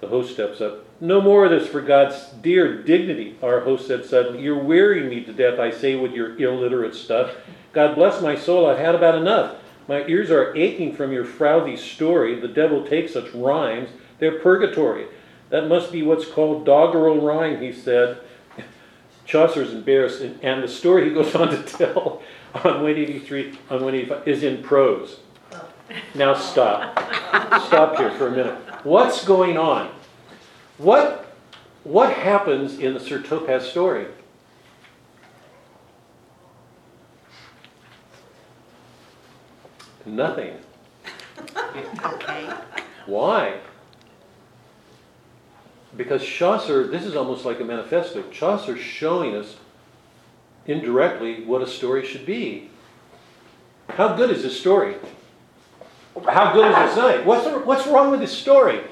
the 0.00 0.08
host 0.08 0.32
steps 0.34 0.60
up. 0.60 0.84
No 1.00 1.20
more 1.20 1.44
of 1.44 1.50
this 1.50 1.68
for 1.68 1.80
God's 1.80 2.30
dear 2.42 2.82
dignity, 2.82 3.36
our 3.42 3.60
host 3.60 3.86
said 3.86 4.04
suddenly. 4.04 4.42
You're 4.42 4.62
wearying 4.62 5.08
me 5.08 5.24
to 5.24 5.32
death, 5.32 5.58
I 5.58 5.70
say, 5.70 5.96
with 5.96 6.12
your 6.12 6.36
illiterate 6.36 6.94
stuff. 6.94 7.34
God 7.72 7.94
bless 7.94 8.22
my 8.22 8.36
soul, 8.36 8.66
I've 8.66 8.78
had 8.78 8.94
about 8.94 9.16
enough. 9.16 9.56
My 9.88 10.06
ears 10.06 10.30
are 10.30 10.56
aching 10.56 10.94
from 10.94 11.12
your 11.12 11.24
frowsy 11.24 11.76
story. 11.76 12.38
The 12.38 12.48
devil 12.48 12.86
takes 12.86 13.12
such 13.12 13.32
rhymes, 13.34 13.90
they're 14.18 14.38
purgatory. 14.38 15.06
That 15.50 15.68
must 15.68 15.92
be 15.92 16.02
what's 16.02 16.26
called 16.26 16.64
doggerel 16.64 17.20
rhyme, 17.20 17.60
he 17.60 17.72
said. 17.72 18.18
Chaucer's 19.26 19.72
embarrassed, 19.72 20.20
and 20.20 20.62
the 20.62 20.68
story 20.68 21.08
he 21.08 21.14
goes 21.14 21.34
on 21.34 21.48
to 21.48 21.62
tell 21.62 22.22
on 22.54 22.82
183, 22.82 23.48
on 23.70 23.84
185 23.84 24.28
is 24.28 24.42
in 24.42 24.62
prose. 24.62 25.18
Oh. 25.52 25.68
Now 26.14 26.34
stop. 26.34 26.98
Stop 27.66 27.96
here 27.96 28.10
for 28.12 28.28
a 28.28 28.30
minute. 28.30 28.63
What's 28.84 29.24
going 29.24 29.56
on? 29.56 29.90
What, 30.76 31.34
what 31.84 32.12
happens 32.12 32.78
in 32.78 32.92
the 32.92 33.00
Sir 33.00 33.20
Topaz 33.20 33.68
story? 33.68 34.06
Nothing. 40.06 40.58
Okay. 42.04 42.48
Why? 43.06 43.58
Because 45.96 46.24
Chaucer, 46.24 46.86
this 46.86 47.04
is 47.04 47.16
almost 47.16 47.44
like 47.44 47.58
a 47.58 47.64
manifesto. 47.64 48.22
Chaucer's 48.30 48.80
showing 48.80 49.34
us 49.34 49.56
indirectly 50.66 51.44
what 51.44 51.62
a 51.62 51.66
story 51.66 52.06
should 52.06 52.24
be. 52.24 52.70
How 53.90 54.14
good 54.14 54.30
is 54.30 54.44
this 54.44 54.58
story? 54.58 54.96
How 56.22 56.52
good 56.52 56.70
is 56.70 56.76
this 56.76 56.96
night? 56.96 57.26
What's, 57.26 57.46
what's 57.66 57.86
wrong 57.86 58.10
with 58.10 58.20
this 58.20 58.36
story? 58.36 58.82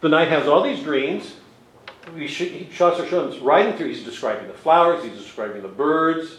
The 0.00 0.08
knight 0.08 0.28
has 0.28 0.46
all 0.46 0.62
these 0.62 0.82
dreams. 0.82 1.34
We 2.14 2.26
should, 2.28 2.48
he, 2.48 2.66
Chaucer 2.66 3.06
shows 3.06 3.38
riding 3.38 3.76
through, 3.76 3.88
he's 3.88 4.04
describing 4.04 4.48
the 4.48 4.54
flowers, 4.54 5.04
he's 5.04 5.16
describing 5.16 5.62
the 5.62 5.68
birds. 5.68 6.38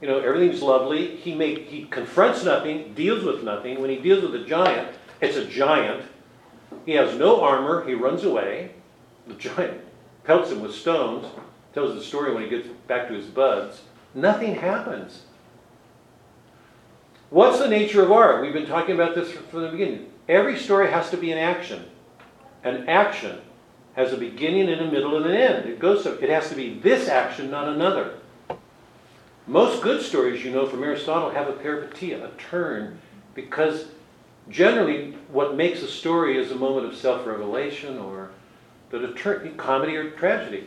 You 0.00 0.08
know, 0.08 0.18
everything's 0.18 0.62
lovely. 0.62 1.16
He, 1.16 1.34
make, 1.34 1.68
he 1.68 1.84
confronts 1.84 2.44
nothing, 2.44 2.92
deals 2.94 3.24
with 3.24 3.44
nothing. 3.44 3.80
When 3.80 3.90
he 3.90 3.98
deals 3.98 4.22
with 4.22 4.34
a 4.34 4.44
giant, 4.44 4.96
it's 5.20 5.36
a 5.36 5.44
giant. 5.44 6.04
He 6.84 6.92
has 6.92 7.16
no 7.16 7.40
armor, 7.40 7.86
he 7.86 7.94
runs 7.94 8.24
away. 8.24 8.72
The 9.28 9.34
giant 9.34 9.80
pelts 10.24 10.50
him 10.50 10.60
with 10.60 10.74
stones, 10.74 11.26
tells 11.72 11.94
the 11.94 12.02
story 12.02 12.34
when 12.34 12.42
he 12.42 12.48
gets 12.48 12.68
back 12.88 13.06
to 13.08 13.14
his 13.14 13.26
buds. 13.26 13.82
Nothing 14.14 14.56
happens. 14.56 15.22
What's 17.32 17.60
the 17.60 17.68
nature 17.68 18.02
of 18.02 18.12
art? 18.12 18.42
We've 18.42 18.52
been 18.52 18.66
talking 18.66 18.94
about 18.94 19.14
this 19.14 19.32
from 19.32 19.62
the 19.62 19.70
beginning. 19.70 20.12
Every 20.28 20.58
story 20.58 20.90
has 20.90 21.08
to 21.12 21.16
be 21.16 21.32
an 21.32 21.38
action. 21.38 21.82
An 22.62 22.86
action 22.90 23.40
has 23.94 24.12
a 24.12 24.18
beginning 24.18 24.68
and 24.68 24.82
a 24.82 24.90
middle 24.90 25.16
and 25.16 25.24
an 25.24 25.32
end. 25.32 25.66
It 25.66 25.78
goes 25.78 26.04
so 26.04 26.12
it 26.20 26.28
has 26.28 26.50
to 26.50 26.54
be 26.54 26.74
this 26.80 27.08
action, 27.08 27.50
not 27.50 27.68
another. 27.68 28.18
Most 29.46 29.82
good 29.82 30.02
stories, 30.02 30.44
you 30.44 30.50
know, 30.50 30.66
from 30.66 30.84
Aristotle 30.84 31.30
have 31.30 31.48
a 31.48 31.54
peripeteia, 31.54 32.22
a 32.22 32.30
turn, 32.36 33.00
because 33.34 33.86
generally 34.50 35.12
what 35.28 35.56
makes 35.56 35.80
a 35.80 35.88
story 35.88 36.36
is 36.36 36.50
a 36.50 36.56
moment 36.56 36.84
of 36.84 36.94
self-revelation 36.94 37.98
or 37.98 38.28
the 38.90 39.10
turn, 39.14 39.56
comedy 39.56 39.96
or 39.96 40.10
tragedy. 40.10 40.66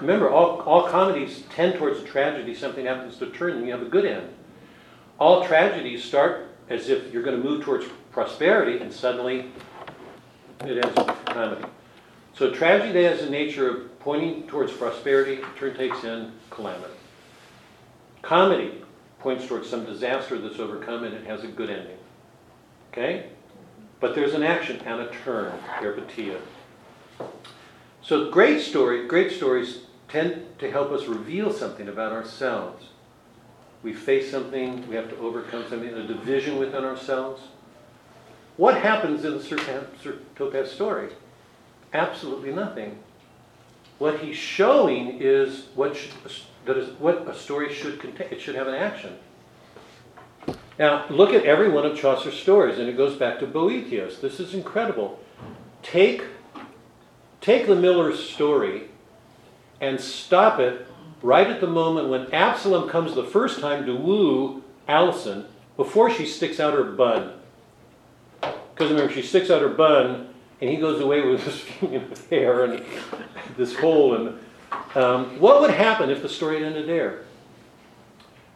Remember, 0.00 0.30
all, 0.30 0.62
all 0.62 0.88
comedies 0.88 1.42
tend 1.50 1.74
towards 1.74 2.00
a 2.00 2.04
tragedy. 2.04 2.54
Something 2.54 2.86
happens 2.86 3.18
to 3.18 3.26
turn, 3.26 3.58
and 3.58 3.66
you 3.66 3.72
have 3.72 3.82
a 3.82 3.90
good 3.90 4.06
end. 4.06 4.30
All 5.18 5.44
tragedies 5.46 6.04
start 6.04 6.46
as 6.68 6.88
if 6.88 7.12
you're 7.12 7.22
going 7.22 7.40
to 7.40 7.48
move 7.48 7.64
towards 7.64 7.86
prosperity, 8.12 8.78
and 8.78 8.92
suddenly 8.92 9.50
it 10.64 10.84
ends 10.84 10.96
with 10.96 11.24
calamity. 11.24 11.66
So 12.34 12.52
tragedy 12.52 13.02
has 13.02 13.20
the 13.20 13.30
nature 13.30 13.68
of 13.68 13.98
pointing 14.00 14.46
towards 14.46 14.72
prosperity, 14.72 15.40
turn 15.58 15.76
takes 15.76 16.04
in 16.04 16.32
calamity. 16.50 16.94
Comedy 18.22 18.84
points 19.18 19.46
towards 19.46 19.68
some 19.68 19.84
disaster 19.84 20.38
that's 20.38 20.60
overcome 20.60 21.04
and 21.04 21.14
it 21.14 21.26
has 21.26 21.42
a 21.42 21.48
good 21.48 21.70
ending. 21.70 21.98
Okay? 22.92 23.30
But 24.00 24.14
there's 24.14 24.34
an 24.34 24.44
action 24.44 24.80
and 24.84 25.00
a 25.00 25.10
turn, 25.24 25.52
peripeteia. 25.80 26.40
So 28.02 28.30
great 28.30 28.60
story, 28.60 29.06
great 29.06 29.32
stories 29.32 29.80
tend 30.08 30.58
to 30.60 30.70
help 30.70 30.92
us 30.92 31.06
reveal 31.06 31.52
something 31.52 31.88
about 31.88 32.12
ourselves. 32.12 32.86
We 33.82 33.92
face 33.92 34.30
something, 34.30 34.88
we 34.88 34.96
have 34.96 35.08
to 35.10 35.16
overcome 35.18 35.64
something, 35.68 35.88
a 35.88 36.06
division 36.06 36.58
within 36.58 36.84
ourselves. 36.84 37.42
What 38.56 38.76
happens 38.80 39.24
in 39.24 39.38
the 39.38 39.42
Sir 39.42 40.18
Topaz 40.34 40.72
story? 40.72 41.10
Absolutely 41.92 42.52
nothing. 42.52 42.98
What 43.98 44.20
he's 44.20 44.36
showing 44.36 45.20
is 45.20 45.66
what, 45.74 45.96
should, 45.96 46.10
that 46.64 46.76
is 46.76 46.90
what 46.98 47.28
a 47.28 47.34
story 47.34 47.72
should 47.72 48.00
contain. 48.00 48.28
It 48.32 48.40
should 48.40 48.56
have 48.56 48.66
an 48.66 48.74
action. 48.74 49.16
Now, 50.78 51.06
look 51.08 51.30
at 51.30 51.44
every 51.44 51.68
one 51.68 51.86
of 51.86 51.96
Chaucer's 51.96 52.38
stories, 52.38 52.78
and 52.78 52.88
it 52.88 52.96
goes 52.96 53.16
back 53.16 53.38
to 53.40 53.46
Boethius. 53.46 54.18
This 54.18 54.38
is 54.38 54.54
incredible. 54.54 55.20
Take, 55.82 56.24
take 57.40 57.66
the 57.66 57.76
Miller's 57.76 58.28
story 58.28 58.88
and 59.80 60.00
stop 60.00 60.58
it 60.58 60.87
right 61.22 61.48
at 61.48 61.60
the 61.60 61.66
moment 61.66 62.08
when 62.08 62.32
Absalom 62.32 62.88
comes 62.88 63.14
the 63.14 63.24
first 63.24 63.60
time 63.60 63.86
to 63.86 63.94
woo 63.94 64.62
Alison 64.86 65.46
before 65.76 66.10
she 66.10 66.26
sticks 66.26 66.60
out 66.60 66.74
her 66.74 66.84
bun. 66.84 67.34
Because 68.40 68.92
remember, 68.92 69.12
she 69.12 69.22
sticks 69.22 69.50
out 69.50 69.60
her 69.60 69.68
bun, 69.68 70.28
and 70.60 70.70
he 70.70 70.76
goes 70.76 71.00
away 71.00 71.22
with 71.22 71.44
this 71.44 72.26
hair 72.30 72.64
and 72.64 72.84
this 73.56 73.76
hole. 73.76 74.14
And 74.14 74.38
um, 74.94 75.40
what 75.40 75.60
would 75.60 75.70
happen 75.70 76.10
if 76.10 76.22
the 76.22 76.28
story 76.28 76.58
had 76.58 76.64
ended 76.64 76.88
there? 76.88 77.24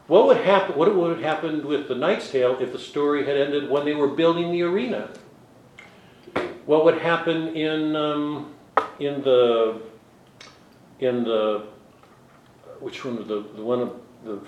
What 0.06 0.26
would 0.26 0.38
happen? 0.38 0.76
What 0.76 0.94
would 0.94 1.16
have 1.16 1.24
happened 1.24 1.64
with 1.64 1.88
the 1.88 1.94
Knight's 1.94 2.30
Tale 2.30 2.58
if 2.60 2.72
the 2.72 2.78
story 2.78 3.24
had 3.24 3.36
ended 3.36 3.70
when 3.70 3.84
they 3.84 3.94
were 3.94 4.08
building 4.08 4.50
the 4.50 4.62
arena? 4.62 5.10
What 6.66 6.84
would 6.84 6.98
happen 6.98 7.48
in 7.56 7.96
um, 7.96 8.54
in 8.98 9.22
the 9.22 9.80
in 11.00 11.24
the 11.24 11.66
which 12.82 13.04
one 13.04 13.16
was 13.16 13.28
the 13.28 13.44
the 13.54 13.62
one 13.62 13.80
of 13.80 14.00
the 14.24 14.38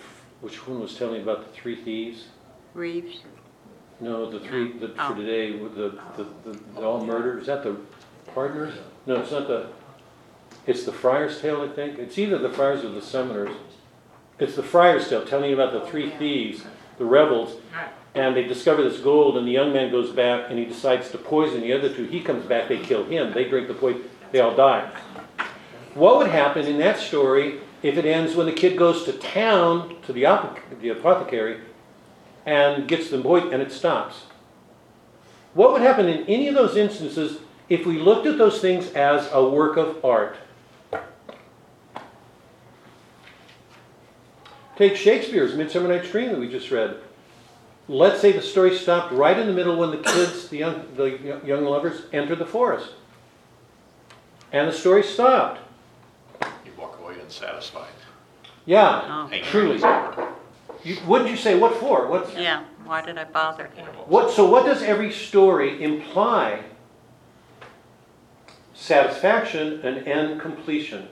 which 0.41 0.67
one 0.67 0.81
was 0.81 0.97
telling 0.97 1.23
about 1.23 1.47
the 1.47 1.61
three 1.61 1.77
thieves? 1.77 2.27
Reeves. 2.75 3.21
No, 4.01 4.29
the 4.29 4.41
three 4.41 4.73
the, 4.73 4.93
Oh. 4.99 5.11
for 5.11 5.15
today 5.15 5.53
with 5.53 5.77
the, 5.77 5.99
the, 6.17 6.27
the, 6.45 6.59
the 6.75 6.83
all 6.83 7.05
murder. 7.05 7.39
Is 7.39 7.47
that 7.47 7.63
the 7.63 7.77
pardoners? 8.35 8.75
No, 9.07 9.17
it's 9.21 9.31
not 9.31 9.47
the. 9.47 9.69
It's 10.67 10.85
the 10.85 10.93
Friar's 10.93 11.41
Tale, 11.41 11.63
I 11.63 11.69
think. 11.69 11.99
It's 11.99 12.19
either 12.19 12.39
the 12.39 12.51
Friars 12.51 12.85
or 12.85 12.89
the 12.89 13.01
Summoners. 13.01 13.55
It's 14.39 14.57
the 14.57 14.63
Friar's 14.63 15.09
Tale, 15.09 15.25
telling 15.25 15.51
you 15.51 15.61
about 15.61 15.73
the 15.73 15.89
three 15.91 16.13
oh, 16.13 16.19
thieves, 16.19 16.65
the 16.99 17.05
rebels, 17.05 17.57
and 18.15 18.35
they 18.35 18.45
discover 18.45 18.83
this 18.83 18.99
gold, 18.99 19.37
and 19.37 19.47
the 19.47 19.53
young 19.53 19.73
man 19.73 19.91
goes 19.91 20.11
back 20.11 20.47
and 20.49 20.59
he 20.59 20.65
decides 20.65 21.11
to 21.11 21.19
poison 21.19 21.61
the 21.61 21.73
other 21.73 21.93
two. 21.93 22.05
He 22.07 22.21
comes 22.21 22.45
back, 22.47 22.69
they 22.69 22.79
kill 22.79 23.05
him, 23.05 23.33
they 23.33 23.45
drink 23.49 23.69
the 23.69 23.75
poison, 23.75 24.05
they 24.33 24.41
all 24.41 24.57
die. 24.57 24.91
What 25.95 26.19
would 26.19 26.31
happen 26.31 26.67
in 26.67 26.79
that 26.79 26.99
story 26.99 27.61
if 27.85 27.99
it 27.99 28.07
ends 28.07 28.35
when 28.35 28.47
the 28.47 28.53
kid 28.53 28.79
goes 28.79 29.05
to 29.05 29.13
town 29.13 29.95
to 30.07 30.13
the, 30.15 30.23
the 30.81 30.89
apothecary 30.89 31.61
and 32.47 32.89
gets 32.89 33.11
the 33.11 33.19
boy, 33.19 33.41
and 33.51 33.61
it 33.61 33.71
stops? 33.71 34.23
What 35.53 35.71
would 35.73 35.83
happen 35.83 36.09
in 36.09 36.25
any 36.25 36.49
of 36.49 36.55
those 36.55 36.77
instances 36.77 37.41
if 37.69 37.85
we 37.85 37.99
looked 37.99 38.27
at 38.27 38.39
those 38.39 38.59
things 38.59 38.91
as 38.93 39.29
a 39.33 39.47
work 39.47 39.77
of 39.77 40.03
art? 40.03 40.39
Take 44.77 44.97
Shakespeare's 44.97 45.55
Midsummer 45.55 45.89
Night's 45.89 46.11
Dream 46.11 46.31
that 46.31 46.41
we 46.41 46.49
just 46.49 46.71
read. 46.71 46.97
Let's 47.87 48.23
say 48.23 48.33
the 48.33 48.41
story 48.41 48.75
stopped 48.79 49.13
right 49.13 49.39
in 49.39 49.47
the 49.47 49.53
middle 49.53 49.77
when 49.77 49.91
the 49.91 49.99
kids, 49.99 50.49
the 50.49 50.57
young, 50.57 50.87
the 50.97 51.39
young 51.45 51.67
lovers, 51.67 52.07
enter 52.15 52.35
the 52.35 52.47
forest. 52.47 52.93
And 54.53 54.67
the 54.67 54.73
story 54.73 55.03
stopped. 55.03 55.61
You 57.25 57.41
walk 57.41 57.43
away 57.43 57.89
unsatisfied. 57.89 57.93
Yeah, 58.67 59.29
Oh, 59.33 59.41
truly. 59.43 59.77
over. 59.83 60.29
You, 60.83 60.97
wouldn't 61.07 61.31
you 61.31 61.37
say, 61.37 61.55
what 61.59 61.75
for? 61.77 62.07
What's, 62.09 62.35
yeah. 62.35 62.65
Why 62.85 63.01
did 63.01 63.17
I 63.17 63.25
bother? 63.25 63.67
what, 64.07 64.31
so 64.31 64.49
what 64.49 64.67
does 64.67 64.83
every 64.83 65.11
story 65.13 65.83
imply? 65.83 66.63
Satisfaction 68.75 69.81
and 69.83 70.07
end 70.07 70.41
completion. 70.41 71.09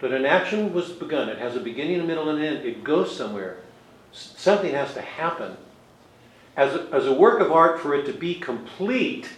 That 0.00 0.12
an 0.12 0.26
action 0.26 0.72
was 0.74 0.90
begun, 0.92 1.28
it 1.28 1.38
has 1.38 1.56
a 1.56 1.60
beginning, 1.60 2.00
a 2.00 2.04
middle, 2.04 2.28
and 2.28 2.38
an 2.38 2.44
end, 2.44 2.66
it 2.66 2.84
goes 2.84 3.16
somewhere. 3.16 3.58
S- 4.12 4.34
Something 4.36 4.72
has 4.74 4.92
to 4.94 5.00
happen. 5.00 5.56
As 6.56 6.74
a, 6.74 6.88
as 6.92 7.06
a 7.06 7.12
work 7.14 7.40
of 7.40 7.50
art, 7.50 7.80
for 7.80 7.94
it 7.94 8.04
to 8.06 8.12
be 8.12 8.34
complete, 8.34 9.30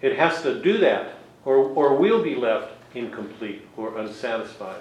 it 0.00 0.16
has 0.16 0.42
to 0.42 0.60
do 0.62 0.78
that, 0.78 1.14
or, 1.44 1.56
or 1.56 1.94
we'll 1.96 2.22
be 2.22 2.34
left 2.34 2.72
incomplete 2.94 3.66
or 3.76 3.98
unsatisfied. 3.98 4.80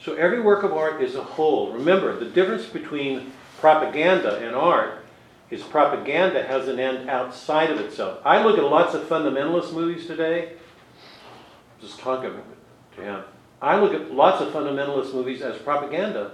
So 0.00 0.14
every 0.14 0.40
work 0.40 0.62
of 0.62 0.72
art 0.72 1.02
is 1.02 1.14
a 1.14 1.22
whole. 1.22 1.72
Remember, 1.72 2.18
the 2.18 2.26
difference 2.26 2.66
between 2.66 3.32
propaganda 3.58 4.38
and 4.38 4.56
art 4.56 5.04
is 5.50 5.62
propaganda 5.62 6.42
has 6.42 6.68
an 6.68 6.78
end 6.78 7.10
outside 7.10 7.70
of 7.70 7.78
itself. 7.80 8.20
I 8.24 8.42
look 8.42 8.56
at 8.56 8.64
lots 8.64 8.94
of 8.94 9.02
fundamentalist 9.02 9.72
movies 9.72 10.06
today, 10.06 10.52
just 11.80 11.98
talking 11.98 12.32
to 12.96 13.02
him. 13.02 13.24
I 13.60 13.78
look 13.78 13.92
at 13.92 14.12
lots 14.12 14.40
of 14.40 14.52
fundamentalist 14.52 15.12
movies 15.12 15.42
as 15.42 15.58
propaganda. 15.58 16.32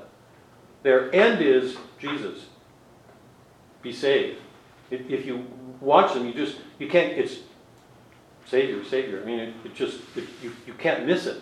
Their 0.83 1.13
end 1.15 1.43
is 1.43 1.77
Jesus. 1.99 2.47
Be 3.83 3.93
saved. 3.93 4.39
If, 4.91 5.11
if 5.11 5.27
you 5.27 5.45
watch 5.81 6.15
them, 6.15 6.27
you 6.27 6.33
just, 6.33 6.59
you 6.79 6.89
can't, 6.89 7.13
it's 7.13 7.39
Savior, 8.47 8.85
Savior. 8.85 9.23
I 9.23 9.25
mean, 9.25 9.41
it, 9.41 9.55
it 9.65 9.75
just, 9.75 10.01
it, 10.17 10.25
you, 10.43 10.55
you 10.67 10.75
can't 10.75 11.05
miss 11.05 11.27
it. 11.27 11.39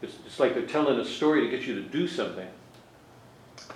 It's, 0.00 0.16
it's 0.26 0.40
like 0.40 0.54
they're 0.54 0.66
telling 0.66 0.98
a 0.98 1.04
story 1.04 1.42
to 1.42 1.48
get 1.48 1.66
you 1.66 1.74
to 1.74 1.82
do 1.82 2.06
something. 2.06 2.48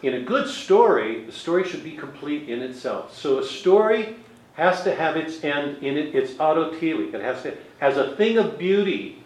In 0.02 0.14
a 0.14 0.20
good 0.20 0.48
story, 0.48 1.24
the 1.24 1.32
story 1.32 1.66
should 1.66 1.84
be 1.84 1.96
complete 1.96 2.48
in 2.48 2.62
itself. 2.62 3.16
So 3.16 3.38
a 3.38 3.44
story 3.44 4.16
has 4.54 4.82
to 4.84 4.94
have 4.94 5.16
its 5.16 5.44
end 5.44 5.82
in 5.82 5.96
it, 5.96 6.14
it's 6.14 6.32
autotelic. 6.34 7.14
It 7.14 7.20
has 7.20 7.42
to, 7.42 7.56
as 7.80 7.96
a 7.96 8.16
thing 8.16 8.38
of 8.38 8.58
beauty, 8.58 9.22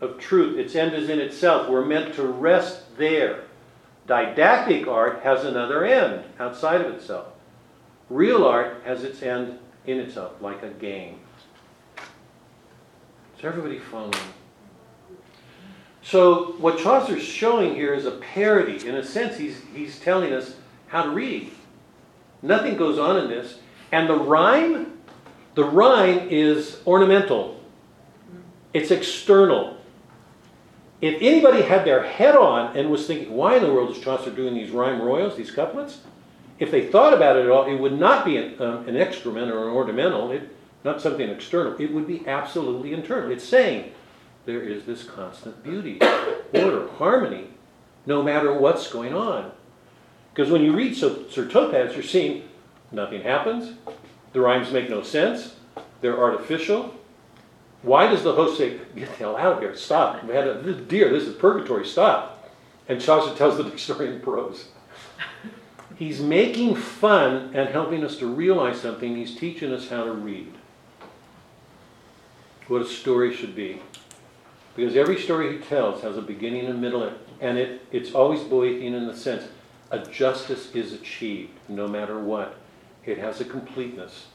of 0.00 0.18
truth, 0.18 0.58
its 0.58 0.74
end 0.74 0.94
is 0.94 1.08
in 1.08 1.20
itself. 1.20 1.68
We're 1.68 1.84
meant 1.84 2.14
to 2.14 2.22
rest 2.22 2.96
there. 2.96 3.44
Didactic 4.06 4.88
art 4.88 5.20
has 5.22 5.44
another 5.44 5.84
end 5.84 6.24
outside 6.38 6.80
of 6.80 6.92
itself. 6.94 7.28
Real 8.08 8.44
art 8.44 8.82
has 8.84 9.04
its 9.04 9.22
end 9.22 9.58
in 9.86 10.00
itself, 10.00 10.40
like 10.40 10.62
a 10.62 10.70
game. 10.70 11.20
Is 13.40 13.46
everybody 13.46 13.78
following? 13.78 14.12
So 16.02 16.56
what 16.58 16.78
Chaucer's 16.78 17.22
showing 17.22 17.74
here 17.74 17.94
is 17.94 18.04
a 18.04 18.10
parody. 18.10 18.86
In 18.86 18.96
a 18.96 19.02
sense, 19.02 19.38
he's, 19.38 19.62
he's 19.74 19.98
telling 19.98 20.34
us 20.34 20.56
how 20.88 21.04
to 21.04 21.08
read. 21.08 21.50
Nothing 22.42 22.76
goes 22.76 22.98
on 22.98 23.16
in 23.16 23.30
this. 23.30 23.58
And 23.92 24.10
the 24.10 24.18
rhyme, 24.18 24.98
the 25.54 25.64
rhyme 25.64 26.28
is 26.28 26.82
ornamental. 26.86 27.58
It's 28.74 28.90
external. 28.90 29.78
If 31.00 31.22
anybody 31.22 31.62
had 31.62 31.86
their 31.86 32.02
head 32.02 32.36
on 32.36 32.76
and 32.76 32.90
was 32.90 33.06
thinking, 33.06 33.34
why 33.34 33.56
in 33.56 33.62
the 33.62 33.72
world 33.72 33.96
is 33.96 34.02
Chaucer 34.02 34.30
doing 34.30 34.52
these 34.52 34.68
rhyme 34.68 35.00
royals, 35.00 35.38
these 35.38 35.50
couplets? 35.50 36.00
If 36.58 36.70
they 36.70 36.88
thought 36.88 37.14
about 37.14 37.38
it 37.38 37.46
at 37.46 37.50
all, 37.50 37.64
it 37.64 37.76
would 37.76 37.98
not 37.98 38.26
be 38.26 38.36
an, 38.36 38.60
um, 38.60 38.86
an 38.86 38.98
excrement 38.98 39.50
or 39.50 39.66
an 39.66 39.74
ornamental, 39.74 40.30
it, 40.30 40.42
not 40.84 41.00
something 41.00 41.28
external. 41.28 41.76
It 41.80 41.92
would 41.92 42.06
be 42.06 42.26
absolutely 42.26 42.92
internal. 42.92 43.30
It's 43.30 43.44
saying 43.44 43.92
there 44.46 44.62
is 44.62 44.84
this 44.84 45.04
constant 45.04 45.62
beauty, 45.62 46.00
order, 46.54 46.88
harmony, 46.98 47.48
no 48.06 48.22
matter 48.22 48.52
what's 48.52 48.90
going 48.90 49.14
on. 49.14 49.52
Because 50.32 50.50
when 50.50 50.62
you 50.62 50.72
read 50.72 50.96
Sir, 50.96 51.16
Sir 51.30 51.46
Topaz, 51.46 51.94
you're 51.94 52.02
seeing 52.02 52.48
nothing 52.92 53.22
happens, 53.22 53.76
the 54.32 54.40
rhymes 54.40 54.72
make 54.72 54.88
no 54.88 55.02
sense, 55.02 55.56
they're 56.00 56.18
artificial. 56.18 56.94
Why 57.82 58.06
does 58.06 58.22
the 58.22 58.34
host 58.34 58.58
say, 58.58 58.78
Get 58.94 59.08
the 59.08 59.16
hell 59.16 59.36
out 59.36 59.54
of 59.54 59.60
here, 59.60 59.76
stop? 59.76 60.22
We 60.24 60.34
had 60.34 60.46
a, 60.46 60.74
dear, 60.74 61.10
this 61.10 61.24
is 61.24 61.34
purgatory, 61.34 61.86
stop. 61.86 62.48
And 62.88 63.00
Chaucer 63.00 63.36
tells 63.36 63.56
the 63.56 63.78
story 63.78 64.08
in 64.08 64.20
prose. 64.20 64.68
He's 65.96 66.20
making 66.20 66.76
fun 66.76 67.54
and 67.54 67.68
helping 67.68 68.04
us 68.04 68.16
to 68.18 68.26
realize 68.26 68.80
something. 68.80 69.14
He's 69.14 69.36
teaching 69.36 69.72
us 69.72 69.88
how 69.88 70.04
to 70.04 70.12
read. 70.12 70.54
What 72.70 72.82
a 72.82 72.86
story 72.86 73.34
should 73.34 73.56
be. 73.56 73.82
Because 74.76 74.94
every 74.94 75.20
story 75.20 75.58
he 75.58 75.58
tells 75.58 76.02
has 76.02 76.16
a 76.16 76.22
beginning 76.22 76.66
and 76.66 76.80
middle, 76.80 77.12
and 77.40 77.58
it, 77.58 77.82
it's 77.90 78.14
always 78.14 78.42
Boethian 78.42 78.94
in 78.94 79.08
the 79.08 79.16
sense 79.16 79.48
a 79.90 79.98
justice 79.98 80.72
is 80.72 80.92
achieved 80.92 81.50
no 81.68 81.88
matter 81.88 82.20
what. 82.20 82.54
It 83.04 83.18
has 83.18 83.40
a 83.40 83.44
completeness. 83.44 84.26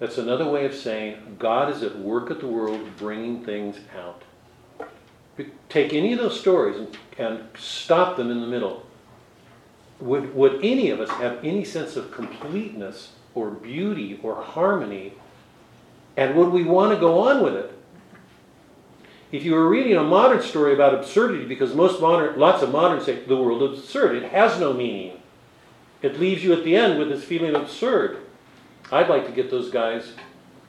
That's 0.00 0.18
another 0.18 0.50
way 0.50 0.66
of 0.66 0.74
saying 0.74 1.36
God 1.38 1.72
is 1.72 1.84
at 1.84 1.96
work 1.96 2.28
at 2.32 2.40
the 2.40 2.48
world 2.48 2.96
bringing 2.96 3.44
things 3.44 3.76
out. 3.96 4.22
Take 5.68 5.92
any 5.92 6.12
of 6.12 6.18
those 6.18 6.40
stories 6.40 6.76
and, 6.76 6.98
and 7.18 7.44
stop 7.56 8.16
them 8.16 8.32
in 8.32 8.40
the 8.40 8.48
middle. 8.48 8.84
Would, 10.00 10.34
would 10.34 10.64
any 10.64 10.90
of 10.90 10.98
us 10.98 11.10
have 11.10 11.38
any 11.44 11.62
sense 11.62 11.94
of 11.94 12.10
completeness 12.10 13.12
or 13.32 13.52
beauty 13.52 14.18
or 14.24 14.42
harmony? 14.42 15.12
And 16.16 16.36
would 16.36 16.50
we 16.50 16.64
want 16.64 16.92
to 16.92 17.00
go 17.00 17.28
on 17.28 17.42
with 17.42 17.54
it? 17.54 17.72
If 19.32 19.44
you 19.44 19.54
were 19.54 19.68
reading 19.68 19.96
a 19.96 20.02
modern 20.04 20.42
story 20.42 20.74
about 20.74 20.94
absurdity, 20.94 21.44
because 21.44 21.74
most 21.74 22.00
modern, 22.00 22.38
lots 22.38 22.62
of 22.62 22.70
moderns 22.70 23.06
say 23.06 23.16
the 23.24 23.36
world 23.36 23.62
is 23.72 23.80
absurd, 23.80 24.22
it 24.22 24.30
has 24.30 24.60
no 24.60 24.72
meaning. 24.72 25.20
It 26.02 26.20
leaves 26.20 26.44
you 26.44 26.52
at 26.52 26.62
the 26.62 26.76
end 26.76 26.98
with 26.98 27.08
this 27.08 27.24
feeling 27.24 27.56
absurd. 27.56 28.18
I'd 28.92 29.08
like 29.08 29.26
to 29.26 29.32
get 29.32 29.50
those 29.50 29.70
guys 29.70 30.12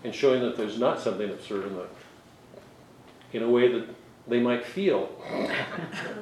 and 0.03 0.15
showing 0.15 0.41
that 0.41 0.57
there's 0.57 0.79
not 0.79 0.99
something 0.99 1.29
absurd 1.29 1.67
in 1.67 1.75
the, 1.75 1.87
in 3.33 3.43
a 3.43 3.49
way 3.49 3.71
that 3.71 3.87
they 4.27 4.39
might 4.39 4.65
feel. 4.65 5.09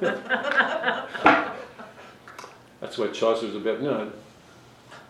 That's 2.80 2.98
why 2.98 3.08
Chaucer's 3.08 3.54
a 3.54 3.60
bit, 3.60 3.80
no, 3.80 4.12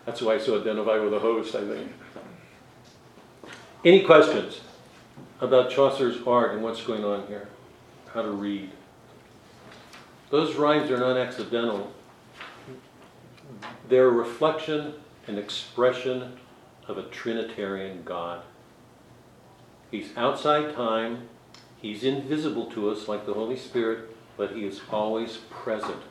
that's 0.05 0.21
why 0.21 0.35
I 0.35 0.37
so 0.37 0.61
identify 0.61 0.97
with 0.99 1.11
the 1.11 1.19
host, 1.19 1.55
I 1.55 1.67
think. 1.67 1.91
Any 3.85 4.01
questions 4.01 4.61
about 5.39 5.69
Chaucer's 5.69 6.17
art 6.25 6.53
and 6.53 6.63
what's 6.63 6.81
going 6.81 7.05
on 7.05 7.27
here? 7.27 7.47
How 8.11 8.23
to 8.23 8.31
read? 8.31 8.71
Those 10.31 10.55
rhymes 10.55 10.89
are 10.89 10.97
not 10.97 11.17
accidental. 11.17 11.93
They're 13.87 14.07
a 14.07 14.11
reflection 14.11 14.95
and 15.27 15.37
expression 15.37 16.39
of 16.87 16.97
a 16.97 17.03
Trinitarian 17.03 18.01
God. 18.03 18.41
He's 19.91 20.17
outside 20.17 20.73
time, 20.73 21.29
He's 21.77 22.03
invisible 22.03 22.65
to 22.71 22.89
us 22.89 23.07
like 23.07 23.27
the 23.27 23.35
Holy 23.35 23.55
Spirit, 23.55 24.17
but 24.35 24.53
He 24.53 24.65
is 24.65 24.81
always 24.91 25.37
present 25.51 26.01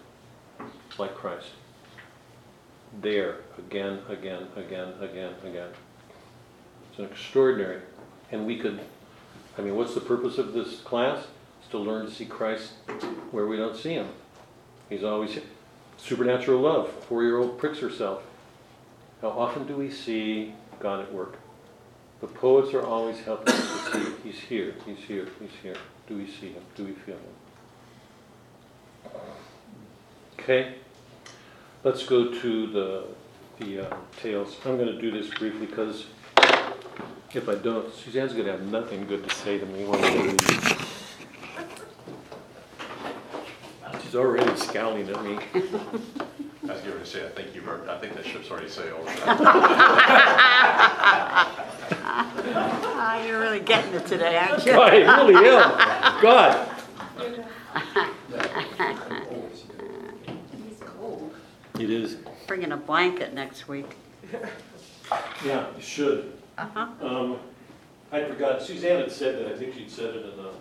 like 0.96 1.16
Christ. 1.16 1.48
There, 3.02 3.38
again, 3.58 3.98
again, 4.08 4.46
again, 4.54 4.92
again, 5.00 5.34
again. 5.44 5.70
It's 6.96 7.10
extraordinary. 7.10 7.80
And 8.30 8.46
we 8.46 8.58
could, 8.58 8.80
I 9.58 9.62
mean, 9.62 9.76
what's 9.76 9.94
the 9.94 10.00
purpose 10.00 10.38
of 10.38 10.52
this 10.52 10.80
class? 10.80 11.26
It's 11.60 11.70
to 11.70 11.78
learn 11.78 12.06
to 12.06 12.12
see 12.12 12.24
Christ 12.24 12.72
where 13.30 13.46
we 13.46 13.56
don't 13.56 13.76
see 13.76 13.94
Him. 13.94 14.08
He's 14.88 15.04
always 15.04 15.38
supernatural 15.96 16.60
love. 16.60 16.90
Four 17.08 17.22
year 17.22 17.38
old 17.38 17.58
pricks 17.58 17.78
herself. 17.78 18.22
How 19.20 19.30
often 19.30 19.66
do 19.66 19.76
we 19.76 19.90
see 19.90 20.52
God 20.80 21.00
at 21.00 21.12
work? 21.12 21.38
The 22.20 22.26
poets 22.26 22.72
are 22.74 22.84
always 22.84 23.20
helping 23.20 23.54
us 23.54 23.90
to 23.90 23.92
see 23.92 24.12
He's 24.22 24.40
here, 24.40 24.74
He's 24.86 24.98
here, 24.98 25.28
He's 25.40 25.50
here. 25.62 25.76
Do 26.06 26.16
we 26.16 26.26
see 26.26 26.52
Him? 26.52 26.62
Do 26.74 26.84
we 26.84 26.92
feel 26.92 27.16
Him? 27.16 27.34
Okay, 30.38 30.74
let's 31.82 32.04
go 32.04 32.32
to 32.32 32.66
the, 32.66 33.04
the 33.58 33.88
uh, 33.88 33.96
tales. 34.20 34.56
I'm 34.64 34.76
going 34.76 34.88
to 34.88 35.00
do 35.00 35.10
this 35.10 35.32
briefly 35.38 35.66
because 35.66 36.06
if 37.36 37.48
I 37.48 37.54
don't, 37.56 37.92
Suzanne's 37.94 38.32
going 38.32 38.46
to 38.46 38.52
have 38.52 38.62
nothing 38.70 39.06
good 39.06 39.28
to 39.28 39.34
say 39.34 39.58
to 39.58 39.66
me 39.66 39.84
when 39.84 40.02
I 40.04 40.10
leave. 40.22 40.40
She's 44.02 44.14
already 44.14 44.56
scowling 44.56 45.08
at 45.08 45.24
me. 45.24 45.38
I 45.54 46.72
was 46.72 46.80
going 46.82 46.98
to 46.98 47.06
say, 47.06 47.24
I 47.26 47.28
think 47.30 47.54
you've, 47.54 47.66
already- 47.68 47.90
I 47.90 47.98
think 47.98 48.14
that 48.14 48.24
ship's 48.24 48.50
already 48.50 48.68
sailed. 48.68 49.06
Ah, 52.96 53.24
you're 53.24 53.40
really 53.40 53.60
getting 53.60 53.92
it 53.94 54.06
today, 54.06 54.36
aren't 54.38 54.64
you? 54.64 54.72
I 54.72 54.96
really 55.18 55.34
am. 55.34 56.22
God. 56.22 56.68
He's 60.56 60.80
cold. 60.80 61.34
It 61.78 61.90
is. 61.90 62.16
Bringing 62.46 62.72
a 62.72 62.76
blanket 62.76 63.34
next 63.34 63.68
week. 63.68 63.96
Yeah, 65.44 65.66
you 65.76 65.82
should. 65.82 66.32
Uh-huh. 66.56 66.86
Um, 67.00 67.38
I 68.12 68.24
forgot, 68.24 68.62
Suzanne 68.62 69.00
had 69.00 69.12
said 69.12 69.38
that, 69.38 69.52
I 69.52 69.56
think 69.56 69.74
she'd 69.74 69.90
said 69.90 70.14
it 70.14 70.24
in 70.24 70.36
the, 70.36 70.52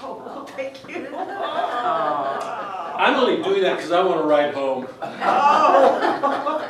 Oh, 0.00 0.44
thank 0.50 0.88
you. 0.88 1.08
I'm 1.16 3.14
only 3.14 3.42
doing 3.42 3.62
that 3.62 3.76
because 3.76 3.90
I 3.90 4.02
want 4.02 4.20
to 4.20 4.26
ride 4.26 4.54
home. 4.54 4.86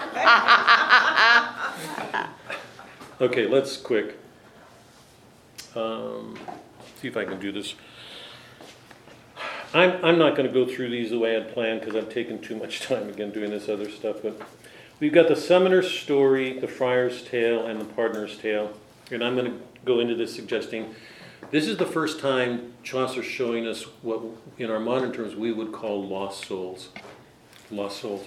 Okay, 3.20 3.48
let's 3.48 3.77
quick. 3.77 4.16
Um, 5.74 6.39
see 7.01 7.09
if 7.09 7.16
I 7.16 7.24
can 7.24 7.40
do 7.40 7.51
this. 7.51 7.74
I'm, 9.74 10.05
I'm 10.05 10.19
not 10.19 10.36
gonna 10.36 10.52
go 10.52 10.65
through 10.65 10.90
these 10.90 11.10
the 11.10 11.19
way 11.19 11.36
I'd 11.36 11.52
planned 11.52 11.81
because 11.81 11.97
I've 11.97 12.12
taken 12.12 12.40
too 12.40 12.55
much 12.55 12.81
time 12.86 13.09
again 13.09 13.32
doing 13.32 13.51
this 13.51 13.69
other 13.69 13.90
stuff, 13.90 14.19
but 14.23 14.40
we've 15.01 15.12
got 15.12 15.29
the 15.29 15.37
summoner's 15.37 15.91
story, 15.91 16.59
the 16.59 16.69
friar's 16.69 17.23
tale, 17.23 17.66
and 17.66 17.81
the 17.81 17.85
pardoner's 17.85 18.39
tale. 18.39 18.73
And 19.11 19.23
I'm 19.25 19.37
gonna 19.37 19.59
go 19.85 20.01
into 20.01 20.15
this 20.15 20.35
suggesting, 20.35 20.95
this 21.51 21.66
is 21.66 21.77
the 21.77 21.87
first 21.87 22.20
time 22.20 22.75
Chaucer's 22.83 23.27
showing 23.27 23.66
us 23.66 23.85
what, 24.03 24.20
in 24.59 24.70
our 24.70 24.81
modern 24.81 25.12
terms, 25.12 25.35
we 25.35 25.53
would 25.53 25.73
call 25.73 26.07
lost 26.07 26.47
souls. 26.47 26.91
Lost 27.70 28.01
souls. 28.01 28.27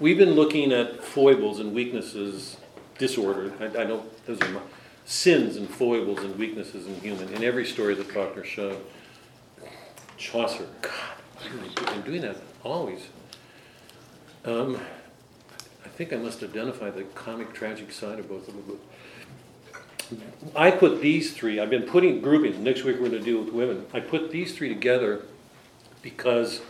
We've 0.00 0.18
been 0.18 0.32
looking 0.32 0.72
at 0.72 1.02
foibles 1.02 1.60
and 1.60 1.74
weaknesses, 1.74 2.56
disorder. 2.98 3.52
I, 3.60 3.82
I 3.82 3.84
don't, 3.84 4.26
those 4.26 4.40
are 4.40 4.48
my, 4.48 4.60
sins 5.04 5.56
and 5.56 5.68
foibles 5.68 6.20
and 6.20 6.36
weaknesses 6.38 6.86
in 6.86 6.94
human, 7.00 7.28
in 7.32 7.42
every 7.42 7.66
story 7.66 7.94
that 7.94 8.10
Faulkner 8.10 8.44
showed. 8.44 8.78
Chaucer, 10.16 10.66
God, 10.80 10.92
I've 11.44 11.86
been 11.86 12.02
doing 12.02 12.22
that 12.22 12.36
always. 12.62 13.00
Um, 14.44 14.78
I 15.84 15.88
think 15.88 16.12
I 16.12 16.16
must 16.16 16.42
identify 16.42 16.90
the 16.90 17.04
comic 17.04 17.52
tragic 17.52 17.92
side 17.92 18.18
of 18.18 18.28
both 18.28 18.48
of 18.48 18.54
them. 18.54 18.78
I 20.54 20.70
put 20.70 21.00
these 21.00 21.32
three, 21.32 21.58
I've 21.58 21.70
been 21.70 21.84
putting 21.84 22.20
grouping, 22.20 22.62
next 22.62 22.84
week 22.84 22.96
we're 22.96 23.08
going 23.08 23.12
to 23.12 23.20
deal 23.20 23.42
with 23.42 23.52
women. 23.52 23.86
I 23.94 24.00
put 24.00 24.30
these 24.30 24.54
three 24.54 24.68
together 24.68 25.22
because 26.02 26.60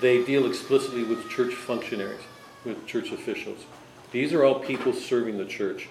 they 0.00 0.24
deal 0.24 0.46
explicitly 0.46 1.02
with 1.02 1.28
church 1.28 1.54
functionaries, 1.54 2.20
with 2.64 2.86
church 2.86 3.10
officials. 3.10 3.64
These 4.12 4.32
are 4.32 4.44
all 4.44 4.60
people 4.60 4.92
serving 4.92 5.38
the 5.38 5.44
church. 5.44 5.88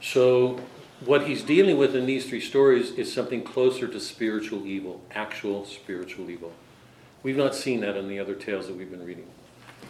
So, 0.00 0.60
what 1.04 1.26
he's 1.26 1.42
dealing 1.42 1.76
with 1.76 1.94
in 1.94 2.06
these 2.06 2.28
three 2.28 2.40
stories 2.40 2.92
is 2.92 3.12
something 3.12 3.42
closer 3.42 3.88
to 3.88 4.00
spiritual 4.00 4.66
evil, 4.66 5.00
actual 5.10 5.64
spiritual 5.64 6.30
evil. 6.30 6.52
We've 7.22 7.36
not 7.36 7.54
seen 7.54 7.80
that 7.80 7.96
in 7.96 8.08
the 8.08 8.18
other 8.18 8.34
tales 8.34 8.68
that 8.68 8.76
we've 8.76 8.90
been 8.90 9.04
reading. 9.04 9.26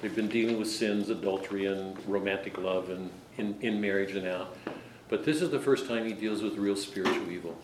They've 0.03 0.15
been 0.15 0.29
dealing 0.29 0.59
with 0.59 0.71
sins, 0.71 1.09
adultery, 1.09 1.67
and 1.67 1.97
romantic 2.07 2.59
love, 2.59 2.91
and 2.91 3.11
in, 3.39 3.57
in 3.61 3.81
marriage 3.81 4.15
and 4.15 4.27
out. 4.27 4.57
But 5.09 5.25
this 5.25 5.41
is 5.41 5.51
the 5.51 5.59
first 5.59 5.87
time 5.89 6.07
he 6.07 6.13
deals 6.13 6.43
with 6.43 6.57
real 6.57 6.77
spiritual 6.77 7.31
evil. 7.31 7.57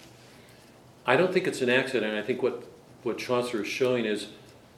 I 1.06 1.16
don't 1.16 1.32
think 1.32 1.46
it's 1.46 1.60
an 1.60 1.70
accident. 1.70 2.14
I 2.14 2.22
think 2.22 2.42
what, 2.42 2.64
what 3.02 3.18
Chaucer 3.18 3.62
is 3.62 3.68
showing 3.68 4.04
is 4.04 4.28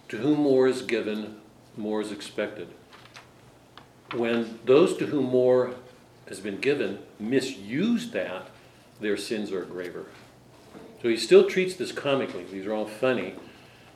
to 0.08 0.16
whom 0.16 0.40
more 0.40 0.66
is 0.66 0.82
given, 0.82 1.40
more 1.76 2.00
is 2.00 2.10
expected. 2.10 2.68
When 4.14 4.58
those 4.64 4.96
to 4.98 5.06
whom 5.06 5.26
more 5.26 5.74
has 6.28 6.40
been 6.40 6.58
given 6.58 7.00
misuse 7.18 8.10
that, 8.12 8.48
their 9.00 9.16
sins 9.16 9.52
are 9.52 9.64
graver. 9.64 10.06
So 11.02 11.08
he 11.08 11.16
still 11.16 11.48
treats 11.48 11.74
this 11.74 11.92
comically. 11.92 12.44
These 12.44 12.64
are 12.66 12.72
all 12.72 12.86
funny. 12.86 13.34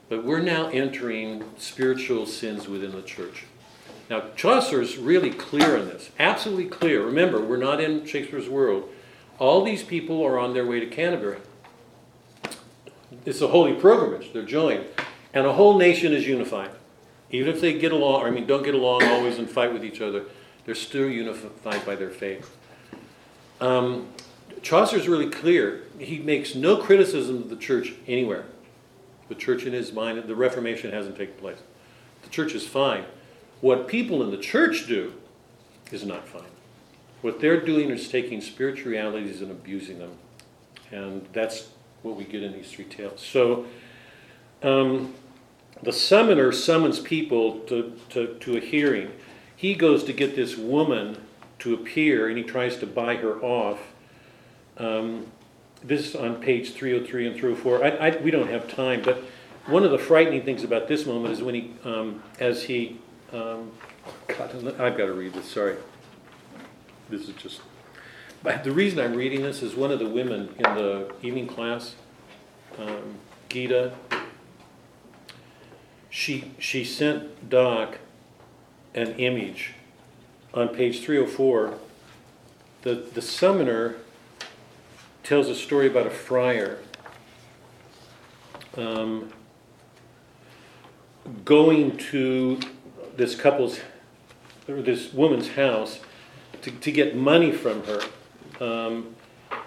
But 0.08 0.24
we're 0.24 0.40
now 0.40 0.68
entering 0.68 1.44
spiritual 1.58 2.26
sins 2.26 2.66
within 2.66 2.92
the 2.92 3.02
church. 3.02 3.44
Now, 4.08 4.24
Chaucer's 4.36 4.96
really 4.96 5.30
clear 5.30 5.76
on 5.76 5.86
this, 5.86 6.10
absolutely 6.18 6.66
clear. 6.66 7.04
Remember, 7.04 7.42
we're 7.42 7.58
not 7.58 7.80
in 7.80 8.06
Shakespeare's 8.06 8.48
world. 8.48 8.88
All 9.38 9.62
these 9.62 9.82
people 9.82 10.24
are 10.24 10.38
on 10.38 10.54
their 10.54 10.66
way 10.66 10.80
to 10.80 10.86
Canterbury. 10.86 11.38
It's 13.26 13.42
a 13.42 13.48
holy 13.48 13.74
pilgrimage, 13.74 14.32
they're 14.32 14.42
joined. 14.42 14.86
And 15.34 15.46
a 15.46 15.52
whole 15.52 15.76
nation 15.76 16.14
is 16.14 16.26
unified. 16.26 16.70
Even 17.30 17.54
if 17.54 17.60
they 17.60 17.78
get 17.78 17.92
along, 17.92 18.24
I 18.24 18.30
mean, 18.30 18.46
don't 18.46 18.64
get 18.64 18.74
along 18.74 19.04
always 19.04 19.38
and 19.38 19.48
fight 19.48 19.74
with 19.74 19.84
each 19.84 20.00
other, 20.00 20.24
they're 20.64 20.74
still 20.74 21.08
unified 21.08 21.84
by 21.84 21.94
their 21.94 22.10
faith. 22.10 22.56
Um, 23.60 24.08
Chaucer's 24.62 25.06
really 25.06 25.28
clear. 25.28 25.82
He 25.98 26.18
makes 26.18 26.54
no 26.54 26.78
criticism 26.78 27.36
of 27.36 27.50
the 27.50 27.56
church 27.56 27.92
anywhere. 28.06 28.46
The 29.28 29.34
church, 29.34 29.64
in 29.64 29.72
his 29.72 29.92
mind, 29.92 30.22
the 30.26 30.34
Reformation 30.34 30.92
hasn't 30.92 31.16
taken 31.16 31.34
place. 31.34 31.58
The 32.22 32.30
church 32.30 32.54
is 32.54 32.66
fine. 32.66 33.04
What 33.60 33.88
people 33.88 34.22
in 34.22 34.30
the 34.30 34.38
church 34.38 34.86
do 34.86 35.14
is 35.90 36.04
not 36.04 36.26
fine. 36.26 36.42
What 37.20 37.40
they're 37.40 37.60
doing 37.60 37.90
is 37.90 38.08
taking 38.08 38.40
spiritual 38.40 38.92
realities 38.92 39.42
and 39.42 39.50
abusing 39.50 39.98
them. 39.98 40.12
And 40.90 41.26
that's 41.32 41.68
what 42.02 42.16
we 42.16 42.24
get 42.24 42.42
in 42.42 42.52
these 42.52 42.70
three 42.70 42.84
tales. 42.84 43.20
So, 43.20 43.66
um, 44.62 45.14
the 45.82 45.92
summoner 45.92 46.52
summons 46.52 46.98
people 46.98 47.60
to, 47.60 47.96
to, 48.10 48.34
to 48.40 48.56
a 48.56 48.60
hearing. 48.60 49.10
He 49.54 49.74
goes 49.74 50.04
to 50.04 50.12
get 50.12 50.34
this 50.34 50.56
woman 50.56 51.18
to 51.60 51.74
appear 51.74 52.28
and 52.28 52.36
he 52.36 52.44
tries 52.44 52.76
to 52.78 52.86
buy 52.86 53.16
her 53.16 53.40
off. 53.42 53.80
Um, 54.76 55.26
this 55.82 56.08
is 56.08 56.16
on 56.16 56.36
page 56.36 56.72
303 56.72 57.28
and 57.28 57.36
304. 57.36 57.84
I, 57.84 57.88
I, 57.88 58.16
we 58.20 58.30
don't 58.30 58.50
have 58.50 58.68
time, 58.68 59.02
but 59.02 59.22
one 59.66 59.84
of 59.84 59.90
the 59.90 59.98
frightening 59.98 60.42
things 60.42 60.64
about 60.64 60.88
this 60.88 61.06
moment 61.06 61.34
is 61.34 61.42
when 61.42 61.54
he, 61.54 61.74
um, 61.84 62.22
as 62.40 62.64
he, 62.64 62.98
um, 63.32 63.70
God, 64.26 64.54
I've 64.80 64.96
got 64.96 65.06
to 65.06 65.12
read 65.12 65.34
this, 65.34 65.46
sorry. 65.46 65.76
This 67.08 67.28
is 67.28 67.34
just, 67.36 67.60
but 68.42 68.64
the 68.64 68.72
reason 68.72 68.98
I'm 68.98 69.14
reading 69.14 69.42
this 69.42 69.62
is 69.62 69.74
one 69.74 69.90
of 69.90 69.98
the 69.98 70.08
women 70.08 70.54
in 70.56 70.74
the 70.74 71.12
evening 71.22 71.46
class, 71.46 71.94
um, 72.78 73.16
Gita, 73.48 73.94
she, 76.10 76.52
she 76.58 76.84
sent 76.84 77.48
Doc 77.48 77.98
an 78.94 79.12
image 79.14 79.74
on 80.54 80.68
page 80.68 81.02
304. 81.02 81.78
The, 82.82 82.94
the 82.94 83.22
summoner 83.22 83.96
tells 85.28 85.50
a 85.50 85.54
story 85.54 85.86
about 85.86 86.06
a 86.06 86.10
friar 86.10 86.78
um, 88.78 89.30
going 91.44 91.94
to 91.98 92.58
this 93.14 93.34
couple's, 93.34 93.78
or 94.66 94.80
this 94.80 95.12
woman's 95.12 95.48
house 95.48 96.00
to, 96.62 96.70
to 96.70 96.90
get 96.90 97.14
money 97.14 97.52
from 97.52 97.84
her. 97.84 98.00
Um, 98.58 99.14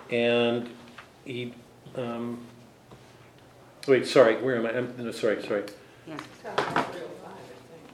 and 0.09 0.67
he, 1.25 1.53
um, 1.93 2.43
wait, 3.87 4.07
sorry, 4.07 4.41
where 4.41 4.55
am 4.55 4.65
I? 4.65 4.75
I'm, 4.75 4.95
no, 4.97 5.11
sorry, 5.11 5.43
sorry. 5.43 5.65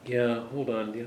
Yeah, 0.06 0.40
hold 0.54 0.70
on. 0.70 0.94
yeah. 0.94 1.04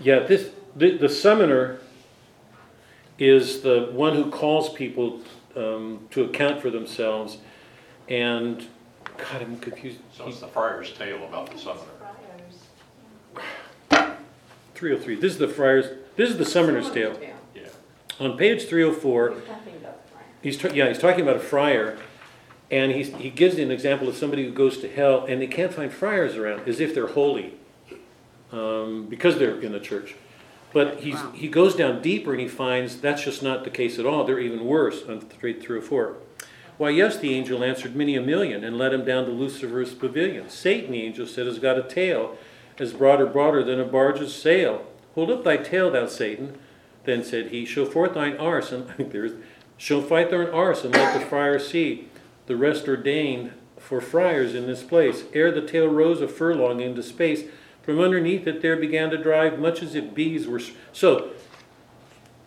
Yeah, 0.00 0.18
this, 0.26 0.50
the, 0.74 0.98
the 0.98 1.08
summoner 1.08 1.78
is 3.18 3.62
the 3.62 3.90
one 3.92 4.14
who 4.14 4.30
calls 4.30 4.72
people 4.72 5.20
um, 5.56 6.06
to 6.10 6.24
account 6.24 6.60
for 6.60 6.70
themselves. 6.70 7.38
And, 8.08 8.66
God, 9.16 9.42
I'm 9.42 9.58
confused. 9.58 9.98
So 10.14 10.28
it's 10.28 10.40
the 10.40 10.48
friar's 10.48 10.92
tale 10.92 11.24
about 11.24 11.50
the 11.50 11.58
summoner. 11.58 11.86
303. 14.74 15.16
This 15.16 15.32
is 15.32 15.38
the 15.38 15.48
friar's, 15.48 15.86
this 16.16 16.30
is 16.30 16.38
the 16.38 16.44
summoner's 16.44 16.90
tale. 16.90 17.18
Yeah. 17.20 17.32
On 18.18 18.36
page 18.36 18.68
304, 18.68 19.34
he's, 20.42 20.58
ta- 20.58 20.68
yeah, 20.68 20.88
he's 20.88 20.98
talking 20.98 21.22
about 21.22 21.36
a 21.36 21.40
friar, 21.40 21.98
and 22.70 22.92
he's, 22.92 23.14
he 23.16 23.30
gives 23.30 23.58
an 23.58 23.70
example 23.70 24.08
of 24.08 24.16
somebody 24.16 24.44
who 24.44 24.52
goes 24.52 24.78
to 24.78 24.88
hell, 24.88 25.24
and 25.26 25.40
they 25.40 25.46
can't 25.46 25.72
find 25.72 25.92
friars 25.92 26.36
around, 26.36 26.68
as 26.68 26.80
if 26.80 26.94
they're 26.94 27.08
holy, 27.08 27.54
um, 28.50 29.06
because 29.08 29.38
they're 29.38 29.60
in 29.60 29.72
the 29.72 29.80
church. 29.80 30.14
But 30.72 31.00
he's, 31.00 31.14
Wow. 31.14 31.32
he 31.34 31.48
goes 31.48 31.74
down 31.76 32.00
deeper 32.00 32.32
and 32.32 32.40
he 32.40 32.48
finds 32.48 32.96
that's 33.00 33.24
just 33.24 33.42
not 33.42 33.64
the 33.64 33.70
case 33.70 33.98
at 33.98 34.06
all. 34.06 34.24
They're 34.24 34.38
even 34.40 34.64
worse 34.64 35.02
on 35.06 35.20
304. 35.20 36.16
Why, 36.78 36.90
yes, 36.90 37.18
the 37.18 37.34
angel 37.34 37.62
answered 37.62 37.94
many 37.94 38.16
a 38.16 38.22
million 38.22 38.64
and 38.64 38.78
led 38.78 38.94
him 38.94 39.04
down 39.04 39.26
to 39.26 39.30
Lucifer's 39.30 39.94
pavilion. 39.94 40.48
Satan, 40.48 40.92
the 40.92 41.02
angel 41.02 41.26
said, 41.26 41.46
has 41.46 41.58
got 41.58 41.78
a 41.78 41.82
tail 41.82 42.36
as 42.78 42.92
broader, 42.94 43.26
broader 43.26 43.62
than 43.62 43.78
a 43.78 43.84
barge's 43.84 44.34
sail. 44.34 44.86
Hold 45.14 45.30
up 45.30 45.44
thy 45.44 45.58
tail, 45.58 45.90
thou 45.90 46.06
Satan. 46.06 46.58
Then 47.04 47.22
said 47.22 47.48
he, 47.48 47.64
Show 47.66 47.84
forth 47.84 48.14
thine 48.14 48.36
arse, 48.38 48.72
and 48.72 48.88
there's, 49.12 49.32
show 49.76 50.00
forth 50.00 50.30
thine 50.30 50.48
arse, 50.48 50.84
and 50.84 50.94
let 50.94 51.18
the 51.18 51.24
friar 51.26 51.58
see. 51.58 52.08
The 52.46 52.56
rest 52.56 52.88
ordained 52.88 53.52
for 53.78 54.00
friars 54.00 54.54
in 54.54 54.66
this 54.66 54.82
place. 54.82 55.24
Ere 55.34 55.50
the 55.52 55.60
tail 55.66 55.86
rose 55.86 56.20
a 56.22 56.28
furlong 56.28 56.80
into 56.80 57.02
space, 57.02 57.44
from 57.82 58.00
underneath 58.00 58.46
it 58.46 58.62
there 58.62 58.76
began 58.76 59.10
to 59.10 59.18
drive 59.18 59.58
much 59.58 59.82
as 59.82 59.94
if 59.94 60.14
bees 60.14 60.46
were. 60.46 60.60
So, 60.92 61.30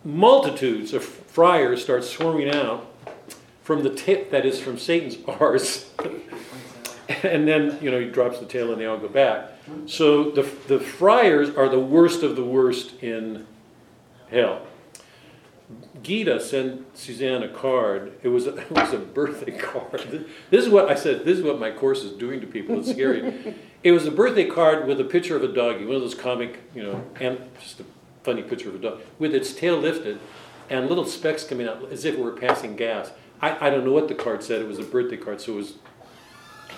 multitudes 0.04 0.94
of 0.94 1.04
friars 1.04 1.82
start 1.82 2.04
swarming 2.04 2.50
out 2.50 2.90
from 3.62 3.82
the 3.82 3.90
tip 3.90 4.30
that 4.30 4.46
is 4.46 4.60
from 4.60 4.78
Satan's 4.78 5.18
arse. 5.26 5.90
and 7.22 7.46
then, 7.46 7.78
you 7.82 7.90
know, 7.90 8.00
he 8.00 8.06
drops 8.06 8.38
the 8.38 8.46
tail 8.46 8.72
and 8.72 8.80
they 8.80 8.86
all 8.86 8.98
go 8.98 9.08
back. 9.08 9.50
So 9.86 10.30
the, 10.30 10.42
the 10.68 10.78
friars 10.78 11.50
are 11.56 11.68
the 11.68 11.80
worst 11.80 12.22
of 12.22 12.36
the 12.36 12.44
worst 12.44 13.02
in 13.02 13.46
hell. 14.30 14.66
Gita 16.02 16.38
sent 16.38 16.96
Suzanne 16.96 17.42
a 17.42 17.48
card. 17.48 18.12
It 18.22 18.28
was 18.28 18.46
a, 18.46 18.56
it 18.56 18.70
was 18.70 18.92
a 18.92 18.98
birthday 18.98 19.58
card. 19.58 20.26
This 20.50 20.64
is 20.64 20.70
what 20.70 20.88
I 20.88 20.94
said. 20.94 21.24
This 21.24 21.38
is 21.38 21.44
what 21.44 21.58
my 21.58 21.72
course 21.72 22.04
is 22.04 22.12
doing 22.12 22.40
to 22.40 22.46
people. 22.46 22.78
It's 22.78 22.90
scary. 22.90 23.56
It 23.86 23.92
was 23.92 24.04
a 24.04 24.10
birthday 24.10 24.44
card 24.44 24.88
with 24.88 25.00
a 25.00 25.04
picture 25.04 25.36
of 25.36 25.44
a 25.44 25.48
doggy, 25.48 25.86
one 25.86 25.94
of 25.94 26.02
those 26.02 26.16
comic, 26.16 26.58
you 26.74 26.82
know, 26.82 27.04
and 27.20 27.38
just 27.60 27.78
a 27.78 27.84
funny 28.24 28.42
picture 28.42 28.68
of 28.68 28.74
a 28.74 28.78
dog 28.78 29.00
with 29.20 29.32
its 29.32 29.54
tail 29.54 29.76
lifted 29.76 30.18
and 30.68 30.88
little 30.88 31.04
specks 31.04 31.44
coming 31.44 31.68
out 31.68 31.92
as 31.92 32.04
if 32.04 32.14
it 32.14 32.20
were 32.20 32.32
passing 32.32 32.74
gas. 32.74 33.12
I, 33.40 33.68
I 33.68 33.70
don't 33.70 33.84
know 33.84 33.92
what 33.92 34.08
the 34.08 34.16
card 34.16 34.42
said. 34.42 34.60
It 34.60 34.66
was 34.66 34.80
a 34.80 34.82
birthday 34.82 35.16
card, 35.16 35.40
so 35.40 35.52
it 35.52 35.54
was 35.54 35.74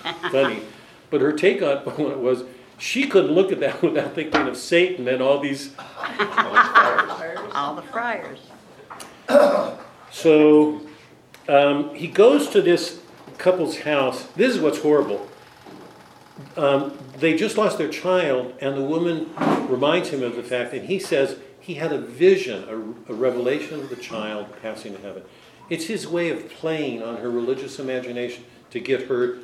funny. 0.30 0.60
But 1.08 1.22
her 1.22 1.32
take 1.32 1.62
on 1.62 1.78
it 1.98 2.18
was 2.18 2.44
she 2.76 3.06
couldn't 3.06 3.32
look 3.32 3.52
at 3.52 3.60
that 3.60 3.80
without 3.82 4.14
thinking 4.14 4.46
of 4.46 4.58
Satan 4.58 5.08
and 5.08 5.22
all 5.22 5.40
these 5.40 5.74
All 7.54 7.74
the 7.74 7.82
friars. 7.90 8.40
So 10.10 10.80
um, 11.48 11.94
he 11.94 12.06
goes 12.06 12.48
to 12.48 12.62
this 12.62 13.00
couple's 13.36 13.80
house. 13.80 14.24
This 14.36 14.54
is 14.54 14.60
what's 14.60 14.80
horrible. 14.80 15.28
Um, 16.56 16.96
they 17.16 17.36
just 17.36 17.56
lost 17.56 17.78
their 17.78 17.88
child, 17.88 18.54
and 18.60 18.76
the 18.76 18.82
woman 18.82 19.30
reminds 19.68 20.10
him 20.10 20.22
of 20.22 20.36
the 20.36 20.42
fact, 20.42 20.72
and 20.72 20.86
he 20.86 20.98
says 20.98 21.36
he 21.60 21.74
had 21.74 21.92
a 21.92 21.98
vision, 21.98 22.64
a, 23.08 23.12
a 23.12 23.14
revelation 23.14 23.80
of 23.80 23.88
the 23.90 23.96
child 23.96 24.46
passing 24.62 24.94
to 24.94 25.02
heaven. 25.02 25.22
It's 25.68 25.86
his 25.86 26.06
way 26.06 26.30
of 26.30 26.48
playing 26.48 27.02
on 27.02 27.18
her 27.18 27.30
religious 27.30 27.78
imagination 27.78 28.44
to 28.70 28.80
get 28.80 29.08
her 29.08 29.38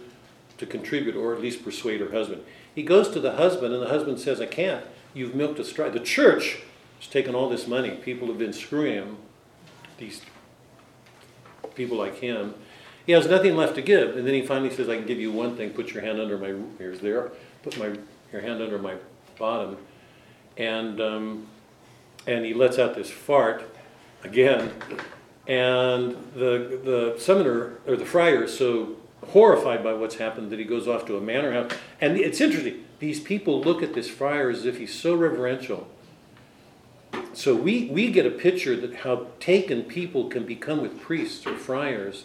to 0.58 0.66
contribute 0.66 1.16
or 1.16 1.34
at 1.34 1.40
least 1.40 1.64
persuade 1.64 2.00
her 2.00 2.12
husband. 2.12 2.44
He 2.74 2.82
goes 2.82 3.08
to 3.10 3.20
the 3.20 3.32
husband, 3.32 3.74
and 3.74 3.82
the 3.82 3.88
husband 3.88 4.20
says, 4.20 4.40
I 4.40 4.46
can't. 4.46 4.84
You've 5.12 5.34
milked 5.34 5.58
a 5.58 5.64
straw. 5.64 5.88
The 5.90 6.00
church 6.00 6.60
has 7.00 7.08
taken 7.08 7.34
all 7.34 7.48
this 7.48 7.66
money. 7.66 7.90
People 7.90 8.28
have 8.28 8.38
been 8.38 8.52
screwing 8.52 8.94
him, 8.94 9.16
these 9.98 10.22
people 11.74 11.96
like 11.96 12.18
him. 12.18 12.54
He 13.06 13.12
has 13.12 13.26
nothing 13.28 13.56
left 13.56 13.74
to 13.74 13.82
give. 13.82 14.16
And 14.16 14.26
then 14.26 14.34
he 14.34 14.42
finally 14.42 14.74
says, 14.74 14.88
I 14.88 14.96
can 14.96 15.06
give 15.06 15.20
you 15.20 15.30
one 15.30 15.56
thing. 15.56 15.70
Put 15.70 15.92
your 15.92 16.02
hand 16.02 16.20
under 16.20 16.38
my, 16.38 16.54
here's 16.78 17.00
there. 17.00 17.32
Put 17.62 17.78
my, 17.78 17.96
your 18.32 18.40
hand 18.40 18.62
under 18.62 18.78
my 18.78 18.96
bottom. 19.38 19.76
And, 20.56 21.00
um, 21.00 21.46
and 22.26 22.44
he 22.44 22.54
lets 22.54 22.78
out 22.78 22.94
this 22.94 23.10
fart 23.10 23.68
again. 24.22 24.72
And 25.46 26.16
the, 26.34 26.80
the 26.82 27.16
summoner, 27.18 27.78
or 27.86 27.96
the 27.96 28.06
friar, 28.06 28.44
is 28.44 28.56
so 28.56 28.96
horrified 29.28 29.84
by 29.84 29.92
what's 29.92 30.16
happened 30.16 30.50
that 30.50 30.58
he 30.58 30.64
goes 30.64 30.88
off 30.88 31.04
to 31.06 31.16
a 31.16 31.20
manor 31.20 31.52
house. 31.52 31.72
And 32.00 32.16
it's 32.16 32.40
interesting, 32.40 32.84
these 32.98 33.20
people 33.20 33.60
look 33.60 33.82
at 33.82 33.92
this 33.92 34.08
friar 34.08 34.48
as 34.48 34.64
if 34.64 34.78
he's 34.78 34.94
so 34.94 35.14
reverential. 35.14 35.88
so 37.34 37.54
we, 37.54 37.86
we 37.86 38.10
get 38.10 38.24
a 38.24 38.30
picture 38.30 38.76
that 38.76 38.96
how 38.96 39.26
taken 39.40 39.82
people 39.82 40.28
can 40.28 40.46
become 40.46 40.80
with 40.80 41.00
priests 41.00 41.46
or 41.46 41.56
friars 41.56 42.24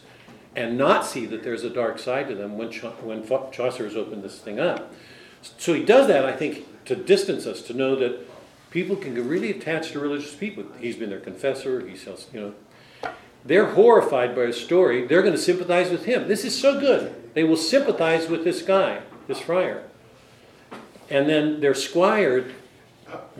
and 0.55 0.77
not 0.77 1.05
see 1.05 1.26
that 1.26 1.43
there's 1.43 1.63
a 1.63 1.69
dark 1.69 1.99
side 1.99 2.27
to 2.27 2.35
them 2.35 2.57
when, 2.57 2.71
when 2.71 3.51
Chaucer 3.51 3.84
has 3.84 3.95
opened 3.95 4.23
this 4.23 4.39
thing 4.39 4.59
up. 4.59 4.93
So 5.41 5.73
he 5.73 5.84
does 5.84 6.07
that, 6.07 6.26
I 6.26 6.34
think, 6.34 6.85
to 6.85 6.95
distance 6.95 7.45
us, 7.45 7.61
to 7.63 7.73
know 7.73 7.95
that 7.95 8.27
people 8.71 8.95
can 8.95 9.15
get 9.15 9.23
really 9.23 9.51
attached 9.51 9.93
to 9.93 9.99
religious 9.99 10.35
people. 10.35 10.65
He's 10.80 10.95
been 10.95 11.09
their 11.09 11.19
confessor, 11.19 11.88
he 11.88 11.95
sells, 11.95 12.27
you 12.34 12.41
know. 12.41 12.53
They're 13.45 13.71
horrified 13.71 14.35
by 14.35 14.47
his 14.47 14.59
story. 14.59 15.07
They're 15.07 15.21
going 15.21 15.34
to 15.34 15.39
sympathize 15.39 15.89
with 15.89 16.05
him. 16.05 16.27
This 16.27 16.43
is 16.43 16.59
so 16.59 16.80
good. 16.80 17.34
They 17.34 17.43
will 17.43 17.57
sympathize 17.57 18.27
with 18.27 18.43
this 18.43 18.61
guy, 18.61 19.01
this 19.27 19.39
friar. 19.39 19.84
And 21.09 21.30
then 21.30 21.61
their 21.61 21.73
squire 21.73 22.51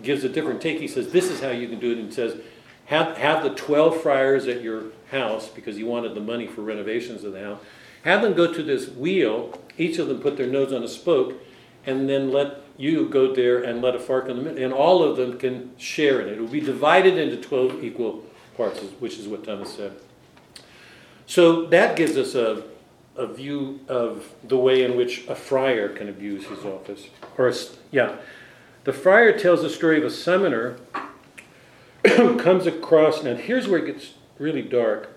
gives 0.02 0.24
a 0.24 0.30
different 0.30 0.62
take. 0.62 0.80
He 0.80 0.88
says, 0.88 1.12
This 1.12 1.30
is 1.30 1.42
how 1.42 1.50
you 1.50 1.68
can 1.68 1.80
do 1.80 1.92
it. 1.92 1.98
And 1.98 2.14
says, 2.14 2.40
have, 2.90 3.18
have 3.18 3.44
the 3.44 3.52
12 3.52 4.02
friars 4.02 4.48
at 4.48 4.64
your 4.64 4.86
house, 5.12 5.48
because 5.48 5.78
you 5.78 5.86
wanted 5.86 6.16
the 6.16 6.22
money 6.22 6.48
for 6.48 6.62
renovations 6.62 7.24
of 7.24 7.34
the 7.34 7.40
house, 7.40 7.60
have 8.04 8.24
them 8.24 8.34
go 8.34 8.52
to 8.52 8.64
this 8.64 8.90
wheel, 8.90 9.62
each 9.78 10.00
of 10.00 10.08
them 10.08 10.20
put 10.20 10.38
their 10.38 10.48
nose 10.48 10.74
on 10.74 10.84
a 10.84 10.88
spoke, 10.88 11.36
and 11.86 12.10
then 12.10 12.32
let 12.32 12.62
you 12.78 13.08
go 13.08 13.34
there 13.34 13.62
and 13.64 13.84
let 13.84 13.94
a 13.94 14.00
fork 14.00 14.28
in 14.28 14.38
the 14.38 14.42
middle, 14.42 14.64
and 14.64 14.74
all 14.74 15.04
of 15.04 15.18
them 15.18 15.38
can 15.38 15.72
share 15.78 16.20
in 16.22 16.30
it. 16.30 16.34
It 16.34 16.42
will 16.42 16.48
be 16.48 16.62
divided 16.62 17.16
into 17.16 17.38
12 17.38 17.84
equal 17.84 18.24
parts, 18.58 18.80
which 19.00 19.20
is 19.20 19.28
what 19.28 19.44
Thomas 19.44 19.76
said. 19.76 19.94
So 21.28 21.68
that 21.68 21.96
gives 21.96 22.18
us 22.18 22.34
a, 22.34 22.64
a 23.16 23.28
view 23.28 23.82
of 23.88 24.34
the 24.44 24.58
way 24.58 24.84
in 24.84 24.98
which 24.98 25.28
a 25.28 25.36
friar 25.36 25.90
can 25.90 26.10
abuse 26.10 26.48
his 26.48 26.66
office. 26.66 27.08
Or, 27.38 27.50
a 27.50 27.54
yeah. 27.92 28.16
The 28.86 28.94
friar 28.94 29.38
tells 29.38 29.62
the 29.62 29.70
story 29.70 30.00
of 30.00 30.06
a 30.06 30.10
summoner 30.10 30.80
comes 32.40 32.66
across, 32.66 33.24
now 33.24 33.36
here's 33.36 33.68
where 33.68 33.80
it 33.80 33.94
gets 33.94 34.14
really 34.38 34.62
dark. 34.62 35.16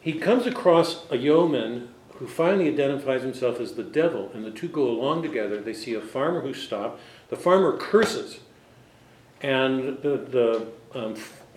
He 0.00 0.14
comes 0.14 0.46
across 0.46 1.04
a 1.10 1.16
yeoman 1.16 1.88
who 2.14 2.26
finally 2.26 2.68
identifies 2.68 3.22
himself 3.22 3.60
as 3.60 3.74
the 3.74 3.82
devil, 3.82 4.30
and 4.32 4.44
the 4.44 4.50
two 4.50 4.68
go 4.68 4.88
along 4.88 5.22
together. 5.22 5.60
They 5.60 5.74
see 5.74 5.94
a 5.94 6.00
farmer 6.00 6.40
who 6.40 6.54
stopped. 6.54 7.00
The 7.28 7.36
farmer 7.36 7.76
curses, 7.76 8.40
and 9.40 10.00
the, 10.02 10.16
the, 10.16 10.66
um, 10.98 11.14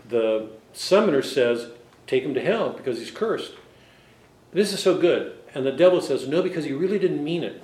the 0.07 0.49
summoner 0.73 1.21
says, 1.21 1.69
Take 2.07 2.23
him 2.23 2.33
to 2.33 2.41
hell 2.41 2.71
because 2.71 2.99
he's 2.99 3.11
cursed. 3.11 3.53
This 4.51 4.73
is 4.73 4.81
so 4.81 4.97
good. 4.97 5.37
And 5.55 5.65
the 5.65 5.71
devil 5.71 6.01
says, 6.01 6.27
No, 6.27 6.41
because 6.41 6.65
he 6.65 6.73
really 6.73 6.99
didn't 6.99 7.23
mean 7.23 7.43
it. 7.43 7.61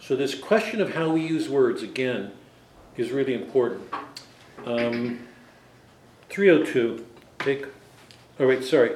So, 0.00 0.16
this 0.16 0.34
question 0.34 0.80
of 0.80 0.94
how 0.94 1.10
we 1.10 1.24
use 1.24 1.48
words, 1.48 1.82
again, 1.82 2.32
is 2.96 3.12
really 3.12 3.34
important. 3.34 3.82
Um, 4.64 5.28
302. 6.32 7.04
Take, 7.40 7.66
oh, 8.40 8.48
wait, 8.48 8.64
sorry. 8.64 8.92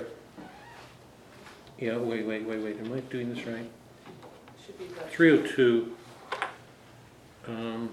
Yeah, 1.78 1.98
wait, 1.98 2.24
wait, 2.24 2.46
wait, 2.46 2.60
wait. 2.62 2.78
Am 2.80 2.90
I 2.94 3.00
doing 3.00 3.34
this 3.34 3.46
right? 3.46 3.70
Should 4.64 4.78
be 4.78 4.86
good. 4.86 5.10
302. 5.10 5.94
Um, 7.46 7.90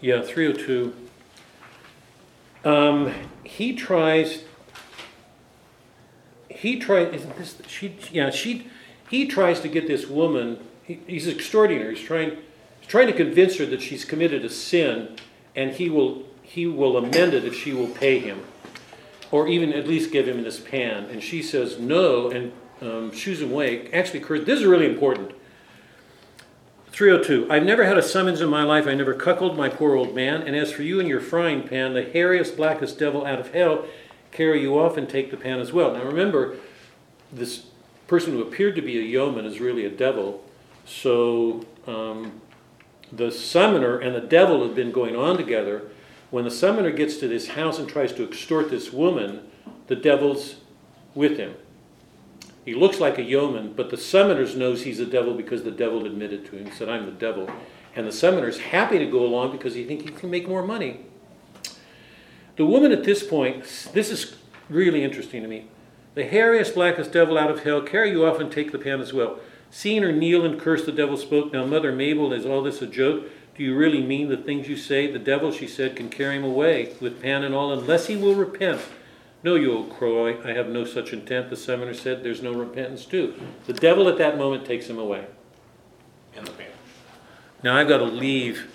yeah, 0.00 0.22
302. 0.22 0.94
Um, 2.64 3.12
he 3.44 3.74
tries. 3.74 4.44
He 6.48 6.78
tries. 6.78 7.12
Isn't 7.14 7.36
this? 7.36 7.58
She. 7.68 7.98
Yeah. 8.10 8.30
She. 8.30 8.66
He 9.10 9.26
tries 9.26 9.60
to 9.60 9.68
get 9.68 9.86
this 9.86 10.06
woman. 10.06 10.58
He, 10.82 11.00
he's 11.06 11.26
extraordinary. 11.26 11.96
He's 11.96 12.06
trying. 12.06 12.38
He's 12.80 12.88
trying 12.88 13.08
to 13.08 13.12
convince 13.12 13.58
her 13.58 13.66
that 13.66 13.82
she's 13.82 14.06
committed 14.06 14.42
a 14.42 14.48
sin, 14.48 15.16
and 15.54 15.72
he 15.72 15.90
will. 15.90 16.24
He 16.50 16.66
will 16.66 16.96
amend 16.96 17.32
it 17.32 17.44
if 17.44 17.54
she 17.54 17.72
will 17.72 17.86
pay 17.86 18.18
him, 18.18 18.42
or 19.30 19.46
even 19.46 19.72
at 19.72 19.86
least 19.86 20.10
give 20.10 20.26
him 20.26 20.42
this 20.42 20.58
pan. 20.58 21.04
And 21.04 21.22
she 21.22 21.44
says 21.44 21.78
no, 21.78 22.28
and 22.28 22.52
um, 22.80 23.12
him 23.12 23.40
away. 23.40 23.88
Actually, 23.92 24.18
Kurt, 24.18 24.46
this 24.46 24.58
is 24.58 24.66
really 24.66 24.86
important. 24.86 25.30
302. 26.90 27.46
I've 27.48 27.62
never 27.62 27.84
had 27.84 27.96
a 27.96 28.02
summons 28.02 28.40
in 28.40 28.48
my 28.48 28.64
life. 28.64 28.88
I 28.88 28.94
never 28.94 29.14
cuckolded 29.14 29.56
my 29.56 29.68
poor 29.68 29.94
old 29.94 30.12
man. 30.12 30.42
And 30.42 30.56
as 30.56 30.72
for 30.72 30.82
you 30.82 30.98
and 30.98 31.08
your 31.08 31.20
frying 31.20 31.68
pan, 31.68 31.94
the 31.94 32.02
hairiest, 32.02 32.56
blackest 32.56 32.98
devil 32.98 33.24
out 33.24 33.38
of 33.38 33.54
hell, 33.54 33.84
carry 34.32 34.60
you 34.60 34.76
off 34.76 34.96
and 34.96 35.08
take 35.08 35.30
the 35.30 35.36
pan 35.36 35.60
as 35.60 35.72
well. 35.72 35.92
Now 35.92 36.02
remember, 36.02 36.56
this 37.32 37.66
person 38.08 38.32
who 38.32 38.42
appeared 38.42 38.74
to 38.74 38.82
be 38.82 38.98
a 38.98 39.02
yeoman 39.02 39.44
is 39.44 39.60
really 39.60 39.84
a 39.84 39.90
devil. 39.90 40.44
So 40.84 41.64
um, 41.86 42.40
the 43.12 43.30
summoner 43.30 44.00
and 44.00 44.16
the 44.16 44.20
devil 44.20 44.66
have 44.66 44.74
been 44.74 44.90
going 44.90 45.14
on 45.14 45.36
together. 45.36 45.82
When 46.30 46.44
the 46.44 46.50
summoner 46.50 46.90
gets 46.90 47.16
to 47.18 47.28
this 47.28 47.48
house 47.48 47.78
and 47.78 47.88
tries 47.88 48.12
to 48.12 48.24
extort 48.24 48.70
this 48.70 48.92
woman, 48.92 49.40
the 49.88 49.96
devil's 49.96 50.56
with 51.14 51.36
him. 51.36 51.54
He 52.64 52.74
looks 52.74 53.00
like 53.00 53.18
a 53.18 53.22
yeoman, 53.22 53.72
but 53.72 53.90
the 53.90 53.96
summoners 53.96 54.56
knows 54.56 54.82
he's 54.82 55.00
a 55.00 55.06
devil 55.06 55.34
because 55.34 55.64
the 55.64 55.70
devil 55.70 56.06
admitted 56.06 56.46
to 56.46 56.56
him. 56.56 56.70
Said, 56.70 56.88
I'm 56.88 57.06
the 57.06 57.12
devil. 57.12 57.50
And 57.96 58.06
the 58.06 58.12
summoner's 58.12 58.58
happy 58.58 58.98
to 58.98 59.06
go 59.06 59.24
along 59.24 59.52
because 59.52 59.74
he 59.74 59.84
thinks 59.84 60.04
he 60.04 60.10
can 60.10 60.30
make 60.30 60.46
more 60.46 60.62
money. 60.62 61.00
The 62.56 62.66
woman 62.66 62.92
at 62.92 63.04
this 63.04 63.26
point, 63.26 63.64
this 63.92 64.10
is 64.10 64.36
really 64.68 65.02
interesting 65.02 65.42
to 65.42 65.48
me. 65.48 65.66
The 66.14 66.24
hairiest, 66.24 66.74
blackest 66.74 67.12
devil 67.12 67.38
out 67.38 67.50
of 67.50 67.64
hell, 67.64 67.82
carry 67.82 68.10
you 68.10 68.26
off 68.26 68.38
and 68.38 68.52
take 68.52 68.70
the 68.70 68.78
pan 68.78 69.00
as 69.00 69.12
well. 69.12 69.40
Seeing 69.70 70.02
her 70.02 70.12
kneel 70.12 70.44
and 70.44 70.60
curse, 70.60 70.84
the 70.84 70.92
devil 70.92 71.16
spoke, 71.16 71.52
Now, 71.52 71.64
Mother 71.64 71.92
Mabel, 71.92 72.32
is 72.32 72.44
all 72.44 72.62
this 72.62 72.82
a 72.82 72.86
joke? 72.86 73.26
Do 73.60 73.66
you 73.66 73.76
really 73.76 74.02
mean 74.02 74.30
the 74.30 74.38
things 74.38 74.68
you 74.68 74.76
say? 74.78 75.06
The 75.06 75.18
devil, 75.18 75.52
she 75.52 75.66
said, 75.66 75.94
can 75.94 76.08
carry 76.08 76.36
him 76.36 76.44
away 76.44 76.94
with 76.98 77.20
pan 77.20 77.44
and 77.44 77.54
all, 77.54 77.74
unless 77.74 78.06
he 78.06 78.16
will 78.16 78.34
repent. 78.34 78.80
No, 79.42 79.54
you 79.54 79.70
old 79.70 79.90
crow, 79.90 80.28
I 80.42 80.52
have 80.52 80.70
no 80.70 80.86
such 80.86 81.12
intent. 81.12 81.50
The 81.50 81.56
summoner 81.56 81.92
said, 81.92 82.24
There's 82.24 82.40
no 82.40 82.54
repentance 82.54 83.04
too. 83.04 83.34
The 83.66 83.74
devil 83.74 84.08
at 84.08 84.16
that 84.16 84.38
moment 84.38 84.64
takes 84.64 84.86
him 84.86 84.98
away. 84.98 85.26
in 86.34 86.46
the 86.46 86.52
pan. 86.52 86.70
Now 87.62 87.76
I've 87.76 87.86
got 87.86 87.98
to 87.98 88.04
leave 88.04 88.66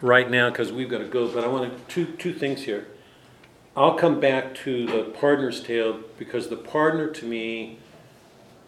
right 0.00 0.30
now 0.30 0.50
because 0.50 0.70
we've 0.70 0.88
got 0.88 0.98
to 0.98 1.08
go, 1.08 1.26
but 1.26 1.42
I 1.42 1.48
want 1.48 1.76
to, 1.76 1.84
two, 1.92 2.12
two 2.12 2.32
things 2.32 2.62
here. 2.62 2.86
I'll 3.76 3.98
come 3.98 4.20
back 4.20 4.54
to 4.58 4.86
the 4.86 5.02
pardoner's 5.18 5.60
tale 5.60 5.98
because 6.16 6.48
the 6.48 6.56
partner 6.56 7.08
to 7.08 7.26
me 7.26 7.80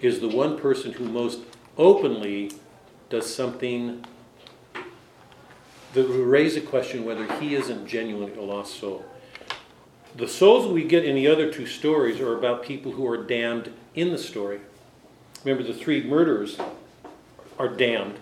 is 0.01 0.18
the 0.18 0.26
one 0.26 0.59
person 0.59 0.94
who 0.94 1.05
most 1.05 1.42
openly 1.78 2.51
does 3.09 3.32
something 3.32 4.05
that 5.95 6.05
raise 6.05 6.57
a 6.57 6.61
question 6.61 7.05
whether 7.05 7.31
he 7.39 7.55
isn't 7.55 7.87
genuinely 7.87 8.35
a 8.37 8.43
lost 8.43 8.79
soul. 8.79 9.05
The 10.17 10.29
souls 10.29 10.67
we 10.67 10.85
get 10.85 11.05
in 11.05 11.15
the 11.15 11.29
other 11.29 11.53
two 11.53 11.67
stories 11.67 12.21
are 12.21 12.37
about 12.37 12.62
people 12.62 12.93
who 12.93 13.07
are 13.07 13.23
damned 13.23 13.73
in 13.95 14.11
the 14.11 14.19
story. 14.19 14.61
Remember, 15.45 15.62
the 15.62 15.75
three 15.77 16.03
murderers 16.03 16.59
are 17.59 17.69
damned. 17.69 18.19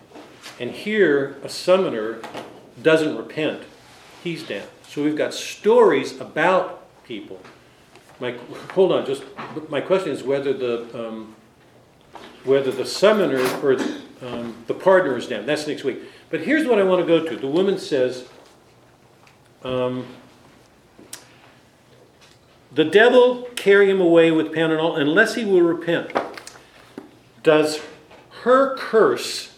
And 0.60 0.70
here, 0.70 1.36
a 1.42 1.48
summoner 1.48 2.20
doesn't 2.82 3.16
repent. 3.16 3.62
He's 4.22 4.42
damned. 4.42 4.68
So 4.86 5.02
we've 5.02 5.16
got 5.16 5.34
stories 5.34 6.20
about 6.20 7.04
people. 7.04 7.40
My, 8.20 8.36
hold 8.72 8.92
on, 8.92 9.06
just 9.06 9.22
my 9.68 9.80
question 9.80 10.10
is 10.10 10.22
whether 10.22 10.52
the 10.52 11.08
um, 11.08 11.36
whether 12.44 12.70
the 12.70 12.86
summoner 12.86 13.40
or 13.62 13.76
um, 14.22 14.64
the 14.66 14.74
pardoner 14.74 15.16
is 15.16 15.26
damned. 15.26 15.48
That's 15.48 15.66
next 15.66 15.84
week. 15.84 16.00
But 16.30 16.40
here's 16.40 16.66
what 16.66 16.78
I 16.78 16.82
want 16.82 17.00
to 17.00 17.06
go 17.06 17.24
to. 17.24 17.36
The 17.36 17.48
woman 17.48 17.78
says, 17.78 18.26
um, 19.62 20.06
"The 22.72 22.84
devil 22.84 23.48
carry 23.56 23.90
him 23.90 24.00
away 24.00 24.30
with 24.30 24.52
pan 24.52 24.70
and 24.70 24.80
all, 24.80 24.96
unless 24.96 25.34
he 25.34 25.44
will 25.44 25.62
repent." 25.62 26.10
Does 27.42 27.80
her 28.42 28.76
curse 28.76 29.56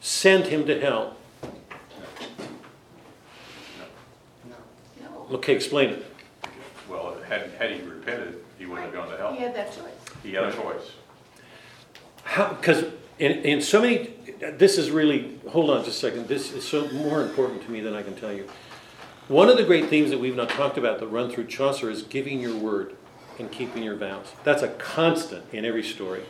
send 0.00 0.46
him 0.46 0.66
to 0.66 0.80
hell? 0.80 1.16
No. 1.42 1.50
No. 4.48 4.54
No. 5.00 5.26
No. 5.28 5.36
Okay, 5.36 5.54
explain 5.54 5.90
it. 5.90 6.06
Well, 6.88 7.16
had, 7.28 7.50
had 7.58 7.72
he 7.72 7.82
repented, 7.82 8.42
he 8.58 8.66
wouldn't 8.66 8.86
have 8.86 8.94
gone 8.94 9.10
to 9.10 9.16
hell. 9.16 9.32
He 9.32 9.40
had 9.40 9.54
that 9.56 9.72
choice. 9.74 9.92
He 10.22 10.32
had 10.34 10.44
a 10.44 10.52
choice. 10.52 10.92
How, 12.22 12.54
because 12.54 12.84
in, 13.18 13.32
in 13.42 13.62
so 13.62 13.80
many, 13.80 14.10
this 14.40 14.78
is 14.78 14.90
really, 14.90 15.38
hold 15.48 15.70
on 15.70 15.84
just 15.84 15.96
a 15.96 16.00
second, 16.00 16.28
this 16.28 16.52
is 16.52 16.66
so 16.66 16.88
more 16.90 17.22
important 17.22 17.62
to 17.62 17.70
me 17.70 17.80
than 17.80 17.94
I 17.94 18.02
can 18.02 18.14
tell 18.14 18.32
you. 18.32 18.48
One 19.28 19.48
of 19.48 19.56
the 19.56 19.64
great 19.64 19.88
themes 19.88 20.10
that 20.10 20.18
we've 20.18 20.36
not 20.36 20.50
talked 20.50 20.78
about 20.78 21.00
that 21.00 21.06
run 21.08 21.30
through 21.30 21.46
Chaucer 21.46 21.90
is 21.90 22.02
giving 22.02 22.40
your 22.40 22.56
word 22.56 22.94
and 23.38 23.50
keeping 23.50 23.82
your 23.82 23.96
vows. 23.96 24.26
That's 24.44 24.62
a 24.62 24.68
constant 24.68 25.44
in 25.52 25.64
every 25.64 25.82
story, 25.82 26.22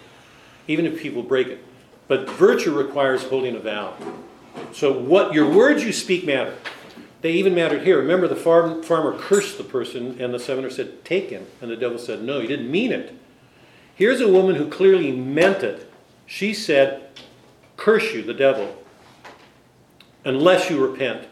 even 0.67 0.87
if 0.87 1.01
people 1.01 1.23
break 1.23 1.49
it. 1.49 1.65
But 2.09 2.31
virtue 2.31 2.77
requires 2.77 3.25
holding 3.25 3.57
a 3.57 3.61
vow. 3.61 3.95
So 4.73 4.93
what 4.93 5.35
your 5.35 5.51
words 5.51 5.85
you 5.85 5.93
speak 5.93 6.25
matter. 6.25 6.57
They 7.23 7.33
even 7.33 7.55
mattered 7.55 7.83
here. 7.83 7.99
Remember, 7.99 8.29
the 8.29 8.37
farm, 8.37 8.83
farmer 8.83 9.19
cursed 9.19 9.59
the 9.59 9.65
person, 9.65 10.21
and 10.21 10.33
the 10.33 10.39
summoner 10.39 10.71
said, 10.71 11.05
Take 11.05 11.31
him. 11.31 11.47
And 11.61 11.71
the 11.71 11.77
devil 11.77 11.99
said, 11.99 12.23
No, 12.23 12.41
he 12.41 12.47
didn't 12.47 12.71
mean 12.71 12.93
it. 12.93 13.15
Here's 13.95 14.21
a 14.21 14.29
woman 14.31 14.57
who 14.57 14.69
clearly 14.69 15.11
meant 15.11 15.63
it. 15.65 15.91
She 16.27 16.53
said, 16.53 17.09
Curse 17.77 18.12
you, 18.12 18.23
the 18.23 18.35
devil, 18.35 18.77
unless 20.24 20.70
you 20.70 20.85
repent. 20.85 21.28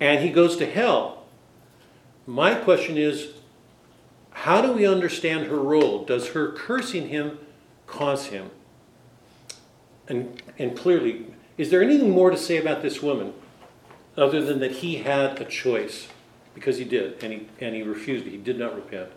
And 0.00 0.22
he 0.22 0.30
goes 0.30 0.56
to 0.56 0.66
hell. 0.66 1.24
My 2.26 2.54
question 2.54 2.96
is, 2.96 3.32
how 4.30 4.62
do 4.62 4.72
we 4.72 4.86
understand 4.86 5.46
her 5.46 5.58
role? 5.58 6.04
Does 6.04 6.28
her 6.28 6.52
cursing 6.52 7.08
him 7.08 7.38
cause 7.86 8.26
him? 8.26 8.50
And, 10.06 10.40
and 10.58 10.76
clearly, 10.76 11.26
is 11.56 11.70
there 11.70 11.82
anything 11.82 12.10
more 12.10 12.30
to 12.30 12.36
say 12.36 12.56
about 12.56 12.80
this 12.80 13.02
woman 13.02 13.34
other 14.16 14.42
than 14.42 14.60
that 14.60 14.70
he 14.70 14.96
had 14.96 15.40
a 15.40 15.44
choice? 15.44 16.08
Because 16.54 16.78
he 16.78 16.84
did, 16.84 17.22
and 17.22 17.32
he, 17.32 17.48
and 17.60 17.74
he 17.74 17.82
refused, 17.82 18.26
he 18.26 18.36
did 18.36 18.58
not 18.58 18.74
repent. 18.76 19.10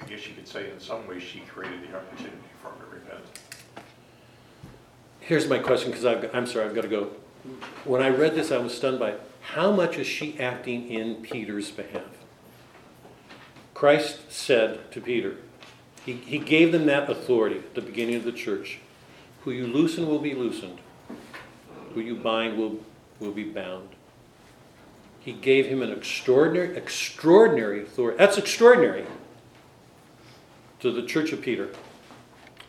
I 0.00 0.06
guess 0.06 0.26
you 0.26 0.34
could 0.34 0.39
say 0.50 0.70
in 0.70 0.80
some 0.80 1.06
ways 1.06 1.22
she 1.22 1.40
created 1.40 1.80
the 1.82 1.96
opportunity 1.96 2.36
for 2.60 2.68
him 2.68 2.78
to 2.80 2.94
repent. 2.96 3.24
Here's 5.20 5.48
my 5.48 5.58
question, 5.58 5.92
because 5.92 6.04
I'm 6.34 6.46
sorry, 6.46 6.66
I've 6.66 6.74
got 6.74 6.82
to 6.82 6.88
go. 6.88 7.10
When 7.84 8.02
I 8.02 8.08
read 8.08 8.34
this, 8.34 8.50
I 8.50 8.58
was 8.58 8.76
stunned 8.76 8.98
by 8.98 9.14
how 9.40 9.70
much 9.70 9.96
is 9.96 10.06
she 10.06 10.38
acting 10.40 10.88
in 10.88 11.16
Peter's 11.16 11.70
behalf? 11.70 12.02
Christ 13.74 14.30
said 14.30 14.90
to 14.90 15.00
Peter, 15.00 15.36
he, 16.04 16.14
he 16.14 16.38
gave 16.38 16.72
them 16.72 16.86
that 16.86 17.08
authority 17.08 17.58
at 17.58 17.74
the 17.74 17.80
beginning 17.80 18.16
of 18.16 18.24
the 18.24 18.32
church. 18.32 18.80
Who 19.44 19.52
you 19.52 19.66
loosen 19.66 20.06
will 20.06 20.18
be 20.18 20.34
loosened. 20.34 20.78
Who 21.94 22.00
you 22.00 22.16
bind 22.16 22.58
will, 22.58 22.80
will 23.20 23.32
be 23.32 23.44
bound. 23.44 23.90
He 25.20 25.32
gave 25.32 25.66
him 25.66 25.82
an 25.82 25.92
extraordinary, 25.92 26.76
extraordinary 26.76 27.82
authority. 27.82 28.18
That's 28.18 28.38
extraordinary 28.38 29.06
to 30.80 30.90
the 30.90 31.02
church 31.02 31.32
of 31.32 31.42
Peter. 31.42 31.70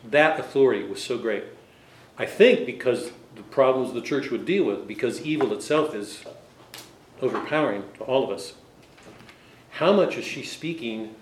That 0.08 0.38
authority 0.38 0.84
was 0.84 1.02
so 1.02 1.18
great. 1.18 1.44
I 2.18 2.26
think 2.26 2.66
because 2.66 3.10
the 3.34 3.42
problems 3.42 3.94
the 3.94 4.02
church 4.02 4.30
would 4.30 4.44
deal 4.44 4.64
with, 4.64 4.86
because 4.86 5.22
evil 5.22 5.52
itself 5.52 5.94
is 5.94 6.24
overpowering 7.20 7.84
to 7.98 8.04
all 8.04 8.24
of 8.24 8.30
us. 8.30 8.54
How 9.70 9.92
much 9.92 10.16
is 10.16 10.24
she 10.24 10.42
speaking 10.42 11.14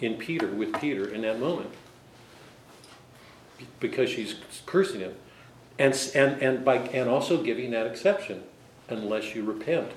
in 0.00 0.14
Peter, 0.14 0.46
with 0.46 0.80
Peter 0.80 1.06
in 1.06 1.22
that 1.22 1.38
moment? 1.38 1.70
Because 3.78 4.08
she's 4.08 4.36
cursing 4.64 5.00
him. 5.00 5.14
And, 5.78 5.94
and, 6.14 6.42
and, 6.42 6.64
by, 6.64 6.76
and 6.76 7.08
also 7.08 7.42
giving 7.42 7.70
that 7.72 7.86
exception, 7.86 8.42
unless 8.88 9.34
you 9.34 9.44
repent. 9.44 9.90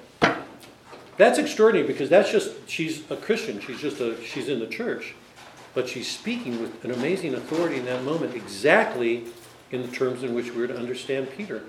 That's 1.17 1.37
extraordinary 1.37 1.87
because 1.87 2.09
that's 2.09 2.31
just, 2.31 2.67
she's 2.67 3.09
a 3.11 3.15
Christian, 3.15 3.59
she's 3.59 3.79
just 3.79 3.99
a, 4.01 4.21
she's 4.23 4.49
in 4.49 4.59
the 4.59 4.67
church. 4.67 5.13
But 5.73 5.89
she's 5.89 6.09
speaking 6.09 6.61
with 6.61 6.83
an 6.85 6.91
amazing 6.91 7.33
authority 7.33 7.77
in 7.77 7.85
that 7.85 8.03
moment, 8.03 8.35
exactly 8.35 9.25
in 9.71 9.81
the 9.81 9.87
terms 9.87 10.23
in 10.23 10.35
which 10.35 10.53
we're 10.53 10.67
to 10.67 10.77
understand 10.77 11.29
Peter. 11.35 11.63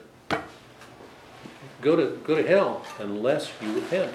Go 1.80 1.96
to, 1.96 2.18
go 2.24 2.34
to 2.34 2.46
hell 2.46 2.84
unless 2.98 3.50
you 3.62 3.72
repent. 3.74 4.12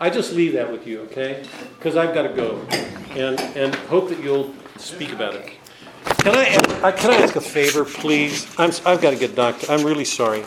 I 0.00 0.10
just 0.10 0.32
leave 0.32 0.52
that 0.54 0.70
with 0.70 0.86
you, 0.86 1.00
okay? 1.02 1.44
Because 1.78 1.96
I've 1.96 2.12
got 2.14 2.22
to 2.22 2.28
go 2.30 2.60
and, 3.10 3.40
and 3.56 3.74
hope 3.74 4.08
that 4.08 4.22
you'll 4.22 4.54
speak 4.76 5.12
about 5.12 5.34
it. 5.34 5.52
Can 6.18 6.34
I, 6.34 6.92
can 6.92 7.10
I 7.10 7.16
ask 7.16 7.36
a 7.36 7.40
favor, 7.40 7.84
please? 7.84 8.46
I'm, 8.58 8.70
I've 8.84 9.00
got 9.00 9.10
to 9.10 9.16
get 9.16 9.34
doctor. 9.34 9.70
I'm 9.70 9.84
really 9.84 10.04
sorry. 10.04 10.42